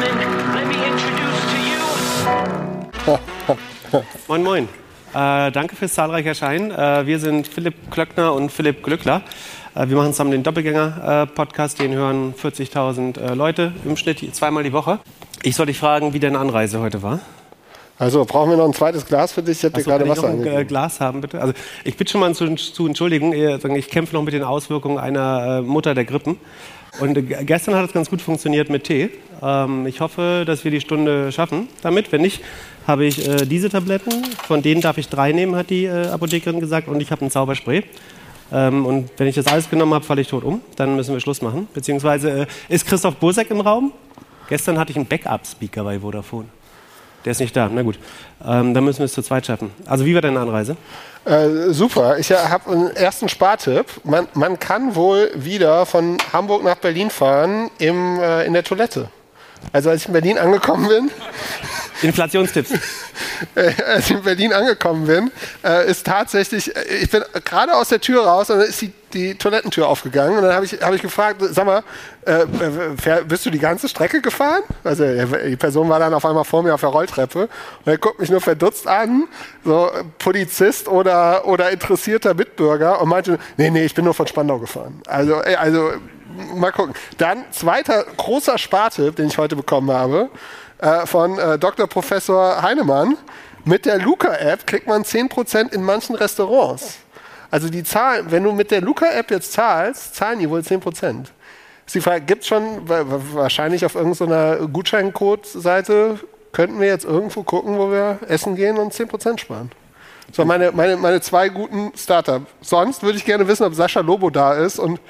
gentlemen, 0.00 0.28
let 0.54 0.66
me 0.66 0.76
introduce 0.86 1.40
to 1.52 1.58
you. 1.68 3.18
Moin, 4.28 4.42
moin. 4.42 4.68
Äh, 5.14 5.50
danke 5.52 5.74
fürs 5.76 5.94
zahlreiche 5.94 6.28
Erscheinen. 6.28 6.70
Äh, 6.70 7.06
wir 7.06 7.18
sind 7.18 7.48
Philipp 7.48 7.90
Klöckner 7.90 8.34
und 8.34 8.52
Philipp 8.52 8.82
Glückler. 8.82 9.22
Äh, 9.74 9.88
wir 9.88 9.96
machen 9.96 10.12
zusammen 10.12 10.30
den 10.30 10.42
Doppelgänger-Podcast. 10.42 11.80
den 11.80 11.94
hören 11.94 12.34
40.000 12.34 13.18
äh, 13.18 13.34
Leute 13.34 13.72
im 13.84 13.96
Schnitt 13.96 14.34
zweimal 14.34 14.62
die 14.62 14.72
Woche. 14.72 15.00
Ich 15.42 15.56
soll 15.56 15.66
dich 15.66 15.78
fragen, 15.78 16.12
wie 16.12 16.20
deine 16.20 16.38
Anreise 16.38 16.80
heute 16.80 17.02
war. 17.02 17.20
Also 17.98 18.24
brauchen 18.24 18.50
wir 18.50 18.56
noch 18.56 18.66
ein 18.66 18.74
zweites 18.74 19.06
Glas 19.06 19.32
für 19.32 19.42
dich? 19.42 19.64
Ich 19.64 19.72
dir 19.72 19.78
Achso, 19.78 19.90
gerade 19.90 20.04
kann 20.04 20.12
ich 20.12 20.18
Wasser 20.18 20.34
noch 20.34 20.46
ein 20.46 20.60
äh. 20.60 20.64
Glas 20.64 21.00
haben, 21.00 21.20
bitte? 21.20 21.40
Also 21.40 21.54
ich 21.82 21.96
bitte 21.96 22.12
schon 22.12 22.20
mal 22.20 22.32
zu, 22.34 22.54
zu 22.54 22.86
entschuldigen. 22.86 23.32
Ich 23.74 23.88
kämpfe 23.88 24.14
noch 24.14 24.22
mit 24.22 24.34
den 24.34 24.44
Auswirkungen 24.44 24.98
einer 24.98 25.62
Mutter 25.62 25.94
der 25.94 26.04
Grippen. 26.04 26.38
Und 27.00 27.46
gestern 27.46 27.74
hat 27.74 27.86
es 27.86 27.92
ganz 27.92 28.10
gut 28.10 28.20
funktioniert 28.20 28.70
mit 28.70 28.84
Tee. 28.84 29.10
Ähm, 29.42 29.86
ich 29.86 30.00
hoffe, 30.00 30.44
dass 30.46 30.64
wir 30.64 30.70
die 30.70 30.80
Stunde 30.80 31.30
schaffen 31.32 31.68
damit. 31.82 32.10
Wenn 32.10 32.22
nicht, 32.22 32.42
habe 32.86 33.04
ich 33.04 33.28
äh, 33.28 33.46
diese 33.46 33.70
Tabletten. 33.70 34.24
Von 34.46 34.62
denen 34.62 34.80
darf 34.80 34.98
ich 34.98 35.08
drei 35.08 35.32
nehmen, 35.32 35.54
hat 35.54 35.70
die 35.70 35.84
äh, 35.84 36.08
Apothekerin 36.08 36.60
gesagt. 36.60 36.88
Und 36.88 37.00
ich 37.00 37.10
habe 37.10 37.24
ein 37.24 37.30
Zauberspray. 37.30 37.84
Ähm, 38.52 38.86
und 38.86 39.10
wenn 39.16 39.28
ich 39.28 39.34
das 39.34 39.46
alles 39.46 39.70
genommen 39.70 39.94
habe, 39.94 40.04
falle 40.04 40.22
ich 40.22 40.28
tot 40.28 40.42
um. 40.42 40.60
Dann 40.76 40.96
müssen 40.96 41.12
wir 41.12 41.20
Schluss 41.20 41.42
machen. 41.42 41.68
Beziehungsweise 41.72 42.30
äh, 42.30 42.46
ist 42.68 42.86
Christoph 42.86 43.16
Bosek 43.16 43.50
im 43.50 43.60
Raum? 43.60 43.92
Gestern 44.48 44.78
hatte 44.78 44.90
ich 44.90 44.96
einen 44.96 45.06
Backup-Speaker 45.06 45.84
bei 45.84 46.00
Vodafone. 46.00 46.46
Der 47.24 47.32
ist 47.32 47.40
nicht 47.40 47.56
da. 47.56 47.68
Na 47.72 47.82
gut. 47.82 47.98
Ähm, 48.46 48.74
dann 48.74 48.84
müssen 48.84 48.98
wir 48.98 49.06
es 49.06 49.12
zu 49.12 49.22
zweit 49.22 49.46
schaffen. 49.46 49.70
Also 49.86 50.04
wie 50.04 50.14
war 50.14 50.22
deine 50.22 50.40
Anreise? 50.40 50.76
Äh, 51.24 51.72
super. 51.72 52.18
Ich 52.18 52.30
habe 52.30 52.70
einen 52.70 52.90
ersten 52.96 53.28
Spartipp. 53.28 53.86
Man, 54.04 54.28
man 54.34 54.58
kann 54.58 54.94
wohl 54.94 55.30
wieder 55.34 55.84
von 55.84 56.18
Hamburg 56.32 56.64
nach 56.64 56.76
Berlin 56.76 57.10
fahren 57.10 57.70
im, 57.78 58.20
äh, 58.20 58.44
in 58.44 58.52
der 58.52 58.64
Toilette. 58.64 59.10
Also 59.72 59.90
als 59.90 60.02
ich 60.02 60.06
in 60.06 60.12
Berlin 60.12 60.38
angekommen 60.38 60.88
bin, 60.88 61.10
Inflationstipps. 62.02 62.72
äh, 63.54 63.72
als 63.82 64.10
ich 64.10 64.16
in 64.16 64.22
Berlin 64.22 64.52
angekommen 64.52 65.06
bin, 65.06 65.30
äh, 65.64 65.90
ist 65.90 66.06
tatsächlich, 66.06 66.74
äh, 66.74 66.84
ich 67.02 67.10
bin 67.10 67.22
gerade 67.44 67.74
aus 67.74 67.88
der 67.88 68.00
Tür 68.00 68.24
raus 68.24 68.50
und 68.50 68.58
dann 68.58 68.68
ist 68.68 68.80
die, 68.80 68.92
die 69.12 69.34
Toilettentür 69.34 69.88
aufgegangen 69.88 70.36
und 70.36 70.44
dann 70.44 70.54
habe 70.54 70.64
ich, 70.64 70.74
hab 70.80 70.94
ich 70.94 71.02
gefragt, 71.02 71.42
sag 71.50 71.64
mal, 71.64 71.82
bist 73.26 73.46
du 73.46 73.50
die 73.50 73.58
ganze 73.58 73.88
Strecke 73.88 74.20
gefahren? 74.20 74.62
Also 74.84 75.04
die 75.04 75.56
Person 75.56 75.88
war 75.88 75.98
dann 75.98 76.12
auf 76.12 76.26
einmal 76.26 76.44
vor 76.44 76.62
mir 76.62 76.74
auf 76.74 76.80
der 76.80 76.90
Rolltreppe 76.90 77.48
und 77.84 77.86
er 77.90 77.96
guckt 77.96 78.20
mich 78.20 78.28
nur 78.28 78.42
verdutzt 78.42 78.86
an, 78.86 79.24
so 79.64 79.90
Polizist 80.18 80.88
oder, 80.88 81.46
oder 81.46 81.70
interessierter 81.70 82.34
Mitbürger 82.34 83.00
und 83.00 83.08
meinte, 83.08 83.38
nee, 83.56 83.70
nee, 83.70 83.86
ich 83.86 83.94
bin 83.94 84.04
nur 84.04 84.12
von 84.12 84.26
Spandau 84.26 84.58
gefahren. 84.58 85.00
Also, 85.06 85.36
also 85.36 85.92
mal 86.54 86.72
gucken. 86.72 86.94
Dann 87.18 87.44
zweiter 87.50 88.04
großer 88.16 88.58
Spartipp, 88.58 89.16
den 89.16 89.28
ich 89.28 89.38
heute 89.38 89.56
bekommen 89.56 89.90
habe, 89.90 90.28
äh, 90.78 91.06
von 91.06 91.38
äh, 91.38 91.58
Dr. 91.58 91.86
Professor 91.86 92.62
Heinemann. 92.62 93.16
Mit 93.64 93.84
der 93.86 93.98
Luca-App 93.98 94.66
kriegt 94.66 94.86
man 94.86 95.02
10% 95.02 95.72
in 95.72 95.82
manchen 95.82 96.14
Restaurants. 96.16 96.98
Also 97.50 97.68
die 97.68 97.82
Zahlen, 97.84 98.30
wenn 98.30 98.44
du 98.44 98.52
mit 98.52 98.70
der 98.70 98.80
Luca-App 98.80 99.30
jetzt 99.30 99.52
zahlst, 99.52 100.14
zahlen 100.14 100.38
die 100.38 100.48
wohl 100.48 100.60
10%. 100.60 101.24
Ist 101.86 101.94
die 101.94 102.00
Frage, 102.00 102.20
gibt 102.22 102.42
es 102.42 102.48
schon, 102.48 102.88
wa- 102.88 103.04
wa- 103.06 103.20
wahrscheinlich 103.32 103.84
auf 103.84 103.94
irgendeiner 103.94 104.56
Gutscheincode-Seite, 104.68 106.18
könnten 106.52 106.80
wir 106.80 106.88
jetzt 106.88 107.04
irgendwo 107.04 107.42
gucken, 107.42 107.78
wo 107.78 107.90
wir 107.90 108.18
essen 108.28 108.56
gehen 108.56 108.78
und 108.78 108.92
10% 108.92 109.38
sparen. 109.38 109.70
Das 110.28 110.38
waren 110.38 110.48
meine, 110.48 110.72
meine, 110.72 110.96
meine 110.96 111.20
zwei 111.20 111.48
guten 111.48 111.92
Startup. 111.96 112.42
Sonst 112.60 113.02
würde 113.02 113.16
ich 113.18 113.24
gerne 113.24 113.48
wissen, 113.48 113.64
ob 113.64 113.74
Sascha 113.74 114.00
Lobo 114.00 114.30
da 114.30 114.54
ist 114.54 114.78
und 114.78 115.00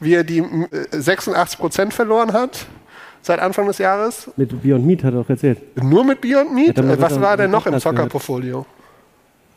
wie 0.00 0.14
er 0.14 0.24
die 0.24 0.38
äh, 0.38 0.96
86% 0.96 1.90
verloren 1.92 2.32
hat 2.32 2.66
seit 3.22 3.40
Anfang 3.40 3.66
des 3.66 3.78
Jahres. 3.78 4.30
Mit 4.36 4.62
Beyond 4.62 4.86
Meat 4.86 5.02
hat 5.02 5.14
er 5.14 5.20
doch 5.20 5.30
erzählt. 5.30 5.58
Nur 5.82 6.04
mit 6.04 6.20
Beyond 6.20 6.54
Meat? 6.54 6.76
Man 6.76 6.90
Äh, 6.90 7.00
Was 7.00 7.20
war 7.20 7.32
auch 7.32 7.36
denn 7.36 7.50
noch 7.50 7.66
im. 7.66 7.78
Zockerportfolio? 7.78 8.66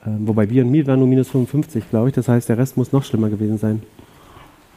Ähm, 0.06 0.28
wobei 0.28 0.45
Beyond 0.45 0.72
Meat 0.72 0.88
war 0.88 0.95
nur 0.95 1.07
minus 1.07 1.29
55, 1.29 1.89
glaube 1.89 2.09
ich. 2.09 2.16
Das 2.16 2.28
heißt, 2.28 2.47
der 2.50 2.57
Rest 2.57 2.78
muss 2.78 2.91
noch 2.91 3.03
schlimmer 3.03 3.29
gewesen 3.29 3.57
sein. 3.57 3.84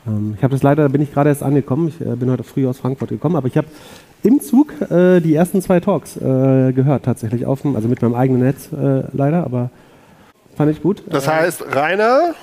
Ähm, 0.07 0.35
ich 0.37 0.43
habe 0.43 0.53
das 0.53 0.63
leider, 0.63 0.83
da 0.83 0.89
bin 0.89 1.03
ich 1.03 1.13
gerade 1.13 1.29
erst 1.31 1.43
angekommen. 1.43 1.89
Ich 1.89 2.01
äh, 2.01 2.17
bin 2.17 2.31
heute 2.31 2.43
früh 2.43 2.67
aus 2.67 2.79
Frankfurt 2.79 3.11
gekommen, 3.11 3.37
aber 3.37 3.47
ich 3.47 3.57
habe 3.57 3.69
im 4.23 4.41
Zug 4.41 4.73
äh, 4.91 5.21
die 5.21 5.35
ersten 5.35 5.63
zwei 5.63 5.81
Talks 5.81 6.17
äh, 6.17 6.73
gehört, 6.73 7.05
tatsächlich. 7.05 7.47
Auf 7.47 7.63
dem, 7.63 7.77
also 7.77 7.89
mit 7.89 8.03
meinem 8.03 8.15
eigenen 8.15 8.43
Netz 8.43 8.71
äh, 8.73 9.05
leider, 9.13 9.45
aber 9.45 9.71
fand 10.57 10.71
ich 10.73 10.83
gut. 10.83 11.03
Das 11.07 11.29
heißt, 11.29 11.75
Rainer, 11.75 12.35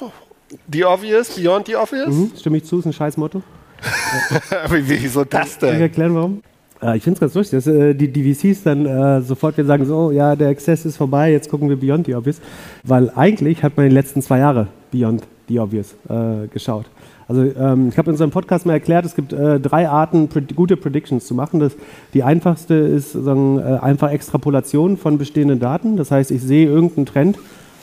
The 0.71 0.85
Obvious, 0.85 1.35
Beyond 1.39 1.67
the 1.67 1.75
Obvious? 1.75 2.13
Mhm, 2.13 2.31
stimme 2.37 2.57
ich 2.57 2.65
zu, 2.65 2.79
ist 2.79 2.85
ein 2.85 2.93
scheiß 2.93 3.17
Motto. 3.17 3.41
Wie, 4.69 4.89
wieso 4.89 5.23
das 5.23 5.59
Soll 5.59 5.69
ich 5.69 5.75
denn? 5.75 5.81
erklären, 5.81 6.15
warum? 6.15 6.41
Äh, 6.81 6.97
ich 6.97 7.03
finde 7.03 7.15
es 7.15 7.19
ganz 7.19 7.33
lustig, 7.35 7.57
dass 7.57 7.67
äh, 7.67 7.93
die, 7.93 8.07
die 8.07 8.33
VCs 8.33 8.63
dann 8.63 8.85
äh, 8.85 9.21
sofort 9.21 9.57
wieder 9.57 9.67
sagen, 9.67 9.85
so, 9.85 10.11
ja, 10.11 10.35
der 10.35 10.49
Access 10.49 10.85
ist 10.85 10.97
vorbei, 10.97 11.31
jetzt 11.31 11.49
gucken 11.49 11.69
wir 11.69 11.77
Beyond 11.77 12.05
the 12.05 12.15
Obvious. 12.15 12.39
Weil 12.83 13.11
eigentlich 13.15 13.63
hat 13.63 13.77
man 13.77 13.87
die 13.89 13.93
letzten 13.93 14.21
zwei 14.21 14.39
Jahre 14.39 14.67
Beyond 14.91 15.23
the 15.47 15.59
Obvious 15.59 15.95
äh, 16.09 16.47
geschaut. 16.47 16.85
Also 17.27 17.41
ähm, 17.41 17.89
ich 17.89 17.97
habe 17.97 18.09
in 18.09 18.13
unserem 18.13 18.31
Podcast 18.31 18.65
mal 18.65 18.73
erklärt, 18.73 19.05
es 19.05 19.13
gibt 19.13 19.33
äh, 19.33 19.59
drei 19.59 19.89
Arten, 19.89 20.29
pred 20.29 20.55
gute 20.55 20.77
Predictions 20.77 21.25
zu 21.25 21.35
machen. 21.35 21.59
Das, 21.59 21.73
die 22.13 22.23
einfachste 22.23 22.73
ist 22.73 23.11
sagen, 23.11 23.59
äh, 23.59 23.79
einfach 23.81 24.11
Extrapolation 24.11 24.97
von 24.97 25.17
bestehenden 25.17 25.59
Daten. 25.59 25.97
Das 25.97 26.09
heißt, 26.09 26.31
ich 26.31 26.41
sehe 26.41 26.67
irgendeinen 26.67 27.05
Trend, 27.05 27.37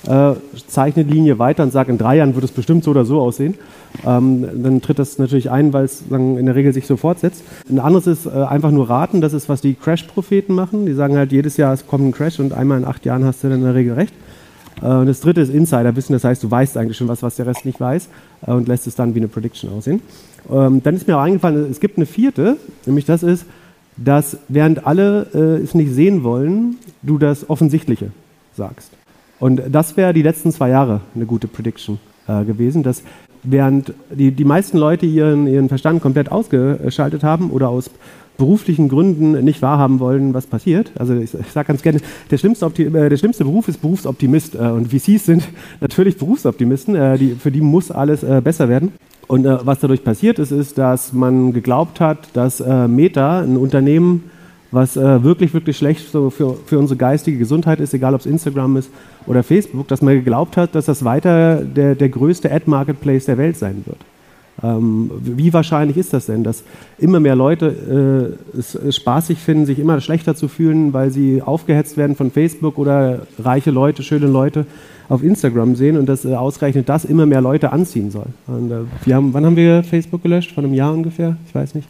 äh, 0.06 0.34
zeichne 0.66 1.04
die 1.04 1.12
Linie 1.15 1.38
weiter 1.38 1.62
und 1.62 1.72
sage, 1.72 1.91
in 1.92 1.98
drei 1.98 2.16
Jahren 2.16 2.34
wird 2.34 2.44
es 2.44 2.53
bestimmt 2.53 2.84
so 2.84 2.91
oder 2.91 3.04
so 3.04 3.20
aussehen. 3.20 3.54
Ähm, 4.06 4.62
dann 4.62 4.81
tritt 4.81 4.98
das 4.98 5.19
natürlich 5.19 5.50
ein, 5.50 5.72
weil 5.72 5.84
es 5.84 6.03
in 6.10 6.47
der 6.47 6.54
Regel 6.54 6.72
sich 6.72 6.87
so 6.87 6.97
fortsetzt. 6.97 7.42
Ein 7.70 7.78
anderes 7.78 8.06
ist 8.06 8.26
äh, 8.26 8.31
einfach 8.31 8.70
nur 8.70 8.91
raten. 8.91 9.20
Das 9.20 9.32
ist, 9.32 9.48
was 9.48 9.60
die 9.60 9.75
Crash-Propheten 9.75 10.54
machen. 10.54 10.87
Die 10.87 10.94
sagen 10.94 11.16
halt, 11.16 11.32
jedes 11.32 11.56
Jahr 11.56 11.72
es 11.72 11.87
kommt 11.87 12.04
ein 12.04 12.12
Crash 12.12 12.41
und 12.41 12.53
einmal 12.53 12.78
in 12.78 12.84
acht 12.84 13.04
Jahren 13.04 13.25
hast 13.25 13.44
du 13.44 13.48
dann 13.48 13.59
in 13.59 13.64
der 13.64 13.75
Regel 13.75 13.94
recht. 13.94 14.12
Äh, 14.82 14.87
Und 14.87 15.06
das 15.06 15.20
dritte 15.20 15.41
ist 15.41 15.50
Insiderwissen, 15.53 16.12
das 16.12 16.25
heißt, 16.25 16.43
du 16.43 16.50
weißt 16.50 16.76
eigentlich 16.76 16.97
schon 16.97 17.09
was, 17.09 17.22
was 17.22 17.37
der 17.37 17.47
Rest 17.47 17.64
nicht 17.64 17.81
weiß 17.81 18.09
äh, 18.47 18.50
und 18.50 18.69
lässt 18.69 18.87
es 18.87 18.94
dann 18.97 19.14
wie 19.14 19.20
eine 19.20 19.28
Prediction 19.28 19.70
aussehen. 19.70 20.03
Ähm, 20.50 20.82
Dann 20.82 20.97
ist 20.97 21.06
mir 21.06 21.16
auch 21.16 21.22
eingefallen, 21.22 21.70
es 21.70 21.81
gibt 21.81 21.97
eine 21.97 22.06
vierte, 22.06 22.56
nämlich 22.87 23.04
das 23.04 23.22
ist, 23.22 23.47
dass 23.97 24.38
während 24.48 24.87
alle 24.87 25.28
äh, 25.34 25.62
es 25.62 25.75
nicht 25.75 25.93
sehen 25.93 26.25
wollen, 26.25 26.76
du 27.03 27.19
das 27.19 27.48
Offensichtliche 27.48 28.10
sagst. 28.56 28.91
Und 29.40 29.62
das 29.70 29.96
wäre 29.96 30.12
die 30.12 30.22
letzten 30.22 30.52
zwei 30.52 30.70
Jahre 30.70 31.00
eine 31.14 31.26
gute 31.26 31.48
Prediction 31.48 31.98
äh, 32.28 32.44
gewesen, 32.44 32.82
dass 32.82 33.02
während 33.42 33.92
die, 34.10 34.30
die 34.30 34.44
meisten 34.44 34.78
Leute 34.78 35.06
ihren, 35.06 35.46
ihren 35.46 35.68
Verstand 35.68 36.02
komplett 36.02 36.32
ausgeschaltet 36.32 37.22
haben 37.22 37.50
oder 37.50 37.68
aus 37.68 37.90
beruflichen 38.36 38.88
Gründen 38.88 39.44
nicht 39.44 39.62
wahrhaben 39.62 40.00
wollen, 40.00 40.34
was 40.34 40.46
passiert. 40.46 40.90
Also 40.98 41.14
ich, 41.14 41.34
ich 41.34 41.52
sage 41.52 41.68
ganz 41.68 41.82
gerne, 41.82 42.00
der 42.30 42.38
schlimmste, 42.38 42.66
Opti 42.66 42.84
äh, 42.84 43.08
der 43.08 43.16
schlimmste 43.16 43.44
Beruf 43.44 43.68
ist 43.68 43.80
Berufsoptimist. 43.80 44.54
Äh, 44.54 44.58
und 44.58 44.88
VCs 44.88 45.26
sind 45.26 45.48
natürlich 45.80 46.16
Berufsoptimisten. 46.16 46.96
Äh, 46.96 47.18
die, 47.18 47.30
für 47.34 47.50
die 47.50 47.60
muss 47.60 47.90
alles 47.90 48.22
äh, 48.22 48.40
besser 48.42 48.68
werden. 48.68 48.92
Und 49.28 49.46
äh, 49.46 49.58
was 49.64 49.80
dadurch 49.80 50.02
passiert 50.02 50.38
ist, 50.38 50.50
ist, 50.50 50.78
dass 50.78 51.12
man 51.12 51.52
geglaubt 51.52 52.00
hat, 52.00 52.28
dass 52.32 52.60
äh, 52.60 52.88
Meta, 52.88 53.40
ein 53.40 53.56
Unternehmen, 53.56 54.30
was 54.74 54.96
äh, 54.96 55.22
wirklich, 55.22 55.54
wirklich 55.54 55.76
schlecht 55.76 56.10
so 56.10 56.30
für, 56.30 56.56
für 56.66 56.78
unsere 56.78 56.98
geistige 56.98 57.38
Gesundheit 57.38 57.80
ist, 57.80 57.94
egal 57.94 58.14
ob 58.14 58.20
es 58.20 58.26
Instagram 58.26 58.76
ist 58.76 58.90
oder 59.26 59.42
Facebook, 59.42 59.88
dass 59.88 60.02
man 60.02 60.14
geglaubt 60.14 60.56
hat, 60.56 60.74
dass 60.74 60.86
das 60.86 61.04
weiter 61.04 61.62
der, 61.62 61.94
der 61.94 62.08
größte 62.08 62.50
Ad-Marketplace 62.50 63.26
der 63.26 63.38
Welt 63.38 63.56
sein 63.56 63.84
wird. 63.86 63.98
Ähm, 64.62 65.10
wie 65.20 65.52
wahrscheinlich 65.52 65.96
ist 65.96 66.12
das 66.12 66.26
denn, 66.26 66.44
dass 66.44 66.62
immer 66.98 67.20
mehr 67.20 67.34
Leute 67.34 68.36
äh, 68.54 68.58
es, 68.58 68.74
es 68.74 68.96
spaßig 68.96 69.38
finden, 69.38 69.66
sich 69.66 69.78
immer 69.78 70.00
schlechter 70.00 70.36
zu 70.36 70.48
fühlen, 70.48 70.92
weil 70.92 71.10
sie 71.10 71.42
aufgehetzt 71.42 71.96
werden 71.96 72.14
von 72.14 72.30
Facebook 72.30 72.78
oder 72.78 73.26
reiche 73.38 73.70
Leute, 73.70 74.02
schöne 74.02 74.26
Leute 74.26 74.66
auf 75.08 75.22
Instagram 75.22 75.74
sehen 75.76 75.96
und 75.96 76.06
dass 76.08 76.24
äh, 76.24 76.34
ausgerechnet 76.34 76.88
das 76.88 77.04
immer 77.04 77.26
mehr 77.26 77.40
Leute 77.40 77.72
anziehen 77.72 78.10
soll. 78.10 78.26
Und, 78.46 78.70
äh, 78.70 79.12
haben, 79.12 79.34
wann 79.34 79.44
haben 79.44 79.56
wir 79.56 79.82
Facebook 79.82 80.22
gelöscht? 80.22 80.52
Vor 80.52 80.64
einem 80.64 80.74
Jahr 80.74 80.92
ungefähr? 80.92 81.36
Ich 81.46 81.54
weiß 81.54 81.74
nicht. 81.74 81.88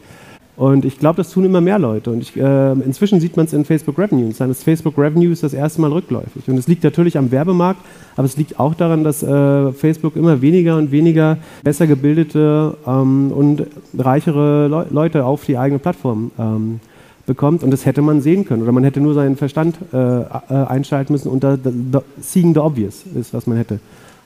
Und 0.57 0.85
ich 0.85 0.99
glaube, 0.99 1.17
das 1.17 1.31
tun 1.31 1.45
immer 1.45 1.61
mehr 1.61 1.81
Leute. 1.81 2.11
Und 2.11 2.21
ich, 2.21 2.37
äh, 2.37 2.73
inzwischen 2.73 3.21
sieht 3.21 3.37
man 3.37 3.47
es 3.47 3.53
in 3.53 3.65
Facebook 3.65 3.99
Revenues. 3.99 4.39
Das 4.39 4.63
Facebook 4.63 4.97
Revenue 4.97 5.33
ist 5.33 5.43
das 5.43 5.53
erste 5.53 5.81
Mal 5.81 5.91
rückläufig. 5.91 6.49
Und 6.49 6.57
es 6.57 6.69
liegt 6.69 6.85
natürlich 6.85 7.19
am 7.19 7.33
Werbemarkt, 7.33 7.81
aber 8.17 8.27
es 8.27 8.37
liegt 8.37 8.61
auch 8.61 8.75
daran, 8.75 9.03
dass 9.03 9.23
äh, 9.23 9.73
Facebook 9.73 10.15
immer 10.15 10.41
weniger 10.41 10.77
und 10.77 10.93
weniger 10.93 11.39
besser 11.65 11.89
gebildete 11.89 12.77
ähm, 12.87 13.33
und 13.33 13.67
reichere 13.99 14.69
Leu 14.69 14.85
Leute 14.91 15.25
auf 15.25 15.45
die 15.45 15.59
eigene 15.59 15.81
Plattform 15.81 16.31
ähm, 16.39 16.81
bekommt. 17.27 17.65
Und 17.65 17.73
das 17.73 17.85
hätte 17.85 18.03
man 18.03 18.21
sehen 18.21 18.45
können. 18.45 18.63
Oder 18.63 18.73
man 18.73 18.85
hätte 18.85 19.01
nur 19.01 19.15
seinen 19.15 19.37
Verstand 19.37 19.77
äh, 19.93 19.97
äh, 19.97 20.25
einschalten 20.69 21.13
müssen 21.13 21.31
und 21.31 21.43
da, 21.43 21.57
da, 21.57 21.71
da, 21.91 22.03
seeing 22.21 22.55
the 22.55 22.61
obvious 22.61 23.03
ist, 23.19 23.35
was 23.35 23.49
man 23.49 23.57
hätte 23.57 23.81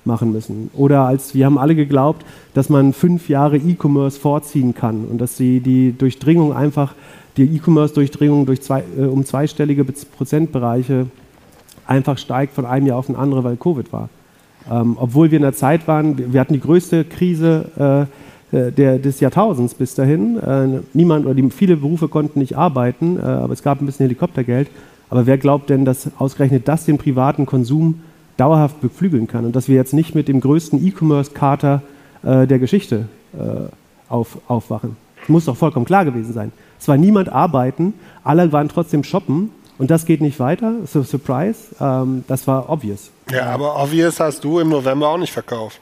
machen 0.09 0.33
müssen. 0.33 0.71
Oder 0.75 1.03
als 1.03 1.35
wir 1.37 1.47
haben 1.47 1.59
alle 1.59 1.77
geglaubt, 1.77 2.27
dass 2.55 2.69
man 2.69 2.93
fünf 2.93 3.29
Jahre 3.29 3.57
E-Commerce 3.57 4.19
vorziehen 4.19 4.75
kann 4.75 5.05
und 5.05 5.21
dass 5.21 5.37
sie 5.37 5.61
die 5.61 5.93
Durchdringung 5.97 6.53
einfach, 6.53 6.95
die 7.37 7.45
E-Commerce-Durchdringung 7.45 8.47
durch 8.47 8.63
zwei, 8.63 8.83
äh, 8.99 9.05
um 9.05 9.25
zweistellige 9.25 9.85
Prozentbereiche 9.85 11.07
einfach 11.87 12.19
steigt 12.19 12.55
von 12.55 12.67
einem 12.67 12.87
Jahr 12.87 12.99
auf 12.99 13.09
ein 13.09 13.15
andere, 13.15 13.45
weil 13.45 13.57
Covid 13.57 13.93
war. 13.93 14.09
Ähm, 14.69 14.97
obwohl 14.99 15.31
wir 15.31 15.37
in 15.37 15.43
der 15.43 15.55
Zeit 15.55 15.87
waren, 15.87 16.19
wir 16.19 16.33
wir 16.33 16.41
hatten 16.41 16.55
die 16.55 16.61
größte 16.61 17.05
Krise 17.05 18.09
äh, 18.53 18.57
äh, 18.57 18.73
der, 18.73 18.99
des 18.99 19.21
Jahrtausends 19.21 19.75
bis 19.75 19.95
dahin. 19.95 20.39
Äh, 20.39 20.81
niemand 20.95 21.27
oder 21.27 21.35
die, 21.35 21.51
viele 21.51 21.77
Berufe 21.77 22.09
konnten 22.09 22.39
nicht 22.39 22.57
arbeiten, 22.57 23.19
äh, 23.19 23.23
aber 23.23 23.53
es 23.53 23.63
gab 23.63 23.81
ein 23.81 23.87
bisschen 23.87 24.05
Helikoptergeld. 24.05 24.69
Aber 25.11 25.27
wer 25.27 25.39
glaubt 25.39 25.71
denn, 25.71 25.85
dass 25.85 26.11
ausgerechnet 26.19 26.67
das 26.67 26.85
den 26.85 26.99
privaten 26.99 27.47
Konsum 27.47 28.01
dauerhaft 28.39 28.81
beflügeln 28.81 29.27
kann 29.27 29.45
und 29.45 29.55
dass 29.55 29.69
wir 29.69 29.75
jetzt 29.77 29.93
nicht 29.93 30.15
mit 30.15 30.29
dem 30.29 30.41
größten 30.41 30.85
E-Commerce-Kater 30.87 31.83
äh, 32.23 32.47
der 32.47 32.59
Geschichte 32.59 33.09
äh, 33.35 33.69
auf, 34.09 34.39
aufwachen? 34.49 34.97
Das 35.21 35.29
muss 35.29 35.45
doch 35.45 35.57
vollkommen 35.57 35.85
klar 35.85 36.07
gewesen 36.07 36.33
sein. 36.33 36.53
Es 36.81 36.89
war 36.89 36.97
niemand 36.97 37.29
arbeiten, 37.31 37.93
alle 38.25 38.51
waren 38.53 38.69
trotzdem 38.69 39.05
shoppen 39.05 39.51
und 39.77 39.91
das 39.91 40.07
geht 40.07 40.21
nicht 40.21 40.41
weiter. 40.41 40.75
So, 40.87 41.03
surprise, 41.03 41.75
ähm, 41.81 42.25
das 42.29 42.47
war 42.47 42.71
obvious. 42.71 43.11
Ja, 43.31 43.47
aber 43.47 43.83
obvious 43.83 44.19
hast 44.21 44.43
du 44.43 44.61
im 44.61 44.71
November 44.71 45.09
auch 45.09 45.19
nicht 45.19 45.33
verkauft. 45.33 45.81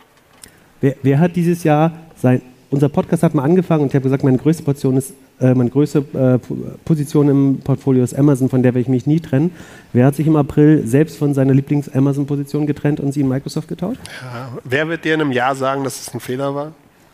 Wer, 0.81 0.97
wer 1.03 1.21
hat 1.21 1.37
dieses 1.37 1.63
Jahr 1.65 1.93
sein, 2.17 2.43
unser 2.71 2.89
Podcast 2.89 3.23
hat 3.23 3.35
mal 3.35 3.43
angefangen 3.45 3.83
und 3.83 3.89
ich 3.89 3.95
habe 3.95 4.03
gesagt, 4.03 4.25
meine 4.25 4.39
größte 4.39 4.63
Portion 4.63 4.97
ist, 4.97 5.15
äh, 5.41 5.55
meine 5.55 5.71
größte 5.71 5.99
äh, 6.15 6.39
Position 6.85 7.29
im 7.29 7.59
Portfolio 7.63 8.03
ist 8.03 8.19
Amazon, 8.19 8.49
von 8.49 8.63
der 8.63 8.75
werde 8.75 8.83
ich 8.83 8.89
mich 8.89 9.07
nie 9.07 9.21
trennen. 9.21 9.51
Wer 9.93 10.07
hat 10.07 10.15
sich 10.15 10.27
im 10.27 10.37
April 10.37 10.87
selbst 10.87 11.19
von 11.19 11.35
seiner 11.35 11.53
Lieblings-Amazon-Position 11.53 12.67
getrennt 12.67 13.01
und 13.01 13.13
sie 13.13 13.21
in 13.21 13.29
Microsoft 13.29 13.69
getauscht? 13.69 14.01
Ja. 14.23 14.49
Wer 14.65 14.89
wird 14.89 15.05
dir 15.05 15.15
in 15.15 15.21
einem 15.21 15.33
Jahr 15.33 15.55
sagen, 15.55 15.85
dass 15.85 16.01
es 16.01 16.15
ein 16.15 16.21
Fehler 16.21 16.55
war? 16.55 16.73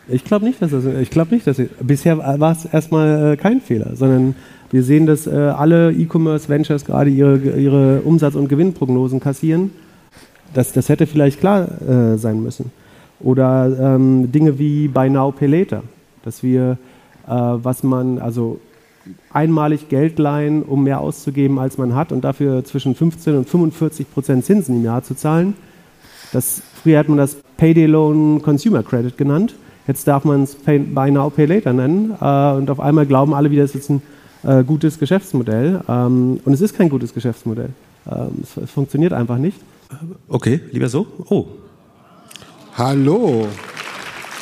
Ich 0.08 0.24
glaube 0.24 0.44
nicht, 0.44 0.60
dass 0.60 0.70
das, 0.72 0.84
ich 0.84 1.10
glaube 1.10 1.34
nicht, 1.34 1.46
dass 1.46 1.58
ich, 1.58 1.70
bisher 1.80 2.18
war 2.18 2.52
es 2.52 2.64
erstmal 2.64 3.32
äh, 3.32 3.36
kein 3.36 3.60
Fehler, 3.60 3.94
sondern 3.94 4.34
wir 4.70 4.82
sehen, 4.82 5.06
dass 5.06 5.26
äh, 5.26 5.30
alle 5.30 5.92
E-Commerce-Ventures 5.92 6.84
gerade 6.84 7.10
ihre, 7.10 7.36
ihre 7.36 8.00
Umsatz- 8.00 8.34
und 8.34 8.48
Gewinnprognosen 8.48 9.20
kassieren. 9.20 9.70
Das, 10.54 10.72
das 10.72 10.88
hätte 10.88 11.06
vielleicht 11.06 11.40
klar 11.40 11.68
äh, 11.82 12.16
sein 12.18 12.42
müssen. 12.42 12.72
Oder 13.20 13.94
ähm, 13.94 14.32
Dinge 14.32 14.58
wie 14.58 14.88
Buy 14.88 15.10
Now, 15.10 15.30
Pay 15.30 15.46
Later. 15.48 15.82
Dass 16.24 16.42
wir, 16.42 16.78
was 17.26 17.82
man, 17.82 18.18
also 18.18 18.60
einmalig 19.32 19.88
Geld 19.88 20.18
leihen, 20.18 20.62
um 20.62 20.84
mehr 20.84 21.00
auszugeben, 21.00 21.58
als 21.58 21.78
man 21.78 21.94
hat 21.94 22.12
und 22.12 22.22
dafür 22.22 22.64
zwischen 22.64 22.94
15 22.94 23.36
und 23.36 23.48
45 23.48 24.12
Prozent 24.12 24.44
Zinsen 24.44 24.76
im 24.76 24.84
Jahr 24.84 25.02
zu 25.02 25.14
zahlen. 25.14 25.54
Das, 26.32 26.62
früher 26.82 26.98
hat 26.98 27.08
man 27.08 27.18
das 27.18 27.36
Payday 27.56 27.86
Loan 27.86 28.42
Consumer 28.42 28.82
Credit 28.82 29.16
genannt. 29.16 29.54
Jetzt 29.86 30.06
darf 30.06 30.24
man 30.24 30.44
es 30.44 30.54
Buy 30.54 31.10
Now, 31.10 31.30
Pay 31.30 31.46
Later 31.46 31.72
nennen. 31.72 32.12
Äh, 32.20 32.52
und 32.52 32.70
auf 32.70 32.80
einmal 32.80 33.06
glauben 33.06 33.34
alle 33.34 33.50
wieder, 33.50 33.64
es 33.64 33.74
ist 33.74 33.90
ein 33.90 34.02
äh, 34.44 34.62
gutes 34.62 34.98
Geschäftsmodell. 34.98 35.80
Ähm, 35.88 36.40
und 36.44 36.52
es 36.52 36.60
ist 36.60 36.76
kein 36.76 36.88
gutes 36.88 37.12
Geschäftsmodell. 37.12 37.70
Ähm, 38.10 38.28
es, 38.42 38.56
es 38.56 38.70
funktioniert 38.70 39.12
einfach 39.12 39.38
nicht. 39.38 39.58
Okay, 40.28 40.60
lieber 40.70 40.88
so. 40.88 41.06
Oh, 41.28 41.46
Hallo. 42.74 43.48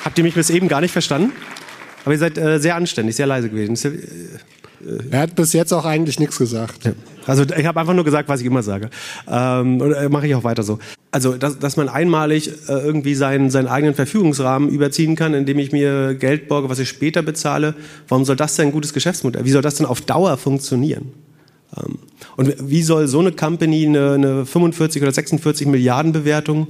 Habt 0.05 0.17
ihr 0.17 0.23
mich 0.23 0.35
bis 0.35 0.50
eben 0.50 0.69
gar 0.69 0.81
nicht 0.81 0.93
verstanden? 0.93 1.33
Aber 2.05 2.12
ihr 2.12 2.19
seid 2.19 2.38
äh, 2.38 2.58
sehr 2.58 2.76
anständig, 2.76 3.17
sehr 3.17 3.26
leise 3.26 3.49
gewesen. 3.49 3.76
Ja, 3.76 3.91
äh, 3.91 5.02
Er 5.11 5.20
hat 5.20 5.35
bis 5.35 5.52
jetzt 5.52 5.73
auch 5.73 5.85
eigentlich 5.85 6.19
nichts 6.19 6.38
gesagt. 6.38 6.85
ja. 6.85 6.93
Also 7.26 7.44
ich 7.44 7.67
habe 7.67 7.79
einfach 7.79 7.94
nur 7.94 8.05
gesagt, 8.05 8.29
was 8.29 8.41
ich 8.41 8.47
immer 8.47 8.62
sage. 8.62 8.91
Ähm, 9.29 9.81
und 9.81 9.93
äh, 9.93 10.08
mache 10.08 10.26
ich 10.26 10.35
auch 10.35 10.44
weiter 10.44 10.62
so. 10.62 10.79
Also, 11.12 11.35
dass, 11.37 11.58
dass 11.58 11.76
man 11.76 11.88
einmalig 11.88 12.49
äh, 12.69 12.73
irgendwie 12.73 13.14
seinen, 13.14 13.50
seinen 13.50 13.69
eigenen 13.69 13.94
Verfügungsrahmen 13.94 14.69
überziehen 14.69 15.17
kann, 15.17 15.35
indem 15.35 15.58
ich 15.58 15.73
mir 15.73 16.14
Geld 16.14 16.49
borge, 16.49 16.69
was 16.69 16.79
ich 16.79 16.88
später 16.88 17.23
bezahle. 17.23 17.75
Warum 18.08 18.25
soll 18.25 18.37
das 18.37 18.56
denn 18.56 18.69
ein 18.69 18.73
gutes 18.73 18.94
Geschäftsmodell? 18.94 19.44
Wie 19.44 19.50
soll 19.50 19.62
das 19.62 19.75
denn 19.75 19.87
auf 19.87 20.00
Dauer 20.00 20.37
funktionieren? 20.38 21.12
Ähm, 21.76 21.99
und 22.37 22.55
wie 22.70 22.82
soll 22.82 23.06
so 23.06 23.20
eine 23.20 23.32
Company 23.32 23.87
eine, 23.87 24.12
eine 24.12 24.47
45 24.47 25.02
oder 25.02 25.12
46 25.12 25.67
Milliarden 25.67 26.12
Bewertung 26.12 26.69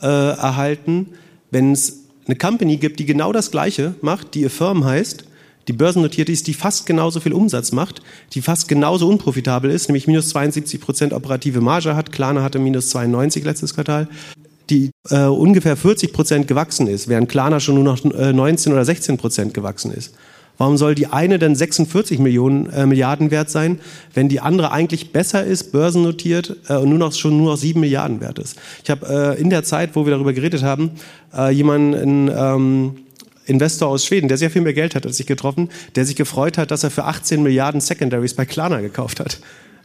äh, 0.00 0.06
erhalten, 0.06 1.08
wenn 1.50 1.72
es 1.72 2.01
eine 2.26 2.36
Company 2.36 2.76
gibt, 2.76 3.00
die 3.00 3.06
genau 3.06 3.32
das 3.32 3.50
Gleiche 3.50 3.94
macht, 4.00 4.34
die 4.34 4.46
Affirm 4.46 4.84
heißt, 4.84 5.24
die 5.68 5.72
börsennotiert 5.72 6.28
ist, 6.28 6.46
die 6.46 6.54
fast 6.54 6.86
genauso 6.86 7.20
viel 7.20 7.32
Umsatz 7.32 7.72
macht, 7.72 8.02
die 8.32 8.42
fast 8.42 8.68
genauso 8.68 9.08
unprofitabel 9.08 9.70
ist, 9.70 9.88
nämlich 9.88 10.06
minus 10.06 10.30
72 10.30 10.80
Prozent 10.80 11.12
operative 11.12 11.60
Marge 11.60 11.94
hat, 11.94 12.12
Klarna 12.12 12.42
hatte 12.42 12.58
minus 12.58 12.90
92 12.90 13.44
letztes 13.44 13.74
Quartal, 13.74 14.08
die 14.70 14.90
äh, 15.10 15.24
ungefähr 15.24 15.76
40 15.76 16.12
Prozent 16.12 16.48
gewachsen 16.48 16.86
ist, 16.86 17.08
während 17.08 17.28
Klarna 17.28 17.60
schon 17.60 17.76
nur 17.76 17.84
noch 17.84 18.04
äh, 18.04 18.32
19 18.32 18.72
oder 18.72 18.84
16 18.84 19.18
Prozent 19.18 19.54
gewachsen 19.54 19.92
ist. 19.92 20.14
Warum 20.58 20.76
soll 20.76 20.94
die 20.94 21.06
eine 21.06 21.38
dann 21.38 21.56
46 21.56 22.18
Millionen 22.18 22.70
äh, 22.70 22.86
Milliarden 22.86 23.30
wert 23.30 23.50
sein, 23.50 23.80
wenn 24.14 24.28
die 24.28 24.40
andere 24.40 24.70
eigentlich 24.70 25.10
besser 25.12 25.44
ist, 25.44 25.72
börsennotiert 25.72 26.56
äh, 26.68 26.74
und 26.74 26.90
nur 26.90 26.98
noch 26.98 27.12
schon 27.12 27.36
nur 27.36 27.52
noch 27.52 27.56
7 27.56 27.80
Milliarden 27.80 28.20
wert 28.20 28.38
ist? 28.38 28.56
Ich 28.84 28.90
habe 28.90 29.34
äh, 29.36 29.40
in 29.40 29.50
der 29.50 29.64
Zeit, 29.64 29.90
wo 29.94 30.04
wir 30.04 30.12
darüber 30.12 30.32
geredet 30.32 30.62
haben, 30.62 30.92
äh, 31.36 31.50
jemanden 31.50 32.28
ähm, 32.28 32.96
Investor 33.46 33.88
aus 33.88 34.04
Schweden, 34.06 34.28
der 34.28 34.38
sehr 34.38 34.50
viel 34.50 34.62
mehr 34.62 34.74
Geld 34.74 34.94
hat 34.94 35.04
als 35.04 35.18
ich 35.18 35.26
getroffen, 35.26 35.68
der 35.96 36.04
sich 36.04 36.16
gefreut 36.16 36.58
hat, 36.58 36.70
dass 36.70 36.84
er 36.84 36.90
für 36.90 37.04
18 37.04 37.42
Milliarden 37.42 37.80
Secondaries 37.80 38.34
bei 38.34 38.44
Klarna 38.44 38.80
gekauft 38.80 39.20
hat. 39.20 39.40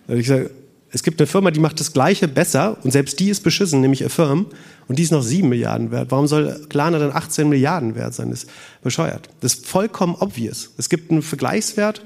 Und 0.07 0.19
ich 0.19 0.27
sage, 0.27 0.51
es 0.91 1.03
gibt 1.03 1.19
eine 1.19 1.27
Firma, 1.27 1.51
die 1.51 1.59
macht 1.59 1.79
das 1.79 1.91
Gleiche 1.91 2.27
besser 2.27 2.77
und 2.83 2.91
selbst 2.91 3.19
die 3.19 3.29
ist 3.29 3.43
beschissen, 3.43 3.81
nämlich 3.81 4.05
Affirm, 4.05 4.45
und 4.87 4.97
die 4.97 5.03
ist 5.03 5.11
noch 5.11 5.21
7 5.21 5.49
Milliarden 5.49 5.91
wert. 5.91 6.11
Warum 6.11 6.27
soll 6.27 6.65
Klarna 6.69 6.97
dann 6.97 7.11
18 7.11 7.49
Milliarden 7.49 7.95
wert 7.95 8.13
sein? 8.13 8.29
Das 8.29 8.43
ist 8.43 8.49
bescheuert. 8.81 9.29
Das 9.41 9.55
ist 9.55 9.67
vollkommen 9.67 10.15
obvious. 10.17 10.71
Es 10.77 10.87
gibt 10.87 11.11
einen 11.11 11.21
Vergleichswert 11.21 12.03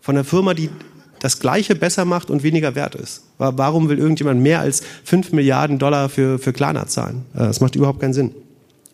von 0.00 0.14
einer 0.14 0.24
Firma, 0.24 0.52
die 0.52 0.68
das 1.20 1.40
Gleiche 1.40 1.74
besser 1.74 2.04
macht 2.04 2.30
und 2.30 2.42
weniger 2.42 2.74
wert 2.74 2.94
ist. 2.94 3.24
Warum 3.38 3.88
will 3.88 3.98
irgendjemand 3.98 4.40
mehr 4.42 4.60
als 4.60 4.82
5 5.04 5.32
Milliarden 5.32 5.78
Dollar 5.78 6.08
für, 6.08 6.38
für 6.38 6.52
Klarna 6.52 6.86
zahlen? 6.86 7.24
Äh, 7.34 7.38
Das 7.38 7.60
macht 7.60 7.74
überhaupt 7.76 8.00
keinen 8.00 8.12
Sinn. 8.14 8.32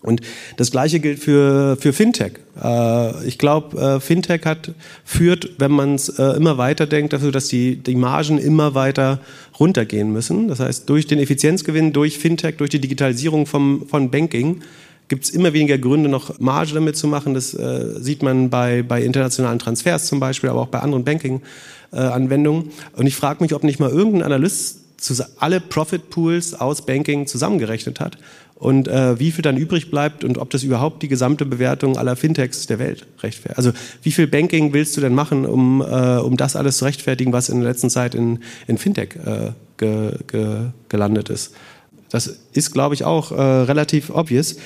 Und 0.04 0.20
das 0.58 0.70
Gleiche 0.70 1.00
gilt 1.00 1.18
für, 1.18 1.76
für 1.80 1.94
Fintech. 1.94 2.32
Äh, 2.62 3.26
ich 3.26 3.38
glaube, 3.38 3.80
äh, 3.80 4.00
Fintech 4.00 4.44
hat, 4.44 4.72
führt, 5.04 5.52
wenn 5.58 5.72
man 5.72 5.94
es 5.94 6.10
äh, 6.10 6.36
immer 6.36 6.58
weiter 6.58 6.86
denkt, 6.86 7.14
dafür, 7.14 7.32
dass 7.32 7.48
die, 7.48 7.76
die 7.76 7.96
Margen 7.96 8.38
immer 8.38 8.74
weiter 8.74 9.20
runtergehen 9.58 10.12
müssen. 10.12 10.48
Das 10.48 10.60
heißt, 10.60 10.88
durch 10.90 11.06
den 11.06 11.18
Effizienzgewinn, 11.18 11.94
durch 11.94 12.18
Fintech, 12.18 12.56
durch 12.58 12.70
die 12.70 12.80
Digitalisierung 12.80 13.46
vom, 13.46 13.86
von 13.88 14.10
Banking 14.10 14.60
gibt 15.08 15.24
es 15.24 15.30
immer 15.30 15.52
weniger 15.52 15.78
Gründe, 15.78 16.08
noch 16.10 16.38
Marge 16.38 16.74
damit 16.74 16.96
zu 16.96 17.06
machen. 17.06 17.32
Das 17.32 17.54
äh, 17.54 17.94
sieht 17.98 18.22
man 18.22 18.50
bei, 18.50 18.82
bei 18.82 19.02
internationalen 19.02 19.58
Transfers 19.58 20.06
zum 20.06 20.20
Beispiel, 20.20 20.50
aber 20.50 20.60
auch 20.60 20.68
bei 20.68 20.80
anderen 20.80 21.04
Banking-Anwendungen. 21.04 22.70
Und 22.94 23.06
ich 23.06 23.16
frage 23.16 23.42
mich, 23.42 23.54
ob 23.54 23.64
nicht 23.64 23.80
mal 23.80 23.90
irgendein 23.90 24.22
Analyst 24.22 24.83
alle 25.38 25.60
Profit 25.60 26.10
Pools 26.10 26.54
aus 26.54 26.86
Banking 26.86 27.26
zusammengerechnet 27.26 28.00
hat 28.00 28.18
und 28.54 28.88
äh, 28.88 29.18
wie 29.18 29.30
viel 29.30 29.42
dann 29.42 29.56
übrig 29.56 29.90
bleibt 29.90 30.24
und 30.24 30.38
ob 30.38 30.50
das 30.50 30.62
überhaupt 30.62 31.02
die 31.02 31.08
gesamte 31.08 31.44
Bewertung 31.44 31.96
aller 31.98 32.16
Fintechs 32.16 32.66
der 32.66 32.78
Welt 32.78 33.06
rechtfertigt. 33.22 33.58
Also 33.58 33.72
wie 34.02 34.12
viel 34.12 34.26
Banking 34.26 34.72
willst 34.72 34.96
du 34.96 35.00
denn 35.00 35.14
machen, 35.14 35.44
um, 35.44 35.80
äh, 35.82 36.18
um 36.18 36.36
das 36.36 36.56
alles 36.56 36.78
zu 36.78 36.84
rechtfertigen, 36.84 37.32
was 37.32 37.48
in 37.48 37.60
der 37.60 37.68
letzten 37.68 37.90
Zeit 37.90 38.14
in, 38.14 38.40
in 38.66 38.78
Fintech 38.78 39.16
äh, 39.24 39.52
ge, 39.76 40.12
ge, 40.26 40.56
gelandet 40.88 41.30
ist? 41.30 41.54
Das 42.10 42.38
ist, 42.52 42.70
glaube 42.72 42.94
ich, 42.94 43.04
auch 43.04 43.32
äh, 43.32 43.34
relativ 43.34 44.10
obvious. 44.10 44.56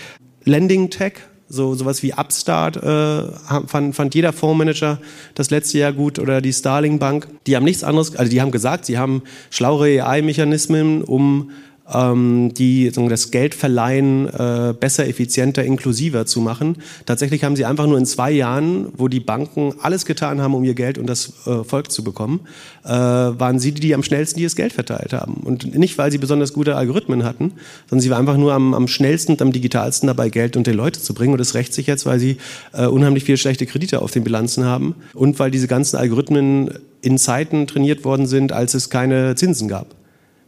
Lending 0.45 0.91
Tech, 0.91 1.15
so 1.49 1.75
sowas 1.75 2.03
wie 2.03 2.13
Upstart 2.13 2.77
äh, 2.77 3.23
fand, 3.67 3.95
fand 3.97 4.15
jeder 4.15 4.33
Fondsmanager 4.33 4.99
das 5.35 5.51
letzte 5.51 5.79
Jahr 5.79 5.93
gut 5.93 6.19
oder 6.19 6.41
die 6.41 6.53
Starling 6.53 6.99
Bank. 6.99 7.29
Die 7.47 7.57
haben 7.57 7.65
nichts 7.65 7.85
anderes, 7.85 8.15
also 8.17 8.31
die 8.31 8.41
haben 8.41 8.51
gesagt, 8.51 8.85
sie 8.85 8.99
haben 8.99 9.23
schlauere 9.51 10.05
AI-Mechanismen, 10.05 11.03
um 11.03 11.51
ähm, 11.93 12.53
die 12.55 12.91
das 12.91 13.31
Geldverleihen 13.31 14.29
äh, 14.29 14.75
besser, 14.79 15.07
effizienter, 15.07 15.65
inklusiver 15.65 16.27
zu 16.27 16.41
machen. 16.41 16.77
Tatsächlich 17.07 17.45
haben 17.45 17.57
sie 17.57 17.65
einfach 17.65 17.87
nur 17.87 17.99
in 17.99 18.07
zwei 18.07 18.31
Jahren, 18.31 18.89
wo 18.97 19.09
die 19.09 19.21
Banken 19.21 19.75
alles 19.81 20.05
getan 20.05 20.41
haben, 20.41 20.55
um 20.55 20.65
ihr 20.65 20.75
Geld 20.75 20.99
und 20.99 21.07
das 21.07 21.33
äh, 21.47 21.65
Volk 21.65 21.91
zu 21.91 22.05
bekommen, 22.05 22.41
äh, 22.85 22.91
waren 22.91 23.59
sie 23.59 23.73
die, 23.73 23.81
die 23.81 23.95
am 23.95 24.03
schnellsten 24.03 24.39
dieses 24.39 24.57
Geld 24.57 24.73
verteilt 24.73 25.13
haben. 25.13 25.35
Und 25.45 25.75
nicht, 25.77 25.99
weil 25.99 26.11
sie 26.11 26.19
besonders 26.19 26.53
gute 26.53 26.77
Algorithmen 26.77 27.25
hatten, 27.25 27.53
sondern 27.89 28.03
sie 28.03 28.11
waren 28.11 28.21
einfach 28.21 28.37
nur 28.37 28.53
am, 28.53 28.75
am 28.75 28.89
schnellsten 28.89 29.33
und 29.33 29.43
am 29.43 29.53
digitalsten 29.53 30.07
dabei, 30.07 30.29
Geld 30.29 30.57
unter 30.57 30.73
die 30.73 30.77
Leute 30.77 31.01
zu 31.01 31.15
bringen. 31.15 31.33
Und 31.33 31.39
das 31.39 31.55
rächt 31.55 31.73
sich 31.73 31.87
jetzt, 31.87 32.07
weil 32.07 32.19
sie 32.19 32.37
äh, 32.73 32.87
unheimlich 32.87 33.25
viele 33.25 33.39
schlechte 33.39 33.67
Kredite 33.67 34.03
auf 34.03 34.11
den 34.11 34.25
Bilanzen 34.25 34.65
haben 34.65 34.95
und 35.15 35.39
weil 35.39 35.51
diese 35.51 35.69
ganzen 35.69 35.97
Algorithmen 35.97 36.71
in 37.01 37.17
Zeiten 37.19 37.67
trainiert 37.67 38.05
worden 38.05 38.27
sind, 38.27 38.53
als 38.53 38.75
es 38.75 38.91
keine 38.91 39.35
Zinsen 39.37 39.69
gab. 39.69 39.98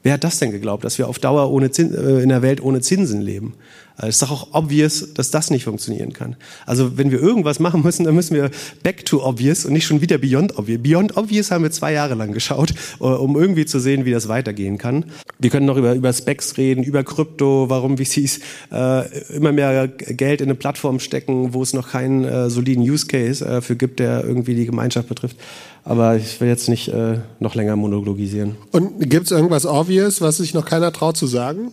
Wer 0.02 0.14
hat 0.14 0.24
das 0.24 0.38
denn 0.38 0.50
geglaubt, 0.50 0.84
dass 0.84 0.98
wir 0.98 1.08
auf 1.08 1.18
Dauer 1.18 1.50
ohne 1.50 1.70
Zins, 1.70 1.94
äh, 1.94 2.22
in 2.22 2.30
der 2.30 2.42
Welt 2.42 2.62
ohne 2.62 2.80
Zinsen 2.80 3.20
leben? 3.20 3.54
Es 4.02 4.16
ist 4.16 4.22
doch 4.22 4.30
auch 4.30 4.48
obvious, 4.52 5.12
dass 5.14 5.30
das 5.30 5.50
nicht 5.50 5.64
funktionieren 5.64 6.12
kann. 6.12 6.36
Also 6.64 6.96
wenn 6.96 7.10
wir 7.10 7.20
irgendwas 7.20 7.60
machen 7.60 7.82
müssen, 7.82 8.04
dann 8.04 8.14
müssen 8.14 8.34
wir 8.34 8.50
back 8.82 9.04
to 9.04 9.22
obvious 9.22 9.66
und 9.66 9.74
nicht 9.74 9.84
schon 9.84 10.00
wieder 10.00 10.16
beyond 10.16 10.58
obvious. 10.58 10.80
Beyond 10.82 11.16
obvious 11.16 11.50
haben 11.50 11.64
wir 11.64 11.70
zwei 11.70 11.92
Jahre 11.92 12.14
lang 12.14 12.32
geschaut, 12.32 12.72
äh, 13.00 13.04
um 13.04 13.36
irgendwie 13.36 13.66
zu 13.66 13.78
sehen, 13.78 14.04
wie 14.04 14.10
das 14.10 14.28
weitergehen 14.28 14.78
kann. 14.78 15.04
Wir 15.38 15.50
können 15.50 15.66
noch 15.66 15.76
über, 15.76 15.94
über 15.94 16.12
Specs 16.12 16.56
reden, 16.56 16.82
über 16.82 17.04
Krypto, 17.04 17.68
warum 17.68 17.98
VCs 17.98 18.40
äh, 18.72 19.34
immer 19.34 19.52
mehr 19.52 19.88
Geld 19.88 20.40
in 20.40 20.46
eine 20.46 20.54
Plattform 20.54 20.98
stecken, 21.00 21.52
wo 21.52 21.62
es 21.62 21.74
noch 21.74 21.90
keinen 21.90 22.24
äh, 22.24 22.48
soliden 22.48 22.82
Use 22.82 23.06
Case 23.06 23.44
äh, 23.44 23.60
für 23.60 23.76
gibt, 23.76 24.00
der 24.00 24.24
irgendwie 24.24 24.54
die 24.54 24.66
Gemeinschaft 24.66 25.08
betrifft. 25.08 25.36
Aber 25.84 26.16
ich 26.16 26.40
will 26.40 26.48
jetzt 26.48 26.68
nicht 26.68 26.88
äh, 26.88 27.18
noch 27.38 27.54
länger 27.54 27.76
monologisieren. 27.76 28.56
Und 28.70 29.10
gibt 29.10 29.26
es 29.26 29.32
irgendwas 29.32 29.66
Obvious, 29.66 30.20
was 30.20 30.36
sich 30.36 30.54
noch 30.54 30.64
keiner 30.64 30.92
traut 30.92 31.16
zu 31.16 31.26
sagen? 31.26 31.72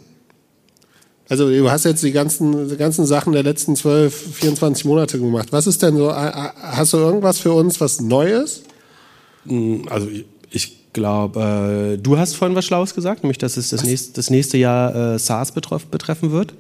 Also 1.30 1.50
du 1.50 1.70
hast 1.70 1.84
jetzt 1.84 2.04
die 2.04 2.14
ganzen, 2.14 2.70
die 2.70 2.78
ganzen 2.78 3.06
Sachen 3.06 3.34
der 3.34 3.44
letzten 3.44 3.76
12, 3.76 4.36
24 4.36 4.86
Monate 4.86 5.20
gemacht. 5.20 5.50
Was 5.52 5.68
ist 5.68 5.84
denn 5.84 5.98
so, 5.98 6.14
hast 6.14 6.94
du 6.94 6.98
irgendwas 6.98 7.40
für 7.40 7.52
uns, 7.52 7.82
was 7.82 8.00
Neues? 8.00 8.64
Also 9.90 10.08
ich 10.50 10.94
glaube, 10.94 11.96
äh, 11.96 12.02
du 12.02 12.18
hast 12.18 12.36
vorhin 12.36 12.56
was 12.56 12.66
Schlaues 12.66 12.96
gesagt, 12.96 13.24
nämlich 13.24 13.38
dass 13.38 13.58
es 13.58 13.70
das, 13.70 13.84
nächste, 13.84 14.14
das 14.14 14.30
nächste 14.30 14.58
Jahr 14.58 15.16
äh, 15.16 15.20
SARS 15.20 15.52
betreff, 15.52 15.86
betreffen 15.86 16.32
wird. 16.32 16.54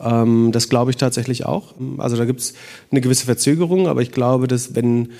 Ähm, 0.00 0.50
das 0.52 0.68
glaube 0.68 0.92
ich 0.92 0.96
tatsächlich 0.96 1.44
auch. 1.44 1.74
Also 1.98 2.16
da 2.16 2.24
gibt 2.24 2.40
es 2.40 2.54
eine 2.90 3.00
gewisse 3.00 3.26
Verzögerung, 3.26 3.88
aber 3.88 4.02
ich 4.02 4.12
glaube, 4.12 4.46
dass 4.46 4.74
wenn, 4.74 5.10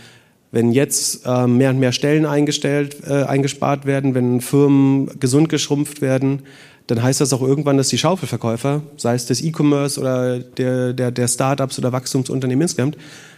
wenn 0.52 0.72
jetzt 0.72 1.26
äh, 1.26 1.46
mehr 1.46 1.70
und 1.70 1.78
mehr 1.78 1.92
Stellen 1.92 2.26
eingestellt, 2.26 2.96
äh, 3.06 3.24
eingespart 3.24 3.86
werden, 3.86 4.14
wenn 4.14 4.40
Firmen 4.40 5.18
gesund 5.20 5.48
geschrumpft 5.48 6.00
werden, 6.00 6.42
dann 6.86 7.02
heißt 7.02 7.20
das 7.20 7.32
auch 7.32 7.42
irgendwann, 7.42 7.76
dass 7.76 7.88
die 7.88 7.98
Schaufelverkäufer, 7.98 8.82
sei 8.96 9.14
es 9.14 9.26
das 9.26 9.42
E-Commerce 9.42 10.00
oder 10.00 10.38
der, 10.38 10.92
der, 10.92 11.10
der 11.10 11.28
Startups 11.28 11.78
oder 11.78 11.92
Wachstumsunternehmen 11.92 12.62
insgesamt, 12.62 12.96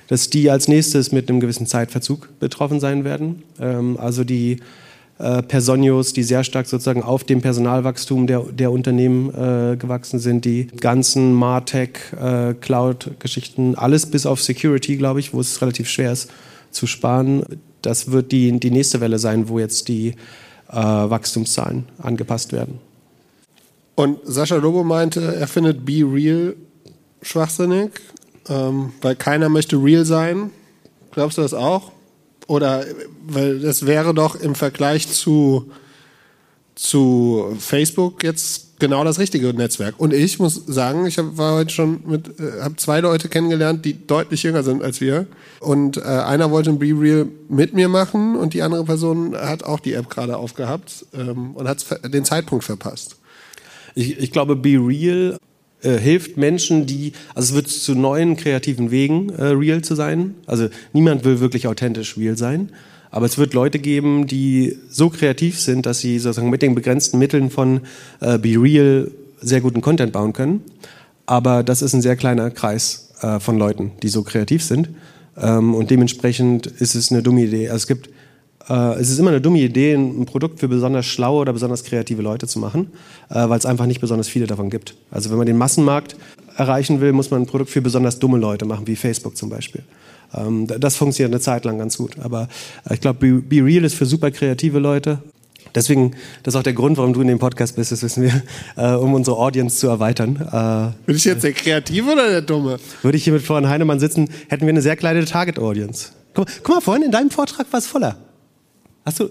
dass 0.09 0.31
die 0.31 0.51
als 0.51 0.69
nächstes 0.69 1.13
mit 1.13 1.29
einem 1.29 1.41
gewissen 1.41 1.67
Zeitverzug 1.67 2.29
betroffen 2.41 2.81
sein 2.81 3.05
werden. 3.05 3.43
Ähm, 3.59 3.97
also 3.99 4.25
die 4.25 4.61
äh, 5.19 5.43
Personios, 5.43 6.13
die 6.13 6.23
sehr 6.23 6.45
stark 6.45 6.67
sozusagen 6.67 7.03
auf 7.03 7.25
dem 7.25 7.41
Personalwachstum 7.41 8.27
der, 8.27 8.41
der 8.41 8.71
Unternehmen 8.71 9.31
äh, 9.31 9.77
gewachsen 9.77 10.19
sind, 10.19 10.45
die 10.45 10.67
ganzen 10.67 11.33
Martech, 11.33 12.13
äh, 12.21 12.55
Cloud-Geschichten, 12.55 13.75
alles 13.77 14.07
bis 14.07 14.27
auf 14.27 14.43
Security, 14.43 14.97
glaube 14.97 15.21
ich, 15.21 15.33
wo 15.33 15.41
es 15.41 15.61
relativ 15.63 15.89
schwer 15.89 16.13
ist 16.13 16.31
zu 16.71 16.87
sparen. 16.87 17.45
Das 17.83 18.11
wird 18.11 18.33
die, 18.33 18.59
die 18.59 18.71
nächste 18.71 19.01
Welle 19.01 19.19
sein, 19.19 19.49
wo 19.49 19.59
jetzt 19.59 19.89
die 19.89 20.15
äh, 20.69 20.75
Wachstumszahlen 20.75 21.87
angepasst 21.99 22.53
werden. 22.53 22.81
Und 23.95 24.19
Sascha 24.25 24.57
Lobo 24.57 24.85
meinte, 24.85 25.35
er 25.35 25.49
findet 25.49 25.85
Be 25.85 26.05
Real 26.05 26.55
schwachsinnig, 27.23 27.91
ähm, 28.49 28.93
weil 29.01 29.17
keiner 29.17 29.49
möchte 29.49 29.77
real 29.77 30.05
sein. 30.05 30.51
Glaubst 31.11 31.39
du 31.39 31.43
das 31.43 31.55
auch? 31.55 31.93
Oder 32.47 32.85
weil 33.27 33.61
das 33.61 33.87
wäre 33.87 34.15
doch 34.15 34.37
im 34.37 34.55
Vergleich 34.55 35.09
zu, 35.09 35.71
zu 36.75 37.57
Facebook 37.59 38.25
jetzt 38.25 38.68
genau 38.79 39.05
das 39.05 39.19
richtige 39.19 39.53
Netzwerk. 39.53 39.95
Und 39.99 40.13
ich 40.13 40.39
muss 40.39 40.63
sagen, 40.67 41.07
ich 41.07 41.19
hab, 41.19 41.37
war 41.37 41.55
heute 41.55 41.71
schon 41.71 42.01
mit, 42.07 42.41
äh, 42.41 42.63
habe 42.63 42.77
zwei 42.77 43.01
Leute 43.01 43.29
kennengelernt, 43.29 43.85
die 43.85 44.07
deutlich 44.07 44.43
jünger 44.43 44.63
sind 44.63 44.83
als 44.83 45.01
wir. 45.01 45.27
Und 45.61 45.97
äh, 45.97 46.03
einer 46.03 46.51
wollte 46.51 46.71
ein 46.71 46.79
Be 46.79 46.95
Real 46.99 47.27
mit 47.49 47.75
mir 47.75 47.89
machen 47.89 48.37
und 48.37 48.55
die 48.55 48.63
andere 48.63 48.85
Person 48.85 49.37
hat 49.37 49.65
auch 49.65 49.81
die 49.81 49.95
App 49.95 50.11
gerade 50.11 50.37
aufgehabt 50.37 51.07
ähm, 51.15 51.53
und 51.55 51.69
hat 51.69 51.85
den 52.13 52.25
Zeitpunkt 52.25 52.65
verpasst. 52.65 53.17
Ich, 53.95 54.19
ich 54.19 54.31
glaube, 54.31 54.57
Be 54.57 54.79
Real 54.81 55.39
äh, 55.83 55.99
hilft 55.99 56.37
Menschen, 56.37 56.87
die, 56.87 57.13
also 57.35 57.51
es 57.51 57.55
wird 57.55 57.69
zu 57.69 57.95
neuen 57.95 58.37
kreativen 58.37 58.91
Wegen 58.91 59.31
äh, 59.31 59.45
real 59.47 59.83
zu 59.83 59.95
sein. 59.95 60.35
Also 60.47 60.69
niemand 60.93 61.25
will 61.25 61.41
wirklich 61.41 61.67
authentisch 61.67 62.17
real 62.17 62.37
sein. 62.37 62.71
Aber 63.11 63.27
es 63.27 63.39
wird 63.39 63.55
Leute 63.55 63.79
geben, 63.79 64.27
die 64.27 64.77
so 64.91 65.11
kreativ 65.11 65.59
sind, 65.59 65.87
dass 65.87 66.01
sie 66.01 66.19
sozusagen 66.19 66.51
mit 66.51 66.63
den 66.63 66.75
begrenzten 66.75 67.19
Mitteln 67.19 67.51
von 67.51 67.81
äh, 68.21 68.39
Be 68.39 68.61
Real 68.61 69.11
sehr 69.41 69.61
guten 69.61 69.81
Content 69.81 70.13
bauen 70.13 70.33
können. 70.33 70.63
Aber 71.27 71.63
das 71.63 71.83
ist 71.83 71.95
ein 71.95 72.03
sehr 72.03 72.17
kleiner 72.17 72.51
Kreis 72.51 73.13
äh, 73.23 73.41
von 73.41 73.59
Leuten, 73.59 73.93
die 74.03 74.09
so 74.09 74.23
kreativ 74.23 74.63
sind. 74.63 74.91
Ähm, 75.37 75.75
und 75.75 75.91
dementsprechend 75.91 76.67
ist 76.67 76.95
es 76.95 77.11
eine 77.11 77.23
dumme 77.23 77.43
Idee. 77.43 77.69
Also 77.69 77.83
es 77.83 77.87
gibt 77.87 78.11
äh, 78.69 78.95
es 79.01 79.11
ist 79.11 79.19
immer 79.19 79.31
eine 79.31 79.41
dumme 79.41 79.61
Idee, 79.61 79.95
ein 79.95 80.27
Produkt 80.27 80.61
für 80.61 80.69
besonders 80.69 81.07
schlaue 81.07 81.41
oder 81.41 81.53
besonders 81.53 81.85
kreative 81.85 82.23
Leute 82.23 82.47
zu 82.47 82.59
machen, 82.59 82.91
äh, 83.31 83.49
weil 83.49 83.59
es 83.59 83.67
einfach 83.67 83.87
nicht 83.87 84.01
besonders 84.01 84.29
viele 84.29 84.47
davon 84.47 84.71
gibt. 84.71 84.95
Also 85.11 85.31
wenn 85.31 85.39
man 85.39 85.47
den 85.47 85.57
Massenmarkt 85.57 86.17
erreichen 86.57 87.01
will, 87.01 87.13
muss 87.13 87.31
man 87.31 87.43
ein 87.43 87.47
Produkt 87.47 87.71
für 87.71 87.81
besonders 87.81 88.19
dumme 88.19 88.39
Leute 88.39 88.65
machen, 88.65 88.87
wie 88.87 88.97
Facebook 88.97 89.37
zum 89.37 89.49
Beispiel. 89.49 89.83
Ähm, 90.35 90.67
das 90.67 90.97
funktioniert 90.97 91.33
eine 91.33 91.41
Zeit 91.41 91.65
lang 91.65 91.79
ganz 91.79 91.99
gut. 91.99 92.19
Aber 92.21 92.49
äh, 92.89 92.95
ich 92.95 93.01
glaube, 93.01 93.19
Be, 93.19 93.43
Be 93.43 93.65
Real 93.65 93.85
ist 93.85 93.95
für 93.95 94.07
super 94.07 94.31
kreative 94.31 94.79
Leute. 94.79 95.19
Deswegen, 95.75 96.13
das 96.43 96.55
ist 96.55 96.59
auch 96.59 96.63
der 96.63 96.73
Grund, 96.73 96.97
warum 96.97 97.13
du 97.13 97.21
in 97.21 97.29
dem 97.29 97.39
Podcast 97.39 97.77
bist, 97.77 97.93
das 97.93 98.03
wissen 98.03 98.23
wir, 98.23 98.43
äh, 98.77 98.95
um 98.95 99.15
unsere 99.15 99.37
Audience 99.37 99.79
zu 99.79 99.89
erweitern. 99.89 100.37
Äh, 100.37 101.07
Bin 101.07 101.17
ich 101.17 101.25
jetzt 101.25 101.45
der 101.45 101.53
Kreative 101.53 102.13
oder 102.13 102.29
der 102.29 102.43
Dumme? 102.43 102.79
Würde 103.03 103.17
ich 103.17 103.25
hier 103.25 103.33
mit 103.33 103.43
Florian 103.43 103.69
Heinemann 103.69 104.01
sitzen, 104.01 104.31
hätten 104.49 104.63
wir 104.63 104.71
eine 104.71 104.83
sehr 104.83 104.97
kleine 104.97 105.25
Target-Audience. 105.25 106.11
Guck, 106.35 106.49
guck, 106.63 106.75
mal, 106.77 106.81
vorhin 106.81 107.05
in 107.05 107.11
deinem 107.11 107.31
Vortrag 107.31 107.67
war 107.71 107.79
es 107.79 107.87
voller. 107.87 108.17
Hast 109.05 109.21
du, 109.21 109.31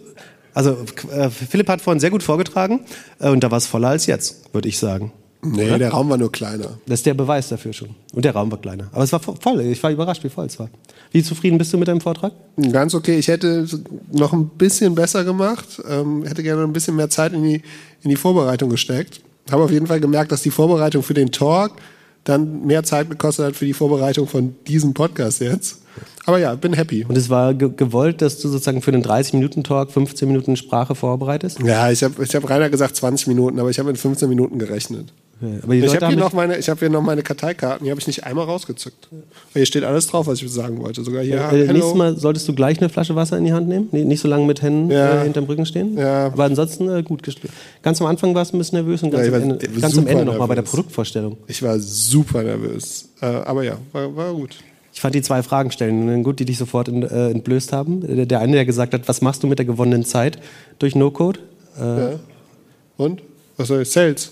also 0.54 0.78
äh, 1.12 1.30
Philipp 1.30 1.70
hat 1.70 1.82
vorhin 1.82 2.00
sehr 2.00 2.10
gut 2.10 2.24
vorgetragen 2.24 2.82
äh, 3.20 3.30
und 3.30 3.44
da 3.44 3.52
war 3.52 3.58
es 3.58 3.68
voller 3.68 3.90
als 3.90 4.06
jetzt, 4.06 4.54
würde 4.54 4.68
ich 4.68 4.78
sagen. 4.78 5.12
Nee, 5.52 5.68
Oder? 5.68 5.80
der 5.80 5.92
Raum 5.92 6.10
war 6.10 6.18
nur 6.18 6.32
kleiner. 6.32 6.78
Das 6.86 7.00
ist 7.00 7.06
der 7.06 7.14
Beweis 7.14 7.50
dafür 7.50 7.74
schon. 7.74 7.90
Und 8.14 8.26
der 8.26 8.34
Raum 8.34 8.52
war 8.52 8.60
kleiner. 8.60 8.88
Aber 8.92 9.04
es 9.04 9.12
war 9.12 9.20
voll. 9.20 9.62
Ich 9.62 9.82
war 9.84 9.92
überrascht, 9.92 10.24
wie 10.24 10.30
voll 10.30 10.46
es 10.46 10.60
war. 10.60 10.70
Wie 11.12 11.24
zufrieden 11.24 11.58
bist 11.58 11.74
du 11.74 11.78
mit 11.78 11.88
deinem 11.88 12.02
Vortrag? 12.02 12.34
Ganz 12.72 12.94
okay. 12.94 13.18
Ich 13.18 13.28
hätte 13.28 13.68
noch 14.12 14.34
ein 14.34 14.48
bisschen 14.50 14.96
besser 14.96 15.24
gemacht. 15.24 15.82
Ähm, 15.90 16.24
hätte 16.26 16.44
gerne 16.44 16.64
ein 16.64 16.74
bisschen 16.74 16.96
mehr 16.96 17.10
Zeit 17.10 17.34
in 17.34 17.44
die, 17.44 17.62
in 18.04 18.10
die 18.10 18.16
Vorbereitung 18.16 18.70
gesteckt. 18.70 19.22
Habe 19.52 19.64
auf 19.64 19.72
jeden 19.72 19.88
Fall 19.88 20.00
gemerkt, 20.00 20.32
dass 20.32 20.42
die 20.42 20.52
Vorbereitung 20.52 21.04
für 21.04 21.14
den 21.14 21.32
Talk 21.32 21.74
dann 22.24 22.66
mehr 22.66 22.84
Zeit 22.84 23.10
gekostet 23.10 23.46
hat 23.46 23.56
für 23.56 23.66
die 23.66 23.74
Vorbereitung 23.74 24.28
von 24.28 24.56
diesem 24.68 24.94
Podcast 24.94 25.40
jetzt. 25.40 25.80
Aber 26.26 26.40
ja, 26.40 26.56
bin 26.56 26.74
happy. 26.74 27.06
Und 27.08 27.18
es 27.18 27.30
war 27.30 27.54
ge 27.54 27.72
gewollt, 27.76 28.22
dass 28.22 28.40
du 28.40 28.50
sozusagen 28.50 28.82
für 28.82 28.92
den 28.92 29.04
30-Minuten-Talk 29.04 29.92
15 29.92 30.28
Minuten 30.28 30.58
Sprache 30.58 30.94
vorbereitest? 30.94 31.60
Ja, 31.64 31.90
ich 31.90 32.04
habe 32.04 32.22
ich 32.22 32.36
hab 32.36 32.50
Rainer 32.50 32.70
gesagt 32.70 32.98
20 32.98 33.28
Minuten, 33.28 33.60
aber 33.60 33.70
ich 33.70 33.80
habe 33.80 33.90
mit 33.90 33.98
15 33.98 34.28
Minuten 34.28 34.60
gerechnet. 34.60 35.14
Ja, 35.40 35.72
ich 35.72 35.96
habe 35.96 36.08
hier, 36.08 36.18
noch 36.18 36.34
meine, 36.34 36.56
hab 36.56 36.80
hier 36.80 36.90
noch 36.90 37.02
meine 37.02 37.22
Karteikarten, 37.22 37.86
die 37.86 37.92
habe 37.92 38.00
ich 38.00 38.08
nicht 38.08 38.24
einmal 38.24 38.46
rausgezückt. 38.46 39.08
Hier 39.54 39.66
steht 39.68 39.84
alles 39.84 40.08
drauf, 40.08 40.26
was 40.26 40.42
ich 40.42 40.52
sagen 40.52 40.82
wollte. 40.82 41.04
Sogar 41.04 41.22
hier. 41.22 41.36
Ja, 41.36 41.52
äh, 41.52 41.72
nächstes 41.72 41.94
Mal 41.94 42.18
solltest 42.18 42.48
du 42.48 42.56
gleich 42.56 42.80
eine 42.80 42.90
Flasche 42.90 43.16
Wasser 43.16 43.38
in 43.38 43.46
die 43.46 43.54
Hand 43.54 43.68
nehmen, 43.68 43.90
nicht 43.92 44.20
so 44.20 44.28
lange 44.28 44.46
mit 44.46 44.64
Händen 44.64 44.90
ja. 44.90 45.22
äh, 45.22 45.24
hinterm 45.26 45.46
Rücken 45.46 45.66
stehen. 45.66 45.96
Ja. 45.96 46.28
Aber 46.28 46.46
ansonsten 46.46 46.90
äh, 46.90 47.04
gut 47.04 47.22
gespielt. 47.22 47.54
Ganz 47.84 48.02
am 48.02 48.08
Anfang 48.08 48.34
warst 48.34 48.52
du 48.52 48.58
ein 48.58 48.60
bisschen 48.60 48.80
nervös 48.80 49.04
und 49.04 49.12
ganz, 49.12 49.28
ja, 49.28 49.34
am, 49.34 49.42
Ende, 49.42 49.68
ganz 49.80 49.98
am 49.98 50.08
Ende 50.08 50.26
nochmal 50.26 50.48
bei 50.48 50.56
der 50.56 50.64
Produktvorstellung. 50.64 51.38
Ich 51.48 51.62
war 51.62 51.78
super 51.80 52.42
nervös. 52.42 53.10
Äh, 53.22 53.26
aber 53.26 53.64
ja, 53.64 53.78
war, 53.92 54.16
war 54.16 54.34
gut. 54.34 54.58
Ich 54.92 55.02
fand 55.02 55.14
die 55.14 55.22
zwei 55.22 55.44
Fragen 55.44 55.70
stellen 55.70 56.24
gut, 56.24 56.40
die 56.40 56.46
dich 56.46 56.58
sofort 56.58 56.88
äh, 56.88 57.30
entblößt 57.30 57.72
haben. 57.72 58.28
Der 58.28 58.40
eine, 58.40 58.54
der 58.54 58.66
gesagt 58.66 58.96
hat, 58.96 59.08
was 59.08 59.22
machst 59.22 59.44
du 59.44 59.48
mit 59.48 59.60
der 59.60 59.68
gewonnenen 59.68 60.04
Zeit 60.04 60.40
durch 60.80 60.96
No-Code? 60.96 61.40
Äh, 61.80 61.82
ja. 61.84 62.10
Und? 62.98 63.22
Was 63.58 63.68
soll 63.68 63.84
ich? 63.84 63.92
Sales? 63.92 64.32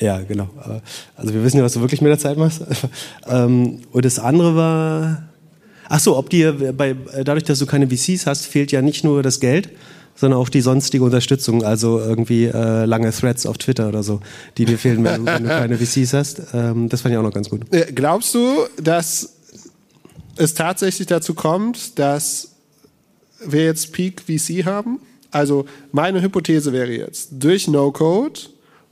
Ja, 0.00 0.20
genau. 0.20 0.48
Also 1.16 1.34
wir 1.34 1.44
wissen 1.44 1.58
ja, 1.58 1.64
was 1.64 1.74
du 1.74 1.80
wirklich 1.80 2.00
mit 2.00 2.10
der 2.10 2.18
Zeit 2.18 2.36
machst. 2.36 2.62
Ähm, 3.26 3.80
und 3.92 4.04
das 4.04 4.18
andere 4.18 4.56
war, 4.56 5.22
ach 5.88 6.00
so, 6.00 6.16
ob 6.16 6.28
dir 6.30 6.72
bei, 6.72 6.94
dadurch, 7.24 7.44
dass 7.44 7.58
du 7.58 7.66
keine 7.66 7.88
VCs 7.88 8.26
hast, 8.26 8.46
fehlt 8.46 8.72
ja 8.72 8.82
nicht 8.82 9.04
nur 9.04 9.22
das 9.22 9.40
Geld, 9.40 9.70
sondern 10.16 10.40
auch 10.40 10.48
die 10.48 10.60
sonstige 10.60 11.04
Unterstützung, 11.04 11.62
also 11.62 11.98
irgendwie 12.00 12.46
äh, 12.46 12.84
lange 12.84 13.10
Threads 13.12 13.46
auf 13.46 13.58
Twitter 13.58 13.88
oder 13.88 14.02
so, 14.02 14.20
die 14.58 14.64
dir 14.64 14.76
fehlen, 14.76 15.04
wenn, 15.04 15.24
wenn 15.24 15.44
du 15.44 15.48
keine 15.48 15.78
VCs 15.78 16.12
hast. 16.12 16.42
Ähm, 16.52 16.88
das 16.88 17.00
fand 17.00 17.12
ich 17.12 17.18
auch 17.18 17.22
noch 17.22 17.32
ganz 17.32 17.48
gut. 17.48 17.62
Glaubst 17.94 18.34
du, 18.34 18.66
dass 18.82 19.34
es 20.36 20.54
tatsächlich 20.54 21.06
dazu 21.06 21.34
kommt, 21.34 21.98
dass 21.98 22.52
wir 23.44 23.64
jetzt 23.64 23.92
Peak 23.92 24.22
VC 24.22 24.64
haben. 24.64 25.00
Also 25.30 25.66
meine 25.92 26.22
Hypothese 26.22 26.72
wäre 26.72 26.92
jetzt, 26.92 27.30
durch 27.32 27.68
No-Code 27.68 28.40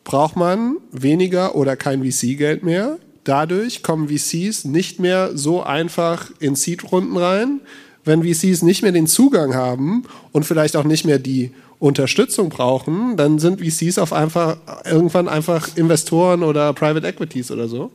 braucht 0.04 0.36
man 0.36 0.76
weniger 0.92 1.54
oder 1.54 1.76
kein 1.76 2.02
VC-Geld 2.02 2.62
mehr. 2.62 2.98
Dadurch 3.24 3.82
kommen 3.82 4.08
VCs 4.08 4.64
nicht 4.64 4.98
mehr 4.98 5.36
so 5.36 5.62
einfach 5.62 6.30
in 6.40 6.54
Seed-Runden 6.54 7.16
rein. 7.16 7.60
Wenn 8.04 8.22
VCs 8.22 8.62
nicht 8.62 8.82
mehr 8.82 8.92
den 8.92 9.06
Zugang 9.06 9.54
haben 9.54 10.04
und 10.32 10.44
vielleicht 10.44 10.76
auch 10.76 10.84
nicht 10.84 11.04
mehr 11.04 11.18
die 11.18 11.52
Unterstützung 11.78 12.48
brauchen, 12.48 13.16
dann 13.16 13.38
sind 13.38 13.60
VCs 13.60 13.98
auf 13.98 14.12
einfach, 14.12 14.56
irgendwann 14.84 15.28
einfach 15.28 15.76
Investoren 15.76 16.42
oder 16.42 16.72
Private 16.72 17.06
Equities 17.06 17.50
oder 17.50 17.68
so. 17.68 17.90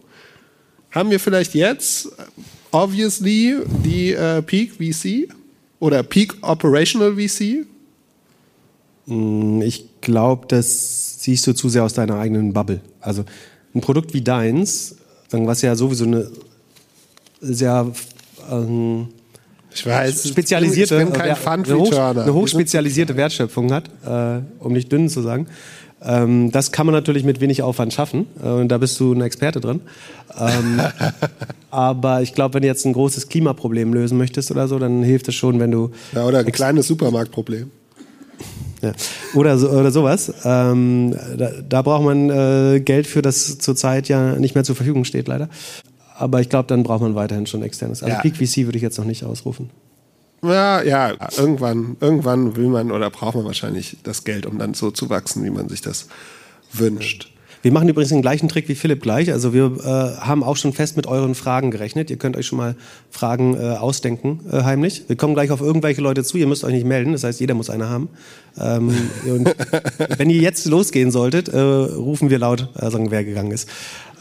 Haben 0.92 1.12
wir 1.12 1.20
vielleicht 1.20 1.54
jetzt 1.56 2.10
obviously 2.72 3.58
die 3.84 4.12
äh, 4.12 4.42
Peak 4.42 4.74
VC 4.74 5.30
oder 5.80 6.04
Peak 6.04 6.36
Operational 6.42 7.16
VC? 7.16 7.66
Mm, 9.06 9.62
ich 9.62 9.86
glaube, 10.02 10.48
das 10.48 11.05
siehst 11.26 11.46
du 11.48 11.54
zu 11.54 11.70
sehr 11.70 11.84
aus 11.84 11.94
deiner 11.94 12.18
eigenen 12.20 12.54
Bubble. 12.54 12.82
Also 13.02 13.26
ein 13.74 13.82
Produkt 13.82 14.14
wie 14.14 14.22
deins, 14.22 14.96
was 15.32 15.62
ja 15.62 15.76
sowieso 15.76 16.06
eine 16.06 16.28
sehr 17.42 17.92
ähm, 18.50 19.08
ich 19.74 19.86
weiß, 19.86 20.30
spezialisierte, 20.30 20.96
ich 20.96 21.04
bin 21.04 21.14
kein 21.14 21.36
Fund 21.36 21.68
eine, 21.68 21.78
hoch, 21.78 21.92
eine 21.92 22.34
hochspezialisierte 22.34 23.18
Wertschöpfung 23.18 23.74
hat, 23.74 23.90
äh, 24.06 24.42
um 24.60 24.72
nicht 24.72 24.90
dünn 24.92 25.10
zu 25.10 25.22
sagen. 25.22 25.48
Ähm, 26.02 26.52
das 26.52 26.72
kann 26.72 26.86
man 26.86 26.94
natürlich 26.94 27.24
mit 27.24 27.42
wenig 27.42 27.62
Aufwand 27.62 27.92
schaffen 27.92 28.28
äh, 28.42 28.48
und 28.48 28.70
da 28.70 28.78
bist 28.78 29.00
du 29.00 29.12
ein 29.12 29.22
Experte 29.22 29.60
drin. 29.60 29.82
Ähm, 30.40 30.80
aber 31.72 32.22
ich 32.22 32.34
glaube, 32.34 32.54
wenn 32.54 32.62
du 32.62 32.68
jetzt 32.68 32.86
ein 32.86 32.94
großes 32.94 33.28
Klimaproblem 33.28 33.94
lösen 33.94 34.18
möchtest 34.18 34.52
oder 34.52 34.68
so, 34.68 34.80
dann 34.80 35.04
hilft 35.04 35.28
es 35.28 35.36
schon, 35.36 35.60
wenn 35.60 35.72
du... 35.72 35.92
Ja, 36.14 36.26
oder 36.26 36.40
ein 36.40 36.52
kleines 36.52 36.88
Supermarktproblem. 36.88 37.72
Ja. 38.86 38.94
Oder, 39.34 39.58
so, 39.58 39.70
oder 39.70 39.92
sowas. 39.92 40.32
Ähm, 40.44 41.16
da, 41.38 41.50
da 41.68 41.82
braucht 41.82 42.04
man 42.04 42.30
äh, 42.30 42.80
Geld 42.80 43.08
für, 43.08 43.22
das 43.22 43.58
zurzeit 43.58 44.08
ja 44.08 44.36
nicht 44.36 44.56
mehr 44.56 44.64
zur 44.64 44.76
Verfügung 44.76 45.06
steht, 45.06 45.28
leider. 45.28 45.50
Aber 46.18 46.40
ich 46.40 46.50
glaube, 46.50 46.68
dann 46.68 46.84
braucht 46.84 47.02
man 47.02 47.16
weiterhin 47.16 47.46
schon 47.46 47.64
externes. 47.64 48.04
Also 48.04 48.16
Ja. 48.16 48.22
Peak 48.22 48.36
VC 48.38 48.66
würde 48.66 48.78
ich 48.78 48.84
jetzt 48.84 48.98
noch 48.98 49.06
nicht 49.06 49.24
ausrufen. 49.24 49.70
Ja, 50.44 50.84
ja, 50.84 51.14
irgendwann, 51.38 51.98
irgendwann 52.00 52.56
will 52.56 52.68
man 52.68 52.92
oder 52.92 53.10
braucht 53.10 53.36
man 53.36 53.46
wahrscheinlich 53.46 53.98
das 54.04 54.24
Geld, 54.26 54.46
um 54.46 54.60
dann 54.60 54.76
so 54.76 54.92
zu 54.92 55.10
wachsen, 55.10 55.44
wie 55.44 55.50
man 55.50 55.70
sich 55.70 55.82
das 55.82 56.08
wünscht. 56.72 57.32
Wir 57.66 57.72
machen 57.72 57.90
übrigens 57.90 58.10
den 58.10 58.22
gleichen 58.22 58.48
Trick 58.48 58.70
wie 58.70 58.76
Philipp 58.76 59.02
gleich. 59.02 59.32
Also 59.32 59.52
wir 59.52 59.78
äh, 59.84 60.22
haben 60.24 60.44
auch 60.44 60.56
schon 60.56 60.72
fest 60.72 60.98
mit 60.98 61.08
euren 61.08 61.34
Fragen 61.34 61.72
gerechnet. 61.72 62.12
Ihr 62.12 62.18
könnt 62.18 62.38
euch 62.38 62.46
schon 62.46 62.60
mal 62.60 62.76
Fragen 63.10 63.56
äh, 63.56 63.78
ausdenken, 63.78 64.42
äh, 64.52 64.62
heimlich. 64.62 65.06
Wir 65.08 65.16
kommen 65.16 65.34
gleich 65.34 65.50
auf 65.50 65.62
irgendwelche 65.62 66.00
Leute 66.00 66.24
zu. 66.24 66.38
Ihr 66.38 66.46
müsst 66.46 66.64
euch 66.64 66.74
nicht 66.74 66.86
melden. 66.86 67.14
Das 67.14 67.24
heißt, 67.24 67.40
jeder 67.40 67.56
muss 67.56 67.72
eine 67.72 67.90
haben. 67.90 68.10
Ähm, 68.60 69.10
und 69.26 69.56
wenn 70.20 70.30
ihr 70.30 70.40
jetzt 70.42 70.68
losgehen 70.68 71.10
solltet, 71.10 71.48
äh, 71.48 71.60
rufen 71.60 72.30
wir 72.30 72.38
laut, 72.38 72.70
äh, 72.76 72.92
sagen, 72.92 73.10
wer 73.10 73.24
gegangen 73.24 73.50
ist. 73.50 73.68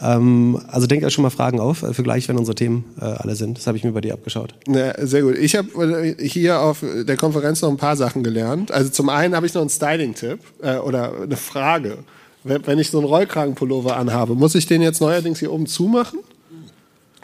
Ähm, 0.01 0.59
also 0.67 0.87
denkt 0.87 1.05
euch 1.05 1.13
schon 1.13 1.21
mal 1.21 1.29
Fragen 1.29 1.59
auf, 1.59 1.83
äh, 1.83 1.93
für 1.93 2.01
gleich, 2.01 2.27
wenn 2.27 2.39
unsere 2.39 2.55
Themen 2.55 2.95
alle 2.97 3.35
sind. 3.35 3.59
Das 3.59 3.67
habe 3.67 3.77
ich 3.77 3.83
mir 3.83 3.91
bei 3.91 4.01
dir 4.01 4.13
abgeschaut. 4.13 4.55
Ja, 4.67 5.05
sehr 5.05 5.21
gut. 5.21 5.37
Ich 5.37 5.55
habe 5.55 6.15
hier 6.17 6.61
auf 6.61 6.83
der 6.83 7.15
Konferenz 7.15 7.61
noch 7.61 7.69
ein 7.69 7.77
paar 7.77 7.95
Sachen 7.95 8.23
gelernt. 8.23 8.71
Also 8.71 8.89
zum 8.89 9.09
einen 9.09 9.35
habe 9.35 9.45
ich 9.45 9.53
noch 9.53 9.61
einen 9.61 9.69
Styling-Tipp 9.69 10.39
oder 10.83 11.13
eine 11.21 11.37
Frage. 11.37 11.99
Wenn 12.45 12.65
wenn 12.65 12.79
ich 12.79 12.91
so 12.91 12.99
einen 12.99 13.07
Rollkragenpullover 13.07 13.97
anhabe, 13.97 14.35
muss 14.35 14.55
ich 14.55 14.67
den 14.67 14.81
jetzt 14.81 15.01
neuerdings 15.01 15.39
hier 15.39 15.51
oben 15.51 15.65
zumachen? 15.65 16.19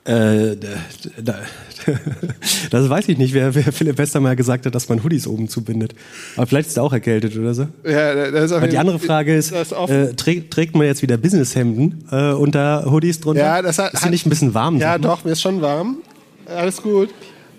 Äh, 0.03 0.57
da, 0.57 0.67
da, 1.23 1.35
das 2.71 2.89
weiß 2.89 3.07
ich 3.07 3.19
nicht, 3.19 3.35
wer, 3.35 3.53
wer 3.53 3.71
Philipp 3.71 3.99
Westermeier 3.99 4.35
gesagt 4.35 4.65
hat, 4.65 4.73
dass 4.73 4.89
man 4.89 5.03
Hoodies 5.03 5.27
oben 5.27 5.47
zubindet. 5.47 5.93
Aber 6.35 6.47
vielleicht 6.47 6.69
ist 6.69 6.77
er 6.77 6.83
auch 6.83 6.91
erkältet 6.91 7.37
oder 7.37 7.53
so. 7.53 7.67
Ja, 7.85 8.31
das 8.31 8.45
ist 8.45 8.51
auf 8.51 8.57
Aber 8.57 8.67
die 8.67 8.79
andere 8.79 8.97
Frage 8.97 9.35
ist, 9.35 9.51
ist 9.51 9.71
äh, 9.71 10.13
trägt, 10.15 10.51
trägt 10.51 10.75
man 10.75 10.87
jetzt 10.87 11.03
wieder 11.03 11.17
Businesshemden 11.17 12.05
äh, 12.11 12.31
unter 12.31 12.91
Hoodies 12.91 13.19
drunter? 13.19 13.43
Ja, 13.43 13.61
das 13.61 13.77
hat, 13.77 13.93
ist 13.93 14.03
dir 14.03 14.09
nicht 14.09 14.25
ein 14.25 14.31
bisschen 14.31 14.55
warm? 14.55 14.77
Ja, 14.77 14.97
doch, 14.97 15.23
mir 15.23 15.33
ist 15.33 15.41
schon 15.41 15.61
warm. 15.61 15.97
Alles 16.47 16.81
gut. 16.81 17.09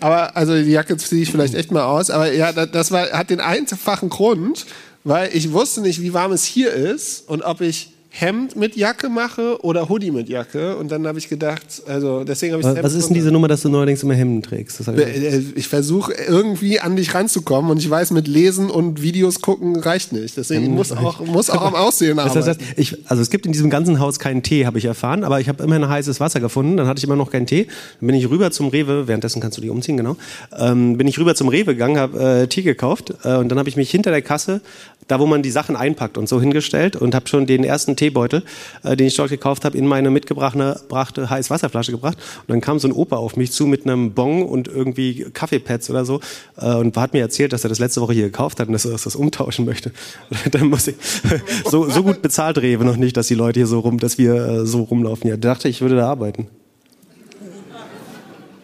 Aber 0.00 0.36
also 0.36 0.54
die 0.54 0.72
Jacke 0.72 0.96
ziehe 0.96 1.22
ich 1.22 1.30
vielleicht 1.30 1.54
echt 1.54 1.70
mal 1.70 1.84
aus. 1.84 2.10
Aber 2.10 2.32
ja, 2.32 2.52
das, 2.52 2.72
das 2.72 2.90
war, 2.90 3.12
hat 3.12 3.30
den 3.30 3.38
einfachen 3.38 4.08
Grund, 4.08 4.66
weil 5.04 5.34
ich 5.34 5.52
wusste 5.52 5.80
nicht, 5.80 6.00
wie 6.00 6.12
warm 6.12 6.32
es 6.32 6.44
hier 6.44 6.72
ist 6.72 7.28
und 7.28 7.42
ob 7.42 7.60
ich 7.60 7.91
Hemd 8.14 8.56
mit 8.56 8.76
Jacke 8.76 9.08
mache 9.08 9.56
oder 9.64 9.88
Hoodie 9.88 10.10
mit 10.10 10.28
Jacke. 10.28 10.76
Und 10.76 10.92
dann 10.92 11.06
habe 11.06 11.18
ich 11.18 11.30
gedacht, 11.30 11.82
also 11.86 12.24
deswegen 12.24 12.52
habe 12.52 12.60
ich 12.60 12.66
das 12.66 12.72
Was, 12.72 12.76
Hemd 12.76 12.84
was 12.84 12.94
ist 12.94 13.06
denn 13.08 13.14
diese 13.14 13.30
Nummer, 13.32 13.48
dass 13.48 13.62
du 13.62 13.70
neuerdings 13.70 14.02
immer 14.02 14.12
Hemden 14.12 14.42
trägst? 14.42 14.78
Das 14.80 14.88
ich 14.88 14.98
Äh, 14.98 15.42
Ich 15.56 15.66
versuche 15.66 16.12
irgendwie 16.28 16.78
an 16.78 16.94
dich 16.96 17.14
ranzukommen 17.14 17.70
und 17.70 17.78
ich 17.78 17.88
weiß, 17.88 18.10
mit 18.10 18.28
Lesen 18.28 18.68
und 18.68 19.00
Videos 19.00 19.40
gucken 19.40 19.76
reicht 19.76 20.12
nicht. 20.12 20.36
Deswegen 20.36 20.74
muss 20.74 20.92
auch, 20.92 21.20
muss 21.24 21.48
auch 21.48 21.62
am 21.62 21.74
Aussehen 21.74 22.18
Das 22.18 22.36
arbeiten. 22.36 22.48
heißt, 22.48 22.60
ich, 22.76 22.98
also 23.10 23.22
es 23.22 23.30
gibt 23.30 23.46
in 23.46 23.52
diesem 23.52 23.70
ganzen 23.70 23.98
Haus 23.98 24.18
keinen 24.18 24.42
Tee, 24.42 24.66
habe 24.66 24.76
ich 24.76 24.84
erfahren, 24.84 25.24
aber 25.24 25.40
ich 25.40 25.48
habe 25.48 25.64
immerhin 25.64 25.88
heißes 25.88 26.20
Wasser 26.20 26.40
gefunden. 26.40 26.76
Dann 26.76 26.86
hatte 26.88 26.98
ich 26.98 27.04
immer 27.04 27.16
noch 27.16 27.30
keinen 27.30 27.46
Tee. 27.46 27.66
Dann 28.00 28.08
bin 28.08 28.14
ich 28.16 28.28
rüber 28.28 28.50
zum 28.50 28.68
Rewe, 28.68 29.08
währenddessen 29.08 29.40
kannst 29.40 29.56
du 29.56 29.62
dich 29.62 29.70
umziehen, 29.70 29.96
genau. 29.96 30.16
Ähm, 30.58 30.98
bin 30.98 31.06
ich 31.08 31.18
rüber 31.18 31.34
zum 31.34 31.48
Rewe 31.48 31.72
gegangen, 31.72 31.96
habe 31.96 32.42
äh, 32.42 32.46
Tee 32.46 32.62
gekauft 32.62 33.14
äh, 33.24 33.36
und 33.36 33.48
dann 33.48 33.58
habe 33.58 33.70
ich 33.70 33.76
mich 33.76 33.90
hinter 33.90 34.10
der 34.10 34.20
Kasse, 34.20 34.60
da 35.08 35.20
wo 35.20 35.26
man 35.26 35.42
die 35.42 35.50
Sachen 35.50 35.76
einpackt 35.76 36.18
und 36.18 36.28
so 36.28 36.40
hingestellt 36.40 36.96
und 36.96 37.14
habe 37.14 37.28
schon 37.28 37.46
den 37.46 37.64
ersten 37.64 37.96
Teebeutel, 37.96 38.42
äh, 38.82 38.96
den 38.96 39.06
ich 39.06 39.16
dort 39.16 39.30
gekauft 39.30 39.64
habe, 39.64 39.76
in 39.76 39.86
meine 39.86 40.10
mitgebrachte 40.10 40.80
brachte 40.88 41.28
heiße 41.28 41.50
Wasserflasche 41.50 41.92
gebracht. 41.92 42.18
Und 42.40 42.50
dann 42.50 42.60
kam 42.60 42.78
so 42.78 42.88
ein 42.88 42.92
Opa 42.92 43.16
auf 43.16 43.36
mich 43.36 43.52
zu 43.52 43.66
mit 43.66 43.86
einem 43.86 44.12
Bon 44.12 44.42
und 44.42 44.68
irgendwie 44.68 45.26
Kaffeepads 45.32 45.90
oder 45.90 46.04
so 46.04 46.20
äh, 46.56 46.74
und 46.74 46.96
hat 46.96 47.12
mir 47.12 47.20
erzählt, 47.20 47.52
dass 47.52 47.64
er 47.64 47.68
das 47.68 47.78
letzte 47.78 48.00
Woche 48.00 48.12
hier 48.12 48.24
gekauft 48.24 48.60
hat 48.60 48.68
und 48.68 48.72
dass 48.72 48.84
er 48.84 48.92
das 48.92 49.16
umtauschen 49.16 49.64
möchte. 49.64 49.92
Dann 50.50 50.66
muss 50.66 50.88
ich 50.88 50.96
so, 51.70 51.88
so 51.88 52.02
gut 52.02 52.22
bezahlt 52.22 52.58
Rewe 52.58 52.84
noch 52.84 52.96
nicht, 52.96 53.16
dass 53.16 53.26
die 53.26 53.34
Leute 53.34 53.60
hier 53.60 53.66
so 53.66 53.80
rum, 53.80 53.98
dass 53.98 54.18
wir 54.18 54.34
äh, 54.34 54.66
so 54.66 54.82
rumlaufen. 54.82 55.28
Ja, 55.28 55.36
dachte 55.36 55.68
ich 55.68 55.80
würde 55.80 55.96
da 55.96 56.08
arbeiten. 56.08 56.48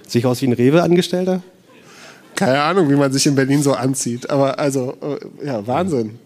Sehe 0.06 0.20
ich 0.20 0.26
aus 0.26 0.40
wie 0.40 0.46
ein 0.46 0.54
Rewe-Angestellter? 0.54 1.42
Keine 2.34 2.62
Ahnung, 2.62 2.88
wie 2.88 2.94
man 2.94 3.12
sich 3.12 3.26
in 3.26 3.34
Berlin 3.34 3.62
so 3.62 3.74
anzieht. 3.74 4.30
Aber 4.30 4.58
also, 4.58 4.96
äh, 5.02 5.46
ja, 5.46 5.66
Wahnsinn. 5.66 6.18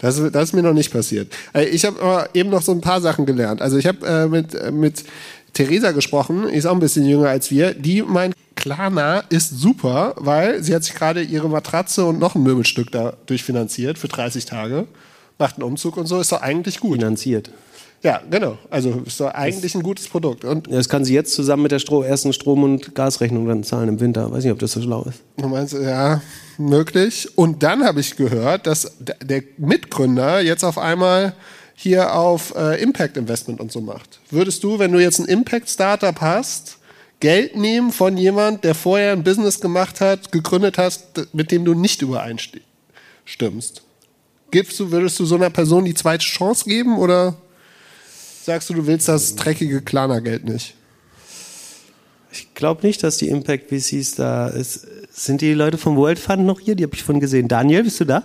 Das, 0.00 0.20
das 0.32 0.44
ist 0.44 0.52
mir 0.52 0.62
noch 0.62 0.72
nicht 0.72 0.92
passiert. 0.92 1.32
Äh, 1.54 1.66
Ich 1.66 1.84
habe 1.84 2.00
aber 2.00 2.28
eben 2.34 2.50
noch 2.50 2.62
so 2.62 2.72
ein 2.72 2.80
paar 2.80 3.00
Sachen 3.00 3.26
gelernt. 3.26 3.60
Also 3.60 3.76
ich 3.76 3.86
habe 3.86 4.06
äh, 4.06 4.26
mit, 4.26 4.54
äh, 4.54 4.70
mit 4.70 5.04
Theresa 5.52 5.90
gesprochen, 5.92 6.46
die 6.50 6.56
ist 6.56 6.66
auch 6.66 6.72
ein 6.72 6.80
bisschen 6.80 7.04
jünger 7.06 7.28
als 7.28 7.50
wir. 7.50 7.74
Die 7.74 8.02
meint, 8.02 8.34
Klarna 8.54 9.20
ist 9.28 9.58
super, 9.60 10.14
weil 10.16 10.62
sie 10.62 10.74
hat 10.74 10.84
sich 10.84 10.94
gerade 10.94 11.22
ihre 11.22 11.48
Matratze 11.48 12.04
und 12.04 12.18
noch 12.18 12.34
ein 12.34 12.42
Möbelstück 12.42 12.90
da 12.90 13.14
durchfinanziert 13.26 13.98
für 13.98 14.08
30 14.08 14.44
Tage. 14.44 14.86
Macht 15.38 15.56
einen 15.56 15.64
Umzug 15.64 15.96
und 15.96 16.06
so, 16.06 16.20
ist 16.20 16.32
doch 16.32 16.42
eigentlich 16.42 16.80
gut. 16.80 16.98
Finanziert. 16.98 17.50
Ja, 18.02 18.22
genau. 18.30 18.58
Also 18.70 19.02
ist 19.04 19.18
doch 19.18 19.30
eigentlich 19.32 19.74
ein 19.74 19.82
gutes 19.82 20.06
Produkt. 20.06 20.44
Und 20.44 20.68
Ja, 20.68 20.76
Das 20.76 20.88
kann 20.88 21.04
sie 21.04 21.14
jetzt 21.14 21.34
zusammen 21.34 21.64
mit 21.64 21.72
der 21.72 21.80
Stro 21.80 22.02
ersten 22.02 22.32
Strom- 22.32 22.62
und 22.62 22.94
Gasrechnung 22.94 23.48
dann 23.48 23.64
zahlen 23.64 23.88
im 23.88 24.00
Winter. 24.00 24.30
Weiß 24.30 24.44
nicht, 24.44 24.52
ob 24.52 24.60
das 24.60 24.72
so 24.72 24.80
schlau 24.80 25.04
ist. 25.04 25.20
Du 25.36 25.48
meinst, 25.48 25.74
ja, 25.74 26.22
möglich. 26.58 27.28
Und 27.36 27.62
dann 27.62 27.84
habe 27.84 28.00
ich 28.00 28.16
gehört, 28.16 28.66
dass 28.66 28.92
der 29.00 29.42
Mitgründer 29.56 30.40
jetzt 30.40 30.64
auf 30.64 30.78
einmal 30.78 31.34
hier 31.74 32.14
auf 32.14 32.54
äh, 32.56 32.80
Impact 32.82 33.16
Investment 33.16 33.60
und 33.60 33.72
so 33.72 33.80
macht. 33.80 34.20
Würdest 34.30 34.62
du, 34.64 34.78
wenn 34.78 34.92
du 34.92 35.00
jetzt 35.00 35.18
ein 35.18 35.26
Impact 35.26 35.68
Startup 35.68 36.20
hast, 36.20 36.78
Geld 37.20 37.56
nehmen 37.56 37.90
von 37.90 38.16
jemand, 38.16 38.62
der 38.62 38.74
vorher 38.76 39.12
ein 39.12 39.24
Business 39.24 39.60
gemacht 39.60 40.00
hat, 40.00 40.30
gegründet 40.30 40.78
hast, 40.78 41.28
mit 41.32 41.50
dem 41.50 41.64
du 41.64 41.74
nicht 41.74 42.00
übereinstimmst? 42.02 43.82
Gibst 44.50 44.80
du, 44.80 44.90
würdest 44.90 45.18
du 45.18 45.24
so 45.24 45.34
einer 45.34 45.50
Person 45.50 45.84
die 45.84 45.94
zweite 45.94 46.24
Chance 46.24 46.64
geben 46.64 46.96
oder 46.96 47.36
sagst 48.48 48.70
du, 48.70 48.74
du 48.74 48.86
willst 48.86 49.08
das 49.08 49.36
dreckige 49.36 49.82
Klarna-Geld 49.82 50.44
nicht? 50.44 50.74
Ich 52.32 52.54
glaube 52.54 52.86
nicht, 52.86 53.02
dass 53.02 53.18
die 53.18 53.28
Impact 53.28 53.68
VCs 53.68 54.14
da 54.14 54.48
ist. 54.48 54.86
Sind 55.10 55.42
die 55.42 55.52
Leute 55.52 55.76
vom 55.76 55.96
World 55.96 56.18
Fund 56.18 56.46
noch 56.46 56.58
hier? 56.58 56.74
Die 56.74 56.84
habe 56.84 56.94
ich 56.94 57.02
von 57.02 57.20
gesehen. 57.20 57.46
Daniel, 57.46 57.82
bist 57.84 58.00
du 58.00 58.06
da? 58.06 58.22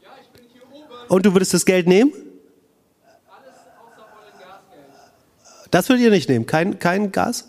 Ja, 0.00 0.10
ich 0.22 0.28
bin 0.30 0.48
hier 0.52 0.62
oben. 0.62 1.08
Und 1.08 1.26
du 1.26 1.32
würdest 1.32 1.54
das 1.54 1.64
Geld 1.64 1.88
nehmen? 1.88 2.12
Alles 2.12 3.54
außer 3.76 4.06
Gasgeld. 4.38 5.70
Das 5.72 5.88
würdet 5.88 6.04
ihr 6.04 6.10
nicht 6.10 6.28
nehmen? 6.28 6.46
Kein, 6.46 6.78
kein 6.78 7.10
Gas? 7.10 7.48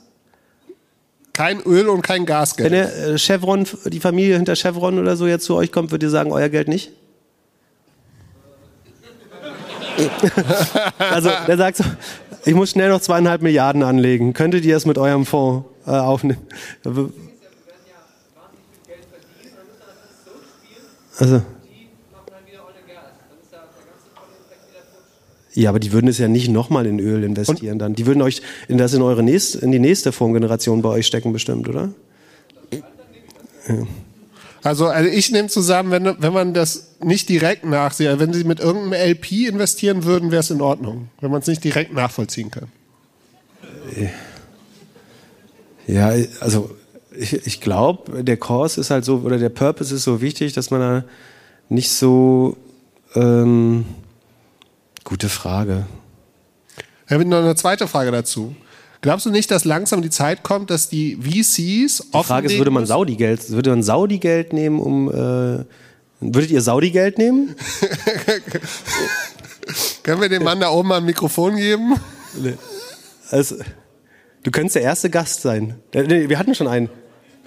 Kein 1.31 1.61
Öl 1.61 1.89
und 1.89 2.01
kein 2.01 2.25
Gasgeld. 2.25 2.71
Wenn 2.71 2.79
der 2.79 3.07
äh, 3.07 3.17
Chevron, 3.19 3.67
die 3.85 3.99
Familie 3.99 4.37
hinter 4.37 4.55
Chevron 4.55 4.97
oder 4.97 5.15
so 5.15 5.27
jetzt 5.27 5.45
zu 5.45 5.53
euch 5.55 5.71
kommt, 5.71 5.91
würdet 5.91 6.07
ihr 6.07 6.11
sagen, 6.11 6.31
euer 6.31 6.49
Geld 6.49 6.69
nicht? 6.69 6.91
also 10.97 11.29
der 11.47 11.57
sagt 11.57 11.77
so, 11.77 11.83
ich 12.45 12.53
muss 12.53 12.71
schnell 12.71 12.89
noch 12.89 13.01
zweieinhalb 13.01 13.41
Milliarden 13.41 13.83
anlegen. 13.83 14.33
Könntet 14.33 14.65
ihr 14.65 14.77
es 14.77 14.85
mit 14.85 14.97
eurem 14.97 15.25
Fonds 15.25 15.67
äh, 15.85 15.91
aufnehmen? 15.91 16.41
Also. 21.17 21.41
Ja, 25.53 25.69
aber 25.69 25.79
die 25.79 25.93
würden 25.93 26.09
es 26.09 26.17
ja 26.17 26.27
nicht 26.27 26.49
nochmal 26.49 26.85
in 26.85 26.99
Öl 26.99 27.23
investieren 27.23 27.79
dann. 27.79 27.95
Die 27.95 28.05
würden 28.05 28.21
euch 28.21 28.41
in 28.67 28.77
das 28.77 28.93
in 28.93 29.01
eure 29.01 29.23
nächste, 29.23 29.59
in 29.59 29.71
die 29.71 29.79
nächste 29.79 30.11
Fondsgeneration 30.11 30.81
bei 30.81 30.89
euch 30.89 31.07
stecken 31.07 31.31
bestimmt, 31.31 31.69
oder? 31.69 31.89
Also, 34.65 34.87
also 34.87 35.07
ich 35.07 35.31
nehme 35.31 35.47
zusammen, 35.47 35.91
wenn, 35.91 36.21
wenn 36.21 36.33
man 36.33 36.55
das 36.55 36.95
nicht 37.03 37.29
direkt 37.29 37.65
nachsieht, 37.65 38.17
wenn 38.17 38.33
sie 38.33 38.43
mit 38.43 38.59
irgendeinem 38.59 38.93
LP 39.11 39.47
investieren 39.47 40.05
würden, 40.05 40.31
wäre 40.31 40.39
es 40.39 40.49
in 40.49 40.59
Ordnung, 40.59 41.09
wenn 41.21 41.29
man 41.29 41.41
es 41.41 41.47
nicht 41.47 41.63
direkt 41.63 41.93
nachvollziehen 41.93 42.49
kann. 42.49 42.67
Ja, 45.85 46.13
also 46.39 46.75
ich, 47.15 47.45
ich 47.45 47.61
glaube, 47.61 48.23
der 48.23 48.37
Kurs 48.37 48.79
ist 48.79 48.89
halt 48.89 49.05
so, 49.05 49.17
oder 49.17 49.37
der 49.37 49.49
Purpose 49.49 49.93
ist 49.93 50.03
so 50.03 50.19
wichtig, 50.19 50.53
dass 50.53 50.71
man 50.71 50.81
da 50.81 51.03
nicht 51.69 51.91
so 51.91 52.57
ähm, 53.13 53.85
gute 55.03 55.29
Frage. 55.29 55.85
Ich 57.05 57.13
habe 57.13 57.23
noch 57.23 57.37
eine 57.37 57.55
zweite 57.55 57.87
Frage 57.87 58.09
dazu. 58.09 58.55
Glaubst 59.05 59.27
du 59.27 59.29
nicht, 59.29 59.51
dass 59.51 59.65
langsam 59.65 60.01
die 60.01 60.09
Zeit 60.09 60.41
kommt, 60.41 60.71
dass 60.71 60.89
die 60.89 61.15
VCs 61.17 62.07
Die 62.11 62.23
Frage 62.23 62.47
ist, 62.47 62.57
würde 62.57 62.71
man? 62.71 62.87
Saudi-Geld, 62.87 63.51
würde 63.51 63.69
man 63.69 63.83
Saudi-Geld 63.83 64.51
nehmen, 64.51 64.79
um 64.79 65.09
äh, 65.09 65.63
würdet 66.21 66.49
ihr 66.49 66.59
Saudi-Geld 66.59 67.19
nehmen? 67.19 67.55
Können 70.01 70.21
wir 70.21 70.27
dem 70.27 70.41
Mann 70.43 70.59
da 70.59 70.71
oben 70.71 70.87
mal 70.87 70.97
ein 70.97 71.05
Mikrofon 71.05 71.55
geben? 71.55 71.93
Also, 73.29 73.57
du 74.41 74.49
könntest 74.49 74.77
der 74.77 74.81
erste 74.81 75.11
Gast 75.11 75.43
sein. 75.43 75.75
Äh, 75.93 76.01
nee, 76.01 76.27
Wir 76.27 76.39
hatten 76.39 76.55
schon 76.55 76.67
einen. 76.67 76.89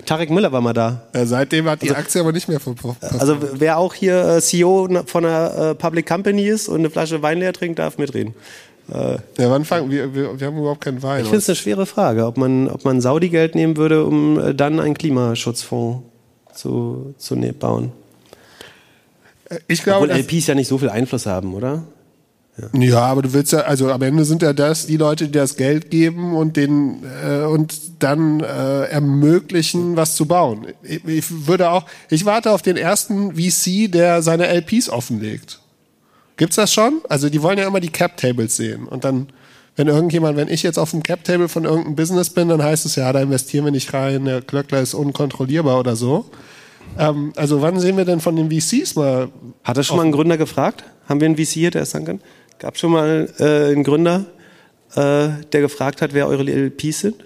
Tarek 0.07 0.31
Müller 0.31 0.53
war 0.53 0.61
mal 0.61 0.75
da. 0.75 1.09
Ja, 1.13 1.27
seitdem 1.27 1.69
hat 1.69 1.83
die 1.83 1.91
Aktie 1.91 2.21
aber 2.21 2.31
nicht 2.31 2.47
mehr 2.47 2.61
verpufft. 2.61 3.03
Also 3.03 3.37
wer 3.55 3.79
auch 3.79 3.95
hier 3.95 4.37
äh, 4.37 4.41
CEO 4.41 4.89
von 5.07 5.25
einer 5.25 5.71
äh, 5.71 5.75
Public 5.75 6.07
Company 6.07 6.47
ist 6.47 6.69
und 6.69 6.77
eine 6.77 6.91
Flasche 6.91 7.21
Wein 7.21 7.41
leer 7.41 7.53
trinkt, 7.53 7.81
darf 7.81 7.99
mitreden. 7.99 8.37
Ja, 8.91 9.51
wann 9.51 9.65
fangen 9.65 9.91
wir, 9.91 10.15
wir? 10.15 10.41
Wir 10.41 10.47
haben 10.47 10.59
überhaupt 10.59 10.81
keinen 10.81 11.03
Wein. 11.03 11.21
Ich 11.21 11.27
finde 11.27 11.39
es 11.39 11.49
eine 11.49 11.57
schwere 11.57 11.85
Frage, 11.85 12.27
ob 12.27 12.39
man, 12.39 12.69
ob 12.69 12.85
man 12.85 13.01
Saudi-Geld 13.01 13.55
nehmen 13.55 13.77
würde, 13.77 14.05
um 14.05 14.39
äh, 14.41 14.55
dann 14.55 14.81
einen 14.81 14.95
Klimaschutzfonds 14.95 16.05
zu, 16.55 17.15
zu 17.19 17.37
ne 17.37 17.53
bauen. 17.53 17.93
Ich 19.67 19.83
glaube, 19.83 20.07
Obwohl 20.07 20.21
LPs 20.21 20.47
ja 20.47 20.55
nicht 20.55 20.69
so 20.69 20.79
viel 20.79 20.91
Einfluss 20.91 21.27
haben, 21.27 21.55
oder? 21.55 21.85
Ja, 22.73 23.03
aber 23.03 23.23
du 23.23 23.33
willst 23.33 23.53
ja, 23.53 23.61
also 23.61 23.91
am 23.91 24.03
Ende 24.03 24.25
sind 24.25 24.43
ja 24.43 24.53
das 24.53 24.87
die 24.87 24.97
Leute, 24.97 25.27
die 25.27 25.33
das 25.33 25.57
Geld 25.57 25.91
geben 25.91 26.35
und 26.35 26.57
den 26.57 27.05
äh, 27.25 27.45
und 27.45 28.03
dann 28.03 28.41
äh, 28.41 28.85
ermöglichen, 28.87 29.97
was 29.97 30.17
zu 30.17 30.27
bauen. 30.27 30.67
Ich, 30.83 31.05
ich 31.05 31.47
würde 31.47 31.71
auch, 31.71 31.85
ich 32.11 32.25
warte 32.25 32.51
auf 32.51 32.63
den 32.63 32.77
ersten 32.77 33.37
VC, 33.37 33.91
der 33.91 34.23
seine 34.23 34.49
LPs 34.49 34.89
offenlegt. 34.89 35.61
Gibt's 36.39 36.57
das 36.57 36.73
schon? 36.73 37.03
Also 37.11 37.29
die 37.29 37.43
wollen 37.43 37.59
ja 37.59 37.67
immer 37.67 37.81
die 37.81 37.91
Cap 37.91 38.17
Tables 38.17 38.57
sehen 38.57 38.89
und 38.89 39.05
dann 39.05 39.29
wenn 39.79 39.87
irgendjemand, 39.87 40.37
wenn 40.37 40.49
ich 40.49 40.65
jetzt 40.65 40.77
auf 40.77 40.91
dem 40.91 41.05
Cap 41.05 41.23
Table 41.23 41.49
von 41.49 41.65
irgendeinem 41.65 41.95
Business 41.95 42.31
bin, 42.31 42.49
dann 42.49 42.61
heißt 42.61 42.85
es 42.85 42.97
ja, 42.97 43.13
da 43.13 43.23
investieren 43.23 43.65
wir 43.65 43.71
nicht 43.71 43.95
rein, 43.95 44.25
der 44.25 44.43
Klöckler 44.43 44.81
ist 44.81 44.93
unkontrollierbar 44.93 45.79
oder 45.79 45.95
so. 45.95 46.25
Ähm, 46.99 47.33
also 47.37 47.63
wann 47.63 47.79
sehen 47.79 47.97
wir 47.97 48.05
denn 48.05 48.19
von 48.19 48.35
den 48.35 48.51
VCs 48.51 48.97
mal 48.97 49.29
Hat 49.63 49.77
das 49.77 49.87
schon 49.87 49.99
mal 49.99 50.05
ein 50.05 50.11
Gründer 50.11 50.37
gefragt? 50.37 50.83
Haben 51.09 51.21
wir 51.21 51.27
einen 51.27 51.37
VC 51.37 51.51
hier, 51.51 51.71
der 51.71 51.83
es 51.83 51.93
sagen 51.93 52.07
kann? 52.07 52.21
Gab 52.59 52.77
schon 52.77 52.91
mal 52.91 53.33
äh, 53.39 53.73
einen 53.73 53.85
Gründer, 53.85 54.27
äh, 54.97 55.29
der 55.53 55.61
gefragt 55.61 56.03
hat, 56.03 56.13
wer 56.13 56.27
eure 56.27 56.43
LPs 56.43 57.01
sind? 57.01 57.25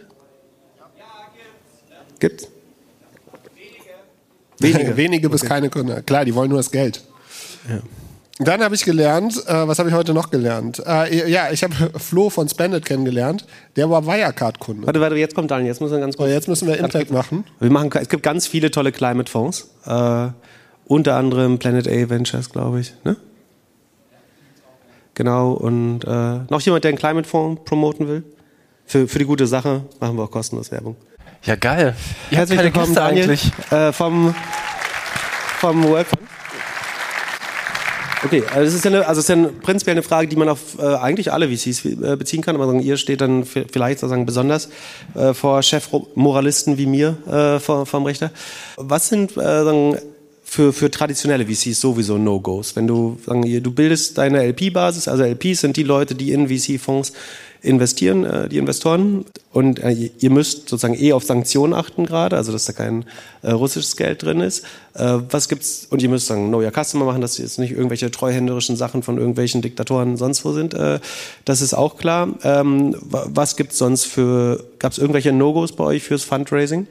Gibt's? 2.18 2.48
Wenige. 4.58 4.96
Wenige 4.98 5.30
bis 5.30 5.40
keine 5.40 5.70
Gründer. 5.70 6.02
Klar, 6.02 6.26
die 6.26 6.34
wollen 6.34 6.50
nur 6.50 6.58
das 6.58 6.70
Geld. 6.70 7.02
Dann 8.44 8.62
habe 8.62 8.74
ich 8.74 8.84
gelernt, 8.84 9.36
äh, 9.46 9.68
was 9.68 9.78
habe 9.78 9.88
ich 9.88 9.94
heute 9.94 10.14
noch 10.14 10.30
gelernt? 10.30 10.82
Äh, 10.84 11.30
ja, 11.30 11.50
ich 11.50 11.62
habe 11.62 11.74
Flo 11.98 12.28
von 12.28 12.48
Spendit 12.48 12.84
kennengelernt. 12.84 13.46
Der 13.76 13.88
war 13.88 14.06
Wirecard-Kunde. 14.06 14.86
Warte, 14.86 15.00
warte, 15.00 15.16
jetzt 15.16 15.34
kommt 15.34 15.50
Daniel, 15.50 15.68
jetzt 15.68 15.80
müssen 15.80 15.94
wir 15.94 16.00
ganz 16.00 16.16
kurz. 16.16 16.30
jetzt 16.30 16.48
müssen 16.48 16.66
wir 16.66 16.78
Impact 16.78 17.10
machen. 17.10 17.44
Wir 17.60 17.70
machen, 17.70 17.90
es 18.00 18.08
gibt 18.08 18.22
ganz 18.22 18.46
viele 18.46 18.70
tolle 18.70 18.90
Climate-Fonds. 18.90 19.70
Äh, 19.86 20.28
unter 20.86 21.14
anderem 21.16 21.58
Planet 21.58 21.86
A 21.86 22.10
Ventures, 22.10 22.50
glaube 22.50 22.80
ich. 22.80 22.94
Ne? 23.04 23.16
Genau, 25.14 25.52
und 25.52 26.04
äh, 26.04 26.40
noch 26.48 26.60
jemand, 26.62 26.84
der 26.84 26.90
einen 26.90 26.98
Climate-Fonds 26.98 27.62
promoten 27.64 28.08
will? 28.08 28.24
Für, 28.86 29.06
für 29.06 29.18
die 29.18 29.24
gute 29.24 29.46
Sache 29.46 29.82
machen 30.00 30.16
wir 30.16 30.24
auch 30.24 30.30
kostenlos 30.30 30.72
Werbung. 30.72 30.96
Ja, 31.44 31.54
geil. 31.56 31.94
Herzlich 32.30 32.58
willkommen, 32.58 32.94
Daniel, 32.94 33.24
eigentlich. 33.24 33.52
äh, 33.70 33.92
vom, 33.92 34.34
vom 35.60 35.82
Fund. 35.82 36.21
Okay, 38.24 38.44
also 38.54 38.68
es 38.68 38.74
ist 38.74 38.84
ja 38.84 38.90
eine, 38.90 39.06
also 39.06 39.18
es 39.18 39.24
ist 39.24 39.28
ja 39.28 39.34
eine, 39.34 39.48
prinzipiell 39.48 39.94
eine 39.94 40.02
Frage, 40.02 40.28
die 40.28 40.36
man 40.36 40.48
auf 40.48 40.78
äh, 40.78 40.82
eigentlich 40.82 41.32
alle 41.32 41.48
VCs 41.48 41.84
äh, 41.84 42.16
beziehen 42.16 42.40
kann, 42.40 42.54
aber 42.54 42.66
sagen, 42.66 42.80
ihr 42.80 42.96
steht 42.96 43.20
dann 43.20 43.44
vielleicht 43.44 43.98
sozusagen 43.98 44.26
besonders 44.26 44.68
äh, 45.14 45.34
vor 45.34 45.60
Chefmoralisten 45.62 46.78
wie 46.78 46.86
mir 46.86 47.16
äh, 47.26 47.58
vor, 47.58 47.84
vom 47.84 48.04
Richter. 48.04 48.30
Was 48.76 49.08
sind 49.08 49.32
äh, 49.32 49.64
sagen, 49.64 49.98
für, 50.52 50.74
für 50.74 50.90
traditionelle 50.90 51.46
VCs 51.46 51.80
sowieso 51.80 52.18
No-Gos? 52.18 52.76
Wenn 52.76 52.86
du, 52.86 53.16
sagen, 53.24 53.42
ihr- 53.44 53.62
du 53.62 53.70
bildest 53.72 54.18
deine 54.18 54.42
LP-Basis, 54.44 55.08
also 55.08 55.22
LPs 55.24 55.62
sind 55.62 55.78
die 55.78 55.82
Leute, 55.82 56.14
die 56.14 56.32
in 56.32 56.48
VC-Fonds 56.48 57.14
investieren, 57.62 58.24
äh, 58.26 58.50
die 58.50 58.58
Investoren. 58.58 59.24
Und 59.50 59.78
äh, 59.78 60.10
ihr- 60.18 60.30
müsst 60.30 60.68
sozusagen 60.68 60.94
eh 60.94 61.14
auf 61.14 61.24
Sanktionen 61.24 61.72
achten 61.72 62.04
gerade, 62.04 62.36
also 62.36 62.52
dass 62.52 62.66
da 62.66 62.74
kein 62.74 63.06
äh, 63.40 63.52
russisches 63.52 63.96
Geld 63.96 64.22
drin 64.24 64.40
ist. 64.42 64.62
Äh, 64.92 65.20
was 65.30 65.48
gibt's? 65.48 65.86
Und 65.88 66.02
ihr 66.02 66.10
müsst 66.10 66.26
sagen, 66.26 66.48
Know 66.48 66.60
Your 66.60 66.70
Customer 66.72 67.06
machen, 67.06 67.22
dass 67.22 67.38
jetzt 67.38 67.58
nicht 67.58 67.70
irgendwelche 67.72 68.10
treuhänderischen 68.10 68.76
Sachen 68.76 69.02
von 69.02 69.16
irgendwelchen 69.16 69.62
Diktatoren 69.62 70.18
sonst 70.18 70.44
wo 70.44 70.52
sind. 70.52 70.74
Äh, 70.74 71.00
das 71.46 71.62
ist 71.62 71.72
auch 71.72 71.96
klar. 71.96 72.28
Ähm, 72.42 72.94
wa- 73.00 73.26
was 73.30 73.56
gibt's 73.56 73.78
sonst 73.78 74.04
für? 74.04 74.62
Gab's 74.78 74.98
irgendwelche 74.98 75.32
No-Gos 75.32 75.72
bei 75.72 75.84
euch 75.84 76.02
fürs 76.02 76.24
Fundraising? 76.24 76.86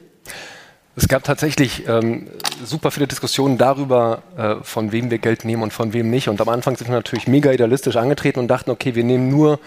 Es 0.94 1.08
gab 1.08 1.24
tatsächlich 1.24 1.88
ähm, 1.88 2.28
super 2.62 2.90
viele 2.90 3.06
Diskussionen 3.06 3.56
darüber, 3.56 4.22
äh, 4.36 4.56
von 4.62 4.92
wem 4.92 5.10
wir 5.10 5.18
Geld 5.18 5.44
nehmen 5.44 5.62
und 5.62 5.72
von 5.72 5.94
wem 5.94 6.10
nicht. 6.10 6.28
Und 6.28 6.40
am 6.40 6.50
Anfang 6.50 6.76
sind 6.76 6.88
wir 6.88 6.96
natürlich 6.96 7.26
mega 7.26 7.50
idealistisch 7.50 7.96
angetreten 7.96 8.40
und 8.40 8.48
dachten, 8.48 8.70
okay, 8.70 8.94
wir 8.94 9.04
nehmen 9.04 9.30
nur 9.30 9.58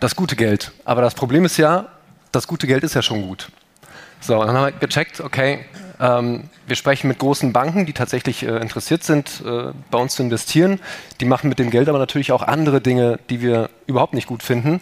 das 0.00 0.16
gute 0.16 0.36
Geld. 0.36 0.72
Aber 0.86 1.02
das 1.02 1.14
Problem 1.14 1.44
ist 1.44 1.58
ja, 1.58 1.88
das 2.32 2.46
gute 2.46 2.66
Geld 2.66 2.82
ist 2.82 2.94
ja 2.94 3.02
schon 3.02 3.22
gut. 3.22 3.50
So, 4.20 4.42
dann 4.42 4.56
haben 4.56 4.64
wir 4.64 4.72
gecheckt, 4.72 5.20
okay, 5.20 5.66
ähm, 6.00 6.44
wir 6.66 6.76
sprechen 6.76 7.08
mit 7.08 7.18
großen 7.18 7.52
Banken, 7.52 7.84
die 7.84 7.92
tatsächlich 7.92 8.42
äh, 8.42 8.56
interessiert 8.56 9.04
sind, 9.04 9.42
äh, 9.44 9.72
bei 9.90 9.98
uns 9.98 10.14
zu 10.14 10.22
investieren. 10.22 10.80
Die 11.20 11.26
machen 11.26 11.50
mit 11.50 11.58
dem 11.58 11.70
Geld 11.70 11.90
aber 11.90 11.98
natürlich 11.98 12.32
auch 12.32 12.42
andere 12.42 12.80
Dinge, 12.80 13.18
die 13.28 13.42
wir 13.42 13.68
überhaupt 13.86 14.14
nicht 14.14 14.26
gut 14.26 14.42
finden. 14.42 14.80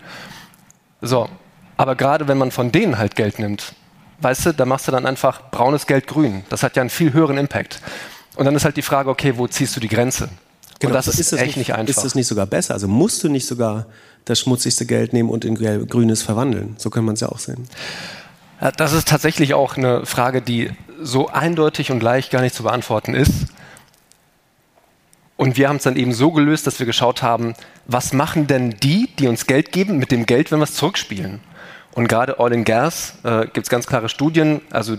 So, 1.03 1.29
aber 1.77 1.97
gerade 1.97 2.29
wenn 2.29 2.39
man 2.39 2.53
von 2.53 2.71
denen 2.71 2.99
halt 2.99 3.17
Geld 3.17 3.41
nimmt, 3.41 3.75
weißt 4.21 4.47
du, 4.47 4.53
da 4.53 4.65
machst 4.65 4.89
du 4.89 4.93
dann 4.93 5.07
einfach 5.07 5.51
braunes 5.51 5.87
Geld 5.87 6.07
grün. 6.07 6.45
Das 6.49 6.63
hat 6.63 6.77
ja 6.77 6.83
einen 6.83 6.91
viel 6.91 7.13
höheren 7.13 7.39
Impact. 7.39 7.81
Und 8.37 8.45
dann 8.45 8.55
ist 8.55 8.65
halt 8.65 8.77
die 8.77 8.83
Frage, 8.83 9.11
okay, 9.11 9.35
wo 9.37 9.47
ziehst 9.47 9.77
du 9.77 9.81
die 9.81 9.89
Grenze? 9.89 10.29
und 10.85 10.93
das 10.93 11.09
ist, 11.09 11.33
das 11.33 11.41
echt 11.41 11.57
nicht, 11.57 11.73
einfach. 11.73 11.89
Ist 11.89 12.05
das 12.05 12.15
nicht 12.15 12.27
sogar 12.27 12.47
besser? 12.47 12.75
Also 12.75 12.87
musst 12.87 13.25
du 13.25 13.29
nicht 13.29 13.47
sogar 13.47 13.87
das 14.27 14.41
schmutzigste 14.41 14.85
Geld 14.85 15.13
nehmen 15.13 15.31
und 15.31 15.45
in 15.45 15.55
grünes 15.55 16.23
verwandeln? 16.23 16.75
So 16.79 16.91
kann 16.91 17.05
man 17.05 17.15
es 17.15 17.21
ja 17.21 17.29
auch 17.31 17.39
sehen. 17.39 17.67
Ja, 18.61 18.73
Das 18.73 18.93
ist 18.93 19.09
tatsächlich 19.09 19.55
auch 19.55 19.77
eine 19.77 20.05
Frage, 20.05 20.43
die 20.43 20.71
so 21.01 21.29
eindeutig 21.29 21.91
und 21.91 22.03
leicht 22.03 22.31
gar 22.31 22.43
nicht 22.43 22.55
zu 22.55 22.63
beantworten 22.63 23.15
ist. 23.15 23.33
Und 25.37 25.57
wir 25.57 25.69
haben 25.69 25.77
es 25.77 25.83
dann 25.83 25.97
eben 25.97 26.13
so 26.13 26.33
gelöst, 26.33 26.67
dass 26.67 26.79
wir 26.79 26.87
geschaut 26.87 27.23
haben, 27.23 27.55
was 27.87 28.13
machen 28.13 28.47
denn 28.47 28.71
die, 28.71 29.09
die 29.19 29.29
uns 29.29 29.47
Geld 29.47 29.71
geben, 29.71 29.99
mit 29.99 30.11
dem 30.11 30.25
Geld, 30.27 30.51
wenn 30.51 30.59
wir 30.59 30.65
es 30.65 30.75
zurückspielen? 30.75 31.41
Und 31.97 32.09
gerade 32.09 32.39
Oil 32.39 32.53
and 32.53 32.67
Gas 32.67 33.15
äh, 33.25 33.47
gibt 33.47 33.67
es 33.67 33.71
ganz 33.71 33.87
klare 33.87 34.11
Studien, 34.11 34.61
also 34.71 34.97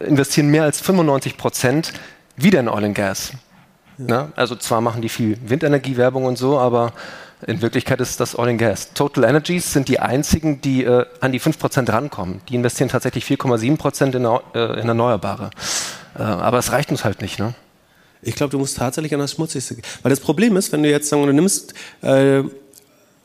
investieren 0.00 0.48
mehr 0.48 0.62
als 0.62 0.80
95 0.80 1.36
Prozent 1.36 1.92
wieder 2.36 2.58
in 2.58 2.70
Oil 2.70 2.86
and 2.86 2.94
Gas. 2.94 3.34
Ne? 3.98 4.32
Also 4.34 4.56
zwar 4.56 4.80
machen 4.80 5.02
die 5.02 5.10
viel 5.10 5.36
Windenergiewerbung 5.44 6.24
und 6.24 6.38
so, 6.38 6.58
aber 6.58 6.94
in 7.46 7.60
Wirklichkeit 7.60 8.00
ist 8.00 8.18
das 8.18 8.38
Oil 8.38 8.48
and 8.48 8.58
Gas. 8.58 8.94
Total 8.94 9.24
Energies 9.24 9.74
sind 9.74 9.88
die 9.88 10.00
einzigen, 10.00 10.62
die 10.62 10.84
äh, 10.84 11.04
an 11.20 11.32
die 11.32 11.40
5% 11.40 11.92
rankommen. 11.92 12.40
Die 12.48 12.54
investieren 12.54 12.88
tatsächlich 12.88 13.26
4,7% 13.26 14.16
in, 14.16 14.24
Erneu- 14.24 14.40
äh, 14.54 14.80
in 14.80 14.88
Erneuerbare. 14.88 15.50
Äh, 16.18 16.22
aber 16.22 16.56
es 16.58 16.72
reicht 16.72 16.90
uns 16.90 17.04
halt 17.04 17.20
nicht. 17.20 17.40
Ne? 17.40 17.52
Ich 18.22 18.36
glaube, 18.36 18.52
du 18.52 18.58
musst 18.58 18.78
tatsächlich 18.78 19.12
an 19.12 19.20
das 19.20 19.32
Schmutzigste 19.32 19.74
gehen. 19.74 19.84
Weil 20.02 20.10
das 20.10 20.20
Problem 20.20 20.56
ist, 20.56 20.72
wenn 20.72 20.82
du 20.82 20.88
jetzt 20.88 21.10
sagen, 21.10 21.26
du 21.26 21.32
nimmst, 21.34 21.74
äh, 22.00 22.42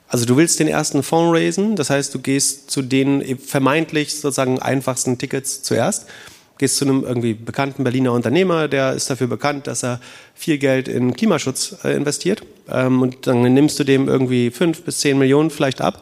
also 0.10 0.26
du 0.26 0.38
willst 0.38 0.60
den 0.60 0.68
ersten 0.68 1.04
Fonds 1.04 1.38
raisen, 1.38 1.76
das 1.76 1.90
heißt, 1.90 2.14
du 2.14 2.20
gehst 2.20 2.72
zu 2.72 2.82
den 2.82 3.38
vermeintlich 3.38 4.16
sozusagen 4.16 4.60
einfachsten 4.60 5.18
Tickets 5.18 5.64
zuerst, 5.64 6.06
gehst 6.58 6.78
zu 6.78 6.86
einem 6.86 7.04
irgendwie 7.04 7.34
bekannten 7.34 7.84
Berliner 7.84 8.14
Unternehmer, 8.14 8.68
der 8.68 8.94
ist 8.94 9.10
dafür 9.10 9.28
bekannt, 9.28 9.68
dass 9.68 9.84
er 9.84 10.00
viel 10.34 10.58
Geld 10.58 10.88
in 10.88 11.14
Klimaschutz 11.14 11.76
äh, 11.84 11.96
investiert 11.96 12.44
ähm, 12.70 13.02
und 13.02 13.28
dann 13.28 13.42
nimmst 13.54 13.80
du 13.80 13.84
dem 13.84 14.08
irgendwie 14.08 14.50
fünf 14.50 14.84
bis 14.84 15.00
zehn 15.00 15.18
Millionen 15.18 15.50
vielleicht 15.50 15.82
ab. 15.82 16.02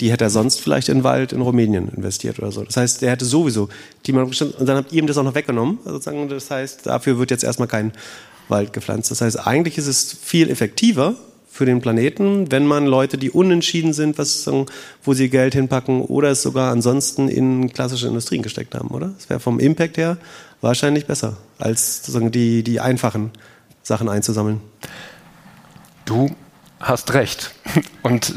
Die 0.00 0.12
hätte 0.12 0.24
er 0.24 0.30
sonst 0.30 0.60
vielleicht 0.60 0.90
in 0.90 1.04
Wald 1.04 1.32
in 1.32 1.40
Rumänien 1.40 1.88
investiert 1.88 2.38
oder 2.38 2.52
so. 2.52 2.62
Das 2.62 2.76
heißt, 2.76 3.00
der 3.00 3.12
hätte 3.12 3.24
sowieso 3.24 3.70
bestimmt, 4.02 4.54
und 4.56 4.66
dann 4.66 4.76
habt 4.76 4.92
ihr 4.92 4.98
ihm 4.98 5.06
das 5.06 5.16
auch 5.16 5.22
noch 5.22 5.34
weggenommen. 5.34 5.78
Sozusagen, 5.86 6.28
das 6.28 6.50
heißt, 6.50 6.84
dafür 6.84 7.18
wird 7.18 7.30
jetzt 7.30 7.44
erstmal 7.44 7.66
kein 7.66 7.92
Wald 8.48 8.74
gepflanzt. 8.74 9.10
Das 9.10 9.22
heißt, 9.22 9.46
eigentlich 9.46 9.78
ist 9.78 9.86
es 9.86 10.14
viel 10.22 10.50
effektiver 10.50 11.14
für 11.56 11.64
den 11.64 11.80
Planeten, 11.80 12.52
wenn 12.52 12.66
man 12.66 12.84
Leute, 12.86 13.16
die 13.16 13.30
unentschieden 13.30 13.94
sind, 13.94 14.18
was 14.18 14.48
wo 15.02 15.14
sie 15.14 15.30
Geld 15.30 15.54
hinpacken 15.54 16.02
oder 16.02 16.30
es 16.30 16.42
sogar 16.42 16.70
ansonsten 16.70 17.28
in 17.28 17.72
klassische 17.72 18.06
Industrien 18.06 18.42
gesteckt 18.42 18.74
haben, 18.74 18.88
oder? 18.88 19.08
Das 19.16 19.30
wäre 19.30 19.40
vom 19.40 19.58
Impact 19.58 19.96
her 19.96 20.18
wahrscheinlich 20.60 21.06
besser, 21.06 21.38
als 21.58 21.98
sozusagen 21.98 22.30
die, 22.30 22.62
die 22.62 22.78
einfachen 22.78 23.30
Sachen 23.82 24.10
einzusammeln. 24.10 24.60
Du 26.04 26.36
hast 26.78 27.14
recht. 27.14 27.54
Und 28.02 28.34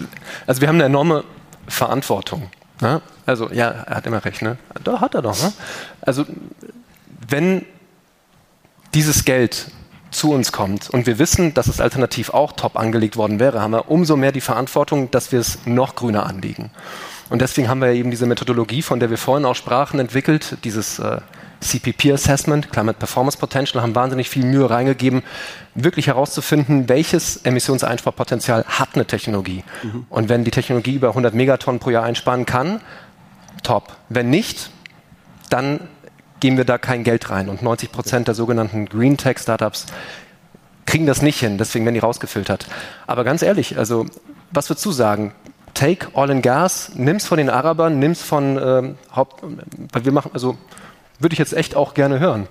also 0.47 0.61
wir 0.61 0.69
haben 0.69 0.75
eine 0.75 0.85
enorme 0.85 1.25
Verantwortung. 1.67 2.49
Ne? 2.79 3.01
Also 3.25 3.51
ja, 3.51 3.69
er 3.69 3.97
hat 3.97 4.07
immer 4.07 4.23
recht. 4.23 4.41
Ne? 4.41 4.57
Da 4.83 5.01
hat 5.01 5.13
er 5.13 5.21
doch. 5.21 5.41
Ne? 5.43 5.51
Also 5.99 6.25
wenn 7.27 7.65
dieses 8.93 9.25
Geld 9.25 9.71
zu 10.11 10.31
uns 10.31 10.51
kommt 10.51 10.89
und 10.89 11.05
wir 11.05 11.19
wissen, 11.19 11.53
dass 11.53 11.67
es 11.67 11.79
alternativ 11.79 12.31
auch 12.31 12.53
top 12.53 12.77
angelegt 12.77 13.15
worden 13.15 13.39
wäre, 13.39 13.61
haben 13.61 13.71
wir 13.71 13.89
umso 13.89 14.15
mehr 14.15 14.31
die 14.31 14.41
Verantwortung, 14.41 15.11
dass 15.11 15.31
wir 15.31 15.39
es 15.39 15.59
noch 15.65 15.95
grüner 15.95 16.25
anlegen. 16.25 16.71
Und 17.29 17.41
deswegen 17.41 17.69
haben 17.69 17.81
wir 17.81 17.89
eben 17.89 18.09
diese 18.09 18.25
Methodologie, 18.25 18.81
von 18.81 18.99
der 18.99 19.11
wir 19.11 19.17
vorhin 19.17 19.45
auch 19.45 19.55
sprachen, 19.55 19.99
entwickelt, 19.99 20.57
dieses 20.63 20.97
äh, 20.97 21.17
CPP 21.59 22.13
Assessment, 22.13 22.71
Climate 22.71 22.97
Performance 22.97 23.37
Potential, 23.37 23.83
haben 23.83 23.93
wahnsinnig 23.93 24.29
viel 24.29 24.45
Mühe 24.45 24.69
reingegeben, 24.69 25.21
wirklich 25.75 26.07
herauszufinden, 26.07 26.89
welches 26.89 27.37
Emissionseinsparpotenzial 27.37 28.65
hat 28.67 28.89
eine 28.95 29.05
Technologie. 29.05 29.63
Und 30.09 30.29
wenn 30.29 30.43
die 30.43 30.51
Technologie 30.51 30.95
über 30.95 31.09
100 31.09 31.33
Megatonnen 31.33 31.79
pro 31.79 31.91
Jahr 31.91 32.03
einsparen 32.03 32.45
kann, 32.45 32.81
top. 33.61 33.95
Wenn 34.07 34.29
nicht, 34.29 34.71
dann 35.49 35.81
geben 36.39 36.57
wir 36.57 36.65
da 36.65 36.77
kein 36.77 37.03
Geld 37.03 37.29
rein. 37.29 37.49
Und 37.49 37.61
90 37.61 37.91
Prozent 37.91 38.27
der 38.27 38.35
sogenannten 38.35 38.85
Green 38.85 39.17
Tech 39.17 39.39
Startups 39.39 39.85
kriegen 40.85 41.05
das 41.05 41.21
nicht 41.21 41.39
hin, 41.39 41.57
deswegen 41.57 41.85
werden 41.85 41.93
die 41.95 41.99
rausgefiltert. 41.99 42.65
Aber 43.05 43.23
ganz 43.23 43.41
ehrlich, 43.41 43.77
also 43.77 44.05
was 44.51 44.69
würdest 44.69 44.85
du 44.85 44.91
sagen? 44.91 45.33
Take 45.75 46.07
Oil 46.13 46.31
and 46.31 46.43
Gas, 46.43 46.91
nimm's 46.95 47.25
von 47.25 47.37
den 47.37 47.49
Arabern, 47.49 47.99
nimm's 47.99 48.21
von 48.23 48.59
ähm, 48.61 48.95
Haupt, 49.15 49.43
weil 49.93 50.03
wir 50.03 50.11
machen, 50.11 50.31
also 50.33 50.57
würde 51.19 51.33
ich 51.33 51.39
jetzt 51.39 51.53
echt 51.53 51.75
auch 51.75 51.93
gerne 51.93 52.19
hören. 52.19 52.47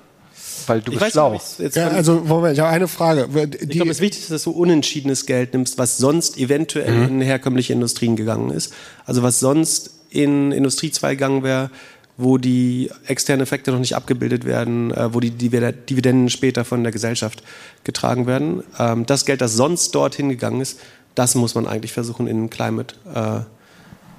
weil 0.66 0.81
du 0.81 0.92
Ich 0.92 0.98
bist 0.98 1.07
weiß 1.07 1.12
schlau. 1.12 1.40
Ja, 1.74 1.88
also, 1.88 2.20
Moment, 2.24 2.55
ich 2.55 2.61
habe 2.61 2.70
eine 2.70 2.87
Frage. 2.87 3.29
Ich 3.61 3.70
glaube, 3.70 3.90
es 3.90 3.96
ist 3.96 4.03
wichtig, 4.03 4.29
dass 4.29 4.44
du 4.44 4.53
unentschiedenes 4.53 5.27
Geld 5.27 5.53
nimmst, 5.53 5.79
was 5.79 5.98
sonst 5.98 6.38
eventuell 6.38 7.09
in 7.09 7.20
herkömmliche 7.20 7.72
Industrien 7.72 8.14
gegangen 8.14 8.51
ist. 8.51 8.72
Also 9.05 9.22
was 9.22 9.40
sonst 9.40 9.90
in 10.11 10.53
Industriezweige 10.53 11.16
gegangen 11.16 11.42
wäre, 11.42 11.70
wo 12.18 12.37
die 12.37 12.90
externen 13.07 13.42
Effekte 13.42 13.70
noch 13.70 13.78
nicht 13.78 13.96
abgebildet 13.96 14.44
werden, 14.44 14.90
äh, 14.90 15.14
wo 15.14 15.20
die 15.20 15.31
Divid- 15.31 15.88
Dividenden 15.88 16.28
später 16.28 16.64
von 16.64 16.83
der 16.83 16.92
Gesellschaft 16.92 17.42
getragen 17.85 18.26
werden. 18.26 18.64
Ähm, 18.78 19.07
das 19.07 19.24
Geld, 19.24 19.40
das 19.40 19.54
sonst 19.54 19.94
dorthin 19.94 20.28
gegangen 20.28 20.61
ist, 20.61 20.81
das 21.14 21.37
muss 21.37 21.54
man 21.54 21.66
eigentlich 21.66 21.92
versuchen, 21.92 22.26
in 22.26 22.50
Climate 22.50 22.94
äh, 23.14 23.40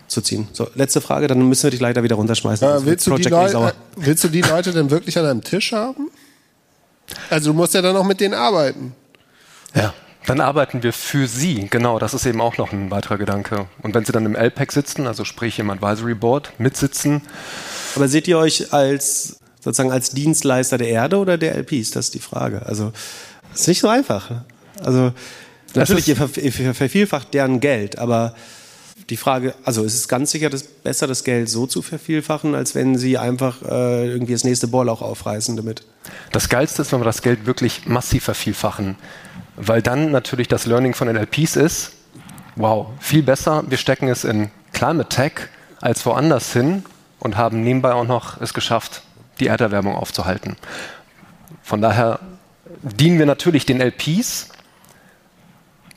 zu 0.08 0.22
ziehen. 0.22 0.48
So, 0.54 0.68
letzte 0.76 1.02
Frage, 1.02 1.28
dann 1.28 1.48
müssen 1.48 1.64
wir 1.64 1.72
dich 1.72 1.82
leider 1.82 2.02
wieder 2.02 2.16
runterschmeißen. 2.16 2.68
Äh, 2.68 2.86
willst, 2.86 3.06
du 3.06 3.16
äh, 3.16 3.72
willst 3.98 4.24
du 4.24 4.30
die 4.30 4.42
Leute 4.42 4.72
denn 4.72 4.90
wirklich 4.90 5.18
an 5.18 5.26
einem 5.26 5.44
Tisch 5.44 5.74
haben? 5.74 6.10
Also 7.30 7.52
du 7.52 7.58
musst 7.58 7.74
ja 7.74 7.82
dann 7.82 7.96
auch 7.96 8.06
mit 8.06 8.22
denen 8.22 8.34
arbeiten. 8.34 8.94
Ja, 9.76 9.94
dann 10.26 10.42
arbeiten 10.42 10.84
wir 10.84 10.94
für 10.94 11.28
sie. 11.28 11.68
Genau, 11.70 11.98
das 11.98 12.14
ist 12.14 12.26
eben 12.26 12.42
auch 12.42 12.58
noch 12.58 12.72
ein 12.72 12.92
weiterer 12.92 13.18
Gedanke. 13.18 13.68
Und 13.82 13.96
wenn 13.96 14.06
sie 14.06 14.12
dann 14.12 14.26
im 14.26 14.36
LPAC 14.36 14.72
sitzen, 14.72 15.08
also 15.08 15.26
sprich 15.26 15.60
im 15.60 15.70
Advisory 15.70 16.14
Board, 16.14 16.52
mitsitzen, 16.60 17.22
Aber 17.96 18.08
seht 18.08 18.28
ihr 18.28 18.38
euch 18.38 18.74
als 18.74 19.40
sozusagen 19.62 19.92
als 19.92 20.12
Dienstleister 20.12 20.78
der 20.78 20.90
Erde 20.90 21.18
oder 21.18 21.38
der 21.38 21.56
LPs? 21.56 21.92
Das 21.92 22.06
ist 22.06 22.14
die 22.14 22.20
Frage. 22.20 22.66
Also 22.66 22.92
ist 23.54 23.68
nicht 23.68 23.80
so 23.80 23.88
einfach. 23.88 24.30
ne? 24.30 24.46
Also 24.84 25.14
natürlich 25.76 26.08
ihr, 26.08 26.16
ver 26.16 26.30
ihr 26.38 26.74
vervielfacht 26.74 27.34
deren 27.34 27.60
Geld, 27.60 27.98
aber 27.98 28.36
die 29.10 29.18
Frage, 29.18 29.56
also 29.64 29.84
es 29.84 29.96
ist 29.96 30.08
ganz 30.08 30.32
sicher 30.32 30.50
das 30.50 30.64
besser, 30.64 31.08
das 31.08 31.24
Geld 31.24 31.50
so 31.50 31.66
zu 31.66 31.82
vervielfachen, 31.82 32.54
als 32.54 32.76
wenn 32.76 32.98
sie 32.98 33.18
einfach 33.18 33.62
äh, 33.64 34.08
irgendwie 34.08 34.34
das 34.34 34.44
nächste 34.44 34.68
auch 34.72 35.02
aufreißen 35.02 35.56
damit. 35.56 35.84
Das 36.32 36.50
Geilste 36.50 36.84
ist, 36.84 36.92
wenn 36.92 37.00
wir 37.00 37.06
das 37.06 37.22
Geld 37.22 37.46
wirklich 37.46 37.88
massiv 37.88 38.26
vervielfachen, 38.26 38.98
weil 39.60 39.82
dann 39.82 40.12
natürlich 40.12 40.48
das 40.48 40.66
Learning 40.66 40.94
von 40.94 41.08
den 41.08 41.18
LPs 41.18 41.58
ist, 41.58 41.92
wow, 42.56 42.88
viel 43.00 43.24
besser, 43.24 43.64
wir 43.68 43.78
stecken 43.78 44.08
es 44.08 44.24
in 44.24 44.50
Climate 44.74 45.10
Tech 45.10 45.34
als 45.82 46.06
woanders 46.06 46.54
hin 46.54 46.84
und 47.20 47.38
haben 47.38 47.64
nebenbei 47.64 47.92
auch 47.94 48.06
noch 48.06 48.40
es 48.42 48.54
geschafft, 48.54 49.02
die 49.40 49.48
Erderwärmung 49.48 49.96
aufzuhalten. 49.96 50.56
Von 51.62 51.82
daher 51.82 52.20
dienen 52.82 53.20
wir 53.20 53.26
natürlich 53.26 53.66
den 53.66 53.82
LPs 53.82 54.50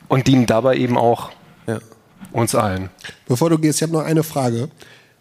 und 0.09 0.27
dienen 0.27 0.45
dabei 0.45 0.75
eben 0.77 0.97
auch 0.97 1.31
Ja. 1.65 1.79
uns 2.33 2.55
allen. 2.55 2.89
Bevor 3.27 3.49
du 3.49 3.57
gehst, 3.57 3.79
ich 3.79 3.83
habe 3.83 3.93
noch 3.93 4.03
eine 4.03 4.23
Frage. 4.23 4.69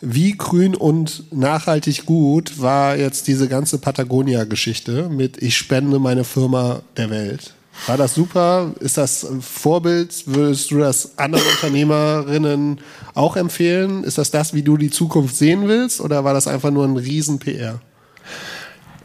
Wie 0.00 0.32
grün 0.32 0.74
und 0.74 1.32
nachhaltig 1.32 2.06
gut 2.06 2.60
war 2.60 2.96
jetzt 2.96 3.28
diese 3.28 3.48
ganze 3.48 3.78
Patagonia-Geschichte 3.78 5.08
mit 5.08 5.40
Ich 5.40 5.56
spende 5.56 6.00
meine 6.00 6.24
Firma 6.24 6.82
der 6.96 7.10
Welt? 7.10 7.54
War 7.86 7.96
das 7.96 8.14
super? 8.14 8.72
Ist 8.80 8.96
das 8.96 9.24
ein 9.24 9.42
Vorbild? 9.42 10.24
Würdest 10.26 10.70
du 10.70 10.78
das 10.78 11.18
anderen 11.18 11.44
Unternehmerinnen 11.46 12.80
auch 13.14 13.36
empfehlen? 13.36 14.04
Ist 14.04 14.18
das 14.18 14.30
das, 14.30 14.54
wie 14.54 14.62
du 14.62 14.76
die 14.76 14.90
Zukunft 14.90 15.36
sehen 15.36 15.66
willst? 15.68 16.00
Oder 16.00 16.22
war 16.22 16.34
das 16.34 16.46
einfach 16.46 16.70
nur 16.70 16.84
ein 16.84 16.96
Riesen-PR? 16.96 17.80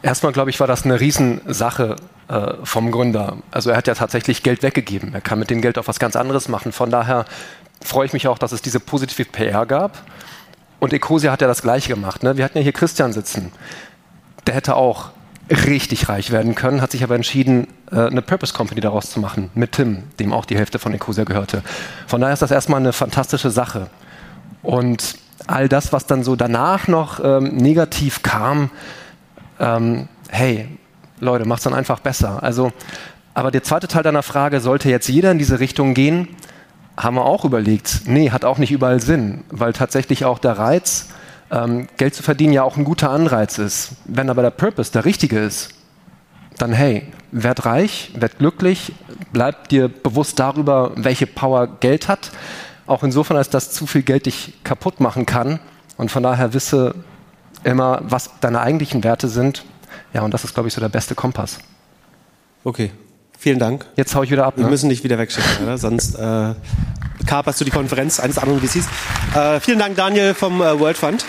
Erstmal, 0.02 0.32
glaube 0.32 0.50
ich, 0.50 0.60
war 0.60 0.68
das 0.68 0.84
eine 0.84 1.00
Riesensache 1.00 1.96
äh, 2.28 2.54
vom 2.62 2.92
Gründer. 2.92 3.38
Also 3.50 3.70
er 3.70 3.76
hat 3.76 3.88
ja 3.88 3.94
tatsächlich 3.94 4.44
Geld 4.44 4.62
weggegeben. 4.62 5.12
Er 5.12 5.20
kann 5.20 5.40
mit 5.40 5.50
dem 5.50 5.60
Geld 5.60 5.76
auch 5.76 5.88
was 5.88 5.98
ganz 5.98 6.14
anderes 6.14 6.48
machen. 6.48 6.70
Von 6.70 6.90
daher 6.90 7.24
freue 7.82 8.06
ich 8.06 8.12
mich 8.12 8.28
auch, 8.28 8.38
dass 8.38 8.52
es 8.52 8.62
diese 8.62 8.78
positive 8.78 9.24
PR 9.24 9.66
gab. 9.66 10.04
Und 10.78 10.92
Ecosia 10.92 11.32
hat 11.32 11.40
ja 11.40 11.48
das 11.48 11.62
Gleiche 11.62 11.88
gemacht. 11.88 12.22
Ne? 12.22 12.36
Wir 12.36 12.44
hatten 12.44 12.58
ja 12.58 12.62
hier 12.62 12.72
Christian 12.72 13.12
sitzen. 13.12 13.50
Der 14.46 14.54
hätte 14.54 14.76
auch 14.76 15.10
richtig 15.50 16.08
reich 16.08 16.30
werden 16.30 16.54
können, 16.54 16.82
hat 16.82 16.90
sich 16.90 17.02
aber 17.02 17.14
entschieden, 17.14 17.68
äh, 17.90 18.06
eine 18.06 18.22
Purpose 18.22 18.52
Company 18.52 18.80
daraus 18.80 19.10
zu 19.10 19.20
machen, 19.20 19.50
mit 19.54 19.72
Tim, 19.72 20.04
dem 20.18 20.32
auch 20.32 20.44
die 20.44 20.56
Hälfte 20.56 20.78
von 20.78 20.92
Ecosia 20.92 21.24
gehörte. 21.24 21.62
Von 22.06 22.20
daher 22.20 22.34
ist 22.34 22.42
das 22.42 22.50
erstmal 22.50 22.80
eine 22.80 22.92
fantastische 22.92 23.50
Sache. 23.50 23.88
Und 24.62 25.16
all 25.46 25.68
das, 25.68 25.92
was 25.92 26.06
dann 26.06 26.22
so 26.22 26.36
danach 26.36 26.88
noch 26.88 27.24
ähm, 27.24 27.56
negativ 27.56 28.22
kam, 28.22 28.70
ähm, 29.58 30.08
hey, 30.28 30.68
Leute, 31.20 31.46
macht's 31.46 31.64
dann 31.64 31.74
einfach 31.74 32.00
besser. 32.00 32.42
Also, 32.42 32.72
aber 33.34 33.50
der 33.50 33.62
zweite 33.62 33.88
Teil 33.88 34.02
deiner 34.02 34.22
Frage, 34.22 34.60
sollte 34.60 34.90
jetzt 34.90 35.08
jeder 35.08 35.30
in 35.30 35.38
diese 35.38 35.60
Richtung 35.60 35.94
gehen, 35.94 36.28
haben 36.96 37.16
wir 37.16 37.24
auch 37.24 37.44
überlegt. 37.44 38.02
Nee, 38.06 38.30
hat 38.30 38.44
auch 38.44 38.58
nicht 38.58 38.72
überall 38.72 39.00
Sinn, 39.00 39.44
weil 39.50 39.72
tatsächlich 39.72 40.24
auch 40.24 40.38
der 40.38 40.58
Reiz, 40.58 41.08
ähm, 41.50 41.88
Geld 41.96 42.14
zu 42.14 42.22
verdienen, 42.22 42.52
ja 42.52 42.62
auch 42.62 42.76
ein 42.76 42.84
guter 42.84 43.10
Anreiz 43.10 43.58
ist. 43.58 43.92
Wenn 44.04 44.30
aber 44.30 44.42
der 44.42 44.50
Purpose 44.50 44.92
der 44.92 45.04
richtige 45.04 45.38
ist, 45.38 45.70
dann 46.58 46.72
hey, 46.72 47.06
werd 47.30 47.66
reich, 47.66 48.12
werd 48.14 48.38
glücklich, 48.38 48.92
bleib 49.32 49.68
dir 49.68 49.88
bewusst 49.88 50.38
darüber, 50.38 50.92
welche 50.96 51.26
Power 51.26 51.66
Geld 51.80 52.08
hat. 52.08 52.30
Auch 52.86 53.02
insofern, 53.02 53.36
als 53.36 53.50
dass 53.50 53.70
zu 53.70 53.86
viel 53.86 54.02
Geld 54.02 54.26
dich 54.26 54.54
kaputt 54.64 55.00
machen 55.00 55.26
kann. 55.26 55.60
Und 55.96 56.10
von 56.10 56.22
daher 56.22 56.54
wisse 56.54 56.94
immer, 57.64 58.00
was 58.02 58.30
deine 58.40 58.60
eigentlichen 58.60 59.04
Werte 59.04 59.28
sind. 59.28 59.64
Ja, 60.12 60.22
und 60.22 60.32
das 60.32 60.44
ist, 60.44 60.54
glaube 60.54 60.68
ich, 60.68 60.74
so 60.74 60.80
der 60.80 60.88
beste 60.88 61.14
Kompass. 61.14 61.58
Okay, 62.64 62.92
vielen 63.38 63.58
Dank. 63.58 63.86
Jetzt 63.96 64.14
hau 64.14 64.22
ich 64.22 64.30
wieder 64.30 64.46
ab. 64.46 64.54
Wir 64.56 64.64
Ne? 64.64 64.70
müssen 64.70 64.88
dich 64.90 65.02
wieder 65.04 65.18
wegschicken, 65.18 65.64
oder? 65.64 65.78
Sonst 65.78 66.14
äh, 66.16 66.54
kaperst 67.26 67.60
du 67.60 67.64
die 67.64 67.70
Konferenz 67.70 68.20
eines 68.20 68.38
anderen 68.38 68.60
VCs. 68.60 68.86
Äh, 69.34 69.60
vielen 69.60 69.78
Dank, 69.78 69.96
Daniel 69.96 70.34
vom 70.34 70.60
äh, 70.60 70.78
World 70.78 70.96
Fund. 70.96 71.24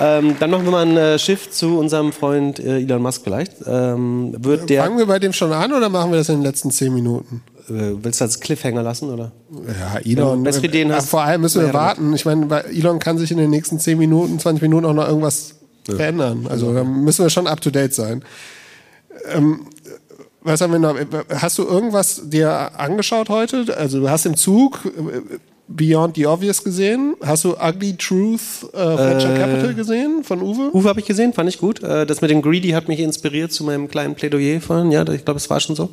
Ähm, 0.00 0.34
dann 0.40 0.50
machen 0.50 0.64
wir 0.64 0.72
mal 0.72 0.84
ein 0.86 0.96
äh, 0.96 1.18
Schiff 1.20 1.50
zu 1.52 1.78
unserem 1.78 2.12
Freund 2.12 2.58
äh, 2.58 2.78
Elon 2.80 3.00
Musk 3.00 3.20
vielleicht. 3.22 3.52
Ähm, 3.64 4.34
wird 4.38 4.68
der, 4.68 4.82
Fangen 4.82 4.98
wir 4.98 5.06
bei 5.06 5.20
dem 5.20 5.32
schon 5.32 5.52
an 5.52 5.72
oder 5.72 5.88
machen 5.88 6.10
wir 6.10 6.18
das 6.18 6.28
in 6.28 6.36
den 6.36 6.42
letzten 6.42 6.70
zehn 6.72 6.92
Minuten? 6.92 7.42
äh, 7.68 7.92
willst 8.02 8.20
du 8.20 8.24
als 8.24 8.40
Cliffhanger 8.40 8.82
lassen, 8.82 9.08
oder? 9.08 9.30
Ja, 9.50 9.98
Elon. 10.04 10.42
bessere 10.42 10.66
Ideen 10.66 10.90
äh, 10.90 10.94
hast, 10.94 11.08
vor 11.10 11.22
allem 11.22 11.42
müssen 11.42 11.60
wir 11.60 11.68
ja, 11.68 11.74
warten. 11.74 12.12
Ich 12.12 12.24
meine, 12.24 12.64
Elon 12.64 12.98
kann 12.98 13.18
sich 13.18 13.30
in 13.30 13.38
den 13.38 13.50
nächsten 13.50 13.78
10 13.78 13.96
Minuten, 13.96 14.38
20 14.38 14.62
Minuten 14.62 14.84
auch 14.84 14.92
noch 14.94 15.06
irgendwas 15.06 15.54
verändern. 15.84 16.46
Also 16.50 16.74
da 16.74 16.82
müssen 16.82 17.24
wir 17.24 17.30
schon 17.30 17.46
up 17.46 17.60
to 17.60 17.70
date 17.70 17.94
sein. 17.94 18.24
Ähm, 19.32 19.60
was 20.44 20.60
haben 20.60 20.72
wir 20.72 20.78
noch? 20.78 20.96
Hast 21.34 21.58
du 21.58 21.64
irgendwas 21.64 22.22
dir 22.24 22.78
angeschaut 22.78 23.28
heute? 23.30 23.76
Also 23.76 24.00
du 24.00 24.08
hast 24.08 24.26
im 24.26 24.36
Zug 24.36 24.84
äh, 24.84 25.38
Beyond 25.66 26.16
the 26.16 26.26
Obvious 26.26 26.62
gesehen. 26.62 27.16
Hast 27.24 27.44
du 27.44 27.56
Ugly 27.56 27.96
Truth 27.96 28.68
äh, 28.74 28.76
Venture 28.76 29.34
Capital 29.34 29.74
gesehen 29.74 30.22
von 30.22 30.42
Uwe? 30.42 30.70
Uwe 30.74 30.88
habe 30.88 31.00
ich 31.00 31.06
gesehen, 31.06 31.32
fand 31.32 31.48
ich 31.48 31.58
gut. 31.58 31.82
Äh, 31.82 32.04
das 32.04 32.20
mit 32.20 32.30
dem 32.30 32.42
Greedy 32.42 32.70
hat 32.70 32.88
mich 32.88 33.00
inspiriert 33.00 33.52
zu 33.52 33.64
meinem 33.64 33.88
kleinen 33.88 34.14
Plädoyer 34.14 34.60
vorhin. 34.60 34.92
Ja, 34.92 35.08
ich 35.08 35.24
glaube, 35.24 35.38
es 35.38 35.48
war 35.48 35.60
schon 35.60 35.74
so. 35.74 35.88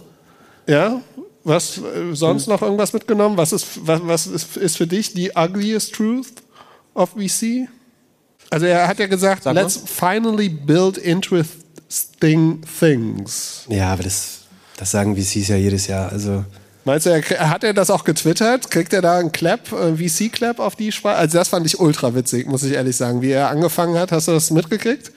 Ja. 0.68 1.02
Was 1.46 1.78
äh, 1.78 2.14
sonst 2.14 2.48
noch 2.48 2.62
irgendwas 2.62 2.92
mitgenommen? 2.92 3.38
Was 3.38 3.54
ist 3.54 3.88
was, 3.88 4.02
was 4.04 4.28
ist, 4.28 4.58
ist 4.58 4.78
für 4.78 4.88
dich 4.88 5.14
die 5.14 5.32
ugliest 5.34 5.96
truth 5.96 6.34
of 6.94 7.12
VC? 7.12 7.70
Also 8.50 8.66
er 8.66 8.90
hat 8.90 9.00
ja 9.00 9.08
gesagt, 9.08 9.46
let's 9.46 9.78
finally 9.86 10.50
build 10.50 10.98
interesting 10.98 12.62
things. 12.80 13.66
Ja, 13.70 13.94
aber 13.94 14.04
das, 14.04 14.41
das 14.82 14.90
sagen 14.90 15.16
VCs 15.16 15.48
ja 15.50 15.58
jedes 15.58 15.86
Jahr. 15.86 16.12
Also 16.12 16.44
Meinst 16.86 17.06
du, 17.06 17.12
er, 17.12 17.50
hat 17.52 17.64
er 17.64 17.76
das 17.76 17.92
auch 17.92 18.04
getwittert? 18.04 18.72
Kriegt 18.72 18.92
er 18.94 19.04
da 19.04 19.20
einen 19.20 19.32
Clap, 19.32 19.72
äh, 19.72 19.96
VC-Clap 19.96 20.60
auf 20.60 20.76
die 20.76 20.92
Sprache? 20.92 21.18
Also 21.18 21.38
das 21.38 21.50
fand 21.50 21.68
ich 21.68 21.80
ultra 21.80 22.16
witzig, 22.16 22.48
muss 22.48 22.64
ich 22.64 22.74
ehrlich 22.74 22.96
sagen. 22.96 23.22
Wie 23.22 23.30
er 23.30 23.52
angefangen 23.52 24.00
hat, 24.00 24.12
hast 24.12 24.28
du 24.28 24.32
das 24.32 24.50
mitgekriegt? 24.50 25.12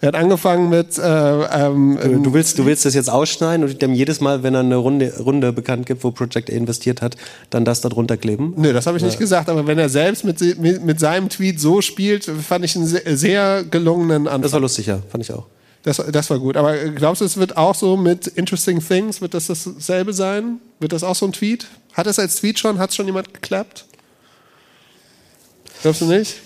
Er 0.00 0.08
hat 0.08 0.14
angefangen 0.14 0.68
mit 0.68 0.96
äh, 0.96 1.02
ähm, 1.02 1.98
Du, 2.00 2.22
du, 2.22 2.32
willst, 2.34 2.56
du 2.60 2.66
willst 2.66 2.84
das 2.84 2.94
jetzt 2.94 3.10
ausschneiden 3.10 3.66
und 3.66 3.82
dem 3.82 3.94
jedes 3.94 4.20
Mal, 4.20 4.44
wenn 4.44 4.54
er 4.54 4.60
eine 4.60 4.76
Runde, 4.76 5.12
Runde 5.18 5.52
bekannt 5.52 5.86
gibt, 5.86 6.04
wo 6.04 6.12
Project 6.12 6.48
A 6.48 6.52
investiert 6.52 7.02
hat, 7.02 7.16
dann 7.50 7.64
das 7.64 7.80
da 7.80 7.88
drunter 7.88 8.16
kleben? 8.16 8.54
Nö, 8.56 8.72
das 8.72 8.86
habe 8.86 8.96
ich 8.96 9.02
nicht 9.02 9.18
gesagt, 9.18 9.48
aber 9.48 9.66
wenn 9.66 9.80
er 9.80 9.88
selbst 9.88 10.24
mit, 10.24 10.40
mit, 10.60 10.84
mit 10.84 11.00
seinem 11.00 11.28
Tweet 11.28 11.58
so 11.58 11.82
spielt, 11.82 12.26
fand 12.26 12.64
ich 12.64 12.76
einen 12.76 12.86
sehr, 12.86 13.16
sehr 13.16 13.64
gelungenen 13.64 14.28
Anfang. 14.28 14.42
Das 14.42 14.52
war 14.52 14.60
lustig, 14.60 14.86
ja, 14.86 15.00
fand 15.10 15.24
ich 15.24 15.32
auch. 15.32 15.46
Das, 15.82 15.96
das 15.96 16.28
war 16.28 16.38
gut. 16.38 16.56
Aber 16.56 16.76
glaubst 16.90 17.22
du, 17.22 17.24
es 17.24 17.36
wird 17.36 17.56
auch 17.56 17.74
so 17.74 17.96
mit 17.96 18.26
Interesting 18.26 18.80
Things, 18.86 19.20
wird 19.20 19.34
das 19.34 19.46
dasselbe 19.46 20.12
sein? 20.12 20.60
Wird 20.78 20.92
das 20.92 21.02
auch 21.02 21.14
so 21.14 21.26
ein 21.26 21.32
Tweet? 21.32 21.66
Hat 21.94 22.06
es 22.06 22.18
als 22.18 22.36
Tweet 22.36 22.58
schon? 22.58 22.78
Hat 22.78 22.90
es 22.90 22.96
schon 22.96 23.06
jemand 23.06 23.32
geklappt? 23.32 23.86
Glaubst 25.82 26.02
du 26.02 26.06
nicht? 26.06 26.36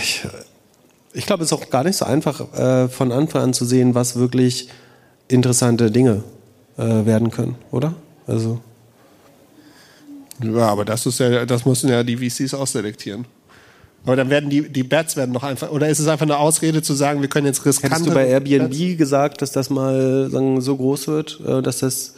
Ich, 0.00 0.22
ich 1.12 1.26
glaube, 1.26 1.44
es 1.44 1.52
ist 1.52 1.58
auch 1.58 1.68
gar 1.68 1.84
nicht 1.84 1.96
so 1.96 2.06
einfach, 2.06 2.52
äh, 2.54 2.88
von 2.88 3.12
Anfang 3.12 3.42
an 3.42 3.52
zu 3.52 3.66
sehen, 3.66 3.94
was 3.94 4.16
wirklich 4.16 4.68
interessante 5.28 5.90
Dinge 5.90 6.24
äh, 6.78 6.82
werden 6.82 7.30
können, 7.30 7.56
oder? 7.70 7.94
Also, 8.26 8.60
Ja, 10.42 10.68
aber 10.68 10.84
das 10.84 11.04
ist 11.06 11.20
ja, 11.20 11.44
das 11.44 11.64
müssen 11.66 11.90
ja 11.90 12.02
die 12.02 12.16
VCs 12.16 12.54
ausselektieren. 12.54 13.26
Aber 14.06 14.16
dann 14.16 14.30
werden 14.30 14.48
die, 14.48 14.68
die 14.68 14.84
Bets 14.84 15.16
werden 15.16 15.34
doch 15.34 15.42
einfach, 15.42 15.70
oder 15.70 15.88
ist 15.88 15.98
es 15.98 16.06
einfach 16.06 16.24
eine 16.24 16.38
Ausrede 16.38 16.80
zu 16.80 16.94
sagen, 16.94 17.20
wir 17.20 17.28
können 17.28 17.46
jetzt 17.46 17.66
riskante... 17.66 17.96
hättest 17.96 18.10
du 18.10 18.14
bei 18.14 18.28
Airbnb 18.28 18.70
Bets- 18.70 18.96
gesagt, 18.96 19.42
dass 19.42 19.50
das 19.50 19.68
mal 19.68 20.30
sagen, 20.30 20.60
so 20.60 20.76
groß 20.76 21.08
wird, 21.08 21.40
äh, 21.44 21.60
dass 21.60 21.80
das 21.80 22.14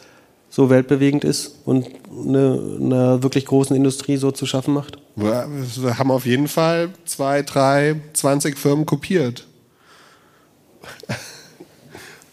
so 0.51 0.68
weltbewegend 0.70 1.24
ist 1.24 1.57
und 1.64 1.87
eine, 2.11 2.61
einer 2.81 3.22
wirklich 3.22 3.46
großen 3.46 3.74
Industrie 3.74 4.18
so 4.18 4.31
zu 4.31 4.44
schaffen 4.44 4.74
macht? 4.74 4.98
Wir 5.16 5.98
haben 5.98 6.11
auf 6.11 6.27
jeden 6.27 6.48
Fall 6.48 6.90
zwei, 7.07 7.42
drei, 7.42 7.96
20 8.12 8.59
Firmen 8.59 8.87
kopiert. 8.87 9.46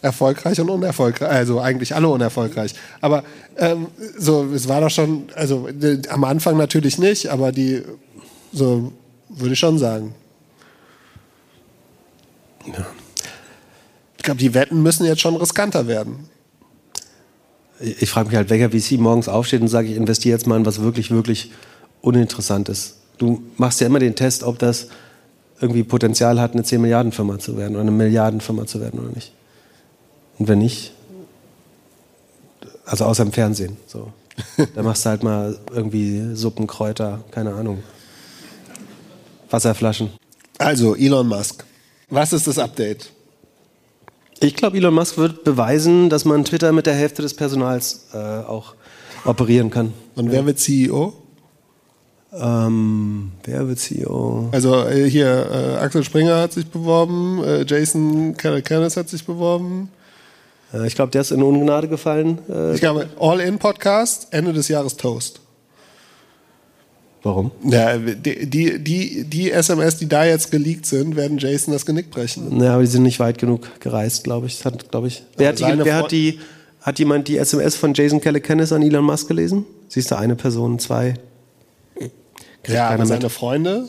erfolgreich 0.02 0.60
und 0.60 0.70
unerfolgreich, 0.70 1.28
also 1.28 1.60
eigentlich 1.60 1.94
alle 1.94 2.08
unerfolgreich. 2.08 2.74
Aber 3.00 3.24
ähm, 3.56 3.88
so, 4.16 4.46
es 4.54 4.68
war 4.68 4.80
doch 4.80 4.90
schon, 4.90 5.24
also 5.34 5.68
äh, 5.68 6.00
am 6.08 6.24
Anfang 6.24 6.56
natürlich 6.56 6.98
nicht, 6.98 7.28
aber 7.28 7.52
die, 7.52 7.82
so 8.52 8.92
würde 9.36 9.52
ich 9.52 9.58
schon 9.58 9.78
sagen. 9.78 10.14
Ja. 12.66 12.86
Ich 14.16 14.22
glaube, 14.22 14.40
die 14.40 14.54
Wetten 14.54 14.82
müssen 14.82 15.06
jetzt 15.06 15.20
schon 15.20 15.36
riskanter 15.36 15.86
werden. 15.86 16.28
Ich, 17.78 18.10
frage 18.10 18.28
mich 18.28 18.36
halt, 18.36 18.50
welcher 18.50 18.70
VC 18.70 18.98
morgens 18.98 19.28
aufsteht 19.28 19.60
und 19.60 19.68
sagt, 19.68 19.88
ich 19.88 19.96
investiere 19.96 20.36
jetzt 20.36 20.46
mal 20.46 20.56
in 20.56 20.66
was 20.66 20.80
wirklich, 20.80 21.10
wirklich 21.10 21.52
uninteressant 22.00 22.68
ist. 22.68 22.96
Du 23.18 23.42
machst 23.56 23.80
ja 23.80 23.86
immer 23.86 23.98
den 23.98 24.16
Test, 24.16 24.42
ob 24.42 24.58
das 24.58 24.88
irgendwie 25.60 25.84
Potenzial 25.84 26.40
hat, 26.40 26.52
eine 26.52 26.64
10 26.64 26.80
Milliarden 26.80 27.12
Firma 27.12 27.38
zu 27.38 27.56
werden 27.56 27.72
oder 27.72 27.82
eine 27.82 27.90
Milliardenfirma 27.90 28.66
zu 28.66 28.80
werden 28.80 29.00
oder 29.00 29.10
nicht. 29.10 29.32
Und 30.38 30.48
wenn 30.48 30.58
nicht, 30.58 30.92
also 32.84 33.04
außer 33.04 33.22
im 33.22 33.32
Fernsehen, 33.32 33.76
so. 33.86 34.12
Da 34.74 34.82
machst 34.82 35.04
du 35.04 35.10
halt 35.10 35.22
mal 35.22 35.58
irgendwie 35.72 36.34
Suppen, 36.34 36.66
Kräuter, 36.66 37.24
keine 37.30 37.54
Ahnung. 37.54 37.82
Wasserflaschen. 39.50 40.10
Also, 40.58 40.94
Elon 40.94 41.28
Musk. 41.28 41.64
Was 42.08 42.32
ist 42.32 42.46
das 42.46 42.58
Update? 42.58 43.10
Ich 44.40 44.54
glaube, 44.54 44.76
Elon 44.76 44.94
Musk 44.94 45.16
wird 45.18 45.44
beweisen, 45.44 46.10
dass 46.10 46.24
man 46.24 46.44
Twitter 46.44 46.72
mit 46.72 46.86
der 46.86 46.94
Hälfte 46.94 47.22
des 47.22 47.34
Personals 47.34 48.06
äh, 48.12 48.18
auch 48.18 48.74
operieren 49.24 49.70
kann. 49.70 49.92
Und 50.14 50.30
wer 50.30 50.46
wird 50.46 50.58
CEO? 50.58 51.14
Ähm, 52.32 53.32
wer 53.44 53.66
wird 53.66 53.78
CEO? 53.78 54.48
Also 54.52 54.84
äh, 54.84 55.08
hier, 55.08 55.26
äh, 55.50 55.82
Axel 55.82 56.04
Springer 56.04 56.40
hat 56.40 56.52
sich 56.52 56.66
beworben, 56.66 57.42
äh, 57.42 57.64
Jason 57.66 58.36
Calacanis 58.36 58.96
hat 58.96 59.08
sich 59.08 59.24
beworben. 59.24 59.88
ich 60.84 60.94
glaube, 60.94 61.12
der 61.12 61.22
ist 61.22 61.30
in 61.30 61.42
Ungnade 61.42 61.88
gefallen. 61.88 62.38
Äh, 62.48 62.74
ich 62.74 62.80
glaube, 62.80 63.08
All-In-Podcast, 63.18 64.28
Ende 64.32 64.52
des 64.52 64.68
Jahres 64.68 64.96
Toast. 64.96 65.40
Warum? 67.26 67.50
Ja, 67.64 67.98
die, 67.98 68.48
die, 68.48 68.78
die, 68.78 69.24
die 69.24 69.50
SMS, 69.50 69.96
die 69.96 70.06
da 70.06 70.24
jetzt 70.24 70.52
geleakt 70.52 70.86
sind, 70.86 71.16
werden 71.16 71.38
Jason 71.38 71.72
das 71.74 71.84
Genick 71.84 72.08
brechen. 72.08 72.60
Ja, 72.60 72.74
aber 72.74 72.82
die 72.82 72.88
sind 72.88 73.02
nicht 73.02 73.18
weit 73.18 73.38
genug 73.38 73.80
gereist, 73.80 74.22
glaube 74.22 74.46
ich. 74.46 74.64
Hat, 74.64 74.92
glaub 74.92 75.04
ich. 75.04 75.24
Wer, 75.36 75.48
hat, 75.48 75.58
die, 75.58 75.64
wer 75.64 75.96
hat 75.96 76.12
die, 76.12 76.38
hat 76.82 77.00
jemand 77.00 77.26
die 77.26 77.38
SMS 77.38 77.74
von 77.74 77.94
Jason 77.94 78.20
Calacanis 78.20 78.70
an 78.70 78.80
Elon 78.80 79.04
Musk 79.04 79.26
gelesen? 79.26 79.64
Siehst 79.88 80.12
du 80.12 80.16
eine 80.16 80.36
Person, 80.36 80.78
zwei? 80.78 81.14
ja, 82.68 82.90
aber 82.90 83.06
seine 83.06 83.28
Freunde. 83.28 83.88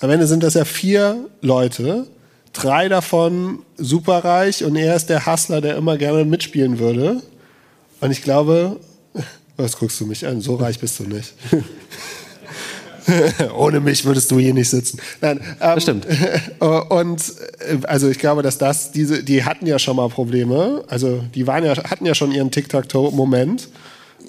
Am 0.00 0.10
Ende 0.10 0.26
sind 0.26 0.42
das 0.42 0.52
ja 0.52 0.66
vier 0.66 1.16
Leute. 1.40 2.06
Drei 2.52 2.90
davon 2.90 3.60
superreich 3.78 4.62
und 4.62 4.76
er 4.76 4.94
ist 4.94 5.06
der 5.06 5.24
Hustler, 5.24 5.62
der 5.62 5.76
immer 5.76 5.96
gerne 5.96 6.26
mitspielen 6.26 6.78
würde. 6.78 7.22
Und 8.02 8.10
ich 8.10 8.22
glaube, 8.22 8.78
was 9.56 9.78
guckst 9.78 9.98
du 10.02 10.04
mich 10.04 10.26
an? 10.26 10.42
So 10.42 10.56
reich 10.56 10.78
bist 10.78 11.00
du 11.00 11.04
nicht. 11.04 11.32
Ohne 13.56 13.80
mich 13.80 14.04
würdest 14.04 14.30
du 14.30 14.38
hier 14.38 14.54
nicht 14.54 14.70
sitzen. 14.70 14.98
Nein, 15.20 15.40
ähm, 15.40 15.56
das 15.58 15.82
stimmt. 15.82 16.06
Und 16.60 17.22
äh, 17.60 17.86
also 17.86 18.08
ich 18.08 18.18
glaube, 18.18 18.42
dass 18.42 18.58
das 18.58 18.92
diese, 18.92 19.22
die 19.22 19.44
hatten 19.44 19.66
ja 19.66 19.78
schon 19.78 19.96
mal 19.96 20.08
Probleme. 20.08 20.84
Also 20.88 21.22
die 21.34 21.46
waren 21.46 21.64
ja 21.64 21.76
hatten 21.76 22.06
ja 22.06 22.14
schon 22.14 22.32
ihren 22.32 22.50
Tic-Tac-Toe-Moment. 22.50 23.68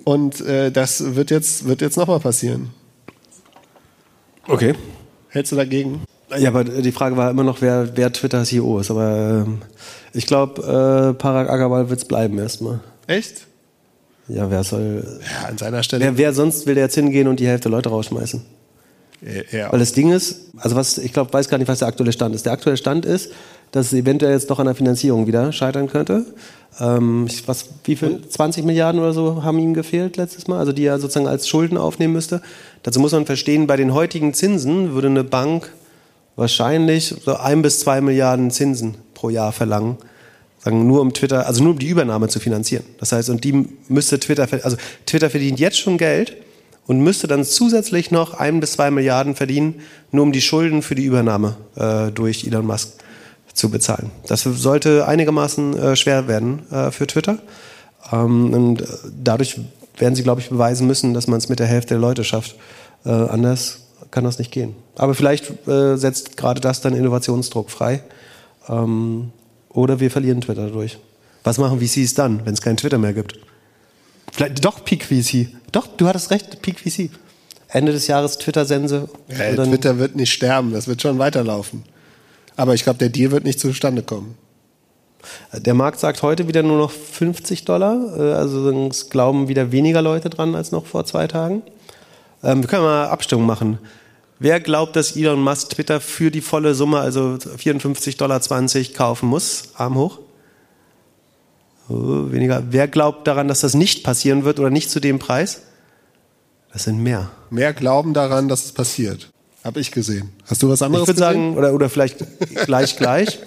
Und 0.03 0.41
äh, 0.41 0.71
das 0.71 1.15
wird 1.15 1.31
jetzt 1.31 1.67
wird 1.67 1.81
jetzt 1.81 1.97
noch 1.97 2.07
mal 2.07 2.19
passieren. 2.19 2.69
Okay. 4.47 4.73
Hältst 5.29 5.51
du 5.51 5.55
dagegen? 5.55 6.01
Ja, 6.37 6.49
aber 6.49 6.63
die 6.65 6.91
Frage 6.91 7.15
war 7.15 7.31
immer 7.31 7.43
noch, 7.43 7.61
wer, 7.61 7.95
wer 7.95 8.11
Twitter 8.11 8.43
CEO 8.43 8.79
ist. 8.79 8.91
Aber 8.91 9.45
äh, 9.47 10.17
ich 10.17 10.25
glaube, 10.25 10.61
äh, 10.61 11.13
Parag 11.13 11.49
Agarwal 11.49 11.89
wird 11.89 11.99
es 11.99 12.05
bleiben 12.05 12.37
erstmal. 12.37 12.79
Echt? 13.07 13.47
Ja, 14.27 14.51
wer 14.51 14.63
soll. 14.63 15.21
Ja, 15.21 15.47
an 15.47 15.57
seiner 15.57 15.83
Stelle. 15.83 16.03
Wer, 16.03 16.17
wer 16.17 16.33
sonst 16.33 16.65
will 16.67 16.75
der 16.75 16.85
jetzt 16.85 16.95
hingehen 16.95 17.27
und 17.27 17.39
die 17.39 17.47
Hälfte 17.47 17.69
Leute 17.69 17.89
rausschmeißen? 17.89 18.43
Ja. 19.51 19.71
Weil 19.71 19.79
das 19.79 19.93
Ding 19.93 20.11
ist, 20.11 20.51
also 20.57 20.75
was, 20.75 20.97
ich 20.97 21.11
glaube, 21.11 21.33
weiß 21.33 21.49
gar 21.49 21.57
nicht, 21.57 21.67
was 21.67 21.79
der 21.79 21.87
aktuelle 21.87 22.11
Stand 22.11 22.35
ist. 22.35 22.45
Der 22.45 22.53
aktuelle 22.53 22.77
Stand 22.77 23.05
ist, 23.05 23.31
dass 23.71 23.87
es 23.87 23.93
eventuell 23.93 24.33
jetzt 24.33 24.49
doch 24.49 24.59
an 24.59 24.65
der 24.65 24.75
Finanzierung 24.75 25.27
wieder 25.27 25.51
scheitern 25.51 25.87
könnte. 25.87 26.25
Ähm, 26.79 27.27
was, 27.47 27.69
wie 27.83 27.95
viel? 27.95 28.21
20 28.27 28.63
Milliarden 28.63 29.01
oder 29.01 29.13
so 29.13 29.43
haben 29.43 29.59
ihm 29.59 29.73
gefehlt 29.73 30.17
letztes 30.17 30.47
Mal, 30.47 30.59
also 30.59 30.71
die 30.71 30.85
er 30.85 30.99
sozusagen 30.99 31.27
als 31.27 31.47
Schulden 31.47 31.77
aufnehmen 31.77 32.13
müsste. 32.13 32.41
Dazu 32.83 32.99
muss 32.99 33.11
man 33.11 33.25
verstehen, 33.25 33.65
bei 33.67 33.75
den 33.75 33.93
heutigen 33.93 34.33
Zinsen 34.33 34.93
würde 34.93 35.07
eine 35.07 35.23
Bank 35.23 35.71
wahrscheinlich 36.35 37.15
so 37.25 37.35
ein 37.35 37.63
bis 37.63 37.79
zwei 37.79 37.99
Milliarden 38.01 38.51
Zinsen 38.51 38.95
pro 39.15 39.29
Jahr 39.29 39.51
verlangen 39.51 39.97
sagen, 40.67 40.87
nur 40.87 41.01
um 41.01 41.13
Twitter, 41.13 41.47
also 41.47 41.63
nur 41.63 41.73
um 41.73 41.79
die 41.79 41.87
Übernahme 41.87 42.27
zu 42.27 42.39
finanzieren. 42.39 42.83
Das 42.99 43.11
heißt, 43.11 43.29
und 43.29 43.43
die 43.43 43.65
müsste 43.87 44.19
Twitter, 44.19 44.47
also 44.63 44.77
Twitter 45.05 45.29
verdient 45.29 45.59
jetzt 45.59 45.77
schon 45.77 45.97
Geld 45.97 46.35
und 46.87 47.01
müsste 47.01 47.27
dann 47.27 47.43
zusätzlich 47.43 48.11
noch 48.11 48.33
ein 48.33 48.59
bis 48.59 48.73
zwei 48.73 48.89
Milliarden 48.89 49.35
verdienen, 49.35 49.81
nur 50.11 50.23
um 50.23 50.31
die 50.31 50.41
Schulden 50.41 50.81
für 50.81 50.95
die 50.95 51.03
Übernahme 51.03 51.57
äh, 51.75 52.11
durch 52.11 52.45
Elon 52.45 52.65
Musk 52.65 52.93
zu 53.53 53.69
bezahlen. 53.69 54.09
Das 54.27 54.43
sollte 54.43 55.07
einigermaßen 55.07 55.77
äh, 55.77 55.95
schwer 55.95 56.27
werden 56.27 56.71
äh, 56.71 56.91
für 56.91 57.07
Twitter. 57.07 57.39
Ähm, 58.11 58.53
und 58.53 58.81
äh, 58.81 58.85
dadurch 59.23 59.59
werden 59.97 60.15
sie, 60.15 60.23
glaube 60.23 60.41
ich, 60.41 60.49
beweisen 60.49 60.87
müssen, 60.87 61.13
dass 61.13 61.27
man 61.27 61.39
es 61.39 61.49
mit 61.49 61.59
der 61.59 61.67
Hälfte 61.67 61.95
der 61.95 62.01
Leute 62.01 62.23
schafft. 62.23 62.55
Äh, 63.05 63.09
anders 63.09 63.81
kann 64.11 64.23
das 64.23 64.39
nicht 64.39 64.51
gehen. 64.51 64.75
Aber 64.95 65.13
vielleicht 65.15 65.67
äh, 65.67 65.97
setzt 65.97 66.37
gerade 66.37 66.61
das 66.61 66.81
dann 66.81 66.95
Innovationsdruck 66.95 67.69
frei. 67.69 68.01
Ähm, 68.69 69.31
oder 69.69 69.99
wir 69.99 70.09
verlieren 70.09 70.41
Twitter 70.41 70.67
dadurch. 70.67 70.97
Was 71.43 71.57
machen 71.57 71.79
VCs 71.79 72.13
dann, 72.13 72.45
wenn 72.45 72.53
es 72.53 72.61
kein 72.61 72.77
Twitter 72.77 72.97
mehr 72.97 73.13
gibt? 73.13 73.39
Vielleicht 74.37 74.63
doch 74.63 74.85
Peak 74.85 75.03
VC. 75.03 75.47
Doch, 75.71 75.87
du 75.87 76.07
hattest 76.07 76.29
recht, 76.29 76.61
Peak 76.61 76.79
VC. 76.79 77.09
Ende 77.69 77.91
des 77.91 78.05
Jahres 78.05 78.37
Twitter-Sense. 78.37 79.09
Ja, 79.29 79.65
Twitter 79.65 79.97
wird 79.97 80.15
nicht 80.15 80.31
sterben, 80.31 80.71
das 80.71 80.87
wird 80.87 81.01
schon 81.01 81.17
weiterlaufen. 81.17 81.83
Aber 82.55 82.75
ich 82.75 82.83
glaube, 82.83 82.99
der 82.99 83.09
Deal 83.09 83.31
wird 83.31 83.45
nicht 83.45 83.59
zustande 83.59 84.03
kommen. 84.03 84.35
Der 85.53 85.73
Markt 85.73 85.99
sagt 85.99 86.21
heute 86.21 86.47
wieder 86.47 86.61
nur 86.61 86.77
noch 86.77 86.91
50 86.91 87.65
Dollar. 87.65 87.97
Äh, 88.15 88.33
also 88.33 88.69
es 88.87 89.09
glauben 89.09 89.47
wieder 89.47 89.71
weniger 89.71 90.03
Leute 90.03 90.29
dran 90.29 90.53
als 90.53 90.71
noch 90.71 90.85
vor 90.85 91.03
zwei 91.05 91.25
Tagen. 91.25 91.63
Ähm, 92.43 92.61
wir 92.61 92.69
können 92.69 92.83
mal 92.83 93.07
Abstimmung 93.07 93.47
machen. 93.47 93.79
Wer 94.37 94.59
glaubt, 94.59 94.95
dass 94.95 95.15
Elon 95.15 95.41
Musk 95.41 95.71
Twitter 95.71 95.99
für 95.99 96.29
die 96.29 96.41
volle 96.41 96.75
Summe, 96.75 96.99
also 96.99 97.37
54,20 97.39 98.17
Dollar 98.17 98.39
kaufen 98.93 99.29
muss? 99.29 99.69
Arm 99.73 99.95
hoch. 99.95 100.19
Oh, 101.89 102.31
weniger. 102.31 102.63
Wer 102.69 102.87
glaubt 102.87 103.27
daran, 103.27 103.47
dass 103.47 103.61
das 103.61 103.73
nicht 103.73 104.03
passieren 104.03 104.43
wird 104.43 104.59
oder 104.59 104.69
nicht 104.69 104.89
zu 104.89 104.99
dem 104.99 105.19
Preis? 105.19 105.61
Das 106.73 106.83
sind 106.83 107.01
mehr. 107.01 107.29
Mehr 107.49 107.73
glauben 107.73 108.13
daran, 108.13 108.49
dass 108.49 108.65
es 108.65 108.71
passiert. 108.71 109.29
Habe 109.63 109.79
ich 109.79 109.91
gesehen. 109.91 110.29
Hast 110.45 110.63
du 110.63 110.69
was 110.69 110.81
anderes 110.81 111.07
ich 111.07 111.15
gesehen? 111.15 111.27
Ich 111.29 111.35
würde 111.35 111.53
sagen, 111.53 111.57
oder, 111.57 111.73
oder 111.73 111.89
vielleicht 111.89 112.17
gleich 112.65 112.97
gleich. 112.97 113.39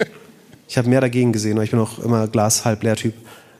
Ich 0.67 0.77
habe 0.77 0.89
mehr 0.89 1.01
dagegen 1.01 1.33
gesehen, 1.33 1.53
aber 1.53 1.63
ich 1.63 1.71
bin 1.71 1.79
auch 1.79 1.99
immer 1.99 2.27
Glas 2.27 2.65
halb 2.65 2.83
leer 2.83 2.95
Typ. 2.95 3.13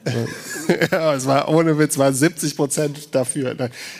ja, 0.90 1.14
es 1.14 1.26
war 1.26 1.48
ohne 1.48 1.78
Witz, 1.78 1.96
war 1.98 2.12
70 2.12 2.56
Prozent 2.56 3.14
dafür. 3.14 3.54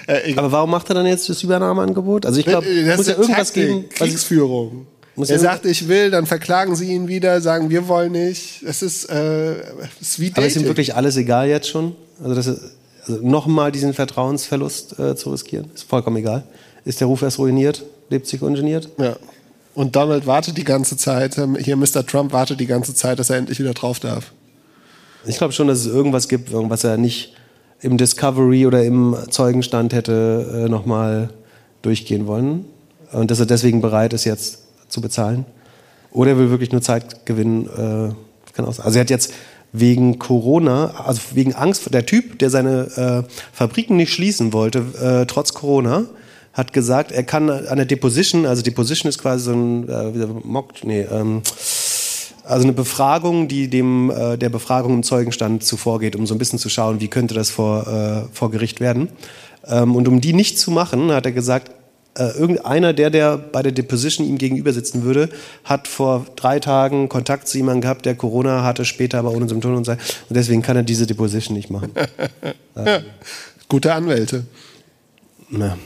Äh, 0.07 0.35
Aber 0.37 0.51
warum 0.51 0.71
macht 0.71 0.89
er 0.91 0.95
dann 0.95 1.07
jetzt 1.07 1.29
das 1.29 1.43
Übernahmeangebot? 1.43 2.27
Also 2.27 2.41
ich 2.41 2.47
glaube, 2.47 2.67
es 2.67 2.97
muss 2.97 3.07
ja 3.07 3.15
irgendwas 3.15 3.53
Taktik, 3.53 3.67
geben. 3.67 3.89
Kriegsführung. 3.89 4.87
Muss 5.15 5.29
er 5.29 5.39
sagt, 5.39 5.67
ich 5.67 5.89
will, 5.89 6.11
dann 6.11 6.25
verklagen 6.25 6.75
sie 6.75 6.93
ihn 6.93 7.07
wieder, 7.07 7.41
sagen, 7.41 7.69
wir 7.69 7.87
wollen 7.87 8.13
nicht. 8.13 8.63
Es 8.63 8.83
ist, 8.83 9.11
äh, 9.11 9.53
es 10.01 10.01
ist 10.01 10.21
wie 10.21 10.31
Dating. 10.31 10.43
Aber 10.43 10.47
ist 10.47 10.57
ihm 10.57 10.65
wirklich 10.65 10.95
alles 10.95 11.17
egal 11.17 11.49
jetzt 11.49 11.69
schon? 11.69 11.95
Also, 12.23 12.35
das 12.35 12.47
ist, 12.47 12.61
also 13.07 13.21
nochmal 13.21 13.73
diesen 13.73 13.93
Vertrauensverlust 13.93 14.99
äh, 14.99 15.17
zu 15.17 15.31
riskieren, 15.31 15.71
ist 15.75 15.85
vollkommen 15.85 16.17
egal. 16.17 16.45
Ist 16.85 17.01
der 17.01 17.09
Ruf 17.09 17.23
erst 17.23 17.39
ruiniert, 17.39 17.85
lebt 18.11 18.27
sich 18.27 18.43
ungeniert? 18.43 18.89
Ja. 18.99 19.17
Und 19.75 19.97
Donald 19.97 20.27
wartet 20.27 20.57
die 20.57 20.65
ganze 20.65 20.97
Zeit, 20.97 21.39
ähm, 21.39 21.57
hier 21.57 21.77
Mr. 21.77 22.07
Trump 22.07 22.33
wartet 22.33 22.61
die 22.61 22.67
ganze 22.67 22.95
Zeit, 22.95 23.19
dass 23.19 23.31
er 23.31 23.37
endlich 23.37 23.59
wieder 23.59 23.73
drauf 23.73 24.01
darf. 24.01 24.33
Ich 25.25 25.39
glaube 25.39 25.53
schon, 25.53 25.69
dass 25.69 25.81
es 25.81 25.87
irgendwas 25.87 26.29
gibt, 26.29 26.53
was 26.53 26.85
er 26.85 26.97
nicht 26.97 27.35
im 27.81 27.97
Discovery 27.97 28.67
oder 28.67 28.85
im 28.85 29.17
Zeugenstand 29.31 29.93
hätte 29.93 30.65
äh, 30.67 30.69
nochmal 30.69 31.31
durchgehen 31.83 32.27
wollen. 32.27 32.65
Und 33.13 33.31
dass 33.31 33.41
er 33.41 33.47
deswegen 33.47 33.81
bereit 33.81 34.13
ist, 34.13 34.25
jetzt 34.25 34.62
zu 34.93 35.01
bezahlen. 35.01 35.45
Oder 36.11 36.33
er 36.33 36.39
will 36.39 36.51
wirklich 36.51 36.73
nur 36.73 36.83
Zeit 36.83 37.27
gewinnen. 37.27 37.67
Äh, 37.67 38.15
kann 38.53 38.71
sein. 38.71 38.85
Also 38.85 38.99
er 38.99 39.01
hat 39.01 39.11
jetzt 39.11 39.33
wegen 39.73 40.19
Corona, 40.19 40.93
also 41.07 41.21
wegen 41.33 41.55
Angst, 41.55 41.93
der 41.93 42.05
Typ, 42.05 42.39
der 42.39 42.51
seine 42.51 43.25
äh, 43.27 43.33
Fabriken 43.53 43.97
nicht 43.97 44.13
schließen 44.13 44.53
wollte, 44.53 44.85
äh, 45.03 45.27
trotz 45.27 45.55
Corona, 45.55 46.05
hat 46.53 46.75
gesagt, 46.75 47.13
er 47.13 47.23
kann 47.23 47.49
an 47.49 47.77
der 47.77 47.87
Deposition, 47.87 48.45
also 48.45 48.61
Deposition 48.63 49.09
ist 49.09 49.19
quasi 49.19 49.45
so 49.45 49.53
ein 49.53 49.89
äh, 49.89 50.27
Mock, 50.45 50.85
nee, 50.85 51.01
ähm, 51.01 51.41
also 52.45 52.65
eine 52.65 52.75
Befragung, 52.75 53.49
die 53.49 53.69
dem 53.69 54.11
äh, 54.11 54.37
der 54.37 54.51
Befragung 54.51 54.95
im 54.95 55.03
Zeugenstand 55.03 55.65
zuvorgeht, 55.65 56.17
um 56.17 56.27
so 56.27 56.35
ein 56.35 56.39
bisschen 56.39 56.59
zu 56.59 56.69
schauen, 56.69 57.01
wie 57.01 57.09
könnte 57.09 57.35
das 57.35 57.51
vor, 57.51 57.87
äh, 57.87 58.35
vor 58.35 58.51
Gericht 58.51 58.81
werden. 58.81 59.09
Ähm, 59.67 59.95
und 59.97 60.09
um 60.09 60.21
die 60.21 60.35
nicht 60.35 60.59
zu 60.59 60.71
machen, 60.71 61.11
hat 61.13 61.25
er 61.25 61.33
gesagt, 61.33 61.71
äh, 62.15 62.31
irgendeiner, 62.39 62.93
der, 62.93 63.11
der 63.11 63.39
bei 63.39 63.63
der 63.63 63.73
Deposition 63.73 64.27
ihm 64.27 64.37
gegenüber 64.37 64.73
sitzen 64.73 65.03
würde, 65.03 65.31
hat 65.65 65.89
vor 65.89 66.27
drei 66.37 66.61
Tagen 66.61 67.09
Kontakt 67.09 67.49
zu 67.49 67.57
jemandem 67.57 67.81
gehabt, 67.81 68.05
der 68.05 68.15
Corona 68.15 68.63
hatte, 68.63 68.85
später 68.85 69.19
aber 69.19 69.33
ohne 69.33 69.49
Symptome 69.49 69.77
und 69.77 69.85
so. 69.85 69.93
Und 69.93 70.01
deswegen 70.31 70.63
kann 70.63 70.77
er 70.77 70.83
diese 70.83 71.07
Deposition 71.07 71.57
nicht 71.57 71.71
machen. 71.71 71.93
ja. 72.77 73.01
Gute 73.69 73.95
Anwälte. 73.95 74.45
Na. 75.49 75.79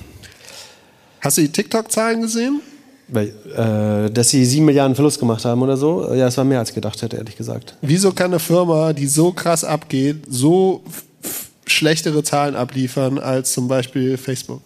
Hast 1.20 1.38
du 1.38 1.42
die 1.42 1.52
TikTok-Zahlen 1.52 2.22
gesehen? 2.22 2.60
Weil, 3.08 3.28
äh, 3.56 4.10
dass 4.10 4.30
sie 4.30 4.44
sieben 4.44 4.66
Milliarden 4.66 4.96
Verlust 4.96 5.20
gemacht 5.20 5.44
haben 5.44 5.62
oder 5.62 5.76
so. 5.76 6.12
Ja, 6.12 6.26
es 6.26 6.36
war 6.36 6.44
mehr 6.44 6.58
als 6.58 6.74
gedacht 6.74 7.00
hätte, 7.02 7.16
ehrlich 7.16 7.36
gesagt. 7.36 7.76
Wieso 7.82 8.10
kann 8.10 8.32
eine 8.32 8.40
Firma, 8.40 8.92
die 8.92 9.06
so 9.06 9.30
krass 9.30 9.62
abgeht, 9.62 10.24
so 10.28 10.82
schlechtere 11.66 12.24
Zahlen 12.24 12.56
abliefern 12.56 13.20
als 13.20 13.52
zum 13.52 13.68
Beispiel 13.68 14.16
Facebook? 14.16 14.62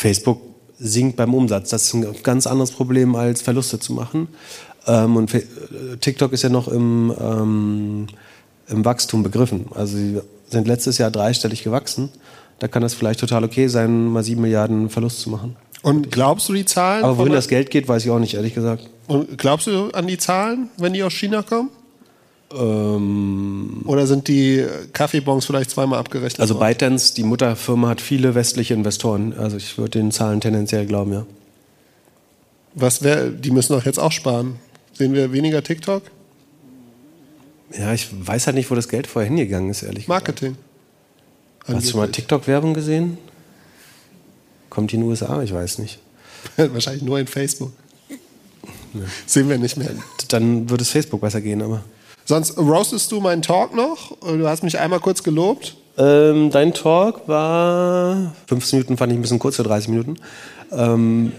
Facebook 0.00 0.40
sinkt 0.78 1.16
beim 1.16 1.34
Umsatz. 1.34 1.68
Das 1.68 1.82
ist 1.84 1.92
ein 1.92 2.06
ganz 2.22 2.46
anderes 2.46 2.70
Problem, 2.70 3.14
als 3.14 3.42
Verluste 3.42 3.78
zu 3.78 3.92
machen. 3.92 4.28
Ähm, 4.86 5.16
und 5.16 5.30
TikTok 6.00 6.32
ist 6.32 6.42
ja 6.42 6.48
noch 6.48 6.68
im, 6.68 7.14
ähm, 7.20 8.06
im 8.68 8.84
Wachstum 8.84 9.22
begriffen. 9.22 9.66
Also 9.74 9.98
sie 9.98 10.20
sind 10.48 10.66
letztes 10.66 10.96
Jahr 10.96 11.10
dreistellig 11.10 11.62
gewachsen. 11.62 12.08
Da 12.60 12.68
kann 12.68 12.82
es 12.82 12.94
vielleicht 12.94 13.20
total 13.20 13.44
okay 13.44 13.68
sein, 13.68 14.06
mal 14.06 14.24
sieben 14.24 14.40
Milliarden 14.40 14.88
Verlust 14.88 15.20
zu 15.20 15.28
machen. 15.28 15.56
Und 15.82 16.10
glaubst 16.10 16.48
du 16.48 16.54
die 16.54 16.64
Zahlen? 16.64 17.04
Aber 17.04 17.18
wohin 17.18 17.34
das 17.34 17.48
Geld 17.48 17.70
geht, 17.70 17.86
weiß 17.86 18.04
ich 18.04 18.10
auch 18.10 18.18
nicht, 18.18 18.34
ehrlich 18.34 18.54
gesagt. 18.54 18.88
Und 19.06 19.36
glaubst 19.36 19.66
du 19.66 19.90
an 19.90 20.06
die 20.06 20.16
Zahlen, 20.16 20.70
wenn 20.78 20.94
die 20.94 21.02
aus 21.02 21.12
China 21.12 21.42
kommen? 21.42 21.68
Ähm, 22.52 23.82
Oder 23.86 24.06
sind 24.06 24.28
die 24.28 24.64
Kaffeebons 24.92 25.46
vielleicht 25.46 25.70
zweimal 25.70 25.98
abgerechnet? 25.98 26.40
Also 26.40 26.58
ByteDance, 26.58 27.14
die 27.14 27.22
Mutterfirma, 27.22 27.88
hat 27.88 28.00
viele 28.00 28.34
westliche 28.34 28.74
Investoren. 28.74 29.34
Also 29.38 29.56
ich 29.56 29.78
würde 29.78 29.98
den 29.98 30.10
Zahlen 30.10 30.40
tendenziell 30.40 30.86
glauben, 30.86 31.12
ja. 31.12 31.26
Was 32.74 33.02
wär, 33.02 33.30
die 33.30 33.50
müssen 33.50 33.72
doch 33.72 33.84
jetzt 33.84 33.98
auch 33.98 34.12
sparen. 34.12 34.56
Sehen 34.92 35.12
wir 35.12 35.32
weniger 35.32 35.62
TikTok? 35.62 36.02
Ja, 37.76 37.92
ich 37.92 38.08
weiß 38.12 38.46
halt 38.46 38.56
nicht, 38.56 38.70
wo 38.70 38.74
das 38.74 38.88
Geld 38.88 39.06
vorher 39.06 39.28
hingegangen 39.28 39.70
ist, 39.70 39.82
ehrlich 39.82 40.08
Marketing. 40.08 40.52
gesagt. 40.54 40.66
Marketing. 41.68 41.76
Hast 41.76 41.92
du 41.92 41.96
mal 41.98 42.10
TikTok-Werbung 42.10 42.74
gesehen? 42.74 43.18
Kommt 44.70 44.90
die 44.90 44.96
in 44.96 45.02
den 45.02 45.10
USA? 45.10 45.42
Ich 45.42 45.52
weiß 45.52 45.78
nicht. 45.78 45.98
Wahrscheinlich 46.56 47.02
nur 47.02 47.18
in 47.18 47.26
Facebook. 47.26 47.72
Ja. 48.08 49.00
Sehen 49.26 49.48
wir 49.48 49.58
nicht 49.58 49.76
mehr. 49.76 49.90
Dann 50.28 50.68
würde 50.68 50.82
es 50.82 50.90
Facebook 50.90 51.20
besser 51.20 51.40
gehen, 51.40 51.62
aber. 51.62 51.84
Sonst 52.24 52.58
roastest 52.58 53.10
du 53.12 53.20
meinen 53.20 53.42
Talk 53.42 53.74
noch? 53.74 54.16
Du 54.20 54.46
hast 54.46 54.62
mich 54.62 54.78
einmal 54.78 55.00
kurz 55.00 55.22
gelobt. 55.22 55.76
Ähm, 55.98 56.50
dein 56.50 56.72
Talk 56.72 57.26
war 57.28 58.32
15 58.46 58.78
Minuten, 58.78 58.96
fand 58.96 59.12
ich 59.12 59.18
ein 59.18 59.22
bisschen 59.22 59.38
kurz 59.38 59.56
für 59.56 59.64
30 59.64 59.88
Minuten. 59.88 60.16
Ähm, 60.72 61.32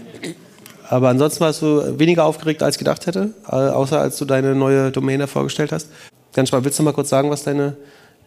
aber 0.88 1.08
ansonsten 1.08 1.40
warst 1.40 1.62
du 1.62 1.98
weniger 1.98 2.24
aufgeregt, 2.24 2.62
als 2.62 2.76
ich 2.76 2.78
gedacht 2.78 3.06
hätte, 3.06 3.32
außer 3.46 3.98
als 3.98 4.18
du 4.18 4.26
deine 4.26 4.54
neue 4.54 4.90
Domäne 4.90 5.26
vorgestellt 5.26 5.72
hast. 5.72 5.88
Ganz 6.34 6.48
spannend. 6.48 6.66
Willst 6.66 6.78
du 6.78 6.82
mal 6.82 6.92
kurz 6.92 7.08
sagen, 7.08 7.30
was 7.30 7.44
deine 7.44 7.76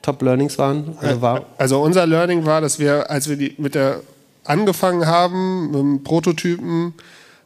Top 0.02 0.22
Learnings 0.22 0.58
waren? 0.58 0.98
Also, 1.00 1.22
war 1.22 1.46
also 1.58 1.82
unser 1.82 2.06
Learning 2.08 2.46
war, 2.46 2.62
dass 2.62 2.80
wir, 2.80 3.10
als 3.10 3.30
wir 3.30 3.38
die, 3.38 3.54
mit 3.58 3.76
der 3.76 4.02
angefangen 4.44 5.06
haben, 5.06 5.68
mit 5.68 5.80
dem 5.80 6.04
Prototypen, 6.04 6.94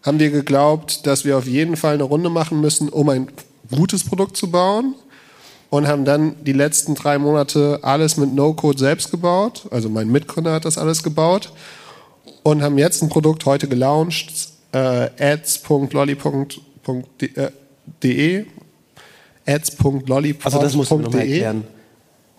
haben 0.03 0.19
wir 0.19 0.29
geglaubt, 0.31 1.05
dass 1.05 1.25
wir 1.25 1.37
auf 1.37 1.47
jeden 1.47 1.75
Fall 1.75 1.95
eine 1.95 2.03
Runde 2.03 2.29
machen 2.29 2.61
müssen, 2.61 2.89
um 2.89 3.09
ein 3.09 3.27
gutes 3.75 4.03
Produkt 4.03 4.37
zu 4.37 4.49
bauen 4.51 4.95
und 5.69 5.87
haben 5.87 6.05
dann 6.05 6.35
die 6.43 6.53
letzten 6.53 6.95
drei 6.95 7.17
Monate 7.17 7.79
alles 7.81 8.17
mit 8.17 8.33
No-Code 8.33 8.79
selbst 8.79 9.11
gebaut. 9.11 9.67
Also 9.71 9.89
mein 9.89 10.09
Mitgründer 10.09 10.53
hat 10.53 10.65
das 10.65 10.77
alles 10.77 11.03
gebaut 11.03 11.51
und 12.43 12.61
haben 12.61 12.77
jetzt 12.77 13.01
ein 13.03 13.09
Produkt 13.09 13.45
heute 13.45 13.67
gelauncht, 13.67 14.49
äh, 14.71 15.09
ads.lolly.de 15.19 16.25
ads.lolly.de 19.45 20.35
Also 20.43 20.59
das 20.59 20.75
musst 20.75 20.91
du 20.91 20.97
mir 20.97 21.05
erklären. 21.05 21.63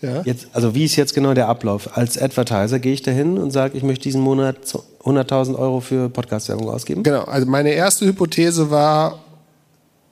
Ja? 0.01 0.23
Jetzt, 0.25 0.49
also 0.53 0.75
wie 0.75 0.85
ist 0.85 0.97
jetzt 0.97 1.15
genau 1.15 1.35
der 1.35 1.49
Ablauf? 1.49 1.97
Als 1.97 2.17
Advertiser 2.17 2.79
gehe 2.79 2.93
ich 2.93 3.03
dahin 3.03 3.37
und 3.37 3.51
sage, 3.51 3.77
ich 3.77 3.83
möchte 3.83 4.05
diesen 4.05 4.23
Monat 4.23 4.57
100.000 5.05 5.59
Euro 5.59 5.81
für 5.81 6.09
Podcast-Werbung 6.09 6.71
ausgeben? 6.71 7.03
Genau, 7.03 7.25
also 7.25 7.47
meine 7.47 7.73
erste 7.73 8.07
Hypothese 8.07 8.71
war, 8.71 9.19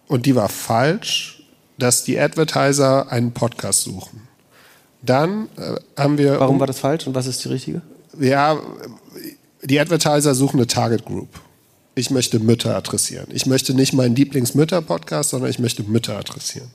und 0.09 0.27
die 0.27 0.35
war 0.35 0.49
falsch, 0.49 1.43
dass 1.79 2.05
die 2.05 2.19
Advertiser 2.19 3.11
einen 3.13 3.33
Podcast 3.33 3.83
suchen. 3.83 4.27
Dann 5.03 5.49
äh, 5.57 5.77
haben 6.01 6.19
wir. 6.19 6.41
Warum 6.41 6.59
war 6.59 6.67
das 6.67 6.81
falsch 6.81 7.07
und 7.07 7.15
was 7.15 7.27
ist 7.27 7.45
die 7.45 7.49
richtige? 7.49 7.83
Ja, 8.19 8.59
die 9.63 9.79
Advertiser 9.79 10.35
suchen 10.35 10.59
eine 10.59 10.67
Target 10.67 11.05
Group. 11.05 11.29
Ich 11.95 12.11
möchte 12.11 12.39
Mütter 12.41 12.77
adressieren. 12.77 13.27
Ich 13.31 13.47
möchte 13.47 13.75
nicht 13.75 13.93
meinen 13.93 14.15
Lieblingsmütter-Podcast, 14.15 15.31
sondern 15.31 15.51
ich 15.51 15.59
möchte 15.59 15.83
Mütter 15.83 16.17
adressieren. 16.17 16.69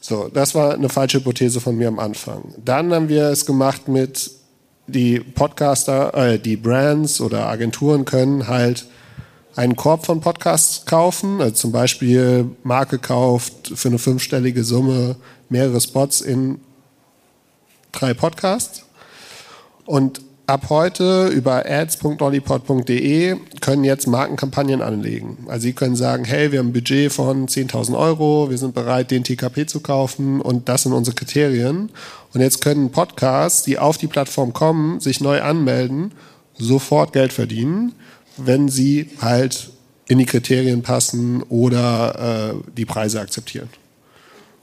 So, 0.00 0.28
das 0.28 0.54
war 0.54 0.74
eine 0.74 0.88
falsche 0.88 1.18
Hypothese 1.18 1.60
von 1.60 1.76
mir 1.76 1.88
am 1.88 1.98
Anfang. 1.98 2.54
Dann 2.62 2.92
haben 2.92 3.08
wir 3.08 3.28
es 3.28 3.46
gemacht 3.46 3.88
mit 3.88 4.30
die 4.86 5.20
Podcaster, 5.20 6.14
äh, 6.14 6.38
die 6.38 6.56
Brands 6.56 7.20
oder 7.20 7.46
Agenturen 7.46 8.04
können 8.04 8.48
halt 8.48 8.86
einen 9.56 9.76
Korb 9.76 10.06
von 10.06 10.20
Podcasts 10.20 10.84
kaufen. 10.86 11.40
Also 11.40 11.54
zum 11.54 11.72
Beispiel 11.72 12.50
Marke 12.62 12.98
kauft 12.98 13.72
für 13.74 13.88
eine 13.88 13.98
fünfstellige 13.98 14.64
Summe 14.64 15.16
mehrere 15.48 15.80
Spots 15.80 16.20
in 16.20 16.60
drei 17.92 18.14
Podcasts. 18.14 18.84
Und 19.84 20.22
ab 20.46 20.66
heute 20.70 21.28
über 21.28 21.64
ads.lollipod.de 21.66 23.36
können 23.60 23.84
jetzt 23.84 24.06
Markenkampagnen 24.06 24.82
anlegen. 24.82 25.46
Also 25.48 25.62
Sie 25.62 25.72
können 25.72 25.96
sagen, 25.96 26.24
hey, 26.24 26.52
wir 26.52 26.58
haben 26.58 26.68
ein 26.68 26.72
Budget 26.72 27.12
von 27.12 27.46
10.000 27.46 27.96
Euro, 27.96 28.50
wir 28.50 28.58
sind 28.58 28.74
bereit, 28.74 29.10
den 29.10 29.24
TKP 29.24 29.66
zu 29.66 29.80
kaufen 29.80 30.40
und 30.40 30.68
das 30.68 30.82
sind 30.84 30.92
unsere 30.92 31.14
Kriterien. 31.14 31.90
Und 32.32 32.40
jetzt 32.40 32.60
können 32.60 32.90
Podcasts, 32.90 33.62
die 33.62 33.78
auf 33.78 33.98
die 33.98 34.08
Plattform 34.08 34.52
kommen, 34.52 35.00
sich 35.00 35.20
neu 35.20 35.42
anmelden, 35.42 36.12
sofort 36.58 37.12
Geld 37.12 37.32
verdienen 37.32 37.94
wenn 38.36 38.68
sie 38.68 39.10
halt 39.20 39.70
in 40.06 40.18
die 40.18 40.26
Kriterien 40.26 40.82
passen 40.82 41.42
oder 41.44 42.54
äh, 42.54 42.72
die 42.76 42.84
Preise 42.84 43.20
akzeptieren. 43.20 43.68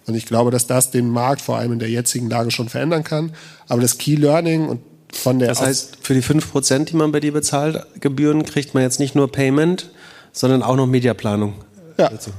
Und 0.05 0.15
ich 0.15 0.25
glaube, 0.25 0.51
dass 0.51 0.67
das 0.67 0.91
den 0.91 1.09
Markt 1.09 1.41
vor 1.41 1.57
allem 1.57 1.73
in 1.73 1.79
der 1.79 1.89
jetzigen 1.89 2.29
Lage 2.29 2.51
schon 2.51 2.69
verändern 2.69 3.03
kann. 3.03 3.31
Aber 3.67 3.81
das 3.81 3.97
Key 3.97 4.15
Learning 4.15 4.67
und 4.67 4.81
von 5.13 5.39
der. 5.39 5.49
Das 5.49 5.61
heißt, 5.61 5.97
für 6.01 6.13
die 6.13 6.23
5%, 6.23 6.85
die 6.85 6.95
man 6.95 7.11
bei 7.11 7.19
dir 7.19 7.33
bezahlt, 7.33 7.85
Gebühren, 7.99 8.43
kriegt 8.43 8.73
man 8.73 8.83
jetzt 8.83 8.99
nicht 8.99 9.15
nur 9.15 9.31
Payment, 9.31 9.91
sondern 10.31 10.63
auch 10.63 10.75
noch 10.75 10.87
Mediaplanung. 10.87 11.53
Ja. 11.97 12.07
Also. 12.07 12.31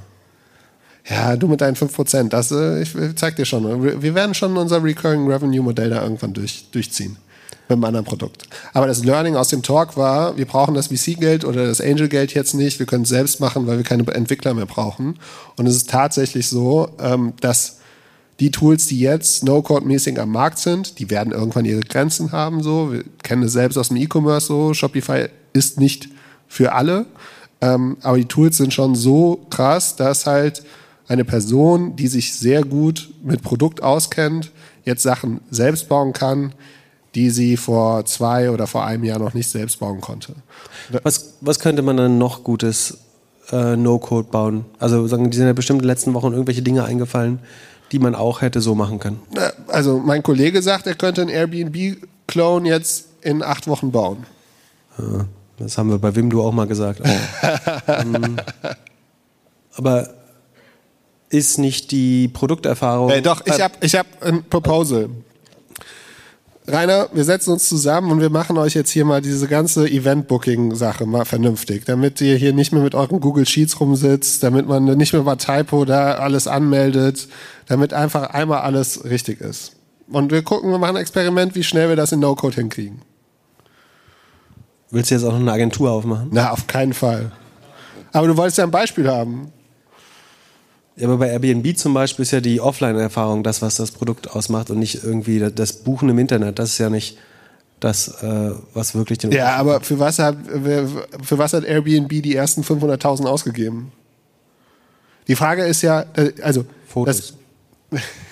Ja, 1.09 1.37
du 1.37 1.49
mit 1.49 1.61
deinen 1.61 1.77
5%, 1.77 2.29
das, 2.29 2.53
äh, 2.53 2.83
ich 2.83 2.93
zeig 3.17 3.35
dir 3.37 3.45
schon. 3.45 4.03
Wir 4.03 4.15
werden 4.15 4.35
schon 4.35 4.57
unser 4.57 4.83
Recurring 4.85 5.27
Revenue 5.27 5.63
Modell 5.63 5.91
da 5.91 6.03
irgendwann 6.03 6.33
durch, 6.35 6.67
durchziehen 6.71 7.17
mit 7.71 7.77
einem 7.77 7.85
anderen 7.85 8.07
Produkt. 8.07 8.45
Aber 8.73 8.87
das 8.87 9.05
Learning 9.05 9.37
aus 9.37 9.49
dem 9.49 9.63
Talk 9.63 9.97
war, 9.97 10.37
wir 10.37 10.47
brauchen 10.47 10.75
das 10.75 10.89
VC-Geld 10.89 11.45
oder 11.45 11.67
das 11.67 11.81
Angel-Geld 11.81 12.35
jetzt 12.35 12.55
nicht, 12.55 12.79
wir 12.79 12.87
können 12.87 13.05
es 13.05 13.09
selbst 13.09 13.41
machen, 13.41 13.67
weil 13.67 13.79
wir 13.79 13.85
keine 13.85 14.07
Entwickler 14.13 14.55
mehr 14.55 14.67
brauchen. 14.67 15.19
Und 15.57 15.67
es 15.67 15.77
ist 15.77 15.91
tatsächlich 15.91 16.49
so, 16.49 16.89
ähm, 17.01 17.35
dass 17.41 17.79
die 18.41 18.51
Tools, 18.51 18.87
die 18.87 18.99
jetzt 18.99 19.45
No-Code-mäßig 19.45 20.19
am 20.19 20.33
Markt 20.33 20.59
sind, 20.59 20.99
die 20.99 21.11
werden 21.11 21.33
irgendwann 21.33 21.67
ihre 21.67 21.81
Grenzen 21.81 22.33
haben. 22.33 22.63
So, 22.63 22.93
wir 22.93 23.05
kennen 23.23 23.43
es 23.43 23.53
selbst 23.53 23.77
aus 23.77 23.89
dem 23.89 23.99
E-Commerce 23.99 24.47
so. 24.47 24.75
Shopify 24.75 25.27
ist 25.53 25.79
nicht 25.79 26.09
für 26.49 26.73
alle, 26.73 27.07
ähm, 27.61 27.99
aber 28.03 28.17
die 28.17 28.25
Tools 28.25 28.57
sind 28.57 28.73
schon 28.73 28.95
so 28.95 29.47
krass, 29.51 29.97
dass 29.97 30.27
halt 30.27 30.63
eine 31.07 31.25
Person, 31.25 31.97
die 31.97 32.09
sich 32.09 32.35
sehr 32.35 32.63
gut 32.63 33.11
mit 33.23 33.43
Produkt 33.43 33.83
auskennt, 33.83 34.53
jetzt 34.85 35.03
Sachen 35.03 35.41
selbst 35.51 35.89
bauen 35.89 36.13
kann, 36.13 36.53
die 37.15 37.31
sie 37.31 37.57
vor 37.57 38.05
zwei 38.05 38.51
oder 38.51 38.67
vor 38.67 38.85
einem 38.85 39.05
Jahr 39.05 39.19
noch 39.19 39.35
nicht 39.35 39.51
selbst 39.51 39.81
bauen 39.81 40.01
konnte. 40.01 40.35
Was, 41.03 41.35
was 41.41 41.59
könnte 41.59 41.83
man 41.83 41.97
dann 41.97 42.19
noch 42.19 42.45
Gutes 42.45 42.99
äh, 43.51 43.77
No-Code 43.77 44.29
bauen? 44.31 44.65
Also 44.79 45.07
sagen, 45.07 45.31
die 45.31 45.37
sind 45.37 45.47
ja 45.47 45.53
bestimmt 45.53 45.79
in 45.79 45.83
den 45.83 45.89
letzten 45.89 46.15
Wochen 46.15 46.33
irgendwelche 46.33 46.63
Dinge 46.63 46.85
eingefallen, 46.85 47.41
die 47.93 47.99
man 47.99 48.15
auch 48.15 48.43
hätte 48.43 48.61
so 48.61 48.75
machen 48.75 49.01
können. 49.01 49.21
Also 49.69 49.99
mein 49.99 50.23
Kollege 50.23 50.63
sagt, 50.63 50.87
er 50.87 50.95
könnte 50.95 51.23
einen 51.23 51.31
Airbnb-Clone 51.31 52.69
jetzt 52.69 53.07
in 53.23 53.43
acht 53.43 53.67
Wochen 53.67 53.91
bauen. 53.91 54.25
Ja, 54.99 55.27
das 55.59 55.77
haben 55.77 55.91
wir 55.91 55.99
bei 55.99 56.15
Wimdu 56.15 56.43
auch 56.43 56.53
mal 56.53 56.67
gesagt. 56.67 57.01
ähm, 57.89 58.37
aber 59.77 60.11
ist 61.29 61.59
nicht 61.59 61.91
die 61.91 62.29
Produkterfahrung. 62.29 63.11
Äh, 63.11 63.23
doch, 63.23 63.45
ich 63.47 63.61
habe 63.61 63.75
ich 63.81 63.95
hab 63.95 64.07
ein 64.23 64.45
Proposal. 64.45 65.11
Rainer, 66.73 67.09
wir 67.13 67.25
setzen 67.25 67.53
uns 67.53 67.69
zusammen 67.69 68.11
und 68.11 68.21
wir 68.21 68.31
machen 68.31 68.59
euch 68.59 68.75
jetzt 68.75 68.91
hier 68.91 69.05
mal 69.05 69.21
diese 69.21 69.49
ganze 69.49 69.89
Event-Booking-Sache 69.89 71.07
mal 71.07 71.25
vernünftig, 71.25 71.85
damit 71.85 72.21
ihr 72.21 72.37
hier 72.37 72.53
nicht 72.53 72.73
mehr 72.73 72.83
mit 72.83 72.95
euren 72.95 73.21
Google 73.21 73.47
Sheets 73.47 73.81
rumsitzt, 73.81 74.43
damit 74.43 74.67
man 74.67 74.85
nicht 74.85 75.13
mehr 75.13 75.23
bei 75.23 75.37
Typo 75.37 75.85
da 75.85 76.15
alles 76.15 76.47
anmeldet, 76.47 77.29
damit 77.67 77.93
einfach 77.93 78.31
einmal 78.31 78.61
alles 78.61 79.05
richtig 79.05 79.41
ist. 79.41 79.73
Und 80.11 80.33
wir 80.33 80.43
gucken, 80.43 80.71
wir 80.71 80.79
machen 80.79 80.97
ein 80.97 81.03
Experiment, 81.03 81.55
wie 81.55 81.63
schnell 81.63 81.89
wir 81.89 81.97
das 81.97 82.13
in 82.13 82.21
No-Code 82.21 82.57
hinkriegen. 82.57 83.03
Willst 84.91 85.11
du 85.11 85.15
jetzt 85.15 85.25
auch 85.25 85.33
noch 85.33 85.39
eine 85.39 85.53
Agentur 85.53 85.91
aufmachen? 85.91 86.29
Na, 86.33 86.51
auf 86.51 86.67
keinen 86.67 86.93
Fall. 86.93 87.31
Aber 88.13 88.27
du 88.27 88.37
wolltest 88.37 88.59
ja 88.59 88.65
ein 88.65 88.73
Beispiel 88.73 89.09
haben. 89.09 89.53
Ja, 91.01 91.09
aber 91.09 91.17
bei 91.17 91.31
Airbnb 91.31 91.79
zum 91.79 91.95
Beispiel 91.95 92.25
ist 92.25 92.31
ja 92.31 92.43
die 92.43 92.61
Offline-Erfahrung 92.61 93.43
das, 93.43 93.63
was 93.63 93.77
das 93.77 93.91
Produkt 93.91 94.31
ausmacht 94.33 94.69
und 94.69 94.79
nicht 94.79 95.03
irgendwie 95.03 95.41
das 95.51 95.73
Buchen 95.73 96.11
im 96.11 96.19
Internet. 96.19 96.59
Das 96.59 96.73
ist 96.73 96.79
ja 96.79 96.91
nicht 96.91 97.17
das, 97.81 98.23
äh, 98.23 98.51
was 98.75 98.95
wirklich 98.95 99.17
den. 99.17 99.33
Ja, 99.33 99.57
aber 99.57 99.81
für 99.81 99.99
was, 99.99 100.19
hat, 100.19 100.37
für 100.47 101.39
was 101.39 101.55
hat 101.55 101.65
Airbnb 101.65 102.11
die 102.23 102.37
ersten 102.37 102.63
500.000 102.63 103.25
ausgegeben? 103.25 103.93
Die 105.27 105.37
Frage 105.37 105.65
ist 105.65 105.81
ja, 105.81 106.05
äh, 106.17 106.33
also. 106.43 106.67
Fotos. 106.87 107.33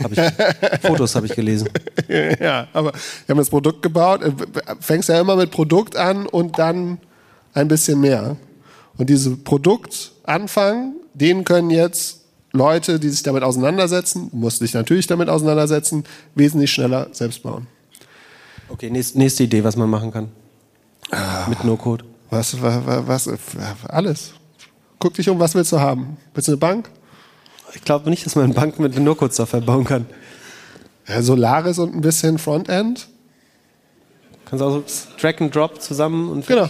Hab 0.02 0.12
ich, 0.12 0.82
Fotos 0.82 1.14
habe 1.14 1.26
ich 1.26 1.34
gelesen. 1.34 1.70
ja, 2.40 2.68
aber 2.74 2.92
wir 2.92 3.30
haben 3.30 3.38
das 3.38 3.48
Produkt 3.48 3.80
gebaut. 3.82 4.22
äh, 4.22 4.32
Fängst 4.80 5.08
ja 5.08 5.18
immer 5.18 5.36
mit 5.36 5.50
Produkt 5.50 5.96
an 5.96 6.26
und 6.26 6.58
dann 6.58 6.98
ein 7.54 7.66
bisschen 7.66 7.98
mehr. 7.98 8.36
Und 8.98 9.08
diese 9.08 9.36
Produktanfang, 9.36 10.96
den 11.14 11.44
können 11.44 11.70
jetzt 11.70 12.18
Leute, 12.52 12.98
die 12.98 13.08
sich 13.10 13.22
damit 13.22 13.42
auseinandersetzen, 13.42 14.28
musst 14.32 14.60
dich 14.60 14.74
natürlich 14.74 15.06
damit 15.06 15.28
auseinandersetzen, 15.28 16.04
wesentlich 16.34 16.72
schneller 16.72 17.08
selbst 17.12 17.42
bauen. 17.42 17.66
Okay, 18.68 18.90
nächste, 18.90 19.18
nächste 19.18 19.44
Idee, 19.44 19.64
was 19.64 19.76
man 19.76 19.88
machen 19.88 20.10
kann. 20.12 20.28
Mit 21.48 21.64
No-Code. 21.64 22.04
Was, 22.30 22.60
was, 22.60 22.82
was, 23.06 23.28
alles. 23.88 24.32
Guck 24.98 25.14
dich 25.14 25.28
um, 25.28 25.38
was 25.38 25.54
willst 25.54 25.72
du 25.72 25.80
haben? 25.80 26.16
Willst 26.34 26.48
du 26.48 26.52
eine 26.52 26.58
Bank? 26.58 26.90
Ich 27.74 27.82
glaube 27.82 28.10
nicht, 28.10 28.26
dass 28.26 28.34
man 28.34 28.44
eine 28.46 28.54
Bank 28.54 28.78
mit 28.78 28.98
No-Code-Software 28.98 29.60
bauen 29.60 29.84
kann. 29.84 30.06
Ja, 31.06 31.22
Solaris 31.22 31.78
und 31.78 31.94
ein 31.94 32.00
bisschen 32.00 32.38
Frontend. 32.38 33.08
Kannst 34.44 34.62
auch 34.62 34.70
so 34.70 34.84
Drag 35.20 35.40
and 35.40 35.54
Drop 35.54 35.80
zusammen 35.80 36.30
und 36.30 36.46
Genau. 36.46 36.68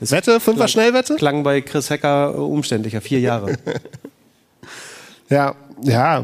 Wette, 0.00 0.40
Fünfer 0.40 0.66
Schnellwette? 0.66 1.16
klang 1.16 1.42
bei 1.42 1.60
Chris 1.60 1.90
Hacker 1.90 2.36
umständlicher, 2.36 3.00
vier 3.00 3.20
Jahre. 3.20 3.56
Ja, 5.30 5.54
ja, 5.82 6.22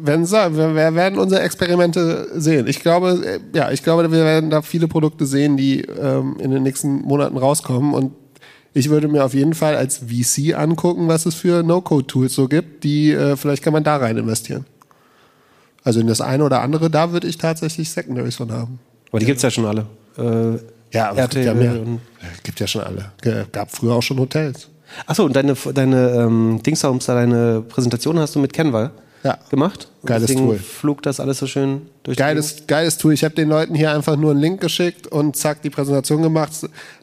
wenn 0.00 0.26
so, 0.26 0.36
wir, 0.36 0.74
wir 0.74 0.94
werden 0.94 1.18
unsere 1.18 1.40
Experimente 1.40 2.28
sehen. 2.34 2.66
Ich 2.66 2.80
glaube, 2.80 3.22
äh, 3.24 3.56
ja, 3.56 3.70
ich 3.70 3.82
glaube, 3.82 4.10
wir 4.12 4.24
werden 4.24 4.50
da 4.50 4.60
viele 4.62 4.86
Produkte 4.88 5.24
sehen, 5.24 5.56
die 5.56 5.80
ähm, 5.80 6.36
in 6.38 6.50
den 6.50 6.62
nächsten 6.62 7.02
Monaten 7.02 7.36
rauskommen. 7.38 7.94
Und 7.94 8.12
ich 8.74 8.90
würde 8.90 9.08
mir 9.08 9.24
auf 9.24 9.32
jeden 9.34 9.54
Fall 9.54 9.76
als 9.76 9.98
VC 10.08 10.54
angucken, 10.54 11.08
was 11.08 11.24
es 11.26 11.34
für 11.34 11.62
No-Code-Tools 11.62 12.34
so 12.34 12.48
gibt, 12.48 12.84
die 12.84 13.12
äh, 13.12 13.36
vielleicht 13.36 13.62
kann 13.62 13.72
man 13.72 13.84
da 13.84 13.96
rein 13.96 14.18
investieren. 14.18 14.66
Also 15.84 16.00
in 16.00 16.06
das 16.06 16.20
eine 16.20 16.44
oder 16.44 16.60
andere, 16.60 16.90
da 16.90 17.12
würde 17.12 17.26
ich 17.26 17.38
tatsächlich 17.38 17.88
Secondaries 17.90 18.36
von 18.36 18.52
haben. 18.52 18.78
Aber 19.10 19.20
die 19.20 19.26
gibt's 19.26 19.42
ja 19.42 19.50
schon 19.50 19.64
alle. 19.64 19.86
Äh, 20.18 20.58
Ja, 20.92 21.10
aber 21.10 21.22
es 21.22 21.30
gibt 21.30 21.44
ja 21.46 21.54
mehr. 21.54 21.74
Ja, 21.74 22.28
gibt 22.42 22.60
ja 22.60 22.66
schon 22.66 22.82
alle. 22.82 23.12
Gab 23.52 23.70
früher 23.70 23.94
auch 23.94 24.02
schon 24.02 24.18
Hotels. 24.18 24.68
Achso, 25.06 25.24
und 25.24 25.34
deine, 25.36 25.54
deine 25.74 26.10
ähm, 26.10 26.60
Dingsdaums, 26.64 27.06
da 27.06 27.14
deine 27.14 27.62
Präsentation 27.62 28.18
hast 28.18 28.34
du 28.34 28.38
mit 28.38 28.52
Canva 28.52 28.90
Ja. 29.22 29.38
gemacht. 29.50 29.88
Und 30.02 30.06
Geiles 30.08 30.26
deswegen 30.28 30.46
Tool. 30.46 30.58
flog 30.58 31.02
das 31.02 31.20
alles 31.20 31.38
so 31.38 31.46
schön 31.46 31.82
durch 32.02 32.16
die 32.16 32.22
Geiles, 32.22 32.66
geiles 32.66 32.98
Tool. 32.98 33.12
Ich 33.12 33.24
habe 33.24 33.34
den 33.34 33.48
Leuten 33.48 33.74
hier 33.74 33.92
einfach 33.92 34.16
nur 34.16 34.30
einen 34.32 34.40
Link 34.40 34.60
geschickt 34.60 35.06
und 35.06 35.36
zack, 35.36 35.62
die 35.62 35.70
Präsentation 35.70 36.22
gemacht. 36.22 36.52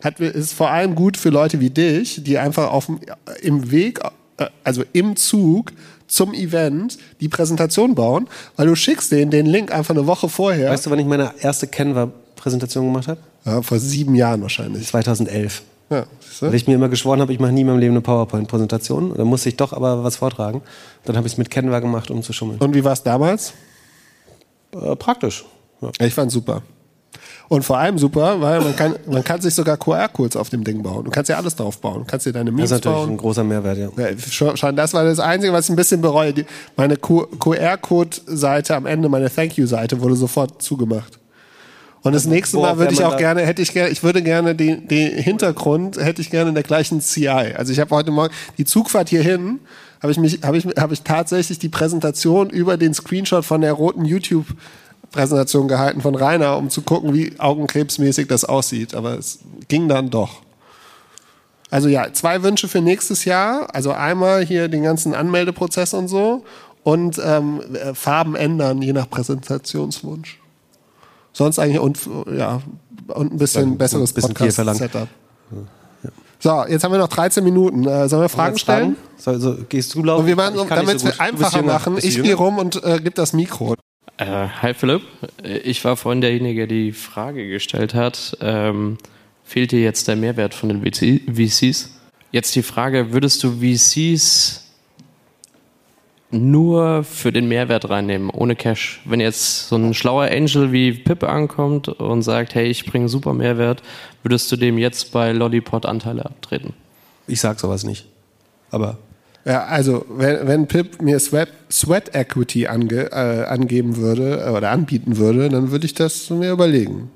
Hat, 0.03 0.19
ist 0.19 0.53
vor 0.53 0.69
allem 0.71 0.95
gut 0.95 1.17
für 1.17 1.29
Leute 1.29 1.59
wie 1.59 1.69
dich, 1.69 2.23
die 2.23 2.37
einfach 2.37 2.71
auf 2.71 2.87
dem, 2.87 2.99
im 3.41 3.71
Weg, 3.71 3.99
äh, 4.37 4.47
also 4.63 4.83
im 4.93 5.15
Zug 5.15 5.71
zum 6.07 6.33
Event 6.33 6.97
die 7.19 7.29
Präsentation 7.29 7.95
bauen, 7.95 8.27
weil 8.55 8.67
du 8.67 8.75
schickst 8.75 9.11
denen 9.11 9.31
den 9.31 9.45
Link 9.47 9.71
einfach 9.73 9.95
eine 9.95 10.05
Woche 10.05 10.29
vorher. 10.29 10.69
Weißt 10.69 10.85
du, 10.85 10.91
wann 10.91 10.99
ich 10.99 11.05
meine 11.07 11.33
erste 11.41 11.65
Canva-Präsentation 11.67 12.85
gemacht 12.85 13.07
habe? 13.07 13.19
ja, 13.45 13.61
vor 13.61 13.79
sieben 13.79 14.15
Jahren 14.15 14.41
wahrscheinlich. 14.41 14.87
2011. 14.87 15.63
Ja? 15.89 16.05
Weil 16.39 16.55
ich 16.55 16.67
mir 16.67 16.75
immer 16.75 16.89
geschworen 16.89 17.21
habe, 17.21 17.31
ich 17.31 17.39
mache 17.39 17.51
nie 17.51 17.61
in 17.61 17.67
meinem 17.67 17.79
Leben 17.79 17.93
eine 17.93 18.01
PowerPoint-Präsentation. 18.01 19.13
Dann 19.15 19.27
musste 19.27 19.49
ich 19.49 19.57
doch 19.57 19.71
aber 19.73 20.03
was 20.03 20.15
vortragen. 20.15 20.61
Dann 21.03 21.15
habe 21.15 21.27
ich 21.27 21.33
es 21.33 21.37
mit 21.37 21.49
Canva 21.51 21.79
gemacht, 21.79 22.09
um 22.09 22.23
zu 22.23 22.33
schummeln. 22.33 22.59
Und 22.59 22.73
wie 22.73 22.83
war 22.83 22.93
es 22.93 23.03
damals? 23.03 23.53
Äh, 24.73 24.95
praktisch. 24.95 25.45
Ja. 25.81 25.91
Ich 25.99 26.13
fand 26.13 26.31
super. 26.31 26.63
Und 27.47 27.63
vor 27.63 27.77
allem 27.77 27.99
super, 27.99 28.41
weil 28.41 28.59
man 28.61 28.75
kann, 28.75 28.95
man 29.05 29.23
kann 29.23 29.39
sich 29.39 29.53
sogar 29.53 29.77
QR-Codes 29.77 30.35
auf 30.35 30.49
dem 30.49 30.63
Ding 30.63 30.81
bauen. 30.81 31.05
Du 31.05 31.11
kannst 31.11 31.29
ja 31.29 31.37
alles 31.37 31.55
drauf 31.55 31.79
bauen. 31.79 31.99
Du 31.99 32.05
kannst 32.05 32.25
dir 32.25 32.33
deine 32.33 32.49
Das 32.49 32.55
Memes 32.55 32.71
ist 32.71 32.83
natürlich 32.83 32.97
bauen. 32.97 33.09
ein 33.11 33.17
großer 33.17 33.43
Mehrwert, 33.43 33.77
ja. 33.77 33.89
Ja, 33.95 34.17
schon, 34.57 34.75
das 34.75 34.93
war 34.95 35.03
das 35.03 35.19
Einzige, 35.19 35.53
was 35.53 35.65
ich 35.65 35.69
ein 35.69 35.75
bisschen 35.75 36.01
bereue. 36.01 36.33
Die, 36.33 36.45
meine 36.75 36.97
QR-Code-Seite 36.97 38.75
am 38.75 38.87
Ende, 38.87 39.09
meine 39.09 39.29
Thank 39.29 39.57
You-Seite, 39.57 40.01
wurde 40.01 40.15
sofort 40.15 40.61
zugemacht. 40.61 41.19
Und 42.05 42.13
das 42.13 42.27
nächste 42.27 42.57
Mal 42.57 42.77
würde 42.77 42.93
ich 42.93 43.03
auch 43.03 43.17
gerne, 43.17 43.41
hätte 43.41 43.63
ich 43.63 43.73
gerne, 43.73 43.89
ich 43.89 44.03
würde 44.03 44.21
gerne 44.21 44.53
den, 44.53 44.87
den 44.87 45.17
Hintergrund, 45.17 45.97
hätte 45.97 46.21
ich 46.21 46.29
gerne 46.29 46.49
in 46.49 46.53
der 46.53 46.63
gleichen 46.63 47.01
CI. 47.01 47.27
Also 47.27 47.73
ich 47.73 47.79
habe 47.79 47.95
heute 47.95 48.11
Morgen 48.11 48.31
die 48.59 48.63
Zugfahrt 48.63 49.09
hierhin, 49.09 49.59
habe 50.03 50.11
ich 50.11 50.19
mich, 50.19 50.43
habe 50.43 50.55
ich, 50.55 50.65
habe 50.77 50.93
ich 50.93 51.01
tatsächlich 51.01 51.57
die 51.57 51.67
Präsentation 51.67 52.51
über 52.51 52.77
den 52.77 52.93
Screenshot 52.93 53.43
von 53.43 53.61
der 53.61 53.73
roten 53.73 54.05
YouTube 54.05 54.45
Präsentation 55.09 55.67
gehalten 55.67 56.01
von 56.01 56.13
Rainer, 56.13 56.59
um 56.59 56.69
zu 56.69 56.83
gucken, 56.83 57.11
wie 57.15 57.39
augenkrebsmäßig 57.39 58.27
das 58.27 58.45
aussieht. 58.45 58.93
Aber 58.93 59.17
es 59.17 59.39
ging 59.67 59.89
dann 59.89 60.11
doch. 60.11 60.43
Also 61.71 61.87
ja, 61.89 62.13
zwei 62.13 62.43
Wünsche 62.43 62.67
für 62.67 62.81
nächstes 62.81 63.25
Jahr. 63.25 63.73
Also 63.73 63.91
einmal 63.93 64.45
hier 64.45 64.67
den 64.67 64.83
ganzen 64.83 65.15
Anmeldeprozess 65.15 65.95
und 65.95 66.07
so 66.07 66.43
und 66.83 67.19
ähm, 67.25 67.61
äh, 67.73 67.95
Farben 67.95 68.35
ändern, 68.35 68.83
je 68.83 68.93
nach 68.93 69.09
Präsentationswunsch. 69.09 70.39
Sonst 71.35 71.59
eigentlich 71.59 71.79
und 71.79 71.99
ja 72.33 72.61
und 73.07 73.33
ein 73.33 73.37
bisschen 73.37 73.71
Dann 73.71 73.77
besseres 73.77 74.11
ein 74.11 74.15
bisschen 74.15 74.35
viel 74.37 74.51
verlangt. 74.53 74.79
Podcast-Setup. 74.79 75.09
So, 76.39 76.65
jetzt 76.65 76.83
haben 76.85 76.93
wir 76.93 76.97
noch 76.97 77.09
13 77.09 77.43
Minuten. 77.43 77.85
Äh, 77.85 78.07
sollen 78.07 78.21
wir 78.21 78.29
Fragen 78.29 78.57
stellen? 78.57 78.95
So, 79.17 79.37
so, 79.37 79.57
gehst 79.67 79.93
du 79.95 80.03
laufen? 80.03 80.21
Und 80.21 80.27
wir 80.27 80.35
machen, 80.37 80.55
damit 80.69 81.01
so 81.01 81.07
wir 81.07 81.19
einfacher 81.19 81.57
jünger. 81.57 81.73
machen, 81.73 81.97
ich 82.01 82.21
gehe 82.21 82.35
rum 82.35 82.57
und 82.57 82.81
äh, 82.85 82.99
gebe 82.99 83.11
das 83.11 83.33
Mikro. 83.33 83.75
Äh, 84.15 84.47
hi 84.61 84.73
Philipp, 84.73 85.01
ich 85.43 85.83
war 85.83 85.97
vorhin 85.97 86.21
derjenige, 86.21 86.67
der 86.67 86.67
die 86.67 86.93
Frage 86.93 87.49
gestellt 87.49 87.93
hat. 87.93 88.37
Ähm, 88.39 88.97
fehlt 89.43 89.73
dir 89.73 89.81
jetzt 89.81 90.07
der 90.07 90.15
Mehrwert 90.15 90.53
von 90.53 90.69
den 90.69 90.81
VC 90.83 91.21
VCs? 91.29 91.89
Jetzt 92.31 92.55
die 92.55 92.63
Frage, 92.63 93.11
würdest 93.11 93.43
du 93.43 93.59
VCs 93.59 94.64
nur 96.35 97.03
für 97.03 97.31
den 97.31 97.47
Mehrwert 97.47 97.89
reinnehmen, 97.89 98.29
ohne 98.29 98.55
Cash? 98.55 99.01
Wenn 99.05 99.19
jetzt 99.19 99.69
so 99.69 99.75
ein 99.75 99.93
schlauer 99.93 100.25
Angel 100.25 100.71
wie 100.71 100.93
Pip 100.93 101.23
ankommt 101.23 101.87
und 101.87 102.21
sagt, 102.21 102.55
hey, 102.55 102.67
ich 102.67 102.85
bringe 102.85 103.09
super 103.09 103.33
Mehrwert, 103.33 103.81
würdest 104.23 104.51
du 104.51 104.55
dem 104.55 104.77
jetzt 104.77 105.11
bei 105.11 105.31
Lollipop 105.31 105.85
Anteile 105.85 106.25
abtreten? 106.25 106.73
Ich 107.27 107.41
sag 107.41 107.59
sowas 107.59 107.83
nicht. 107.83 108.07
Aber 108.71 108.97
Ja, 109.45 109.65
also 109.65 110.05
wenn, 110.09 110.47
wenn 110.47 110.67
Pip 110.67 111.01
mir 111.01 111.19
Sweat, 111.19 111.49
Sweat 111.71 112.15
Equity 112.15 112.67
ange, 112.67 113.11
äh, 113.11 113.45
angeben 113.45 113.97
würde 113.97 114.45
äh, 114.45 114.49
oder 114.49 114.71
anbieten 114.71 115.17
würde, 115.17 115.49
dann 115.49 115.71
würde 115.71 115.85
ich 115.85 115.93
das 115.93 116.29
mir 116.29 116.51
überlegen. 116.51 117.11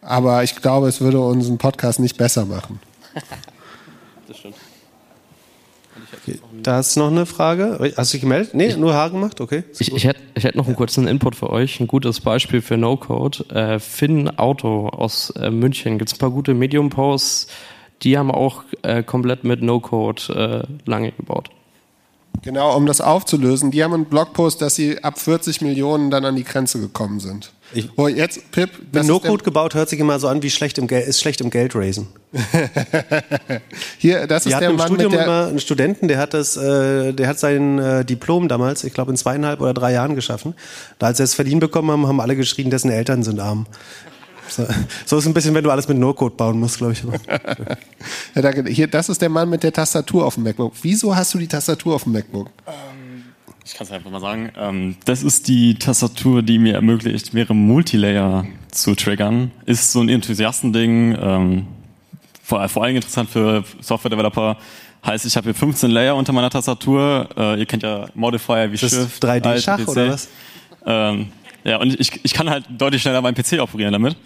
Aber 0.00 0.42
ich 0.44 0.56
glaube, 0.56 0.88
es 0.88 1.00
würde 1.00 1.20
unseren 1.20 1.58
Podcast 1.58 2.00
nicht 2.00 2.16
besser 2.16 2.44
machen. 2.46 2.80
Das 4.28 4.36
stimmt. 4.36 4.56
Da 6.62 6.80
ist 6.80 6.96
noch 6.96 7.10
eine 7.10 7.26
Frage. 7.26 7.92
Hast 7.96 8.12
du 8.12 8.16
dich 8.16 8.22
gemeldet? 8.22 8.54
Nee, 8.54 8.74
nur 8.76 8.94
Haar 8.94 9.10
gemacht? 9.10 9.40
Okay. 9.40 9.64
Ich, 9.78 9.92
ich 9.92 10.04
hätte 10.04 10.20
ich 10.34 10.44
hätt 10.44 10.54
noch 10.54 10.66
einen 10.66 10.76
kurzen 10.76 11.06
Input 11.06 11.36
für 11.36 11.50
euch. 11.50 11.80
Ein 11.80 11.86
gutes 11.86 12.20
Beispiel 12.20 12.62
für 12.62 12.76
No-Code. 12.76 13.44
Äh, 13.50 13.78
Finn 13.78 14.28
Auto 14.38 14.88
aus 14.88 15.30
äh, 15.30 15.50
München. 15.50 15.98
Gibt 15.98 16.10
es 16.10 16.16
ein 16.16 16.18
paar 16.18 16.30
gute 16.30 16.54
Medium-Posts. 16.54 17.48
Die 18.02 18.16
haben 18.16 18.30
auch 18.30 18.64
äh, 18.82 19.02
komplett 19.02 19.44
mit 19.44 19.62
No-Code 19.62 20.66
äh, 20.66 20.90
lange 20.90 21.12
gebaut. 21.12 21.50
Genau, 22.42 22.76
um 22.76 22.86
das 22.86 23.00
aufzulösen, 23.00 23.70
die 23.70 23.82
haben 23.82 23.94
einen 23.94 24.04
Blogpost, 24.04 24.62
dass 24.62 24.76
sie 24.76 25.02
ab 25.02 25.18
40 25.18 25.60
Millionen 25.60 26.10
dann 26.10 26.24
an 26.24 26.36
die 26.36 26.44
Grenze 26.44 26.80
gekommen 26.80 27.20
sind. 27.20 27.52
Ich- 27.74 27.90
oh, 27.96 28.08
jetzt, 28.08 28.50
Pip, 28.50 28.70
Wenn 28.78 28.88
das 28.92 29.02
ist 29.02 29.08
No-Code 29.08 29.44
gebaut, 29.44 29.74
hört 29.74 29.88
sich 29.88 30.00
immer 30.00 30.18
so 30.18 30.28
an 30.28 30.42
wie 30.42 30.50
schlecht 30.50 30.78
im 30.78 30.86
Geld, 30.86 31.06
ist 31.06 31.20
schlecht 31.20 31.40
im 31.40 31.50
Geld 31.50 31.74
raisen. 31.74 32.08
hier, 33.98 34.26
das 34.26 34.46
ist 34.46 34.52
Wir 34.52 34.60
der 34.60 34.70
Mann 34.72 34.86
Studium 34.86 35.10
mit 35.10 35.20
der, 35.20 35.26
immer 35.26 35.46
einen 35.48 35.60
Studenten, 35.60 36.08
der 36.08 36.18
hat 36.18 36.34
das, 36.34 36.56
äh, 36.56 37.12
der 37.12 37.28
hat 37.28 37.38
sein 37.38 37.78
äh, 37.78 38.04
Diplom 38.04 38.48
damals, 38.48 38.84
ich 38.84 38.94
glaube 38.94 39.10
in 39.10 39.16
zweieinhalb 39.16 39.60
oder 39.60 39.74
drei 39.74 39.92
Jahren 39.92 40.14
geschaffen. 40.14 40.54
Da 40.98 41.06
als 41.08 41.18
sie 41.18 41.24
es 41.24 41.34
verdient 41.34 41.60
bekommen 41.60 41.90
haben, 41.90 42.06
haben 42.06 42.20
alle 42.20 42.36
geschrien, 42.36 42.70
dessen 42.70 42.90
Eltern 42.90 43.22
sind 43.22 43.40
arm. 43.40 43.66
So, 44.48 44.66
so 45.04 45.18
ist 45.18 45.26
ein 45.26 45.34
bisschen, 45.34 45.54
wenn 45.54 45.64
du 45.64 45.70
alles 45.70 45.88
mit 45.88 45.98
No-Code 45.98 46.34
bauen 46.36 46.58
musst, 46.58 46.78
glaube 46.78 46.94
ich. 46.94 47.02
ja, 48.34 48.42
danke, 48.42 48.70
hier, 48.70 48.86
das 48.86 49.10
ist 49.10 49.20
der 49.20 49.28
Mann 49.28 49.50
mit 49.50 49.62
der 49.62 49.72
Tastatur 49.74 50.24
auf 50.24 50.34
dem 50.34 50.44
MacBook. 50.44 50.72
Wieso 50.80 51.14
hast 51.14 51.34
du 51.34 51.38
die 51.38 51.48
Tastatur 51.48 51.94
auf 51.94 52.04
dem 52.04 52.12
MacBook? 52.12 52.48
Ich 53.68 53.74
kann 53.74 53.86
es 53.86 53.92
einfach 53.92 54.10
mal 54.10 54.20
sagen. 54.20 54.50
Ähm, 54.56 54.96
das 55.04 55.22
ist 55.22 55.46
die 55.46 55.74
Tastatur, 55.74 56.40
die 56.42 56.58
mir 56.58 56.72
ermöglicht, 56.72 57.34
mehrere 57.34 57.54
Multilayer 57.54 58.46
zu 58.70 58.94
triggern. 58.94 59.50
Ist 59.66 59.92
so 59.92 60.00
ein 60.00 60.08
Enthusiastending. 60.08 61.14
Ähm, 61.20 61.66
vor, 62.42 62.66
vor 62.70 62.84
allem 62.84 62.96
interessant 62.96 63.28
für 63.28 63.62
Software-Developer. 63.82 64.56
Heißt, 65.04 65.26
ich 65.26 65.36
habe 65.36 65.44
hier 65.44 65.54
15 65.54 65.90
Layer 65.90 66.16
unter 66.16 66.32
meiner 66.32 66.48
Tastatur. 66.48 67.28
Äh, 67.36 67.58
ihr 67.58 67.66
kennt 67.66 67.82
ja 67.82 68.06
Modifier 68.14 68.72
wie 68.72 68.78
Das 68.78 68.90
Shift, 68.90 69.22
3D-Schach 69.22 69.78
Alt, 69.80 69.88
oder 69.88 70.08
was? 70.12 70.28
Ähm, 70.86 71.28
Ja, 71.64 71.76
und 71.76 72.00
ich, 72.00 72.24
ich 72.24 72.32
kann 72.32 72.48
halt 72.48 72.64
deutlich 72.70 73.02
schneller 73.02 73.20
meinen 73.20 73.34
PC 73.34 73.60
operieren 73.60 73.92
damit. 73.92 74.16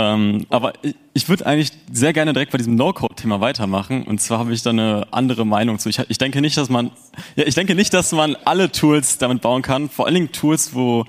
Ähm, 0.00 0.46
aber 0.48 0.72
ich, 1.12 1.28
würde 1.28 1.44
eigentlich 1.44 1.72
sehr 1.92 2.14
gerne 2.14 2.32
direkt 2.32 2.52
bei 2.52 2.58
diesem 2.58 2.74
No-Code-Thema 2.74 3.42
weitermachen. 3.42 4.04
Und 4.04 4.18
zwar 4.18 4.38
habe 4.38 4.54
ich 4.54 4.62
da 4.62 4.70
eine 4.70 5.06
andere 5.10 5.44
Meinung 5.44 5.78
zu. 5.78 5.90
Ich, 5.90 5.98
ich 6.08 6.16
denke 6.16 6.40
nicht, 6.40 6.56
dass 6.56 6.70
man, 6.70 6.90
ja, 7.36 7.44
ich 7.46 7.54
denke 7.54 7.74
nicht, 7.74 7.92
dass 7.92 8.10
man 8.12 8.34
alle 8.46 8.72
Tools 8.72 9.18
damit 9.18 9.42
bauen 9.42 9.60
kann. 9.60 9.90
Vor 9.90 10.06
allen 10.06 10.14
Dingen 10.14 10.32
Tools, 10.32 10.74
wo 10.74 11.04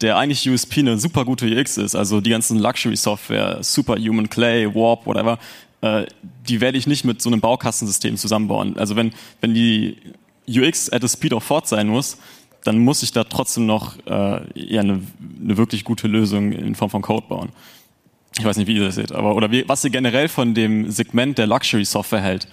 der 0.00 0.16
eigentlich 0.16 0.48
USP 0.48 0.80
eine 0.80 0.98
super 0.98 1.26
gute 1.26 1.46
UX 1.46 1.76
ist. 1.76 1.94
Also 1.94 2.22
die 2.22 2.30
ganzen 2.30 2.58
Luxury-Software, 2.58 3.58
Superhuman 3.62 4.30
Clay, 4.30 4.74
Warp, 4.74 5.04
whatever. 5.04 5.38
Äh, 5.82 6.06
die 6.48 6.62
werde 6.62 6.78
ich 6.78 6.86
nicht 6.86 7.04
mit 7.04 7.20
so 7.20 7.28
einem 7.28 7.42
Baukastensystem 7.42 8.16
zusammenbauen. 8.16 8.78
Also 8.78 8.96
wenn, 8.96 9.12
wenn 9.42 9.52
die 9.52 9.98
UX 10.48 10.90
at 10.90 11.02
the 11.02 11.08
speed 11.08 11.34
of 11.34 11.46
thought 11.46 11.68
sein 11.68 11.88
muss, 11.88 12.16
dann 12.64 12.78
muss 12.78 13.02
ich 13.02 13.12
da 13.12 13.24
trotzdem 13.24 13.66
noch 13.66 13.98
äh, 14.06 14.40
eher 14.58 14.80
eine, 14.80 15.02
eine 15.42 15.56
wirklich 15.58 15.84
gute 15.84 16.08
Lösung 16.08 16.52
in 16.52 16.74
Form 16.74 16.88
von 16.88 17.02
Code 17.02 17.26
bauen. 17.28 17.50
Ich 18.38 18.44
weiß 18.44 18.56
nicht, 18.56 18.66
wie 18.68 18.76
ihr 18.76 18.84
das 18.84 18.94
seht, 18.94 19.12
aber 19.12 19.34
oder 19.34 19.50
wie, 19.50 19.68
was 19.68 19.84
ihr 19.84 19.90
generell 19.90 20.28
von 20.28 20.54
dem 20.54 20.90
Segment 20.90 21.36
der 21.38 21.46
Luxury 21.46 21.84
Software 21.84 22.20
hält. 22.20 22.46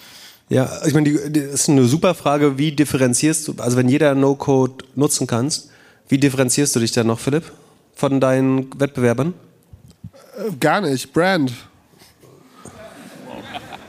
Ja, 0.50 0.70
ich 0.86 0.94
meine, 0.94 1.10
die, 1.10 1.32
die, 1.32 1.42
das 1.42 1.54
ist 1.62 1.70
eine 1.70 1.84
super 1.86 2.16
Frage, 2.16 2.58
wie 2.58 2.72
differenzierst 2.72 3.48
du, 3.48 3.56
also 3.58 3.78
wenn 3.78 3.90
jeder 3.90 4.16
No-Code 4.16 4.86
nutzen 4.96 5.28
kannst, 5.28 5.70
wie 6.10 6.18
differenzierst 6.18 6.76
du 6.76 6.80
dich 6.80 6.92
dann 6.94 7.08
noch, 7.08 7.20
Philipp, 7.20 7.52
von 7.96 8.20
deinen 8.22 8.68
Wettbewerbern? 8.80 9.34
Äh, 10.38 10.52
Gar 10.60 10.82
nicht, 10.82 11.14
Brand. 11.14 11.52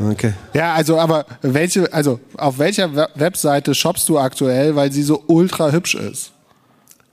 Okay. 0.01 0.33
Ja, 0.55 0.75
also 0.75 0.99
aber 0.99 1.27
welche, 1.43 1.93
also 1.93 2.21
auf 2.37 2.59
welcher 2.59 2.95
We- 2.95 3.09
Webseite 3.17 3.75
shoppst 3.75 4.09
du 4.09 4.19
aktuell, 4.19 4.77
weil 4.77 4.93
sie 4.93 5.03
so 5.03 5.25
ultra 5.27 5.73
hübsch 5.73 5.95
ist? 5.97 6.31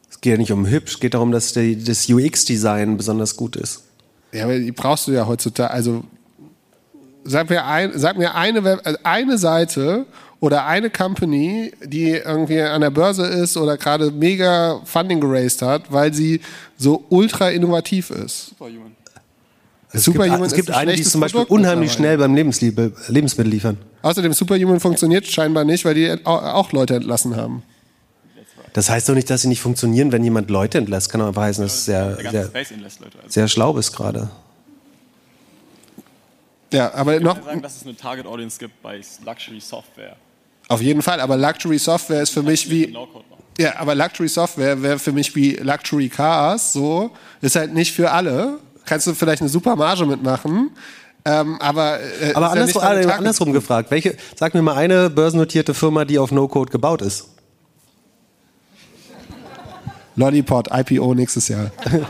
Es 0.10 0.22
geht 0.22 0.34
ja 0.34 0.38
nicht 0.38 0.52
um 0.52 0.68
hübsch, 0.68 0.94
es 0.96 1.00
geht 1.00 1.14
darum, 1.16 1.32
dass 1.32 1.54
die, 1.54 1.84
das 1.84 2.08
UX-Design 2.10 2.98
besonders 2.98 3.36
gut 3.36 3.56
ist. 3.56 3.84
Ja, 4.36 4.44
aber 4.46 4.60
die 4.60 4.72
brauchst 4.72 5.08
du 5.08 5.12
ja 5.12 5.26
heutzutage. 5.26 5.72
Also 5.72 6.04
sag 7.24 7.50
mir, 7.50 7.66
ein, 7.66 7.92
sag 7.96 8.18
mir 8.18 8.36
eine, 8.36 8.64
Web, 8.64 8.82
also 8.84 9.00
eine 9.04 9.38
Seite 9.38 10.06
oder 10.40 10.66
eine 10.66 10.90
Company, 10.90 11.72
die 11.84 12.10
irgendwie 12.12 12.62
an 12.62 12.82
der 12.82 12.90
Börse 12.92 13.26
ist 13.26 13.58
oder 13.58 13.78
gerade 13.78 14.12
mega 14.12 14.82
Funding 14.86 15.20
geraced 15.22 15.62
hat, 15.62 15.92
weil 15.92 16.14
sie 16.14 16.42
so 16.78 17.04
ultra 17.10 17.50
innovativ 17.50 18.10
ist. 18.12 18.52
Es 19.92 20.04
Superhuman 20.04 20.42
gibt, 20.42 20.46
es 20.48 20.52
ist 20.52 20.56
gibt 20.58 20.70
ein 20.72 20.76
eine, 20.90 20.94
die 20.96 21.04
zum 21.04 21.22
Beispiel 21.22 21.40
Produkt 21.46 21.52
unheimlich 21.52 21.94
schnell 21.94 22.18
beim 22.18 22.36
Lebensliebe, 22.36 22.92
Lebensmittel 23.08 23.50
liefern. 23.52 23.78
Außerdem 24.02 24.34
Superhuman 24.34 24.80
funktioniert 24.82 25.26
scheinbar 25.26 25.64
nicht, 25.64 25.86
weil 25.86 25.94
die 25.96 26.12
au- 26.26 26.38
auch 26.38 26.72
Leute 26.74 26.96
entlassen 26.96 27.36
haben. 27.38 27.64
Das 28.76 28.90
heißt 28.90 29.08
doch 29.08 29.14
nicht, 29.14 29.30
dass 29.30 29.42
sie 29.42 29.48
nicht 29.48 29.62
funktionieren, 29.62 30.12
wenn 30.12 30.22
jemand 30.22 30.50
Leute 30.50 30.78
entlässt. 30.80 31.10
Kann 31.10 31.22
aber 31.22 31.42
heißen, 31.44 31.64
dass 31.64 31.76
du 31.78 31.82
sehr, 31.92 32.18
sehr. 32.30 32.50
Also 32.54 32.74
sehr 33.28 33.48
schlau 33.48 33.72
bist 33.72 33.96
gerade. 33.96 34.30
Ja, 36.74 36.94
aber 36.94 37.20
noch 37.22 37.42
sagen, 37.42 37.62
dass 37.62 37.78
es 37.78 37.84
eine 37.84 37.96
Target 37.96 38.26
Audience 38.26 38.60
gibt 38.60 38.82
bei 38.84 39.00
Luxury 39.26 39.62
Software. 39.62 40.18
auf 40.68 40.82
jeden 40.82 41.02
Fall. 41.02 41.22
Aber 41.22 41.38
Luxury 41.38 41.78
Software 41.80 42.22
ist 42.22 42.32
für 42.32 42.44
mich 42.44 42.70
wie 42.70 42.88
No-Code 42.88 43.24
machen. 43.30 43.44
Ja, 43.58 43.78
aber 43.80 43.96
Luxury 43.96 44.28
Software 44.28 44.82
wäre 44.82 45.00
für 45.00 45.14
mich 45.14 45.34
wie 45.38 45.52
Luxury 45.56 46.10
Cars, 46.10 46.74
so. 46.74 47.12
Ist 47.40 47.56
halt 47.56 47.74
nicht 47.74 47.94
für 47.94 48.12
alle. 48.12 48.60
Kannst 48.84 49.08
du 49.08 49.14
vielleicht 49.14 49.42
eine 49.42 49.50
super 49.50 49.78
Marge 49.78 50.06
mitmachen. 50.06 50.72
Ähm, 51.24 51.62
aber 51.62 52.00
äh, 52.02 52.34
Aber 52.34 52.48
ist 52.48 52.76
ja 52.76 52.82
andersrum, 52.82 52.82
Target- 52.82 53.12
andersrum 53.12 53.54
gefragt, 53.54 53.90
welche, 53.90 54.18
sag 54.36 54.54
mir 54.54 54.62
mal 54.62 54.76
eine 54.76 55.10
börsennotierte 55.10 55.74
Firma, 55.74 56.04
die 56.04 56.20
auf 56.20 56.32
No-Code 56.32 56.72
gebaut 56.72 57.02
ist. 57.02 57.30
Lollipop, 60.16 60.70
IPO 60.72 61.14
nächstes 61.16 61.48
Jahr. 61.48 61.72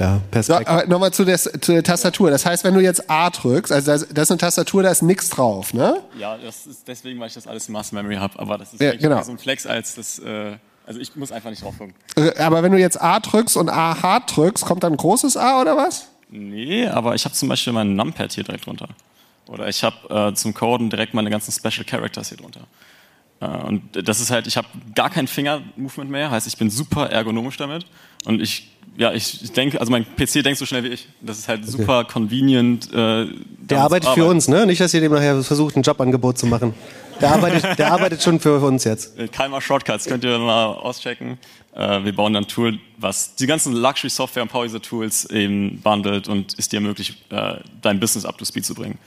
Ja, 0.00 0.14
So, 0.16 0.22
Perspektive. 0.32 0.70
aber 0.70 0.86
nochmal 0.88 1.12
zu 1.12 1.24
der, 1.24 1.38
zu 1.38 1.70
der 1.70 1.84
Tastatur. 1.84 2.28
Das 2.28 2.44
heißt, 2.44 2.64
wenn 2.64 2.74
du 2.74 2.80
jetzt 2.80 3.08
A 3.08 3.30
drückst, 3.30 3.70
also 3.70 3.92
das, 3.92 4.08
das 4.12 4.24
ist 4.24 4.30
eine 4.32 4.38
Tastatur, 4.38 4.82
da 4.82 4.90
ist 4.90 5.02
nichts 5.02 5.30
drauf, 5.30 5.72
ne? 5.72 6.00
Ja, 6.18 6.36
das 6.36 6.66
ist 6.66 6.88
deswegen, 6.88 7.20
weil 7.20 7.28
ich 7.28 7.34
das 7.34 7.46
alles 7.46 7.68
in 7.68 7.74
Muscle 7.74 7.96
Memory 8.02 8.16
habe. 8.16 8.36
Aber 8.40 8.58
das 8.58 8.72
ist 8.74 8.82
Ja, 8.82 8.96
genau. 8.96 9.14
mehr 9.14 9.24
so 9.24 9.30
ein 9.30 9.38
Flex 9.38 9.66
als 9.66 9.94
das. 9.94 10.18
Äh, 10.18 10.56
also 10.84 10.98
ich 10.98 11.14
muss 11.14 11.30
einfach 11.30 11.50
nicht 11.50 11.62
drauf 11.62 11.78
gucken. 11.78 11.94
Äh, 12.16 12.36
Aber 12.42 12.64
wenn 12.64 12.72
du 12.72 12.78
jetzt 12.78 13.00
A 13.00 13.20
drückst 13.20 13.56
und 13.56 13.68
A 13.70 14.02
hart 14.02 14.36
drückst, 14.36 14.64
kommt 14.64 14.82
dann 14.82 14.94
ein 14.94 14.96
großes 14.96 15.36
A 15.36 15.60
oder 15.60 15.76
was? 15.76 16.08
Nee, 16.28 16.88
aber 16.88 17.14
ich 17.14 17.24
habe 17.24 17.34
zum 17.36 17.48
Beispiel 17.48 17.72
mein 17.72 17.94
Numpad 17.94 18.32
hier 18.32 18.42
direkt 18.42 18.66
drunter. 18.66 18.88
Oder 19.46 19.68
ich 19.68 19.84
habe 19.84 19.96
äh, 20.32 20.34
zum 20.34 20.54
Coden 20.54 20.90
direkt 20.90 21.14
meine 21.14 21.30
ganzen 21.30 21.52
Special 21.52 21.84
Characters 21.86 22.30
hier 22.30 22.38
drunter. 22.38 22.62
Äh, 23.44 23.66
und 23.66 23.82
das 23.92 24.20
ist 24.20 24.30
halt, 24.30 24.46
ich 24.46 24.56
habe 24.56 24.68
gar 24.94 25.10
kein 25.10 25.26
Finger-Movement 25.26 26.10
mehr, 26.10 26.30
heißt, 26.30 26.46
ich 26.46 26.56
bin 26.56 26.70
super 26.70 27.10
ergonomisch 27.10 27.56
damit. 27.56 27.86
Und 28.24 28.40
ich, 28.40 28.70
ja, 28.96 29.12
ich, 29.12 29.52
denke, 29.52 29.80
also 29.80 29.90
mein 29.90 30.04
PC 30.04 30.42
denkt 30.42 30.58
so 30.58 30.66
schnell 30.66 30.84
wie 30.84 30.88
ich. 30.88 31.08
Das 31.20 31.38
ist 31.38 31.48
halt 31.48 31.66
super 31.66 32.04
convenient. 32.04 32.92
Äh, 32.92 33.26
Der 33.58 33.80
arbeitet 33.80 34.10
für 34.10 34.24
uns, 34.24 34.48
ne? 34.48 34.66
Nicht, 34.66 34.80
dass 34.80 34.94
ihr 34.94 35.00
dem 35.00 35.12
nachher 35.12 35.42
versucht, 35.42 35.76
ein 35.76 35.82
Jobangebot 35.82 36.38
zu 36.38 36.46
machen. 36.46 36.74
Der 37.20 37.32
arbeitet, 37.32 37.78
der 37.78 37.92
arbeitet 37.92 38.22
schon 38.22 38.40
für 38.40 38.58
uns 38.58 38.84
jetzt. 38.84 39.18
Äh, 39.18 39.28
Kalmar 39.28 39.60
Shortcuts 39.60 40.06
könnt 40.06 40.24
ihr 40.24 40.38
mal 40.38 40.66
auschecken. 40.66 41.38
Äh, 41.74 42.04
wir 42.04 42.14
bauen 42.14 42.32
dann 42.32 42.44
ein 42.44 42.48
Tool, 42.48 42.78
was 42.96 43.34
die 43.34 43.46
ganzen 43.46 43.74
Luxury 43.74 44.10
Software 44.10 44.42
und 44.42 44.48
Power 44.48 44.64
User 44.64 44.80
Tools 44.80 45.28
eben 45.30 45.80
bundelt 45.80 46.28
und 46.28 46.54
es 46.58 46.68
dir 46.68 46.76
ermöglicht, 46.76 47.16
äh, 47.30 47.56
dein 47.82 48.00
Business 48.00 48.24
up 48.24 48.38
to 48.38 48.44
speed 48.44 48.64
zu 48.64 48.74
bringen. 48.74 48.98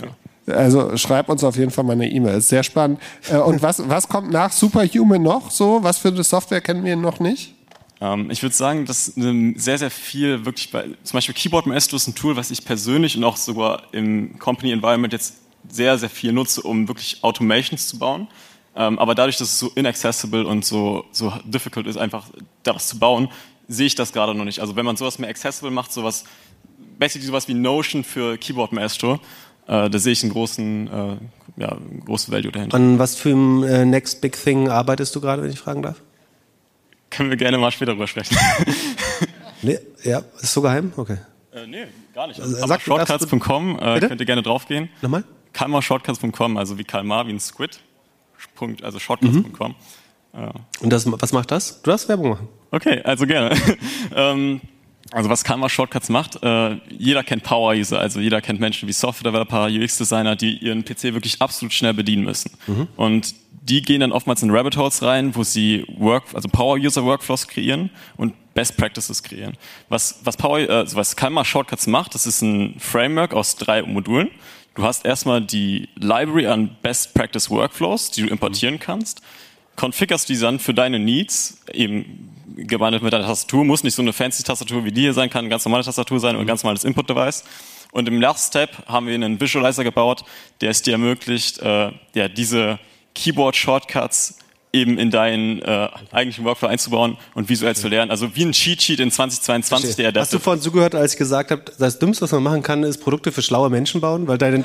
Ja. 0.00 0.08
Also 0.46 0.96
schreib 0.96 1.28
uns 1.28 1.44
auf 1.44 1.56
jeden 1.56 1.70
Fall 1.70 1.84
mal 1.84 1.92
eine 1.92 2.10
E-Mail. 2.10 2.38
Ist 2.38 2.48
sehr 2.48 2.62
spannend. 2.62 3.00
Äh, 3.30 3.36
Und 3.36 3.62
was, 3.62 3.88
was 3.88 4.08
kommt 4.08 4.30
nach 4.30 4.52
Superhuman 4.52 5.22
noch 5.22 5.50
so? 5.50 5.82
Was 5.82 5.98
für 5.98 6.08
eine 6.08 6.24
Software 6.24 6.60
kennen 6.60 6.84
wir 6.84 6.96
noch 6.96 7.20
nicht? 7.20 7.54
Ähm, 8.00 8.30
ich 8.30 8.42
würde 8.42 8.54
sagen, 8.54 8.86
dass 8.86 9.16
ähm, 9.16 9.54
sehr, 9.56 9.78
sehr 9.78 9.90
viel 9.90 10.44
wirklich 10.44 10.70
bei, 10.70 10.84
zum 11.04 11.18
Beispiel 11.18 11.34
Keyboard 11.34 11.66
Maestro 11.66 11.96
ist 11.96 12.08
ein 12.08 12.14
Tool, 12.14 12.36
was 12.36 12.50
ich 12.50 12.64
persönlich 12.64 13.16
und 13.16 13.24
auch 13.24 13.36
sogar 13.36 13.82
im 13.92 14.38
Company 14.38 14.72
Environment 14.72 15.12
jetzt 15.12 15.34
sehr, 15.68 15.98
sehr 15.98 16.08
viel 16.08 16.32
nutze, 16.32 16.62
um 16.62 16.88
wirklich 16.88 17.18
Automations 17.22 17.88
zu 17.88 17.98
bauen. 17.98 18.26
Ähm, 18.74 18.98
aber 18.98 19.14
dadurch, 19.14 19.36
dass 19.36 19.48
es 19.48 19.58
so 19.58 19.70
inaccessible 19.74 20.46
und 20.46 20.64
so, 20.64 21.04
so 21.12 21.32
difficult 21.44 21.86
ist, 21.86 21.98
einfach 21.98 22.26
da 22.62 22.74
was 22.74 22.88
zu 22.88 22.98
bauen, 22.98 23.28
sehe 23.68 23.86
ich 23.86 23.94
das 23.94 24.12
gerade 24.12 24.34
noch 24.34 24.44
nicht. 24.44 24.60
Also 24.60 24.76
wenn 24.76 24.86
man 24.86 24.96
sowas 24.96 25.18
mehr 25.18 25.28
accessible 25.28 25.70
macht, 25.70 25.92
sowas, 25.92 26.24
basically 26.98 27.26
sowas 27.26 27.46
wie 27.48 27.54
Notion 27.54 28.02
für 28.04 28.38
Keyboard 28.38 28.72
Maestro, 28.72 29.20
da 29.88 29.98
sehe 29.98 30.12
ich 30.12 30.22
einen 30.22 30.32
großen, 30.32 30.88
äh, 30.88 31.16
ja, 31.60 31.76
großen 32.04 32.32
Value 32.32 32.50
dahinter. 32.50 32.76
An 32.76 32.98
was 32.98 33.14
für 33.16 33.30
ein 33.30 33.62
äh, 33.62 33.84
Next 33.84 34.20
Big 34.20 34.36
Thing 34.42 34.68
arbeitest 34.68 35.14
du 35.14 35.20
gerade, 35.20 35.42
wenn 35.42 35.50
ich 35.50 35.58
fragen 35.58 35.82
darf? 35.82 36.00
Können 37.10 37.30
wir 37.30 37.36
gerne 37.36 37.58
mal 37.58 37.70
später 37.70 37.92
drüber 37.92 38.06
sprechen. 38.06 38.36
Nee, 39.62 39.78
ja, 40.04 40.22
ist 40.40 40.54
so 40.54 40.62
geheim? 40.62 40.90
Okay. 40.96 41.18
äh, 41.52 41.66
nee, 41.66 41.84
gar 42.14 42.26
nicht. 42.26 42.40
Also, 42.40 42.66
sag- 42.66 42.80
shortcuts.com 42.80 43.78
äh, 43.78 44.00
könnt 44.00 44.18
ihr 44.18 44.24
gerne 44.24 44.42
draufgehen. 44.42 44.88
Nochmal? 45.02 45.22
kalmarshortcuts.com, 45.52 46.56
also 46.56 46.78
wie 46.78 46.84
Kalmar, 46.84 47.26
wie 47.26 47.32
ein 47.32 47.40
Squid. 47.40 47.78
Punkt, 48.54 48.82
also 48.82 48.98
shortcuts.com. 48.98 49.74
Und 50.80 50.90
das, 50.90 51.04
was 51.10 51.32
macht 51.32 51.50
das? 51.50 51.82
Du 51.82 51.90
darfst 51.90 52.08
Werbung 52.08 52.30
machen. 52.30 52.48
Okay, 52.70 53.02
also 53.02 53.26
gerne. 53.26 53.54
ähm, 54.16 54.62
also 55.10 55.28
was 55.28 55.44
Kalmar 55.44 55.68
Shortcuts 55.68 56.08
macht, 56.08 56.42
äh, 56.42 56.76
jeder 56.90 57.22
kennt 57.22 57.42
Power 57.42 57.74
User, 57.74 57.98
also 57.98 58.20
jeder 58.20 58.40
kennt 58.40 58.60
Menschen 58.60 58.88
wie 58.88 58.92
Software 58.92 59.30
Developer, 59.30 59.66
UX 59.66 59.98
Designer, 59.98 60.36
die 60.36 60.58
ihren 60.58 60.84
PC 60.84 61.14
wirklich 61.14 61.40
absolut 61.40 61.72
schnell 61.72 61.94
bedienen 61.94 62.24
müssen. 62.24 62.50
Und 62.96 63.34
die 63.62 63.82
gehen 63.82 64.00
dann 64.00 64.12
oftmals 64.12 64.42
in 64.42 64.50
Rabbit 64.50 64.76
Holes 64.76 65.02
rein, 65.02 65.34
wo 65.36 65.42
sie 65.42 65.84
Work, 65.98 66.24
also 66.34 66.48
Power 66.48 66.76
User 66.76 67.04
Workflows 67.04 67.46
kreieren 67.46 67.90
und 68.16 68.34
Best 68.54 68.76
Practices 68.76 69.22
kreieren. 69.22 69.56
Was, 69.88 70.20
was 70.24 70.36
Power, 70.36 70.58
äh, 70.60 70.68
also 70.68 70.96
was 70.96 71.16
Kalmar 71.16 71.44
Shortcuts 71.44 71.86
macht, 71.86 72.14
das 72.14 72.26
ist 72.26 72.42
ein 72.42 72.76
Framework 72.78 73.34
aus 73.34 73.56
drei 73.56 73.82
Modulen. 73.82 74.30
Du 74.74 74.84
hast 74.84 75.04
erstmal 75.04 75.40
die 75.40 75.88
Library 75.96 76.46
an 76.46 76.76
Best 76.82 77.14
Practice 77.14 77.50
Workflows, 77.50 78.10
die 78.12 78.22
du 78.22 78.28
importieren 78.28 78.78
kannst 78.78 79.22
configurst 79.80 80.28
die 80.28 80.38
dann 80.38 80.58
für 80.58 80.74
deine 80.74 80.98
Needs, 80.98 81.60
eben 81.72 82.30
gebundelt 82.56 83.02
mit 83.02 83.12
deiner 83.12 83.26
Tastatur, 83.26 83.64
muss 83.64 83.84
nicht 83.84 83.94
so 83.94 84.02
eine 84.02 84.12
fancy 84.12 84.42
Tastatur 84.42 84.84
wie 84.84 84.92
die 84.92 85.02
hier 85.02 85.14
sein, 85.14 85.30
kann 85.30 85.40
eine 85.40 85.48
ganz 85.48 85.64
normale 85.64 85.84
Tastatur 85.84 86.20
sein 86.20 86.36
und 86.36 86.42
ein 86.42 86.46
ganz 86.46 86.62
normales 86.62 86.84
Input-Device. 86.84 87.44
Und 87.92 88.08
im 88.08 88.20
Last 88.20 88.48
Step 88.48 88.86
haben 88.86 89.06
wir 89.06 89.14
einen 89.14 89.40
Visualizer 89.40 89.84
gebaut, 89.84 90.24
der 90.60 90.70
es 90.70 90.82
dir 90.82 90.92
ermöglicht, 90.92 91.58
äh, 91.58 91.90
ja, 92.14 92.28
diese 92.28 92.78
Keyboard-Shortcuts 93.14 94.38
eben 94.72 94.98
in 94.98 95.10
deinen 95.10 95.60
äh, 95.62 95.88
eigentlichen 96.12 96.44
Workflow 96.44 96.68
einzubauen 96.68 97.16
und 97.34 97.48
visuell 97.48 97.74
zu 97.74 97.88
lernen. 97.88 98.10
Also 98.10 98.36
wie 98.36 98.44
ein 98.44 98.52
Cheat 98.52 98.80
Sheet 98.82 99.00
in 99.00 99.10
2022, 99.10 99.96
der 99.96 100.12
Hast 100.14 100.32
du 100.32 100.38
vorhin 100.38 100.62
zugehört, 100.62 100.94
als 100.94 101.12
ich 101.12 101.18
gesagt 101.18 101.50
habe, 101.50 101.62
das 101.78 101.98
Dümmste, 101.98 102.22
was 102.22 102.32
man 102.32 102.42
machen 102.42 102.62
kann, 102.62 102.84
ist 102.84 102.98
Produkte 102.98 103.32
für 103.32 103.42
schlaue 103.42 103.68
Menschen 103.68 104.00
bauen? 104.00 104.28
Weil 104.28 104.38
deine, 104.38 104.64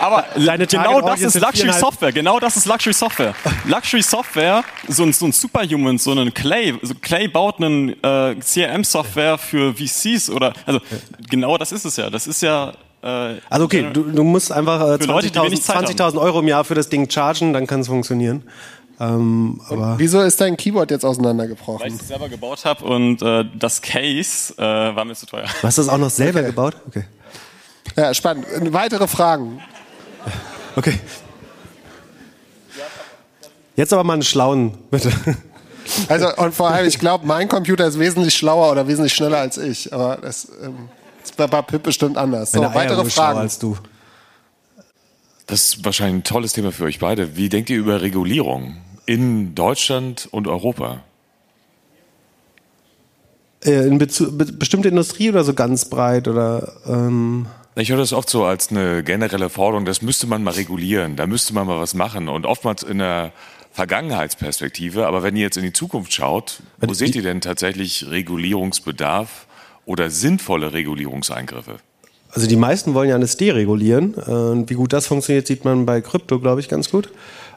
Aber 0.00 0.24
Deine 0.34 0.66
genau 0.66 1.00
Target 1.00 1.24
das 1.24 1.34
ist 1.34 1.40
Luxury 1.40 1.72
Software. 1.72 2.12
Genau 2.12 2.40
das 2.40 2.56
ist 2.56 2.66
Luxury 2.66 2.92
Software. 2.92 3.34
Luxury 3.64 4.02
Software, 4.02 4.64
so 4.88 5.02
ein, 5.04 5.12
so 5.14 5.24
ein 5.24 5.32
Superhuman, 5.32 5.96
so 5.96 6.12
ein 6.12 6.34
Clay, 6.34 6.74
so 6.82 6.94
Clay 7.00 7.26
baut 7.26 7.56
einen 7.58 7.90
äh, 8.02 8.36
CRM-Software 8.36 9.38
für 9.38 9.74
VCs 9.74 10.28
oder, 10.28 10.52
also 10.66 10.80
genau 11.30 11.56
das 11.56 11.72
ist 11.72 11.86
es 11.86 11.96
ja. 11.96 12.10
Das 12.10 12.26
ist 12.26 12.42
ja. 12.42 12.74
Äh, 13.02 13.36
also 13.48 13.64
okay, 13.64 13.86
du, 13.92 14.02
du 14.02 14.24
musst 14.24 14.52
einfach 14.52 14.80
äh, 14.80 14.98
Für 14.98 15.06
Leute, 15.06 15.30
die 15.30 15.38
20.000 15.38 15.44
wenig 15.46 15.62
Zeit 15.62 15.76
haben. 15.76 15.86
20.000 15.86 16.20
Euro 16.20 16.40
im 16.40 16.48
Jahr 16.48 16.64
für 16.64 16.74
das 16.74 16.90
Ding 16.90 17.08
chargen, 17.10 17.54
dann 17.54 17.66
kann 17.66 17.80
es 17.80 17.88
funktionieren. 17.88 18.42
Ähm, 19.02 19.60
aber 19.68 19.98
Wieso 19.98 20.20
ist 20.20 20.40
dein 20.40 20.56
Keyboard 20.56 20.90
jetzt 20.92 21.04
auseinandergebrochen? 21.04 21.80
Weil 21.80 21.88
ich 21.94 22.00
es 22.00 22.06
selber 22.06 22.28
gebaut 22.28 22.64
habe 22.64 22.84
und 22.84 23.20
äh, 23.20 23.44
das 23.58 23.82
Case 23.82 24.54
äh, 24.58 24.62
war 24.62 25.04
mir 25.04 25.14
zu 25.16 25.26
teuer. 25.26 25.46
du 25.60 25.66
hast 25.66 25.78
das 25.78 25.88
auch 25.88 25.98
noch 25.98 26.10
selber 26.10 26.38
Okay. 26.40 26.46
gebaut? 26.48 26.76
Okay. 26.86 27.04
Ja, 27.96 28.14
spannend. 28.14 28.46
Weitere 28.72 29.08
Fragen? 29.08 29.60
Okay. 30.76 30.98
Jetzt 33.74 33.92
aber 33.92 34.04
mal 34.04 34.14
einen 34.14 34.22
schlauen, 34.22 34.74
bitte. 34.90 35.10
Also, 36.08 36.32
und 36.36 36.54
vor 36.54 36.70
allem, 36.70 36.86
ich 36.86 36.98
glaube, 36.98 37.26
mein 37.26 37.48
Computer 37.48 37.86
ist 37.86 37.98
wesentlich 37.98 38.34
schlauer 38.36 38.70
oder 38.70 38.86
wesentlich 38.86 39.12
schneller 39.14 39.38
als 39.38 39.58
ich. 39.58 39.92
Aber 39.92 40.16
das, 40.16 40.46
ähm, 40.62 40.88
das 41.22 41.36
war 41.38 41.48
bei 41.48 41.62
Pip 41.62 41.82
bestimmt 41.82 42.16
anders. 42.16 42.52
So, 42.52 42.60
Meine 42.62 42.70
Eier 42.70 42.76
weitere 42.90 43.10
schlauer 43.10 43.26
Fragen. 43.26 43.38
als 43.40 43.58
du. 43.58 43.76
Das 45.46 45.60
ist 45.74 45.84
wahrscheinlich 45.84 46.20
ein 46.22 46.24
tolles 46.24 46.52
Thema 46.52 46.70
für 46.70 46.84
euch 46.84 47.00
beide. 47.00 47.36
Wie 47.36 47.48
denkt 47.48 47.68
ihr 47.68 47.78
über 47.78 48.00
Regulierung 48.00 48.76
in 49.06 49.54
Deutschland 49.54 50.28
und 50.30 50.46
Europa? 50.48 51.02
Äh, 53.64 53.86
in 53.86 53.98
Bezug, 53.98 54.36
be 54.38 54.44
bestimmte 54.46 54.88
Industrie 54.88 55.28
oder 55.30 55.44
so 55.44 55.54
ganz 55.54 55.84
breit 55.88 56.26
oder 56.28 56.72
ähm, 56.86 57.46
Ich 57.76 57.90
höre 57.90 57.98
das 57.98 58.12
oft 58.12 58.28
so 58.28 58.44
als 58.44 58.70
eine 58.70 59.02
generelle 59.04 59.48
Forderung, 59.50 59.84
das 59.84 60.02
müsste 60.02 60.26
man 60.26 60.42
mal 60.42 60.54
regulieren, 60.54 61.16
da 61.16 61.26
müsste 61.26 61.54
man 61.54 61.66
mal 61.66 61.78
was 61.80 61.94
machen. 61.94 62.28
Und 62.28 62.44
oftmals 62.46 62.82
in 62.82 62.98
der 62.98 63.32
Vergangenheitsperspektive, 63.72 65.06
aber 65.06 65.22
wenn 65.22 65.36
ihr 65.36 65.42
jetzt 65.42 65.56
in 65.56 65.62
die 65.62 65.72
Zukunft 65.72 66.12
schaut, 66.12 66.60
wo 66.80 66.88
Die- 66.88 66.94
seht 66.94 67.14
ihr 67.14 67.22
denn 67.22 67.40
tatsächlich 67.40 68.10
Regulierungsbedarf 68.10 69.46
oder 69.86 70.10
sinnvolle 70.10 70.72
Regulierungseingriffe? 70.72 71.76
Also 72.30 72.46
die 72.46 72.56
meisten 72.56 72.94
wollen 72.94 73.10
ja 73.10 73.14
alles 73.14 73.36
deregulieren. 73.36 74.14
Äh, 74.26 74.30
Und 74.30 74.70
wie 74.70 74.74
gut 74.74 74.92
das 74.92 75.06
funktioniert, 75.06 75.46
sieht 75.46 75.64
man 75.64 75.86
bei 75.86 76.00
Krypto, 76.00 76.38
glaube 76.40 76.60
ich, 76.60 76.68
ganz 76.68 76.90
gut. 76.90 77.10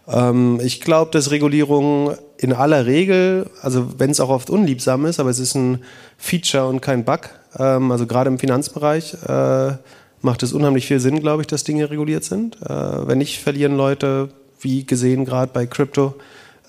Ähm, 0.08 0.60
Ich 0.64 0.82
glaube, 0.82 1.12
dass 1.12 1.32
Regulierung 1.32 2.16
in 2.38 2.53
aller 2.53 2.86
Regel, 2.86 3.49
also 3.62 3.88
wenn 3.97 4.12
es 4.12 4.20
auch 4.20 4.30
oft 4.30 4.49
unliebsam 4.49 5.06
ist, 5.06 5.20
aber 5.20 5.30
es 5.30 5.39
ist 5.39 5.56
ein 5.56 5.80
Feature 6.18 6.68
und 6.68 6.82
kein 6.82 7.06
Bug. 7.06 7.30
Ähm, 7.58 7.91
Also 7.91 8.06
gerade 8.06 8.30
im 8.30 8.39
Finanzbereich 8.39 9.16
äh, 9.28 9.74
macht 10.22 10.43
es 10.43 10.53
unheimlich 10.53 10.88
viel 10.88 10.99
Sinn, 10.99 11.20
glaube 11.20 11.43
ich, 11.43 11.47
dass 11.47 11.64
Dinge 11.64 11.89
reguliert 11.89 12.24
sind. 12.24 12.58
Äh, 12.62 13.08
Wenn 13.08 13.20
nicht, 13.20 13.41
verlieren 13.41 13.78
Leute, 13.78 14.30
wie 14.60 14.86
gesehen 14.86 15.26
gerade 15.26 15.51
bei 15.53 15.66
Krypto, 15.66 16.16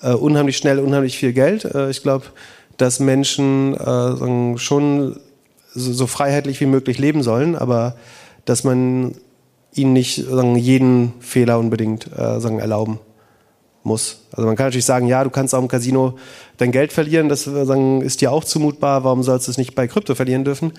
äh, 0.01 0.13
unheimlich 0.13 0.57
schnell 0.57 0.79
unheimlich 0.79 1.17
viel 1.17 1.33
Geld. 1.33 1.65
Ich 1.89 2.03
glaube, 2.03 2.25
dass 2.77 2.99
Menschen 2.99 3.75
schon 4.57 5.19
so, 5.73 6.05
freiheitlich 6.05 6.61
wie 6.61 6.67
möglich 6.67 6.99
leben 6.99 7.23
sollen, 7.23 7.55
aber 7.55 7.95
dass 8.45 8.63
man 8.63 9.15
ihnen 9.73 9.93
nicht 9.93 10.17
jeden 10.17 11.13
Fehler 11.19 11.57
unbedingt 11.57 12.11
erlauben 12.11 12.99
muss. 13.87 14.19
Also 14.31 14.45
man 14.45 14.55
kann 14.55 14.67
natürlich 14.67 14.85
sagen, 14.85 15.07
ja, 15.07 15.23
du 15.23 15.29
kannst 15.29 15.55
auch 15.55 15.61
im 15.61 15.67
Casino 15.67 16.17
dein 16.57 16.71
Geld 16.71 16.93
verlieren, 16.93 17.29
das 17.29 17.47
äh, 17.47 17.65
sagen, 17.65 18.01
ist 18.01 18.21
dir 18.21 18.31
auch 18.31 18.43
zumutbar, 18.43 19.03
warum 19.03 19.23
sollst 19.23 19.47
du 19.47 19.51
es 19.51 19.57
nicht 19.57 19.73
bei 19.73 19.87
Krypto 19.87 20.13
verlieren 20.13 20.43
dürfen? 20.43 20.73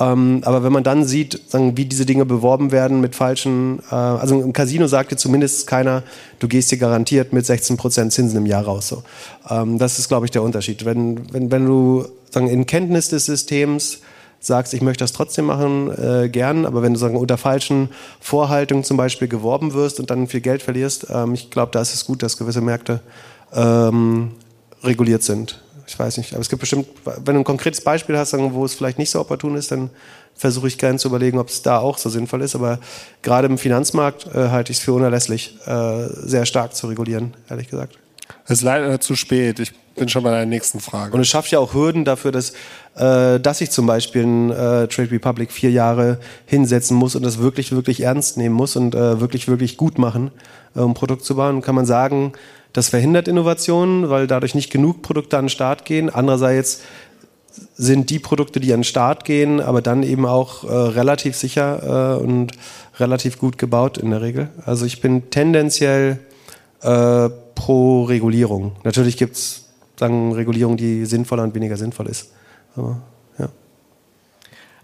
Ähm, 0.00 0.42
aber 0.44 0.62
wenn 0.62 0.72
man 0.72 0.84
dann 0.84 1.04
sieht, 1.04 1.50
sagen, 1.50 1.76
wie 1.76 1.84
diese 1.84 2.06
Dinge 2.06 2.24
beworben 2.24 2.70
werden 2.70 3.00
mit 3.00 3.14
falschen, 3.14 3.80
äh, 3.90 3.94
also 3.94 4.40
im 4.40 4.52
Casino 4.52 4.86
sagt 4.86 5.12
dir 5.12 5.16
zumindest 5.16 5.66
keiner, 5.66 6.02
du 6.38 6.48
gehst 6.48 6.70
dir 6.70 6.78
garantiert 6.78 7.32
mit 7.32 7.44
16% 7.44 8.10
Zinsen 8.10 8.36
im 8.36 8.46
Jahr 8.46 8.64
raus. 8.64 8.88
So. 8.88 9.02
Ähm, 9.48 9.78
das 9.78 9.98
ist, 9.98 10.08
glaube 10.08 10.26
ich, 10.26 10.30
der 10.30 10.42
Unterschied. 10.42 10.84
Wenn, 10.84 11.32
wenn, 11.32 11.50
wenn 11.50 11.66
du 11.66 12.06
sagen, 12.30 12.48
in 12.48 12.66
Kenntnis 12.66 13.08
des 13.08 13.26
Systems 13.26 14.00
sagst, 14.40 14.74
ich 14.74 14.82
möchte 14.82 15.04
das 15.04 15.12
trotzdem 15.12 15.46
machen, 15.46 15.90
äh, 15.90 16.28
gern, 16.28 16.64
aber 16.64 16.82
wenn 16.82 16.94
du 16.94 16.98
sagen, 16.98 17.16
unter 17.16 17.38
falschen 17.38 17.90
Vorhaltungen 18.20 18.84
zum 18.84 18.96
Beispiel 18.96 19.28
geworben 19.28 19.72
wirst 19.74 20.00
und 20.00 20.10
dann 20.10 20.28
viel 20.28 20.40
Geld 20.40 20.62
verlierst, 20.62 21.06
ähm, 21.10 21.34
ich 21.34 21.50
glaube, 21.50 21.72
da 21.72 21.80
ist 21.80 21.94
es 21.94 22.04
gut, 22.04 22.22
dass 22.22 22.36
gewisse 22.36 22.60
Märkte 22.60 23.00
ähm, 23.52 24.32
reguliert 24.82 25.22
sind. 25.22 25.62
Ich 25.86 25.98
weiß 25.98 26.18
nicht, 26.18 26.34
aber 26.34 26.42
es 26.42 26.50
gibt 26.50 26.60
bestimmt, 26.60 26.86
wenn 27.04 27.34
du 27.34 27.40
ein 27.40 27.44
konkretes 27.44 27.80
Beispiel 27.80 28.18
hast, 28.18 28.30
sagen, 28.30 28.52
wo 28.52 28.64
es 28.64 28.74
vielleicht 28.74 28.98
nicht 28.98 29.10
so 29.10 29.20
opportun 29.20 29.56
ist, 29.56 29.72
dann 29.72 29.90
versuche 30.34 30.68
ich 30.68 30.78
gerne 30.78 30.98
zu 30.98 31.08
überlegen, 31.08 31.38
ob 31.38 31.48
es 31.48 31.62
da 31.62 31.78
auch 31.78 31.98
so 31.98 32.10
sinnvoll 32.10 32.42
ist. 32.42 32.54
Aber 32.54 32.78
gerade 33.22 33.48
im 33.48 33.58
Finanzmarkt 33.58 34.26
äh, 34.26 34.48
halte 34.50 34.70
ich 34.70 34.78
es 34.78 34.84
für 34.84 34.92
unerlässlich, 34.92 35.56
äh, 35.66 36.06
sehr 36.08 36.44
stark 36.44 36.74
zu 36.74 36.88
regulieren, 36.88 37.34
ehrlich 37.48 37.68
gesagt. 37.68 37.98
Es 38.44 38.58
ist 38.58 38.62
leider 38.62 39.00
zu 39.00 39.16
spät. 39.16 39.58
Ich 39.60 39.72
bin 39.98 40.08
schon 40.08 40.22
bei 40.22 40.30
der 40.30 40.46
nächsten 40.46 40.80
Frage. 40.80 41.14
Und 41.14 41.20
es 41.20 41.28
schafft 41.28 41.50
ja 41.50 41.58
auch 41.58 41.74
Hürden 41.74 42.04
dafür, 42.04 42.32
dass, 42.32 42.52
äh, 42.96 43.40
dass 43.40 43.60
ich 43.60 43.70
zum 43.70 43.86
Beispiel 43.86 44.22
in 44.22 44.50
äh, 44.50 44.88
Trade 44.88 45.10
Republic 45.10 45.52
vier 45.52 45.70
Jahre 45.70 46.18
hinsetzen 46.46 46.96
muss 46.96 47.14
und 47.14 47.22
das 47.22 47.38
wirklich, 47.38 47.72
wirklich 47.72 48.02
ernst 48.02 48.36
nehmen 48.36 48.54
muss 48.54 48.76
und 48.76 48.94
äh, 48.94 49.20
wirklich, 49.20 49.48
wirklich 49.48 49.76
gut 49.76 49.98
machen, 49.98 50.30
äh, 50.74 50.80
um 50.80 50.94
Produkt 50.94 51.24
zu 51.24 51.36
bauen. 51.36 51.60
Kann 51.62 51.74
man 51.74 51.86
sagen, 51.86 52.32
das 52.72 52.88
verhindert 52.88 53.28
Innovationen, 53.28 54.10
weil 54.10 54.26
dadurch 54.26 54.54
nicht 54.54 54.70
genug 54.70 55.02
Produkte 55.02 55.38
an 55.38 55.44
den 55.44 55.50
Start 55.50 55.84
gehen. 55.84 56.10
Andererseits 56.10 56.82
sind 57.76 58.10
die 58.10 58.18
Produkte, 58.18 58.60
die 58.60 58.72
an 58.72 58.80
den 58.80 58.84
Start 58.84 59.24
gehen, 59.24 59.60
aber 59.60 59.82
dann 59.82 60.02
eben 60.02 60.26
auch 60.26 60.64
äh, 60.64 60.68
relativ 60.68 61.36
sicher 61.36 62.16
äh, 62.18 62.22
und 62.22 62.52
relativ 62.98 63.38
gut 63.38 63.58
gebaut 63.58 63.98
in 63.98 64.10
der 64.10 64.22
Regel. 64.22 64.50
Also 64.64 64.86
ich 64.86 65.00
bin 65.00 65.30
tendenziell 65.30 66.18
äh, 66.82 67.28
pro 67.54 68.04
Regulierung. 68.04 68.72
Natürlich 68.84 69.16
gibt 69.16 69.36
es 69.36 69.67
sagen 69.98 70.32
Regulierung, 70.32 70.76
die 70.76 71.04
sinnvoller 71.04 71.42
und 71.42 71.54
weniger 71.54 71.76
sinnvoll 71.76 72.06
ist. 72.06 72.32
Aber 72.76 73.02
ja. 73.38 73.48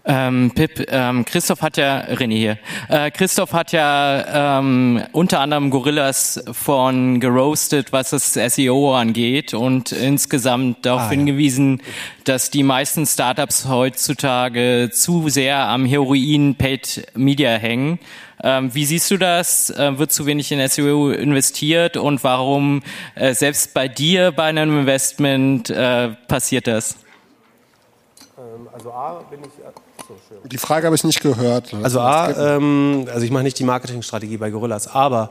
Ähm, 0.07 0.51
Pip, 0.53 0.85
ähm, 0.91 1.25
Christoph 1.25 1.63
hat 1.63 1.77
ja, 1.77 2.01
René 2.01 2.35
hier, 2.37 2.57
äh, 2.89 3.09
Christoph 3.09 3.53
hat 3.53 3.71
ja 3.71 4.59
ähm, 4.59 5.01
unter 5.13 5.39
anderem 5.39 5.71
Gorillas 5.71 6.43
von 6.51 7.19
geroastet, 7.19 7.91
was 7.91 8.11
das 8.11 8.33
SEO 8.33 8.93
angeht 8.93 9.55
und 9.55 9.91
insgesamt 9.91 10.85
darauf 10.85 11.01
Ah, 11.01 11.05
ja. 11.05 11.09
hingewiesen, 11.11 11.81
dass 12.23 12.51
die 12.51 12.61
meisten 12.61 13.07
Startups 13.07 13.67
heutzutage 13.67 14.91
zu 14.93 15.27
sehr 15.29 15.57
am 15.67 15.85
Heroin 15.85 16.53
Paid 16.55 17.07
Media 17.15 17.51
hängen. 17.57 17.97
Ähm, 18.43 18.73
wie 18.73 18.85
siehst 18.85 19.09
du 19.11 19.17
das? 19.17 19.69
Äh, 19.69 19.97
wird 19.97 20.11
zu 20.11 20.25
wenig 20.25 20.51
in 20.51 20.67
SEO 20.67 21.11
investiert 21.11 21.97
und 21.97 22.23
warum 22.23 22.83
äh, 23.15 23.33
selbst 23.33 23.73
bei 23.73 23.87
dir 23.87 24.31
bei 24.31 24.43
einem 24.43 24.79
Investment 24.79 25.69
äh, 25.69 26.09
passiert 26.27 26.67
das? 26.67 26.97
Also 28.73 28.91
A 28.91 29.23
bin 29.29 29.39
ich 29.41 30.49
Die 30.51 30.57
Frage 30.57 30.87
habe 30.87 30.95
ich 30.95 31.03
nicht 31.03 31.21
gehört. 31.21 31.73
Also 31.81 32.01
A, 32.01 32.55
ähm, 32.57 33.07
also 33.11 33.25
ich 33.25 33.31
mache 33.31 33.43
nicht 33.43 33.57
die 33.57 33.63
Marketingstrategie 33.63 34.37
bei 34.37 34.49
Gorillas, 34.49 34.87
aber 34.87 35.29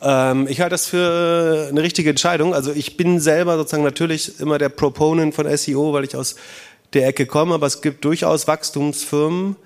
ähm, 0.00 0.46
ich 0.48 0.60
halte 0.60 0.74
das 0.74 0.86
für 0.86 1.66
eine 1.68 1.82
richtige 1.82 2.10
Entscheidung. 2.10 2.54
Also 2.54 2.72
ich 2.72 2.96
bin 2.96 3.20
selber 3.20 3.56
sozusagen 3.56 3.82
natürlich 3.82 4.40
immer 4.40 4.58
der 4.58 4.70
Proponent 4.70 5.34
von 5.34 5.54
SEO, 5.56 5.92
weil 5.92 6.04
ich 6.04 6.16
aus 6.16 6.36
der 6.94 7.06
Ecke 7.08 7.26
komme, 7.26 7.54
aber 7.54 7.66
es 7.66 7.82
gibt 7.82 8.04
durchaus 8.04 8.48
Wachstumsfirmen, 8.48 9.56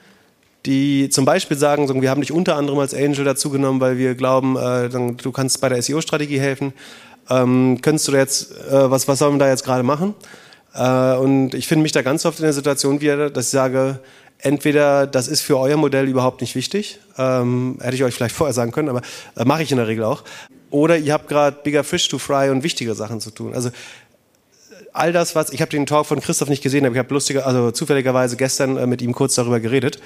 die 0.66 1.08
zum 1.08 1.24
Beispiel 1.24 1.56
sagen, 1.56 2.00
wir 2.00 2.10
haben 2.10 2.20
dich 2.20 2.32
unter 2.32 2.56
anderem 2.56 2.78
als 2.78 2.94
Angel 2.94 3.24
dazu 3.24 3.50
genommen, 3.50 3.80
weil 3.80 3.98
wir 3.98 4.14
glauben, 4.14 4.56
äh, 4.56 4.88
du 4.88 5.32
kannst 5.32 5.60
bei 5.60 5.68
der 5.68 5.82
SEO-Strategie 5.82 6.38
helfen. 6.38 6.72
Ähm, 7.30 7.80
könntest 7.82 8.08
du 8.08 8.12
da 8.12 8.18
jetzt, 8.18 8.52
äh, 8.52 8.90
was, 8.90 9.08
was 9.08 9.18
sollen 9.18 9.34
wir 9.34 9.38
da 9.38 9.48
jetzt 9.48 9.64
gerade 9.64 9.82
machen? 9.82 10.14
Äh, 10.74 11.14
und 11.16 11.54
ich 11.54 11.66
finde 11.66 11.82
mich 11.82 11.92
da 11.92 12.02
ganz 12.02 12.24
oft 12.24 12.38
in 12.38 12.44
der 12.44 12.52
Situation 12.52 13.00
wieder, 13.00 13.30
dass 13.30 13.46
ich 13.46 13.50
sage, 13.50 14.00
entweder 14.38 15.06
das 15.06 15.28
ist 15.28 15.40
für 15.40 15.58
euer 15.58 15.76
Modell 15.76 16.08
überhaupt 16.08 16.40
nicht 16.40 16.54
wichtig, 16.54 16.98
ähm, 17.18 17.78
hätte 17.80 17.94
ich 17.94 18.04
euch 18.04 18.14
vielleicht 18.14 18.34
vorher 18.34 18.54
sagen 18.54 18.72
können, 18.72 18.88
aber 18.88 19.02
äh, 19.36 19.44
mache 19.44 19.62
ich 19.62 19.70
in 19.70 19.78
der 19.78 19.86
Regel 19.86 20.04
auch. 20.04 20.24
Oder 20.70 20.96
ihr 20.96 21.12
habt 21.12 21.28
gerade 21.28 21.58
bigger 21.62 21.84
fish 21.84 22.08
to 22.08 22.18
fry 22.18 22.50
und 22.50 22.62
wichtige 22.62 22.94
Sachen 22.94 23.20
zu 23.20 23.30
tun. 23.30 23.54
Also 23.54 23.70
all 24.92 25.12
das, 25.12 25.34
was 25.34 25.50
ich 25.50 25.60
habe 25.60 25.70
den 25.70 25.86
Talk 25.86 26.06
von 26.06 26.20
Christoph 26.20 26.48
nicht 26.48 26.62
gesehen, 26.62 26.84
aber 26.84 26.94
ich 26.94 26.98
habe 26.98 27.12
lustiger, 27.14 27.46
also 27.46 27.70
zufälligerweise 27.70 28.36
gestern 28.36 28.88
mit 28.88 29.00
ihm 29.02 29.12
kurz 29.12 29.34
darüber 29.34 29.60
geredet. 29.60 30.00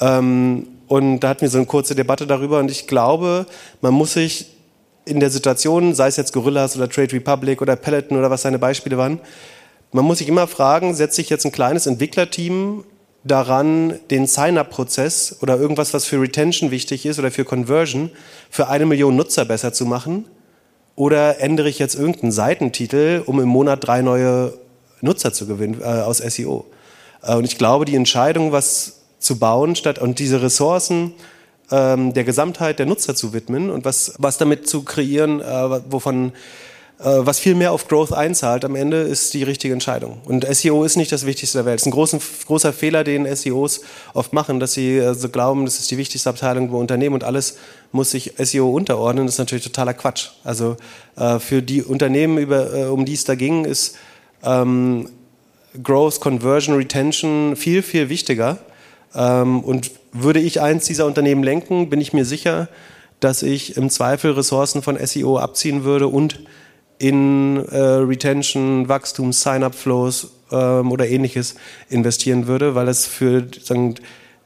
Ähm, 0.00 0.66
und 0.88 1.20
da 1.20 1.30
hatten 1.30 1.42
wir 1.42 1.48
so 1.48 1.58
eine 1.58 1.66
kurze 1.66 1.94
Debatte 1.94 2.26
darüber 2.26 2.58
und 2.58 2.70
ich 2.70 2.86
glaube, 2.86 3.46
man 3.80 3.94
muss 3.94 4.12
sich 4.14 4.46
in 5.04 5.20
der 5.20 5.30
Situation, 5.30 5.94
sei 5.94 6.08
es 6.08 6.16
jetzt 6.16 6.32
Gorillas 6.32 6.76
oder 6.76 6.88
Trade 6.88 7.12
Republic 7.12 7.60
oder 7.62 7.76
Peloton 7.76 8.18
oder 8.18 8.30
was 8.30 8.42
seine 8.42 8.58
Beispiele 8.58 8.98
waren, 8.98 9.20
man 9.92 10.04
muss 10.04 10.18
sich 10.18 10.28
immer 10.28 10.46
fragen, 10.46 10.94
setze 10.94 11.20
ich 11.20 11.28
jetzt 11.28 11.44
ein 11.44 11.52
kleines 11.52 11.86
Entwicklerteam 11.86 12.84
daran, 13.24 13.98
den 14.10 14.26
Sign-up-Prozess 14.26 15.36
oder 15.42 15.56
irgendwas, 15.56 15.94
was 15.94 16.04
für 16.06 16.20
Retention 16.20 16.70
wichtig 16.70 17.06
ist 17.06 17.18
oder 17.18 17.30
für 17.30 17.44
Conversion, 17.44 18.10
für 18.50 18.68
eine 18.68 18.86
Million 18.86 19.16
Nutzer 19.16 19.44
besser 19.44 19.72
zu 19.72 19.86
machen? 19.86 20.26
Oder 20.94 21.40
ändere 21.40 21.68
ich 21.68 21.78
jetzt 21.78 21.94
irgendeinen 21.94 22.32
Seitentitel, 22.32 23.22
um 23.24 23.40
im 23.40 23.48
Monat 23.48 23.86
drei 23.86 24.02
neue 24.02 24.54
Nutzer 25.00 25.32
zu 25.32 25.46
gewinnen 25.46 25.80
äh, 25.80 25.84
aus 25.84 26.18
SEO? 26.18 26.66
Äh, 27.22 27.36
und 27.36 27.44
ich 27.44 27.58
glaube, 27.58 27.84
die 27.84 27.96
Entscheidung, 27.96 28.52
was 28.52 29.01
zu 29.22 29.38
bauen, 29.38 29.76
statt 29.76 29.98
und 29.98 30.18
diese 30.18 30.42
Ressourcen 30.42 31.14
ähm, 31.70 32.12
der 32.12 32.24
Gesamtheit 32.24 32.78
der 32.78 32.86
Nutzer 32.86 33.14
zu 33.14 33.32
widmen 33.32 33.70
und 33.70 33.84
was, 33.84 34.14
was 34.18 34.38
damit 34.38 34.68
zu 34.68 34.82
kreieren, 34.82 35.40
äh, 35.40 35.80
wovon 35.90 36.32
äh, 37.02 37.26
was 37.26 37.40
viel 37.40 37.54
mehr 37.54 37.72
auf 37.72 37.88
Growth 37.88 38.12
einzahlt 38.12 38.64
am 38.64 38.76
Ende, 38.76 38.98
ist 38.98 39.34
die 39.34 39.42
richtige 39.42 39.74
Entscheidung. 39.74 40.20
Und 40.24 40.46
SEO 40.54 40.84
ist 40.84 40.96
nicht 40.96 41.10
das 41.10 41.26
Wichtigste 41.26 41.58
der 41.58 41.64
Welt. 41.64 41.76
Es 41.76 41.82
ist 41.82 41.86
ein 41.86 41.92
großen, 41.92 42.20
großer 42.46 42.72
Fehler, 42.72 43.02
den 43.02 43.26
SEOs 43.34 43.80
oft 44.14 44.32
machen, 44.32 44.60
dass 44.60 44.74
sie 44.74 44.98
äh, 44.98 45.14
so 45.14 45.28
glauben, 45.28 45.64
das 45.64 45.80
ist 45.80 45.90
die 45.90 45.98
wichtigste 45.98 46.30
Abteilung 46.30 46.68
im 46.68 46.74
Unternehmen 46.74 47.14
und 47.14 47.24
alles 47.24 47.58
muss 47.90 48.12
sich 48.12 48.34
SEO 48.38 48.70
unterordnen. 48.70 49.26
Das 49.26 49.34
ist 49.34 49.38
natürlich 49.38 49.64
totaler 49.64 49.94
Quatsch. 49.94 50.28
Also 50.44 50.76
äh, 51.16 51.38
für 51.38 51.62
die 51.62 51.82
Unternehmen, 51.82 52.38
über, 52.38 52.72
äh, 52.72 52.84
um 52.84 53.04
die 53.04 53.14
es 53.14 53.24
da 53.24 53.34
ging, 53.34 53.64
ist 53.64 53.96
ähm, 54.44 55.08
Growth, 55.82 56.20
Conversion, 56.20 56.76
Retention 56.76 57.56
viel, 57.56 57.82
viel 57.82 58.08
wichtiger. 58.08 58.58
Ähm, 59.14 59.60
und 59.60 59.90
würde 60.12 60.40
ich 60.40 60.60
eins 60.60 60.86
dieser 60.86 61.06
Unternehmen 61.06 61.42
lenken, 61.42 61.90
bin 61.90 62.00
ich 62.00 62.12
mir 62.12 62.24
sicher, 62.24 62.68
dass 63.20 63.42
ich 63.42 63.76
im 63.76 63.88
Zweifel 63.88 64.32
Ressourcen 64.32 64.82
von 64.82 64.98
SEO 65.04 65.38
abziehen 65.38 65.84
würde 65.84 66.08
und 66.08 66.40
in 66.98 67.56
äh, 67.66 67.78
Retention, 67.78 68.88
Wachstum, 68.88 69.32
Sign-up-Flows 69.32 70.30
ähm, 70.52 70.92
oder 70.92 71.08
ähnliches 71.08 71.56
investieren 71.88 72.46
würde, 72.46 72.74
weil 72.74 72.88
es 72.88 73.06
für 73.06 73.46
sagen, 73.60 73.96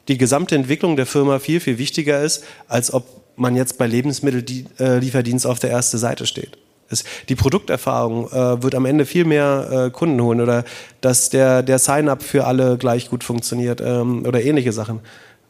die 0.09 0.19
gesamte 0.19 0.55
Entwicklung 0.55 0.97
der 0.97 1.07
Firma 1.07 1.39
viel, 1.39 1.61
viel 1.61 1.79
wichtiger 1.79 2.23
ist, 2.23 2.45
als 2.69 2.93
ob 2.93 3.07
man 3.37 3.57
jetzt 3.57 3.77
bei 3.77 3.87
Lebensmittellieferdienst 3.87 5.45
äh, 5.45 5.49
auf 5.49 5.59
der 5.59 5.71
ersten 5.71 5.99
Seite 5.99 6.27
steht. 6.27 6.57
Es, 6.89 7.05
die 7.28 7.34
Produkterfahrung 7.34 8.28
äh, 8.30 8.62
wird 8.62 8.74
am 8.74 8.87
Ende 8.87 9.07
viel 9.07 9.24
mehr 9.24 9.87
äh, 9.87 9.91
Kunden 9.91 10.20
holen 10.20 10.41
oder 10.41 10.64
dass 11.01 11.30
der, 11.30 11.62
der 11.62 11.78
Sign-up 11.78 12.22
für 12.22 12.47
alle 12.47 12.78
gleich 12.78 13.11
gut 13.11 13.24
funktioniert 13.24 13.80
ähm, 13.80 14.24
oder 14.26 14.43
ähnliche 14.43 14.72
Sachen. 14.72 15.01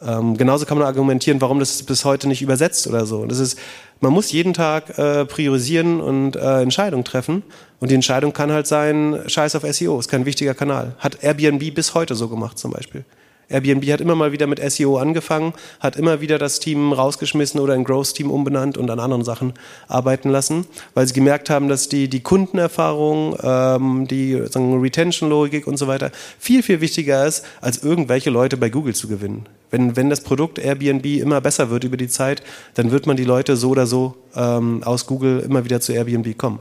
Ähm, 0.03 0.37
genauso 0.37 0.67
kann 0.67 0.79
man 0.79 0.87
argumentieren, 0.87 1.41
warum 1.41 1.59
das 1.59 1.83
bis 1.83 2.05
heute 2.05 2.29
nicht 2.29 2.43
übersetzt 2.43 2.87
oder 2.87 3.07
so. 3.07 3.25
Das 3.25 3.39
ist, 3.39 3.59
man 4.01 4.13
muss 4.13 4.31
jeden 4.31 4.53
Tag 4.53 4.99
äh, 4.99 5.25
priorisieren 5.25 6.01
und 6.01 6.37
äh, 6.37 6.61
Entscheidungen 6.61 7.05
treffen. 7.05 7.43
Und 7.81 7.91
die 7.91 7.95
Entscheidung 7.95 8.33
kann 8.33 8.53
halt 8.53 8.67
sein, 8.67 9.21
scheiß 9.27 9.57
auf 9.57 9.63
SEO, 9.63 9.99
ist 9.99 10.09
kein 10.09 10.27
wichtiger 10.27 10.55
Kanal. 10.55 10.95
Hat 10.99 11.23
Airbnb 11.23 11.75
bis 11.75 11.95
heute 11.95 12.15
so 12.15 12.29
gemacht 12.29 12.59
zum 12.59 12.73
Beispiel. 12.73 13.05
Airbnb 13.49 13.85
hat 13.93 14.01
immer 14.01 14.17
mal 14.17 14.33
wieder 14.33 14.47
mit 14.47 14.61
SEO 14.71 14.99
angefangen, 14.99 15.53
hat 15.79 15.97
immer 15.97 16.21
wieder 16.21 16.39
das 16.39 16.59
Team 16.59 16.93
rausgeschmissen 16.93 17.61
oder 17.61 17.75
ein 17.75 17.85
Growth-Team 17.85 18.31
umbenannt 18.31 18.77
und 18.77 18.91
an 18.91 18.99
anderen 18.99 19.25
Sachen 19.25 19.55
arbeiten 19.87 20.31
lassen, 20.31 20.67
weil 20.95 21.07
sie 21.07 21.15
gemerkt 21.15 21.49
haben, 21.49 21.69
dass 21.69 21.89
die, 21.89 22.09
die 22.09 22.21
Kundenerfahrung, 22.21 23.37
ähm, 23.43 24.09
die 24.09 24.35
Retention-Logik 24.35 25.67
und 25.67 25.77
so 25.77 25.87
weiter 25.87 26.11
viel, 26.39 26.63
viel 26.63 26.81
wichtiger 26.81 27.25
ist, 27.25 27.45
als 27.61 27.83
irgendwelche 27.83 28.31
Leute 28.31 28.57
bei 28.57 28.69
Google 28.69 28.95
zu 28.95 29.07
gewinnen. 29.07 29.47
Wenn, 29.71 29.97
wenn 29.97 30.11
das 30.11 30.23
Produkt 30.23 30.59
Airbnb 30.59 31.05
immer 31.05 31.41
besser 31.41 31.71
wird 31.71 31.85
über 31.85 31.97
die 31.97 32.09
Zeit, 32.09 32.43
dann 32.75 32.91
wird 32.91 33.07
man 33.07 33.17
die 33.17 33.25
Leute 33.25 33.57
so 33.57 33.71
oder 33.71 33.87
so 33.87 34.17
ähm, 34.35 34.83
aus 34.85 35.07
Google 35.07 35.41
immer 35.41 35.65
wieder 35.65 35.81
zu 35.81 35.93
Airbnb 35.93 36.37
kommen. 36.37 36.59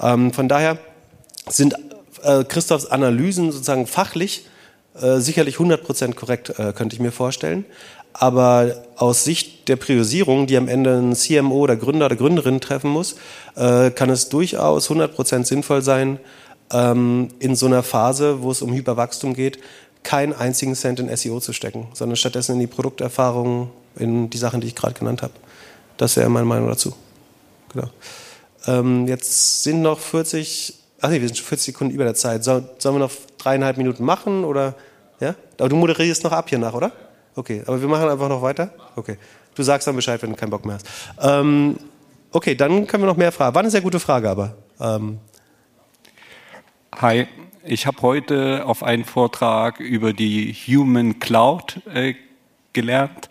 Ähm, 0.00 0.32
von 0.32 0.48
daher 0.48 0.78
sind 1.48 1.74
äh, 2.22 2.44
Christophs 2.44 2.86
Analysen 2.86 3.50
sozusagen 3.52 3.86
fachlich 3.86 4.46
äh, 5.02 5.20
sicherlich 5.20 5.56
100% 5.56 6.14
korrekt, 6.14 6.50
äh, 6.58 6.72
könnte 6.72 6.94
ich 6.94 7.00
mir 7.00 7.12
vorstellen. 7.12 7.64
Aber 8.12 8.74
aus 8.96 9.24
Sicht 9.24 9.68
der 9.68 9.76
Priorisierung, 9.76 10.46
die 10.46 10.56
am 10.56 10.68
Ende 10.68 10.98
ein 10.98 11.14
CMO 11.14 11.56
oder 11.58 11.76
Gründer 11.76 12.06
oder 12.06 12.16
Gründerin 12.16 12.60
treffen 12.60 12.90
muss, 12.90 13.16
äh, 13.54 13.90
kann 13.90 14.10
es 14.10 14.28
durchaus 14.28 14.88
100% 14.88 15.46
sinnvoll 15.46 15.82
sein, 15.82 16.18
ähm, 16.72 17.28
in 17.38 17.54
so 17.54 17.66
einer 17.66 17.82
Phase, 17.82 18.42
wo 18.42 18.50
es 18.50 18.62
um 18.62 18.72
Hyperwachstum 18.72 19.34
geht, 19.34 19.58
keinen 20.02 20.32
einzigen 20.32 20.74
Cent 20.74 21.00
in 21.00 21.14
SEO 21.14 21.40
zu 21.40 21.52
stecken, 21.52 21.88
sondern 21.92 22.16
stattdessen 22.16 22.52
in 22.52 22.60
die 22.60 22.66
Produkterfahrung, 22.66 23.70
in 23.96 24.30
die 24.30 24.38
Sachen, 24.38 24.60
die 24.60 24.68
ich 24.68 24.74
gerade 24.74 24.94
genannt 24.94 25.22
habe. 25.22 25.34
Das 25.96 26.16
wäre 26.16 26.28
meine 26.28 26.46
Meinung 26.46 26.68
dazu. 26.68 26.94
Genau. 27.72 27.88
Ähm, 28.66 29.06
jetzt 29.06 29.62
sind 29.62 29.82
noch 29.82 29.98
40, 29.98 30.74
ach 31.00 31.10
nee, 31.10 31.20
wir 31.20 31.28
sind 31.28 31.38
40 31.38 31.74
Sekunden 31.74 31.94
über 31.94 32.04
der 32.04 32.14
Zeit. 32.14 32.44
sollen 32.44 32.66
wir 32.80 32.92
noch 32.92 33.12
dreieinhalb 33.38 33.76
Minuten 33.76 34.04
machen 34.04 34.44
oder? 34.44 34.74
Ja? 35.20 35.34
Aber 35.58 35.68
du 35.68 35.76
moderierst 35.76 36.24
noch 36.24 36.32
ab 36.32 36.48
hier 36.48 36.58
nach, 36.58 36.74
oder? 36.74 36.92
Okay, 37.34 37.62
aber 37.66 37.80
wir 37.80 37.88
machen 37.88 38.08
einfach 38.08 38.28
noch 38.28 38.42
weiter? 38.42 38.72
Okay. 38.96 39.16
Du 39.54 39.62
sagst 39.62 39.86
dann 39.86 39.96
Bescheid, 39.96 40.20
wenn 40.22 40.30
du 40.30 40.36
keinen 40.36 40.50
Bock 40.50 40.64
mehr 40.64 40.76
hast. 40.76 40.86
Ähm, 41.20 41.78
okay, 42.30 42.54
dann 42.54 42.86
können 42.86 43.02
wir 43.02 43.08
noch 43.08 43.16
mehr 43.16 43.32
fragen. 43.32 43.54
War 43.54 43.62
eine 43.62 43.70
sehr 43.70 43.80
gute 43.80 44.00
Frage, 44.00 44.28
aber. 44.30 44.56
Ähm. 44.80 45.18
Hi, 46.96 47.26
ich 47.64 47.86
habe 47.86 48.02
heute 48.02 48.64
auf 48.66 48.82
einen 48.82 49.04
Vortrag 49.04 49.78
über 49.78 50.12
die 50.12 50.52
Human 50.52 51.20
Cloud 51.20 51.80
äh, 51.92 52.14
gelernt, 52.72 53.28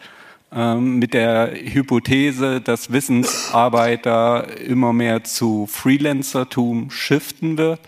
mit 0.52 1.14
der 1.14 1.52
Hypothese, 1.54 2.62
dass 2.62 2.92
Wissensarbeiter 2.92 4.58
immer 4.60 4.94
mehr 4.94 5.26
zu 5.26 5.68
Freelancertum 5.68 6.90
shiften 6.90 7.58
wird. 7.58 7.82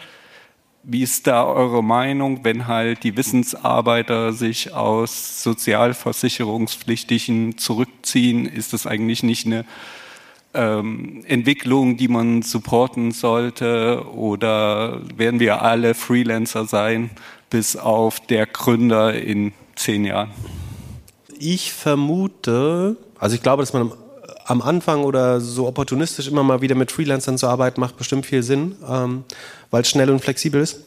Wie 0.83 1.03
ist 1.03 1.27
da 1.27 1.45
eure 1.45 1.83
Meinung, 1.83 2.43
wenn 2.43 2.67
halt 2.67 3.03
die 3.03 3.15
Wissensarbeiter 3.15 4.33
sich 4.33 4.73
aus 4.73 5.41
Sozialversicherungspflichtigen 5.43 7.57
zurückziehen? 7.57 8.45
Ist 8.45 8.73
das 8.73 8.87
eigentlich 8.87 9.23
nicht 9.23 9.45
eine 9.45 9.65
ähm, 10.53 11.23
Entwicklung, 11.27 11.97
die 11.97 12.07
man 12.07 12.41
supporten 12.41 13.11
sollte? 13.11 14.05
Oder 14.13 15.01
werden 15.15 15.39
wir 15.39 15.61
alle 15.61 15.93
Freelancer 15.93 16.65
sein, 16.65 17.11
bis 17.49 17.75
auf 17.75 18.19
der 18.19 18.47
Gründer 18.47 19.13
in 19.13 19.53
zehn 19.75 20.05
Jahren? 20.05 20.31
Ich 21.41 21.71
vermute, 21.71 22.97
also 23.17 23.33
ich 23.33 23.41
glaube, 23.41 23.63
dass 23.63 23.71
man 23.71 23.93
am 24.43 24.61
Anfang 24.61 25.05
oder 25.05 25.39
so 25.39 25.67
opportunistisch 25.67 26.27
immer 26.27 26.43
mal 26.43 26.59
wieder 26.59 26.75
mit 26.75 26.91
Freelancern 26.91 27.37
zu 27.37 27.47
arbeiten, 27.47 27.79
macht 27.79 27.95
bestimmt 27.95 28.25
viel 28.25 28.43
Sinn, 28.43 28.75
ähm, 28.85 29.23
weil 29.71 29.83
es 29.83 29.89
schnell 29.89 30.09
und 30.09 30.19
flexibel 30.19 30.61
ist. 30.61 30.81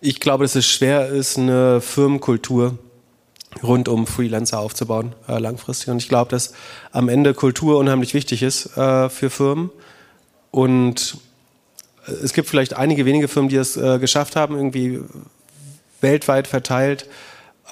Ich 0.00 0.20
glaube, 0.20 0.44
dass 0.44 0.54
es 0.54 0.66
schwer 0.66 1.08
ist, 1.08 1.36
eine 1.36 1.80
Firmenkultur 1.80 2.78
rund 3.60 3.88
um 3.88 4.06
Freelancer 4.06 4.60
aufzubauen, 4.60 5.16
äh, 5.26 5.40
langfristig. 5.40 5.88
Und 5.88 5.96
ich 5.96 6.08
glaube, 6.08 6.30
dass 6.30 6.52
am 6.92 7.08
Ende 7.08 7.34
Kultur 7.34 7.78
unheimlich 7.78 8.14
wichtig 8.14 8.40
ist 8.40 8.76
äh, 8.76 9.08
für 9.08 9.30
Firmen. 9.30 9.70
Und 10.52 11.18
es 12.22 12.34
gibt 12.34 12.48
vielleicht 12.48 12.76
einige 12.76 13.04
wenige 13.04 13.26
Firmen, 13.26 13.48
die 13.48 13.56
es 13.56 13.76
äh, 13.76 13.98
geschafft 13.98 14.36
haben, 14.36 14.54
irgendwie 14.54 15.00
weltweit 16.00 16.46
verteilt 16.46 17.08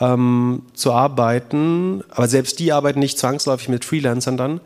ähm, 0.02 0.62
zu 0.74 0.92
arbeiten. 0.92 2.02
Aber 2.10 2.28
selbst 2.28 2.58
die 2.58 2.72
arbeiten 2.72 2.98
nicht 2.98 3.18
zwangsläufig 3.18 3.68
mit 3.68 3.84
Freelancern 3.84 4.36
dann. 4.36 4.60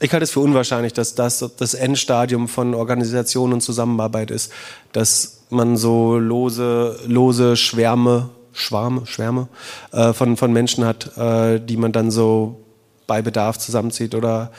Ich 0.00 0.12
halte 0.12 0.24
es 0.24 0.30
für 0.30 0.40
unwahrscheinlich, 0.40 0.94
dass 0.94 1.14
das 1.14 1.44
das 1.58 1.74
Endstadium 1.74 2.48
von 2.48 2.74
Organisation 2.74 3.52
und 3.52 3.60
Zusammenarbeit 3.60 4.30
ist, 4.30 4.50
dass 4.92 5.42
man 5.50 5.76
so 5.76 6.16
lose, 6.16 6.98
lose 7.06 7.56
Schwärme, 7.56 8.30
Schwarme, 8.52 9.06
Schwärme 9.06 9.48
äh, 9.92 10.14
von, 10.14 10.38
von 10.38 10.52
Menschen 10.52 10.86
hat, 10.86 11.16
äh, 11.18 11.60
die 11.60 11.76
man 11.76 11.92
dann 11.92 12.10
so 12.10 12.64
bei 13.06 13.20
Bedarf 13.20 13.58
zusammenzieht. 13.58 14.14
Oder 14.14 14.52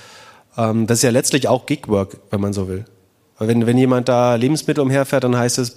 ähm, 0.58 0.86
das 0.86 1.00
ist 1.00 1.04
ja 1.04 1.10
letztlich 1.10 1.48
auch 1.48 1.66
Gigwork, 1.66 2.18
wenn 2.30 2.42
man 2.42 2.54
so 2.54 2.68
will. 2.68 2.86
Wenn, 3.48 3.66
wenn 3.66 3.78
jemand 3.78 4.08
da 4.08 4.36
Lebensmittel 4.36 4.82
umherfährt, 4.82 5.24
dann 5.24 5.38
heißt 5.38 5.58
es 5.58 5.76